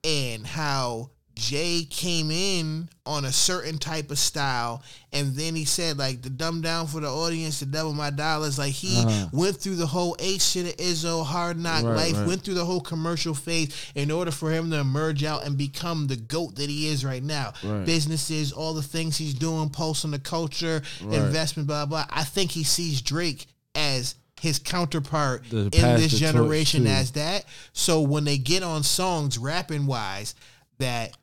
and 0.03 0.45
how 0.45 1.11
Jay 1.35 1.85
came 1.89 2.31
in 2.31 2.87
on 3.05 3.25
a 3.25 3.31
certain 3.31 3.77
type 3.77 4.09
of 4.09 4.17
style, 4.17 4.81
and 5.11 5.35
then 5.35 5.53
he 5.53 5.65
said 5.65 5.97
like 5.97 6.21
the 6.21 6.29
dumb 6.29 6.61
down 6.61 6.87
for 6.87 7.01
the 7.01 7.09
audience 7.09 7.59
to 7.59 7.65
double 7.65 7.93
my 7.93 8.09
dollars. 8.09 8.57
Like 8.57 8.71
he 8.73 8.97
Uh-huh. 9.01 9.27
went 9.33 9.57
through 9.57 9.75
the 9.75 9.85
whole 9.87 10.15
eight 10.19 10.41
shit 10.41 10.65
of 10.65 10.77
Izzo, 10.77 11.25
hard 11.25 11.57
knock 11.59 11.83
Right, 11.83 11.95
life, 11.95 12.13
right. 12.17 12.27
went 12.27 12.43
through 12.43 12.53
the 12.53 12.63
whole 12.63 12.79
commercial 12.79 13.33
phase 13.33 13.73
in 13.95 14.11
order 14.11 14.31
for 14.31 14.49
him 14.49 14.71
to 14.71 14.77
emerge 14.77 15.23
out 15.25 15.45
and 15.45 15.57
become 15.57 16.07
the 16.07 16.15
goat 16.15 16.55
that 16.55 16.69
he 16.69 16.87
is 16.87 17.03
right 17.03 17.21
now. 17.23 17.51
Right. 17.63 17.85
Businesses, 17.85 18.53
all 18.53 18.73
the 18.73 18.81
things 18.81 19.17
he's 19.17 19.33
doing, 19.33 19.69
pulsing 19.69 20.11
the 20.11 20.19
culture, 20.19 20.81
investment, 21.01 21.67
blah 21.67 21.85
blah. 21.85 22.05
I 22.09 22.23
think 22.23 22.51
he 22.51 22.63
sees 22.63 23.01
Drake 23.01 23.45
as 23.75 24.15
his 24.39 24.57
counterpart 24.59 25.43
in 25.51 25.69
this 25.71 26.17
generation 26.17 26.87
as 26.87 27.11
that. 27.11 27.43
So 27.73 27.99
when 28.01 28.23
they 28.23 28.37
get 28.37 28.63
on 28.63 28.83
songs 28.83 29.37
rapping 29.37 29.85
wise, 29.85 30.33
that 30.77 31.15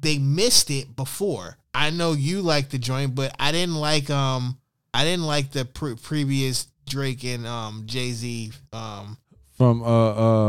they 0.00 0.18
missed 0.18 0.70
it 0.70 0.94
before. 0.96 1.56
I 1.74 1.90
know 1.90 2.12
you 2.12 2.40
like 2.42 2.70
the 2.70 2.78
joint, 2.78 3.14
but 3.14 3.34
I 3.38 3.52
didn't 3.52 3.76
like 3.76 4.10
um 4.10 4.58
I 4.94 5.04
didn't 5.04 5.26
like 5.26 5.52
the 5.52 5.64
pre- 5.64 5.96
previous 5.96 6.66
Drake 6.88 7.24
and 7.24 7.46
um 7.46 7.82
Jay 7.86 8.10
Z 8.12 8.52
um 8.72 9.16
From 9.56 9.82
uh 9.82 9.86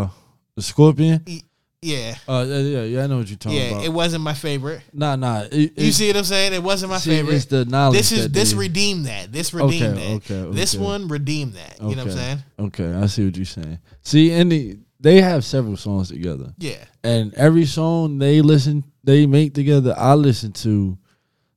uh 0.05 0.09
the 0.55 0.61
Scorpion. 0.61 1.21
E- 1.25 1.41
Yeah, 1.81 2.15
Uh, 2.27 2.45
yeah, 2.47 2.57
yeah, 2.59 2.83
yeah, 2.83 3.03
I 3.03 3.07
know 3.07 3.19
what 3.19 3.29
you're 3.29 3.37
talking 3.37 3.57
yeah. 3.57 3.67
about. 3.69 3.79
Yeah, 3.81 3.85
it 3.87 3.93
wasn't 3.93 4.21
my 4.23 4.33
favorite. 4.33 4.81
nah, 4.91 5.15
nah. 5.15 5.45
It, 5.49 5.77
You 5.79 5.93
see 5.93 6.07
what 6.07 6.17
I'm 6.17 6.23
saying? 6.25 6.51
It 6.53 6.61
wasn't 6.61 6.91
my 6.91 6.97
see, 6.97 7.11
favorite. 7.11 7.35
It's 7.35 7.45
the 7.45 7.63
knowledge. 7.63 7.97
this 7.97 8.11
is 8.11 8.29
this 8.31 8.51
they- 8.51 8.57
redeemed 8.57 9.05
that. 9.05 9.31
This 9.31 9.53
redeemed 9.53 9.97
Okay, 9.97 10.17
that. 10.17 10.31
okay, 10.31 10.55
This 10.55 10.75
one 10.75 11.07
redeemed 11.07 11.53
that. 11.53 11.77
You 11.81 11.95
know 11.95 12.03
what 12.03 12.11
I'm 12.11 12.17
saying? 12.17 12.37
Okay, 12.59 12.93
I 12.93 13.05
see 13.07 13.23
what 13.25 13.37
you're 13.37 13.45
saying. 13.45 13.79
See, 14.03 14.31
and 14.33 14.51
the, 14.51 14.77
they 14.99 15.21
have 15.21 15.43
several 15.45 15.77
songs 15.77 16.09
together, 16.09 16.53
Yeah. 16.57 16.83
and 17.03 17.33
every 17.35 17.65
song 17.65 18.17
they 18.19 18.41
listen, 18.41 18.83
they 19.03 19.25
make 19.25 19.53
together. 19.53 19.93
I 19.97 20.13
listen 20.15 20.51
to 20.53 20.97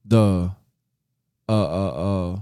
the, 0.05 0.51
uh, 1.49 1.53
uh, 1.53 2.33
uh, 2.35 2.41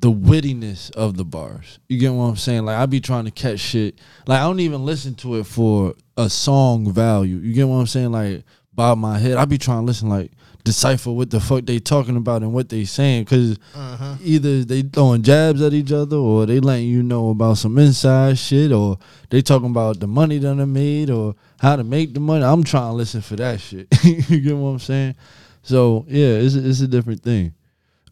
the 0.00 0.12
wittiness 0.12 0.90
of 0.92 1.16
the 1.16 1.24
bars. 1.24 1.80
You 1.88 1.98
get 1.98 2.12
what 2.12 2.24
I'm 2.26 2.36
saying? 2.36 2.64
Like 2.64 2.76
I 2.76 2.86
be 2.86 3.00
trying 3.00 3.24
to 3.24 3.30
catch 3.32 3.58
shit. 3.60 3.98
Like 4.26 4.38
I 4.40 4.44
don't 4.44 4.60
even 4.60 4.84
listen 4.84 5.14
to 5.16 5.36
it 5.36 5.44
for 5.44 5.94
a 6.16 6.30
song 6.30 6.92
value. 6.92 7.36
You 7.38 7.52
get 7.52 7.66
what 7.66 7.76
I'm 7.78 7.86
saying? 7.86 8.12
Like 8.12 8.44
bob 8.72 8.98
my 8.98 9.18
head. 9.18 9.38
I 9.38 9.44
be 9.44 9.58
trying 9.58 9.80
to 9.82 9.86
listen 9.86 10.08
like 10.08 10.30
decipher 10.68 11.10
what 11.10 11.30
the 11.30 11.40
fuck 11.40 11.64
they 11.64 11.78
talking 11.78 12.16
about 12.16 12.42
and 12.42 12.52
what 12.52 12.68
they 12.68 12.84
saying 12.84 13.24
because 13.24 13.58
Uh-huh. 13.74 14.16
either 14.22 14.64
they 14.64 14.82
throwing 14.82 15.22
jabs 15.22 15.62
at 15.62 15.72
each 15.72 15.90
other 15.92 16.16
or 16.16 16.44
they 16.44 16.60
letting 16.60 16.88
you 16.88 17.02
know 17.02 17.30
about 17.30 17.56
some 17.56 17.78
inside 17.78 18.38
shit 18.38 18.70
or 18.70 18.98
they 19.30 19.40
talking 19.40 19.70
about 19.70 19.98
the 19.98 20.06
money 20.06 20.36
that 20.38 20.54
they 20.54 20.64
made 20.66 21.08
or 21.10 21.34
how 21.58 21.74
to 21.76 21.84
make 21.84 22.12
the 22.12 22.20
money. 22.20 22.44
I'm 22.44 22.64
trying 22.64 22.90
to 22.90 22.96
listen 22.96 23.22
for 23.22 23.36
that 23.36 23.60
shit. 23.60 23.88
you 24.04 24.40
get 24.40 24.56
what 24.56 24.68
I'm 24.70 24.78
saying? 24.78 25.14
So 25.62 26.04
yeah, 26.08 26.34
it's 26.44 26.54
a, 26.54 26.68
it's 26.68 26.80
a 26.82 26.88
different 26.88 27.22
thing 27.22 27.54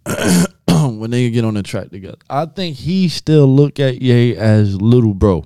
when 0.68 1.10
they 1.10 1.28
get 1.30 1.44
on 1.44 1.54
the 1.54 1.62
track 1.62 1.90
together. 1.90 2.18
I 2.30 2.46
think 2.46 2.76
he 2.76 3.08
still 3.08 3.46
look 3.46 3.78
at 3.80 4.00
Ye 4.00 4.34
as 4.36 4.80
little 4.80 5.14
bro. 5.14 5.44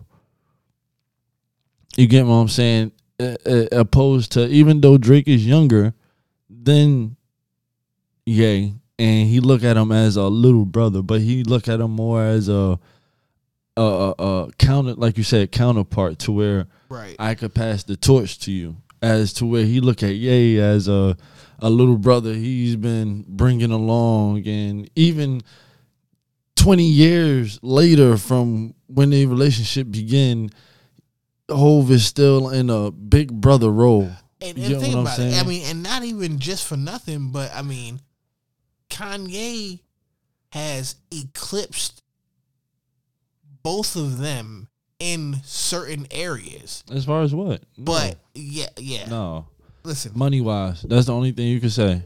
You 1.97 2.07
get 2.07 2.25
what 2.27 2.35
I'm 2.35 2.49
saying? 2.49 2.93
Uh, 3.19 3.37
uh, 3.45 3.67
opposed 3.73 4.33
to 4.33 4.47
even 4.49 4.81
though 4.81 4.97
Drake 4.97 5.29
is 5.29 5.47
younger 5.47 5.93
than 6.63 7.17
Ye, 8.27 8.75
and 8.99 9.29
he 9.29 9.41
look 9.41 9.65
at 9.65 9.77
him 9.77 9.91
as 9.93 10.17
a 10.17 10.29
little 10.29 10.67
brother, 10.67 11.03
but 11.03 11.21
he 11.21 11.43
look 11.43 11.69
at 11.69 11.81
him 11.81 11.93
more 11.93 12.23
as 12.23 12.49
a 12.49 12.79
a, 13.77 13.83
a, 13.83 14.11
a 14.19 14.53
counter, 14.59 14.95
like 14.95 15.17
you 15.17 15.25
said, 15.25 15.53
counterpart 15.53 16.19
to 16.21 16.33
where 16.33 16.67
Right. 16.89 17.15
I 17.19 17.35
could 17.35 17.55
pass 17.55 17.85
the 17.85 17.97
torch 17.97 18.41
to 18.41 18.53
you, 18.53 18.77
as 19.01 19.33
to 19.35 19.47
where 19.47 19.65
he 19.65 19.81
look 19.81 20.03
at 20.03 20.15
Ye 20.15 20.59
as 20.59 20.89
a 20.89 21.17
a 21.61 21.71
little 21.71 21.99
brother 21.99 22.33
he's 22.35 22.77
been 22.77 23.25
bringing 23.29 23.71
along, 23.71 24.47
and 24.47 24.91
even 24.97 25.41
twenty 26.57 26.85
years 26.87 27.59
later 27.63 28.17
from 28.17 28.75
when 28.87 29.11
the 29.11 29.27
relationship 29.27 29.91
began, 29.91 30.51
Hove 31.49 31.91
is 31.91 32.05
still 32.05 32.49
in 32.49 32.71
a 32.71 32.91
big 32.91 33.33
brother 33.33 33.71
role. 33.71 34.11
And, 34.43 34.57
You 34.59 34.77
and 34.77 34.81
think 34.83 34.95
about 34.97 35.19
it. 35.19 35.35
I 35.41 35.47
mean, 35.47 35.65
and 35.67 35.83
not 35.83 36.03
even 36.05 36.39
just 36.39 36.67
for 36.67 36.77
nothing, 36.77 37.31
but 37.31 37.51
I 37.55 37.63
mean, 37.63 38.01
Kanye 38.89 39.81
has 40.53 40.97
eclipsed 41.13 42.03
both 43.63 43.97
of 43.97 44.19
them 44.19 44.69
in 44.99 45.37
certain 45.45 46.07
areas. 46.11 46.83
As 46.93 47.05
far 47.05 47.23
as 47.23 47.35
what? 47.35 47.63
But 47.79 48.17
yeah, 48.35 48.67
yeah. 48.77 49.07
no, 49.09 49.47
Listen, 49.83 50.13
money 50.15 50.41
wise, 50.41 50.83
that's 50.83 51.07
the 51.07 51.15
only 51.15 51.33
thing 51.33 51.49
you 51.49 51.61
can 51.61 51.71
say. 51.71 52.03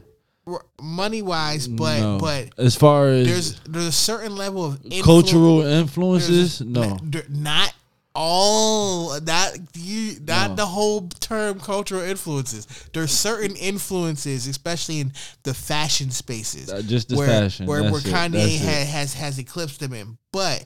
money 0.81 1.21
wise, 1.21 1.67
but 1.67 1.99
No. 1.99 2.17
but 2.19 2.49
as 2.57 2.75
far 2.75 3.07
as 3.07 3.27
there's 3.27 3.59
there's 3.61 3.85
a 3.87 3.91
certain 3.91 4.35
level 4.35 4.63
of 4.65 4.81
influ- 4.83 5.03
cultural 5.03 5.61
influences, 5.61 6.61
no. 6.61 6.97
not 7.29 7.73
all 8.15 9.19
that 9.19 9.57
you 9.75 10.17
not 10.25 10.51
No. 10.51 10.55
the 10.55 10.65
whole 10.65 11.07
term 11.19 11.59
cultural 11.59 12.01
influences 12.01 12.65
there's 12.93 13.11
certain 13.11 13.55
influences 13.57 14.47
especially 14.47 14.99
in 15.01 15.11
the 15.43 15.53
fashion 15.53 16.09
spaces 16.11 16.71
Uh, 16.71 16.81
just 16.81 17.09
the 17.09 17.17
where, 17.17 17.27
fashion, 17.27 17.65
where, 17.65 17.83
where 17.91 18.01
kanye 18.01 18.31
that's 18.59 18.63
ha- 18.63 18.91
has 18.97 19.13
has 19.15 19.37
eclipsed 19.39 19.79
them 19.81 19.93
in 19.93 20.17
but 20.31 20.65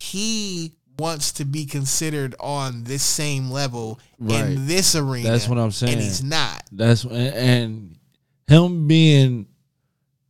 he 0.00 0.72
wants 0.98 1.32
to 1.32 1.44
be 1.44 1.66
considered 1.66 2.34
on 2.40 2.84
this 2.84 3.02
same 3.02 3.50
level 3.50 4.00
Right. 4.18 4.46
in 4.46 4.66
this 4.66 4.94
arena 4.96 5.28
That's 5.30 5.46
what 5.48 5.58
I'm 5.58 5.70
saying. 5.72 5.92
and 5.94 6.02
he's 6.02 6.24
not 6.24 6.62
That's 6.72 7.04
and, 7.04 7.12
and 7.34 7.96
him 8.48 8.86
being 8.88 9.46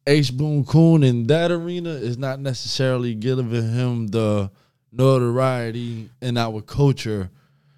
H 0.09 0.37
Boone 0.37 0.65
Coon 0.65 1.03
in 1.03 1.27
that 1.29 1.51
arena 1.51 1.91
is 1.91 2.17
not 2.19 2.41
necessarily 2.41 3.15
giving 3.15 3.51
him 3.51 4.07
the 4.09 4.51
notoriety 4.97 6.11
in 6.21 6.37
our 6.37 6.61
culture. 6.61 7.31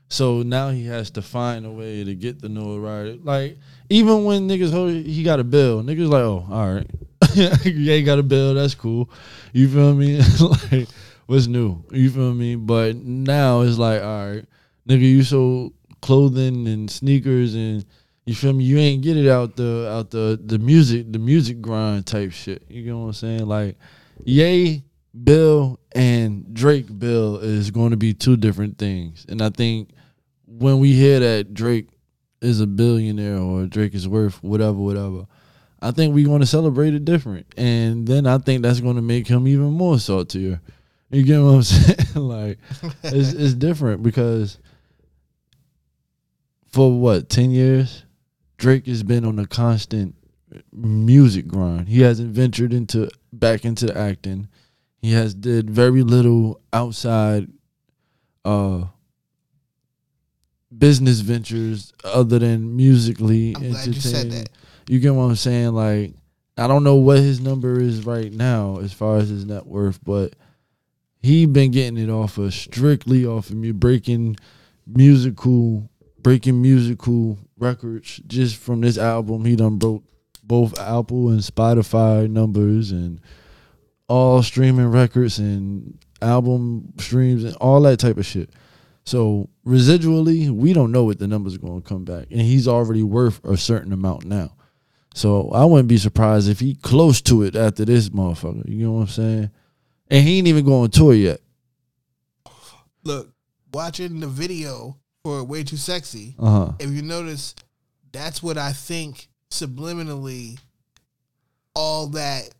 So 0.08 0.42
now 0.42 0.70
he 0.70 0.86
has 0.86 1.10
to 1.12 1.22
find 1.22 1.66
a 1.66 1.70
way 1.70 2.04
to 2.04 2.14
get 2.14 2.40
the 2.40 2.48
notoriety. 2.48 3.20
Like 3.22 3.58
even 3.90 4.24
when 4.24 4.48
niggas 4.48 4.72
hold 4.72 4.90
he 4.90 5.22
got 5.22 5.40
a 5.40 5.44
bill, 5.44 5.82
niggas 5.82 6.08
like, 6.08 6.22
oh, 6.22 6.46
all 6.50 6.74
right, 6.74 6.90
yeah, 7.34 7.94
he 7.94 8.02
got 8.02 8.18
a 8.18 8.22
bill. 8.22 8.54
That's 8.54 8.74
cool. 8.74 9.10
You 9.52 9.68
feel 9.68 9.94
me? 9.94 10.20
like 10.72 10.88
what's 11.26 11.46
new? 11.46 11.84
You 11.90 12.10
feel 12.10 12.34
me? 12.34 12.56
But 12.56 12.96
now 12.96 13.60
it's 13.60 13.78
like, 13.78 14.02
all 14.02 14.30
right, 14.30 14.44
nigga, 14.88 15.00
you 15.00 15.22
sold 15.22 15.74
clothing 16.00 16.66
and 16.68 16.90
sneakers 16.90 17.54
and 17.54 17.84
you 18.24 18.34
feel 18.34 18.52
me? 18.52 18.64
You 18.64 18.78
ain't 18.78 19.02
get 19.02 19.16
it 19.16 19.28
out 19.28 19.56
the 19.56 19.88
out 19.90 20.10
the 20.10 20.40
the 20.42 20.58
music 20.58 21.12
the 21.12 21.18
music 21.18 21.60
grind 21.60 22.06
type 22.06 22.32
shit. 22.32 22.62
You 22.68 22.84
know 22.84 22.98
what 23.00 23.06
I'm 23.06 23.12
saying? 23.14 23.46
Like, 23.46 23.76
Ye, 24.24 24.84
Bill 25.24 25.78
and 25.98 26.54
Drake 26.54 26.98
Bill 26.98 27.36
is 27.38 27.70
going 27.70 27.90
to 27.90 27.96
be 27.96 28.14
two 28.14 28.36
different 28.36 28.78
things, 28.78 29.26
and 29.28 29.42
I 29.42 29.50
think 29.50 29.90
when 30.46 30.78
we 30.78 30.92
hear 30.92 31.20
that 31.20 31.52
Drake 31.52 31.88
is 32.40 32.60
a 32.60 32.66
billionaire 32.66 33.38
or 33.38 33.66
Drake 33.66 33.94
is 33.94 34.08
worth 34.08 34.42
whatever, 34.42 34.78
whatever. 34.78 35.26
I 35.80 35.92
think 35.92 36.14
we're 36.14 36.26
going 36.26 36.40
to 36.40 36.46
celebrate 36.46 36.94
it 36.94 37.04
different, 37.04 37.46
and 37.56 38.06
then 38.06 38.26
I 38.26 38.38
think 38.38 38.62
that's 38.62 38.80
going 38.80 38.96
to 38.96 39.02
make 39.02 39.28
him 39.28 39.46
even 39.46 39.70
more 39.70 39.98
saltier. 39.98 40.60
You 41.10 41.22
get 41.22 41.40
what 41.40 41.50
I'm 41.50 41.62
saying? 41.62 41.96
like, 42.14 42.58
it's 43.04 43.32
it's 43.32 43.54
different 43.54 44.02
because 44.02 44.58
for 46.66 46.98
what 46.98 47.28
ten 47.28 47.50
years, 47.50 48.04
Drake 48.56 48.86
has 48.86 49.02
been 49.02 49.24
on 49.24 49.38
a 49.38 49.46
constant 49.46 50.16
music 50.72 51.46
grind. 51.46 51.88
He 51.88 52.00
hasn't 52.00 52.32
ventured 52.32 52.72
into 52.72 53.08
back 53.32 53.64
into 53.64 53.96
acting. 53.96 54.48
He 55.00 55.12
has 55.12 55.34
did 55.34 55.70
very 55.70 56.02
little 56.02 56.60
outside 56.72 57.48
uh 58.44 58.84
business 60.76 61.20
ventures 61.20 61.92
other 62.04 62.38
than 62.38 62.76
musically 62.76 63.54
I'm 63.56 63.70
glad 63.70 63.86
you 63.86 63.92
said 63.94 64.30
that. 64.32 64.48
You 64.88 65.00
get 65.00 65.14
what 65.14 65.24
I'm 65.24 65.36
saying? 65.36 65.72
Like 65.72 66.14
I 66.56 66.66
don't 66.66 66.84
know 66.84 66.96
what 66.96 67.18
his 67.18 67.40
number 67.40 67.80
is 67.80 68.04
right 68.04 68.32
now 68.32 68.78
as 68.78 68.92
far 68.92 69.18
as 69.18 69.28
his 69.28 69.44
net 69.44 69.66
worth, 69.66 70.00
but 70.04 70.34
he 71.20 71.46
been 71.46 71.70
getting 71.70 71.98
it 71.98 72.10
off 72.10 72.38
of 72.38 72.52
strictly 72.52 73.24
off 73.24 73.50
of 73.50 73.56
me 73.56 73.70
breaking 73.70 74.36
musical 74.86 75.88
breaking 76.20 76.60
musical 76.60 77.38
records 77.58 78.20
just 78.26 78.56
from 78.56 78.80
this 78.80 78.98
album. 78.98 79.44
He 79.44 79.56
done 79.56 79.78
broke 79.78 80.04
both 80.42 80.78
Apple 80.78 81.28
and 81.28 81.40
Spotify 81.40 82.28
numbers 82.28 82.90
and 82.90 83.20
all 84.08 84.42
streaming 84.42 84.86
records 84.90 85.38
and 85.38 85.98
album 86.22 86.92
streams 86.98 87.44
and 87.44 87.54
all 87.56 87.80
that 87.82 87.98
type 87.98 88.16
of 88.16 88.26
shit. 88.26 88.50
So 89.04 89.48
residually, 89.66 90.50
we 90.50 90.72
don't 90.72 90.92
know 90.92 91.04
what 91.04 91.18
the 91.18 91.26
numbers 91.26 91.54
are 91.54 91.58
going 91.60 91.80
to 91.82 91.88
come 91.88 92.04
back, 92.04 92.26
and 92.30 92.40
he's 92.40 92.68
already 92.68 93.02
worth 93.02 93.42
a 93.44 93.56
certain 93.56 93.92
amount 93.92 94.24
now. 94.26 94.54
So 95.14 95.50
I 95.50 95.64
wouldn't 95.64 95.88
be 95.88 95.96
surprised 95.96 96.48
if 96.48 96.60
he 96.60 96.74
close 96.74 97.20
to 97.22 97.42
it 97.42 97.56
after 97.56 97.84
this 97.84 98.10
motherfucker. 98.10 98.68
You 98.68 98.86
know 98.86 98.92
what 98.92 99.00
I'm 99.02 99.06
saying? 99.08 99.50
And 100.10 100.26
he 100.26 100.38
ain't 100.38 100.46
even 100.48 100.64
going 100.64 100.82
on 100.84 100.90
tour 100.90 101.14
yet. 101.14 101.40
look 103.04 103.32
watching 103.72 104.20
the 104.20 104.26
video 104.26 104.96
for 105.24 105.42
way 105.44 105.62
too 105.64 105.76
sexy 105.76 106.34
Uh 106.38 106.50
huh. 106.50 106.72
if 106.78 106.90
you 106.90 107.02
notice, 107.02 107.54
that's 108.12 108.42
what 108.42 108.56
I 108.58 108.72
think 108.72 109.28
subliminally 109.50 110.58
all 111.74 112.08
that 112.08 112.50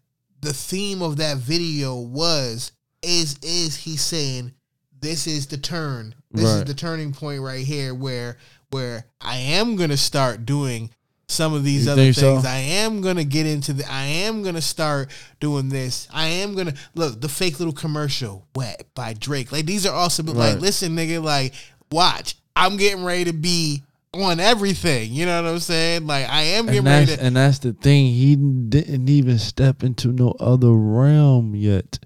the 0.40 0.52
theme 0.52 1.02
of 1.02 1.16
that 1.16 1.38
video 1.38 1.96
was 1.96 2.72
is 3.02 3.38
is 3.42 3.76
he 3.76 3.96
saying 3.96 4.52
this 5.00 5.26
is 5.26 5.46
the 5.46 5.56
turn. 5.58 6.14
This 6.30 6.44
is 6.48 6.64
the 6.64 6.74
turning 6.74 7.12
point 7.12 7.40
right 7.42 7.64
here 7.64 7.94
where 7.94 8.36
where 8.70 9.06
I 9.20 9.36
am 9.36 9.76
gonna 9.76 9.96
start 9.96 10.44
doing 10.44 10.90
some 11.28 11.52
of 11.54 11.62
these 11.62 11.86
You 11.86 11.92
other 11.92 12.02
think 12.02 12.14
so? 12.16 12.34
things. 12.34 12.46
I 12.46 12.56
am 12.58 13.00
gonna 13.00 13.24
get 13.24 13.46
into 13.46 13.72
the 13.72 13.90
I 13.90 14.04
am 14.04 14.42
gonna 14.42 14.60
start 14.62 15.10
doing 15.40 15.68
this. 15.68 16.08
I 16.12 16.26
am 16.26 16.54
gonna 16.54 16.74
look 16.94 17.20
the 17.20 17.28
fake 17.28 17.58
little 17.60 17.72
commercial 17.74 18.46
wet 18.56 18.86
by 18.94 19.12
Drake. 19.14 19.52
Like 19.52 19.66
these 19.66 19.86
are 19.86 19.94
also 19.94 20.22
like 20.22 20.36
Right. 20.54 20.60
listen, 20.60 20.96
nigga, 20.96 21.22
like 21.22 21.54
watch. 21.92 22.36
I'm 22.56 22.76
getting 22.76 23.04
ready 23.04 23.24
to 23.26 23.32
be 23.32 23.84
on 24.14 24.40
everything. 24.40 25.12
You 25.12 25.26
know 25.26 25.42
what 25.42 25.50
I'm 25.50 25.58
saying? 25.58 26.06
Like 26.06 26.28
I 26.28 26.42
am 26.42 26.66
getting 26.66 26.78
And 26.78 26.86
ready 26.86 27.16
to 27.16 27.22
and 27.22 27.36
that's 27.36 27.58
the 27.58 27.72
thing. 27.72 28.06
He 28.12 28.36
didn't 28.36 29.08
even 29.08 29.38
step 29.38 29.82
into 29.82 30.08
no 30.08 30.34
other 30.40 30.72
realm 30.72 31.54
yet. 31.54 31.98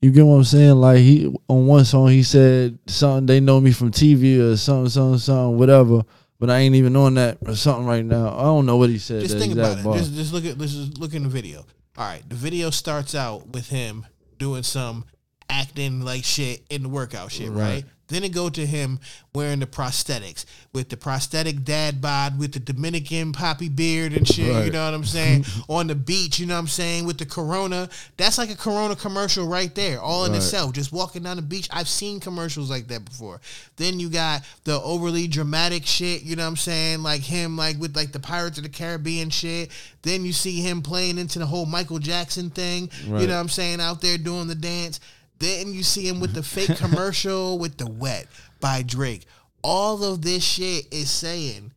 You 0.00 0.10
get 0.10 0.24
what 0.24 0.36
I'm 0.36 0.44
saying? 0.44 0.76
Like 0.76 0.98
he 0.98 1.34
on 1.48 1.66
one 1.66 1.84
song 1.84 2.08
he 2.08 2.22
said 2.22 2.78
something 2.86 3.26
they 3.26 3.40
know 3.40 3.60
me 3.60 3.72
from 3.72 3.90
TV 3.90 4.38
or 4.40 4.56
something, 4.56 4.90
something, 4.90 5.18
something, 5.18 5.58
whatever. 5.58 6.04
But 6.38 6.50
I 6.50 6.58
ain't 6.58 6.74
even 6.74 6.96
on 6.96 7.14
that 7.14 7.38
or 7.46 7.56
something 7.56 7.86
right 7.86 8.04
now. 8.04 8.36
I 8.36 8.42
don't 8.42 8.66
know 8.66 8.76
what 8.76 8.90
he 8.90 8.98
said. 8.98 9.22
Just 9.22 9.38
think 9.38 9.54
about 9.54 9.78
it. 9.78 9.84
bar. 9.84 9.96
Just, 9.96 10.12
just 10.14 10.32
look 10.32 10.44
at 10.44 10.58
just 10.58 10.98
look 10.98 11.14
in 11.14 11.22
the 11.22 11.28
video. 11.28 11.64
All 11.96 12.06
right, 12.06 12.22
the 12.28 12.34
video 12.34 12.68
starts 12.68 13.14
out 13.14 13.48
with 13.48 13.70
him 13.70 14.06
doing 14.38 14.62
some 14.62 15.06
acting 15.50 16.00
like 16.00 16.24
shit 16.24 16.62
in 16.70 16.82
the 16.82 16.88
workout 16.88 17.32
shit, 17.32 17.50
right? 17.50 17.56
Right. 17.56 17.84
Then 18.08 18.22
it 18.22 18.28
go 18.30 18.48
to 18.48 18.64
him 18.64 19.00
wearing 19.34 19.58
the 19.58 19.66
prosthetics 19.66 20.44
with 20.72 20.90
the 20.90 20.96
prosthetic 20.96 21.64
dad 21.64 22.00
bod 22.00 22.38
with 22.38 22.52
the 22.52 22.60
Dominican 22.60 23.32
poppy 23.32 23.68
beard 23.68 24.12
and 24.12 24.26
shit. 24.28 24.64
You 24.64 24.70
know 24.70 24.84
what 24.84 24.94
I'm 24.94 25.02
saying? 25.04 25.44
On 25.68 25.88
the 25.88 25.96
beach, 25.96 26.38
you 26.38 26.46
know 26.46 26.54
what 26.54 26.60
I'm 26.60 26.66
saying? 26.68 27.04
With 27.04 27.18
the 27.18 27.26
Corona, 27.26 27.88
that's 28.16 28.38
like 28.38 28.48
a 28.48 28.54
Corona 28.54 28.94
commercial 28.94 29.48
right 29.48 29.74
there, 29.74 30.00
all 30.00 30.24
in 30.24 30.30
Right. 30.30 30.36
itself. 30.36 30.72
Just 30.72 30.92
walking 30.92 31.24
down 31.24 31.34
the 31.34 31.42
beach, 31.42 31.66
I've 31.72 31.88
seen 31.88 32.20
commercials 32.20 32.70
like 32.70 32.86
that 32.88 33.04
before. 33.04 33.40
Then 33.76 33.98
you 33.98 34.08
got 34.08 34.42
the 34.62 34.80
overly 34.82 35.26
dramatic 35.26 35.84
shit. 35.84 36.22
You 36.22 36.36
know 36.36 36.44
what 36.44 36.50
I'm 36.50 36.56
saying? 36.58 37.02
Like 37.02 37.22
him, 37.22 37.56
like 37.56 37.76
with 37.80 37.96
like 37.96 38.12
the 38.12 38.20
Pirates 38.20 38.56
of 38.58 38.62
the 38.62 38.70
Caribbean 38.70 39.30
shit. 39.30 39.72
Then 40.02 40.24
you 40.24 40.32
see 40.32 40.60
him 40.60 40.80
playing 40.80 41.18
into 41.18 41.40
the 41.40 41.46
whole 41.46 41.66
Michael 41.66 41.98
Jackson 41.98 42.50
thing. 42.50 42.88
You 43.04 43.10
know 43.12 43.16
what 43.16 43.30
I'm 43.32 43.48
saying? 43.48 43.80
Out 43.80 44.00
there 44.00 44.16
doing 44.16 44.46
the 44.46 44.54
dance. 44.54 45.00
Then 45.38 45.72
you 45.72 45.82
see 45.82 46.08
him 46.08 46.20
with 46.20 46.34
the 46.34 46.42
fake 46.42 46.76
commercial 46.78 47.58
with 47.58 47.76
the 47.76 47.90
wet 47.90 48.26
by 48.60 48.82
Drake. 48.82 49.26
All 49.62 50.04
of 50.04 50.22
this 50.22 50.44
shit 50.44 50.86
is 50.92 51.10
saying, 51.10 51.72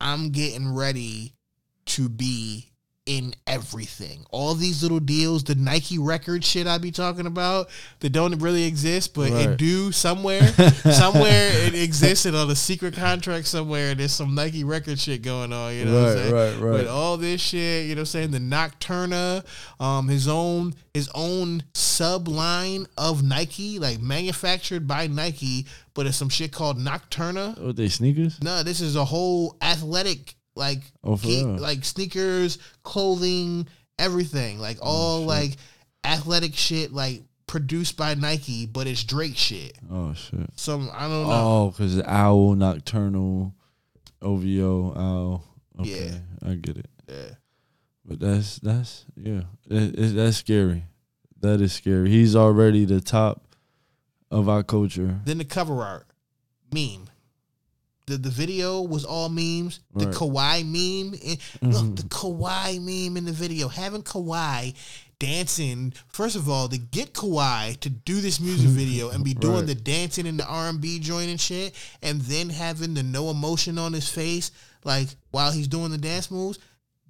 I'm 0.00 0.30
getting 0.30 0.74
ready 0.74 1.34
to 1.86 2.08
be 2.08 2.69
in 3.10 3.34
everything. 3.44 4.24
All 4.30 4.54
these 4.54 4.84
little 4.84 5.00
deals, 5.00 5.42
the 5.42 5.56
Nike 5.56 5.98
record 5.98 6.44
shit 6.44 6.68
I 6.68 6.78
be 6.78 6.92
talking 6.92 7.26
about 7.26 7.68
that 7.98 8.10
don't 8.10 8.38
really 8.38 8.62
exist, 8.66 9.14
but 9.14 9.32
it 9.32 9.56
do 9.56 9.90
somewhere. 9.90 10.46
somewhere 10.92 11.50
it 11.66 11.74
exists 11.74 12.24
and 12.24 12.36
on 12.36 12.48
a 12.48 12.54
secret 12.54 12.94
contract 12.94 13.48
somewhere. 13.48 13.96
There's 13.96 14.12
some 14.12 14.36
Nike 14.36 14.62
record 14.62 15.00
shit 15.00 15.22
going 15.22 15.52
on. 15.52 15.74
You 15.74 15.86
know 15.86 15.94
what 15.94 15.98
I'm 15.98 16.06
Right, 16.06 16.16
saying? 16.22 16.34
right, 16.34 16.56
right. 16.60 16.76
But 16.78 16.86
all 16.86 17.16
this 17.16 17.40
shit, 17.40 17.86
you 17.86 17.96
know 17.96 18.02
what 18.02 18.14
I'm 18.14 18.30
saying? 18.30 18.30
The 18.30 18.38
Nocturna, 18.38 19.44
um, 19.80 20.06
his 20.06 20.28
own 20.28 20.74
his 20.94 21.10
own 21.12 21.64
sub 21.74 22.28
line 22.28 22.86
of 22.96 23.24
Nike, 23.24 23.80
like 23.80 24.00
manufactured 24.00 24.86
by 24.86 25.08
Nike, 25.08 25.66
but 25.94 26.06
it's 26.06 26.16
some 26.16 26.28
shit 26.28 26.52
called 26.52 26.78
Nocturna. 26.78 27.58
What 27.60 27.74
they 27.74 27.88
sneakers? 27.88 28.40
No, 28.42 28.62
this 28.62 28.80
is 28.80 28.94
a 28.94 29.04
whole 29.04 29.56
athletic 29.60 30.34
like 30.54 30.82
Oh, 31.04 31.16
geek- 31.16 31.60
like 31.60 31.84
sneakers, 31.84 32.58
clothing, 32.82 33.66
everything. 33.98 34.58
Like 34.58 34.78
Oh, 34.82 34.86
all 34.88 35.24
like 35.24 35.56
athletic 36.04 36.54
shit 36.54 36.92
like 36.92 37.22
produced 37.46 37.96
by 37.96 38.14
Nike, 38.14 38.66
but 38.66 38.86
it's 38.86 39.02
Drake 39.04 39.36
shit. 39.36 39.76
Oh 39.90 40.14
shit. 40.14 40.48
Some 40.56 40.90
I 40.92 41.02
don't 41.08 41.26
know. 41.26 41.32
Oh, 41.32 41.70
because 41.70 42.00
owl 42.02 42.54
nocturnal, 42.54 43.54
OVO 44.22 44.94
owl. 44.96 45.44
Okay, 45.80 46.12
I 46.44 46.54
get 46.54 46.76
it. 46.78 46.90
Yeah. 47.08 47.34
But 48.04 48.20
that's 48.20 48.58
that's 48.58 49.04
yeah, 49.16 49.42
it, 49.68 49.98
it, 49.98 50.14
that's 50.16 50.36
scary. 50.38 50.84
That 51.40 51.60
is 51.60 51.72
scary. 51.72 52.10
He's 52.10 52.36
already 52.36 52.84
the 52.84 53.00
top 53.00 53.54
of 54.30 54.48
our 54.48 54.62
culture. 54.62 55.20
Then 55.24 55.38
the 55.38 55.44
cover 55.44 55.82
art, 55.82 56.06
meme. 56.72 57.08
The 58.10 58.18
the 58.18 58.28
video 58.30 58.82
was 58.82 59.04
all 59.04 59.28
memes. 59.28 59.78
The 59.94 60.06
Right. 60.06 60.14
Kawhi 60.14 60.64
meme. 60.64 61.18
eh, 61.22 61.36
Look, 61.62 61.94
the 61.96 62.02
Kawhi 62.02 62.80
meme 62.80 63.16
in 63.16 63.24
the 63.24 63.32
video. 63.32 63.68
Having 63.68 64.02
Kawhi 64.02 64.74
dancing. 65.20 65.92
First 66.08 66.34
of 66.34 66.48
all, 66.48 66.68
to 66.68 66.78
get 66.78 67.12
Kawhi 67.12 67.78
to 67.80 67.88
do 67.90 68.20
this 68.20 68.40
music 68.40 68.68
video 68.70 69.10
and 69.10 69.22
be 69.22 69.34
doing 69.34 69.58
Right. 69.58 69.66
the 69.66 69.74
dancing 69.76 70.26
in 70.26 70.36
the 70.38 70.46
R 70.46 70.68
and 70.68 70.80
B 70.80 70.98
joint 70.98 71.30
and 71.30 71.40
shit, 71.40 71.74
and 72.02 72.20
then 72.22 72.50
having 72.50 72.94
the 72.94 73.02
no 73.04 73.30
emotion 73.30 73.78
on 73.78 73.92
his 73.92 74.08
face, 74.08 74.50
like 74.82 75.08
while 75.30 75.52
he's 75.52 75.68
doing 75.68 75.90
the 75.92 75.98
dance 75.98 76.30
moves. 76.30 76.58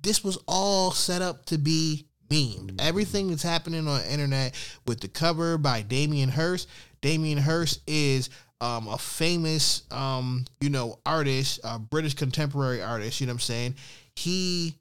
This 0.03 0.23
was 0.23 0.37
all 0.47 0.91
set 0.93 1.23
up 1.23 1.47
to 1.47 1.57
be 1.59 2.07
memed. 2.31 2.79
Everything 2.81 3.29
that's 3.29 3.43
happening 3.43 3.87
on 3.89 3.99
the 4.01 4.13
internet 4.13 4.55
with 4.87 5.01
the 5.01 5.09
cover 5.09 5.57
by 5.59 5.83
Damien 5.83 6.29
Hirst. 6.31 6.69
Damien 7.01 7.39
Hirst 7.39 7.81
is 7.87 8.29
um, 8.61 8.89
a 8.89 8.99
famous, 8.99 9.83
um, 9.91 10.45
you 10.61 10.69
know, 10.71 10.99
artist, 11.07 11.61
a 11.65 11.79
British 11.79 12.15
contemporary 12.15 12.83
artist. 12.83 13.21
You 13.21 13.27
know 13.27 13.33
what 13.33 13.37
I'm 13.37 13.41
saying? 13.41 13.75
He 14.17 14.75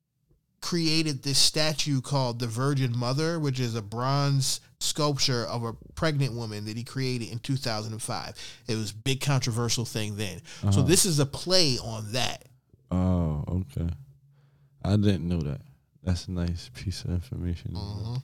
created 0.62 1.24
this 1.24 1.38
statue 1.38 2.02
called 2.02 2.40
the 2.40 2.48
Virgin 2.48 2.98
Mother, 2.98 3.40
which 3.40 3.60
is 3.60 3.76
a 3.76 3.82
bronze 3.82 4.60
sculpture 4.82 5.46
of 5.46 5.64
a 5.64 5.74
pregnant 5.96 6.34
woman 6.34 6.66
that 6.66 6.76
he 6.76 6.84
created 6.84 7.30
in 7.32 7.40
2005. 7.40 8.34
It 8.68 8.76
was 8.76 8.92
a 8.92 8.96
big 8.96 9.22
controversial 9.22 9.86
thing 9.86 10.18
then. 10.18 10.42
So 10.62 10.68
Uh-huh. 10.68 10.82
this 10.84 11.06
is 11.06 11.20
a 11.20 11.26
play 11.26 11.78
on 11.80 12.12
that. 12.12 12.46
Oh, 12.92 13.44
okay. 13.48 13.90
I 14.84 14.96
didn't 14.98 15.28
know 15.28 15.40
that. 15.42 15.62
That's 16.04 16.28
a 16.28 16.32
nice 16.32 16.70
piece 16.74 17.04
of 17.04 17.12
information. 17.12 17.72
Mhm. 17.74 18.24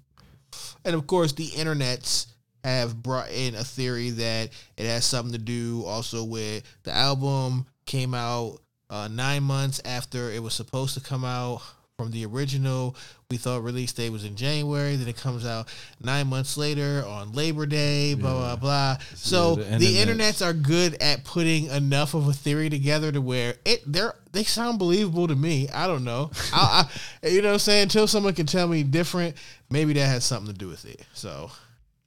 And 0.85 0.95
of 0.95 1.07
course, 1.07 1.33
the 1.33 1.47
internets 1.49 2.27
have 2.65 3.01
brought 3.01 3.31
in 3.31 3.55
a 3.55 3.63
theory 3.63 4.09
that 4.11 4.49
it 4.77 4.85
has 4.85 5.05
something 5.05 5.33
to 5.33 5.39
do 5.39 5.83
also 5.85 6.23
with 6.23 6.63
the 6.83 6.91
album 6.91 7.65
came 7.85 8.13
out 8.13 8.59
uh, 8.89 9.07
nine 9.07 9.43
months 9.43 9.81
after 9.85 10.31
it 10.31 10.41
was 10.41 10.53
supposed 10.53 10.93
to 10.95 11.01
come 11.01 11.25
out 11.25 11.61
from 11.97 12.11
the 12.11 12.25
original. 12.25 12.95
We 13.31 13.37
thought 13.37 13.63
release 13.63 13.93
date 13.93 14.11
was 14.11 14.25
in 14.25 14.35
January. 14.35 14.95
Then 14.95 15.07
it 15.07 15.17
comes 15.17 15.45
out 15.45 15.67
nine 16.03 16.27
months 16.27 16.57
later 16.57 17.03
on 17.07 17.31
Labor 17.31 17.65
Day. 17.65 18.13
Blah 18.13 18.33
blah 18.33 18.55
blah. 18.55 18.97
So 19.15 19.55
the 19.55 19.63
the, 19.63 19.95
internets- 19.97 20.05
internets 20.05 20.45
are 20.45 20.53
good 20.53 21.01
at 21.01 21.23
putting 21.23 21.67
enough 21.67 22.13
of 22.13 22.27
a 22.27 22.33
theory 22.33 22.69
together 22.69 23.11
to 23.11 23.21
where 23.21 23.55
it 23.65 23.81
they're 23.85 24.13
they 24.31 24.43
sound 24.43 24.77
believable 24.77 25.27
to 25.27 25.35
me. 25.35 25.69
I 25.69 25.87
don't 25.87 26.03
know. 26.03 26.31
I, 26.53 26.89
I 27.23 27.27
you 27.29 27.41
know 27.41 27.49
what 27.49 27.53
I'm 27.53 27.59
saying 27.59 27.83
until 27.83 28.07
someone 28.07 28.33
can 28.33 28.45
tell 28.45 28.67
me 28.67 28.83
different, 28.83 29.35
maybe 29.69 29.93
that 29.93 30.05
has 30.05 30.25
something 30.25 30.51
to 30.53 30.57
do 30.57 30.67
with 30.67 30.85
it. 30.85 31.01
So 31.13 31.49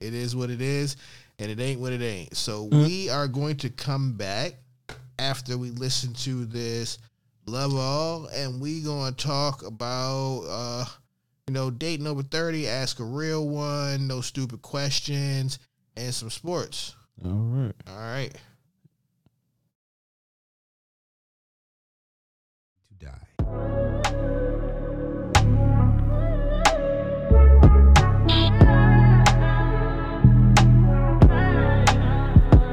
it 0.00 0.14
is 0.14 0.34
what 0.36 0.50
it 0.50 0.60
is, 0.60 0.96
and 1.38 1.50
it 1.50 1.60
ain't 1.60 1.80
what 1.80 1.92
it 1.92 2.02
ain't. 2.02 2.36
So 2.36 2.64
we 2.64 3.10
are 3.10 3.28
going 3.28 3.56
to 3.58 3.70
come 3.70 4.12
back 4.12 4.54
after 5.18 5.58
we 5.58 5.70
listen 5.70 6.14
to 6.14 6.44
this 6.44 6.98
love 7.46 7.74
all, 7.74 8.26
and 8.26 8.60
we 8.60 8.80
gonna 8.82 9.12
talk 9.12 9.64
about 9.64 10.44
uh 10.48 10.84
you 11.46 11.54
know 11.54 11.70
date 11.70 12.00
number 12.00 12.22
thirty, 12.22 12.68
ask 12.68 13.00
a 13.00 13.04
real 13.04 13.48
one, 13.48 14.06
no 14.06 14.20
stupid 14.20 14.62
questions, 14.62 15.58
and 15.96 16.14
some 16.14 16.30
sports. 16.30 16.94
All 17.24 17.32
right. 17.32 17.74
All 17.88 17.98
right. 17.98 18.34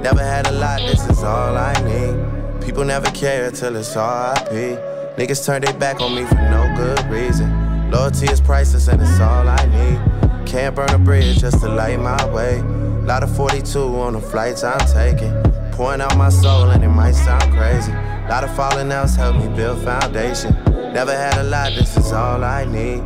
Never 0.05 0.23
had 0.23 0.45
a 0.45 0.51
lot, 0.51 0.81
this 0.81 1.03
is 1.09 1.23
all 1.23 1.57
I 1.57 1.73
need. 1.81 2.63
People 2.63 2.85
never 2.85 3.09
care 3.09 3.49
till 3.49 3.75
it's 3.75 3.95
RIP. 3.95 4.77
Niggas 5.17 5.43
turn 5.43 5.63
their 5.63 5.73
back 5.73 5.99
on 5.99 6.13
me 6.13 6.25
for 6.25 6.35
no 6.35 6.71
good 6.77 7.03
reason. 7.09 7.89
Loyalty 7.89 8.27
is 8.27 8.39
priceless 8.39 8.87
and 8.87 9.01
it's 9.01 9.19
all 9.19 9.49
I 9.49 9.65
need. 9.65 10.47
Can't 10.47 10.75
burn 10.75 10.91
a 10.91 10.99
bridge 10.99 11.39
just 11.39 11.59
to 11.61 11.69
light 11.69 11.99
my 11.99 12.23
way. 12.31 12.61
Lot 13.01 13.23
of 13.23 13.35
42 13.35 13.79
on 13.79 14.13
the 14.13 14.21
flights 14.21 14.63
I'm 14.63 14.77
taking. 14.93 15.33
Pouring 15.71 16.01
out 16.01 16.15
my 16.15 16.29
soul 16.29 16.69
and 16.69 16.83
it 16.83 16.89
might 16.89 17.13
sound 17.13 17.51
crazy. 17.53 17.91
Lot 18.29 18.43
of 18.43 18.55
falling 18.55 18.91
outs 18.91 19.15
help 19.15 19.35
me 19.37 19.47
build 19.55 19.83
foundation. 19.83 20.53
Never 20.93 21.15
had 21.15 21.39
a 21.39 21.43
lot, 21.45 21.73
this 21.73 21.97
is 21.97 22.11
all 22.11 22.43
I 22.43 22.65
need. 22.65 23.01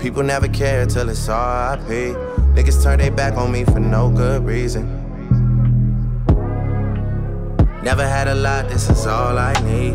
People 0.00 0.22
never 0.22 0.46
care 0.46 0.86
till 0.86 1.08
it's 1.08 1.26
RIP. 1.26 2.14
Niggas 2.54 2.80
turn 2.80 3.00
their 3.00 3.10
back 3.10 3.34
on 3.34 3.50
me 3.50 3.64
for 3.64 3.80
no 3.80 4.08
good 4.08 4.46
reason. 4.46 5.03
Never 7.84 8.08
had 8.08 8.28
a 8.28 8.34
lot, 8.34 8.70
this 8.70 8.88
is 8.88 9.06
all 9.06 9.38
I 9.38 9.52
need. 9.60 9.92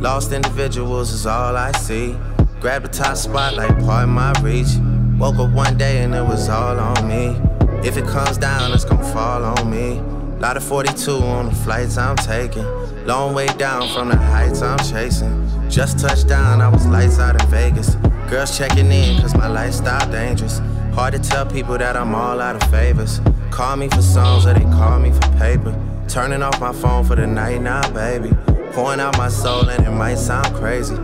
Lost 0.00 0.30
individuals 0.30 1.10
is 1.10 1.26
all 1.26 1.56
I 1.56 1.72
see. 1.72 2.16
Grab 2.60 2.82
the 2.82 2.88
top 2.88 3.16
spot 3.16 3.56
like 3.56 3.76
part 3.80 4.04
of 4.04 4.10
my 4.10 4.32
reach. 4.40 4.68
Woke 5.18 5.40
up 5.40 5.50
one 5.50 5.76
day 5.76 6.04
and 6.04 6.14
it 6.14 6.22
was 6.22 6.48
all 6.48 6.78
on 6.78 7.08
me. 7.08 7.36
If 7.84 7.96
it 7.96 8.04
comes 8.04 8.38
down, 8.38 8.72
it's 8.72 8.84
gonna 8.84 9.12
fall 9.12 9.42
on 9.42 9.68
me. 9.68 10.00
Lot 10.38 10.56
of 10.56 10.62
42 10.62 11.10
on 11.10 11.46
the 11.46 11.54
flights 11.56 11.98
I'm 11.98 12.14
taking. 12.14 12.64
Long 13.06 13.34
way 13.34 13.48
down 13.58 13.88
from 13.88 14.10
the 14.10 14.16
heights 14.16 14.62
I'm 14.62 14.78
chasing. 14.78 15.68
Just 15.68 15.98
touched 15.98 16.28
down, 16.28 16.60
I 16.60 16.68
was 16.68 16.86
lights 16.86 17.18
out 17.18 17.42
in 17.42 17.50
Vegas. 17.50 17.96
Girls 18.30 18.56
checking 18.56 18.92
in, 18.92 19.20
cause 19.20 19.34
my 19.34 19.48
lifestyle 19.48 20.08
dangerous. 20.12 20.60
Hard 20.94 21.14
to 21.14 21.18
tell 21.18 21.44
people 21.44 21.76
that 21.76 21.96
I'm 21.96 22.14
all 22.14 22.40
out 22.40 22.62
of 22.62 22.70
favors. 22.70 23.20
Call 23.50 23.76
me 23.76 23.88
for 23.88 24.00
songs 24.00 24.46
or 24.46 24.54
they 24.54 24.60
call 24.60 25.00
me 25.00 25.10
for 25.10 25.28
paper. 25.38 25.76
Turning 26.12 26.42
off 26.42 26.60
my 26.60 26.74
phone 26.74 27.02
for 27.06 27.16
the 27.16 27.26
night 27.26 27.62
now, 27.62 27.80
baby. 27.90 28.28
Pouring 28.72 29.00
out 29.00 29.16
my 29.16 29.28
soul 29.28 29.66
and 29.70 29.86
it 29.86 29.90
might 29.90 30.16
sound 30.16 30.54
crazy. 30.56 30.94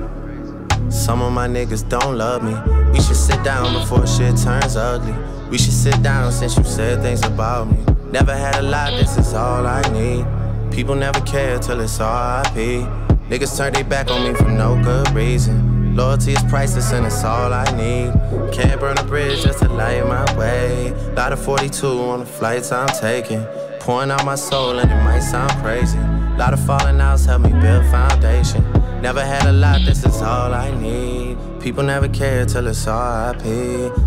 Some 0.90 1.22
of 1.22 1.32
my 1.32 1.48
niggas 1.48 1.88
don't 1.88 2.18
love 2.18 2.42
me. 2.42 2.52
We 2.92 3.00
should 3.00 3.16
sit 3.16 3.42
down 3.42 3.72
before 3.72 4.06
shit 4.06 4.36
turns 4.36 4.76
ugly. 4.76 5.14
We 5.48 5.56
should 5.56 5.72
sit 5.72 6.02
down 6.02 6.30
since 6.30 6.58
you 6.58 6.64
said 6.64 7.00
things 7.00 7.24
about 7.24 7.70
me. 7.70 7.78
Never 8.10 8.36
had 8.36 8.56
a 8.56 8.62
lot, 8.62 8.90
this 8.90 9.16
is 9.16 9.32
all 9.32 9.66
I 9.66 9.80
need. 9.94 10.26
People 10.70 10.94
never 10.94 11.22
care 11.22 11.58
till 11.58 11.80
it's 11.80 11.98
RIP. 11.98 12.84
Niggas 13.30 13.56
turn 13.56 13.72
their 13.72 13.84
back 13.84 14.10
on 14.10 14.30
me 14.30 14.34
for 14.34 14.50
no 14.50 14.78
good 14.82 15.08
reason. 15.14 15.96
Loyalty 15.96 16.32
is 16.32 16.42
priceless 16.50 16.92
and 16.92 17.06
it's 17.06 17.24
all 17.24 17.54
I 17.54 17.64
need. 17.74 18.12
Can't 18.52 18.78
burn 18.78 18.98
a 18.98 19.04
bridge 19.04 19.42
just 19.42 19.60
to 19.60 19.70
light 19.70 20.06
my 20.06 20.36
way. 20.36 20.92
Lot 21.14 21.32
of 21.32 21.42
42 21.42 21.86
on 21.86 22.20
the 22.20 22.26
flights 22.26 22.72
I'm 22.72 22.88
taking. 22.88 23.42
Pouring 23.88 24.10
out 24.10 24.22
my 24.22 24.34
soul 24.34 24.78
and 24.80 24.90
it 24.90 25.02
might 25.02 25.20
sound 25.20 25.50
crazy. 25.62 25.96
Lot 26.36 26.52
of 26.52 26.62
falling 26.66 27.00
outs 27.00 27.24
help 27.24 27.40
me 27.40 27.48
build 27.58 27.86
foundation. 27.86 28.62
Never 29.00 29.24
had 29.24 29.46
a 29.46 29.52
lot, 29.52 29.80
this 29.82 30.04
is 30.04 30.20
all 30.20 30.52
I 30.52 30.78
need. 30.78 31.38
People 31.58 31.84
never 31.84 32.06
care 32.06 32.44
till 32.44 32.66
it's 32.66 32.86
RIP. 32.86 33.40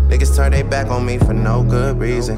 Niggas 0.08 0.36
turn 0.36 0.52
their 0.52 0.62
back 0.62 0.86
on 0.86 1.04
me 1.04 1.18
for 1.18 1.34
no 1.34 1.64
good 1.64 1.98
reason. 1.98 2.36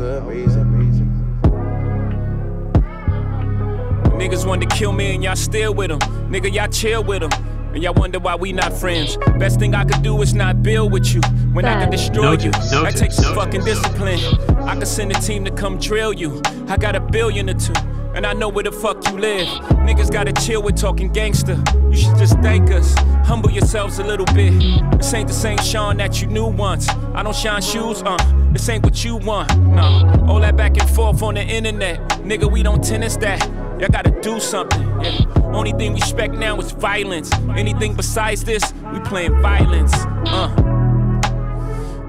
Niggas 4.19 4.47
wanted 4.47 4.71
to 4.71 4.75
kill 4.75 4.93
me 4.93 5.15
and 5.15 5.23
y'all 5.23 5.37
still 5.37 5.75
with 5.75 5.89
them. 5.89 6.01
Nigga, 6.31 6.51
y'all 6.51 6.69
chill 6.69 7.05
with 7.05 7.21
them. 7.21 7.54
And 7.75 7.83
y'all 7.83 7.93
wonder 7.95 8.21
why 8.21 8.37
we 8.37 8.53
not 8.53 8.73
friends. 8.73 9.17
Best 9.37 9.59
thing 9.59 9.75
I 9.75 9.85
could 9.85 10.01
do 10.01 10.23
is 10.23 10.33
not 10.33 10.63
build 10.63 10.93
with 10.93 11.13
you. 11.13 11.21
When 11.53 11.65
I 11.65 11.83
could 11.83 11.91
destroy 11.91 12.33
you, 12.33 12.53
that 12.53 12.95
takes 12.97 13.17
some 13.17 13.35
fucking 13.35 13.65
discipline. 13.65 14.21
I 14.61 14.77
could 14.77 14.87
send 14.87 15.11
a 15.11 15.21
team 15.21 15.45
to 15.45 15.51
come 15.51 15.79
drill 15.79 16.13
you. 16.13 16.41
I 16.69 16.77
got 16.77 16.95
a 16.95 17.01
billion 17.01 17.51
or 17.51 17.55
two, 17.55 17.73
and 18.15 18.25
I 18.25 18.33
know 18.33 18.49
where 18.49 18.63
the 18.63 18.71
fuck 18.71 19.05
you 19.09 19.19
live. 19.19 19.49
Niggas 19.89 20.13
gotta 20.13 20.33
chill 20.33 20.63
with 20.63 20.77
talking 20.77 21.13
gangster. 21.13 21.61
You 21.91 21.97
should 21.97 22.17
just 22.17 22.39
thank 22.39 22.71
us. 22.71 22.95
Humble 23.27 23.51
yourselves 23.51 23.99
a 23.99 24.05
little 24.05 24.27
bit. 24.27 24.53
This 24.97 25.13
ain't 25.13 25.27
the 25.27 25.35
same 25.35 25.59
Shawn 25.59 25.97
that 25.97 26.23
you 26.23 26.29
knew 26.29 26.47
once. 26.47 26.89
I 26.89 27.25
don't 27.25 27.35
shine 27.35 27.61
shoes, 27.61 28.05
uh. 28.05 28.17
This 28.53 28.69
ain't 28.69 28.85
what 28.85 29.05
you 29.05 29.17
want, 29.17 29.53
no. 29.59 30.25
All 30.29 30.39
that 30.39 30.57
back 30.57 30.77
and 30.81 30.89
forth 30.91 31.25
on 31.25 31.35
the 31.35 31.43
internet. 31.43 31.99
Nigga, 32.23 32.49
we 32.49 32.63
don't 32.63 32.85
tennis 32.85 33.17
that. 33.17 33.43
Y'all 33.85 33.93
gotta 33.93 34.19
do 34.23 34.41
something. 34.41 34.81
Yeah. 35.03 35.27
Only 35.53 35.73
thing 35.73 35.93
we 35.93 36.01
respect 36.01 36.33
now 36.33 36.59
is 36.59 36.73
violence. 36.73 37.31
Anything 37.55 37.93
besides 37.93 38.43
this, 38.43 38.73
we 38.91 38.99
playing 39.01 39.39
violence. 39.43 39.93
Uh. 40.27 40.49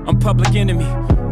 I'm 0.08 0.18
public 0.18 0.56
enemy. 0.56 0.86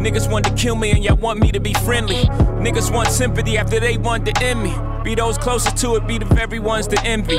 Niggas 0.04 0.30
want 0.30 0.44
to 0.44 0.52
kill 0.52 0.76
me 0.76 0.90
and 0.90 1.02
y'all 1.02 1.16
want 1.16 1.40
me 1.40 1.50
to 1.50 1.60
be 1.60 1.72
friendly. 1.72 2.24
Niggas 2.60 2.92
want 2.92 3.08
sympathy 3.08 3.56
after 3.56 3.80
they 3.80 3.96
want 3.96 4.26
to 4.26 4.42
end 4.42 4.62
me. 4.62 4.76
Be 5.02 5.14
those 5.14 5.38
closest 5.38 5.78
to 5.78 5.94
it, 5.94 6.06
be 6.06 6.18
the 6.18 6.26
very 6.26 6.58
ones 6.58 6.88
to 6.88 7.02
envy. 7.06 7.38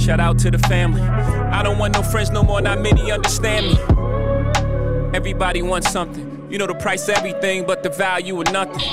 Shout 0.00 0.20
out 0.20 0.38
to 0.38 0.52
the 0.52 0.58
family. 0.68 1.02
I 1.02 1.64
don't 1.64 1.78
want 1.78 1.94
no 1.94 2.04
friends 2.04 2.30
no 2.30 2.44
more, 2.44 2.60
not 2.60 2.80
many 2.80 3.10
understand 3.10 3.66
me. 3.66 5.16
Everybody 5.16 5.62
wants 5.62 5.90
something. 5.90 6.46
You 6.48 6.58
know 6.58 6.68
the 6.68 6.76
price 6.76 7.08
everything, 7.08 7.66
but 7.66 7.82
the 7.82 7.90
value 7.90 8.40
of 8.40 8.52
nothing. 8.52 8.84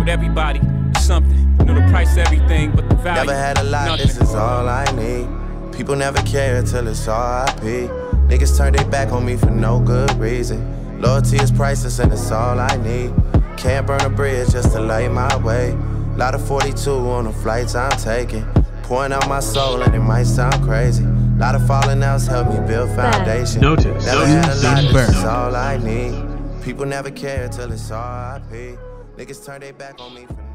With 0.00 0.08
everybody, 0.08 0.60
something. 1.08 1.56
You 1.58 1.64
know 1.64 1.74
the 1.74 1.90
price 1.90 2.12
of 2.12 2.18
everything, 2.18 2.70
but 2.72 2.86
the 2.88 2.94
value. 2.96 3.24
Never 3.24 3.34
had 3.34 3.58
a 3.58 3.64
lot, 3.64 3.86
nothing. 3.88 4.06
this 4.06 4.20
is 4.20 4.34
all 4.34 4.68
I 4.68 4.84
need. 4.92 5.26
People 5.74 5.96
never 5.96 6.20
care 6.22 6.62
till 6.62 6.86
it's 6.86 7.06
RIP. 7.06 7.88
Niggas 8.28 8.58
turn 8.58 8.74
their 8.74 8.84
back 8.88 9.10
on 9.10 9.24
me 9.24 9.36
for 9.36 9.50
no 9.50 9.80
good 9.80 10.12
reason. 10.18 10.60
Loyalty 11.00 11.38
is 11.38 11.50
priceless 11.50 11.98
and 11.98 12.12
it's 12.12 12.30
all 12.30 12.60
I 12.60 12.76
need. 12.76 13.10
Can't 13.56 13.86
burn 13.86 14.02
a 14.02 14.10
bridge 14.10 14.50
just 14.50 14.72
to 14.72 14.80
light 14.80 15.10
my 15.10 15.34
way. 15.38 15.72
Lot 16.16 16.34
of 16.34 16.46
42 16.46 16.90
on 16.90 17.24
the 17.24 17.32
flights 17.32 17.74
I'm 17.74 17.96
taking. 17.98 18.44
Pouring 18.82 19.12
out 19.12 19.26
my 19.28 19.40
soul 19.40 19.80
and 19.82 19.94
it 19.94 20.00
might 20.00 20.24
sound 20.24 20.62
crazy. 20.62 21.04
Lot 21.38 21.54
of 21.54 21.66
falling 21.66 22.02
outs 22.02 22.26
help 22.26 22.48
me 22.48 22.60
build 22.66 22.90
foundation. 22.94 23.62
Notice. 23.62 24.04
Never 24.04 24.26
had 24.26 24.44
a 24.44 24.48
Notice. 24.48 24.64
lot, 24.64 24.92
this 24.92 25.16
is 25.16 25.24
all 25.24 25.56
I 25.56 25.78
need. 25.78 26.62
People 26.62 26.84
never 26.84 27.10
care 27.10 27.48
till 27.48 27.72
it's 27.72 27.90
RIP. 27.90 28.78
Niggas 29.16 29.44
turn 29.46 29.60
their 29.62 29.72
back 29.72 30.00
on 30.00 30.12
me 30.14 30.26
for 30.26 30.34
no 30.34 30.36
good 30.36 30.36
reason. 30.36 30.47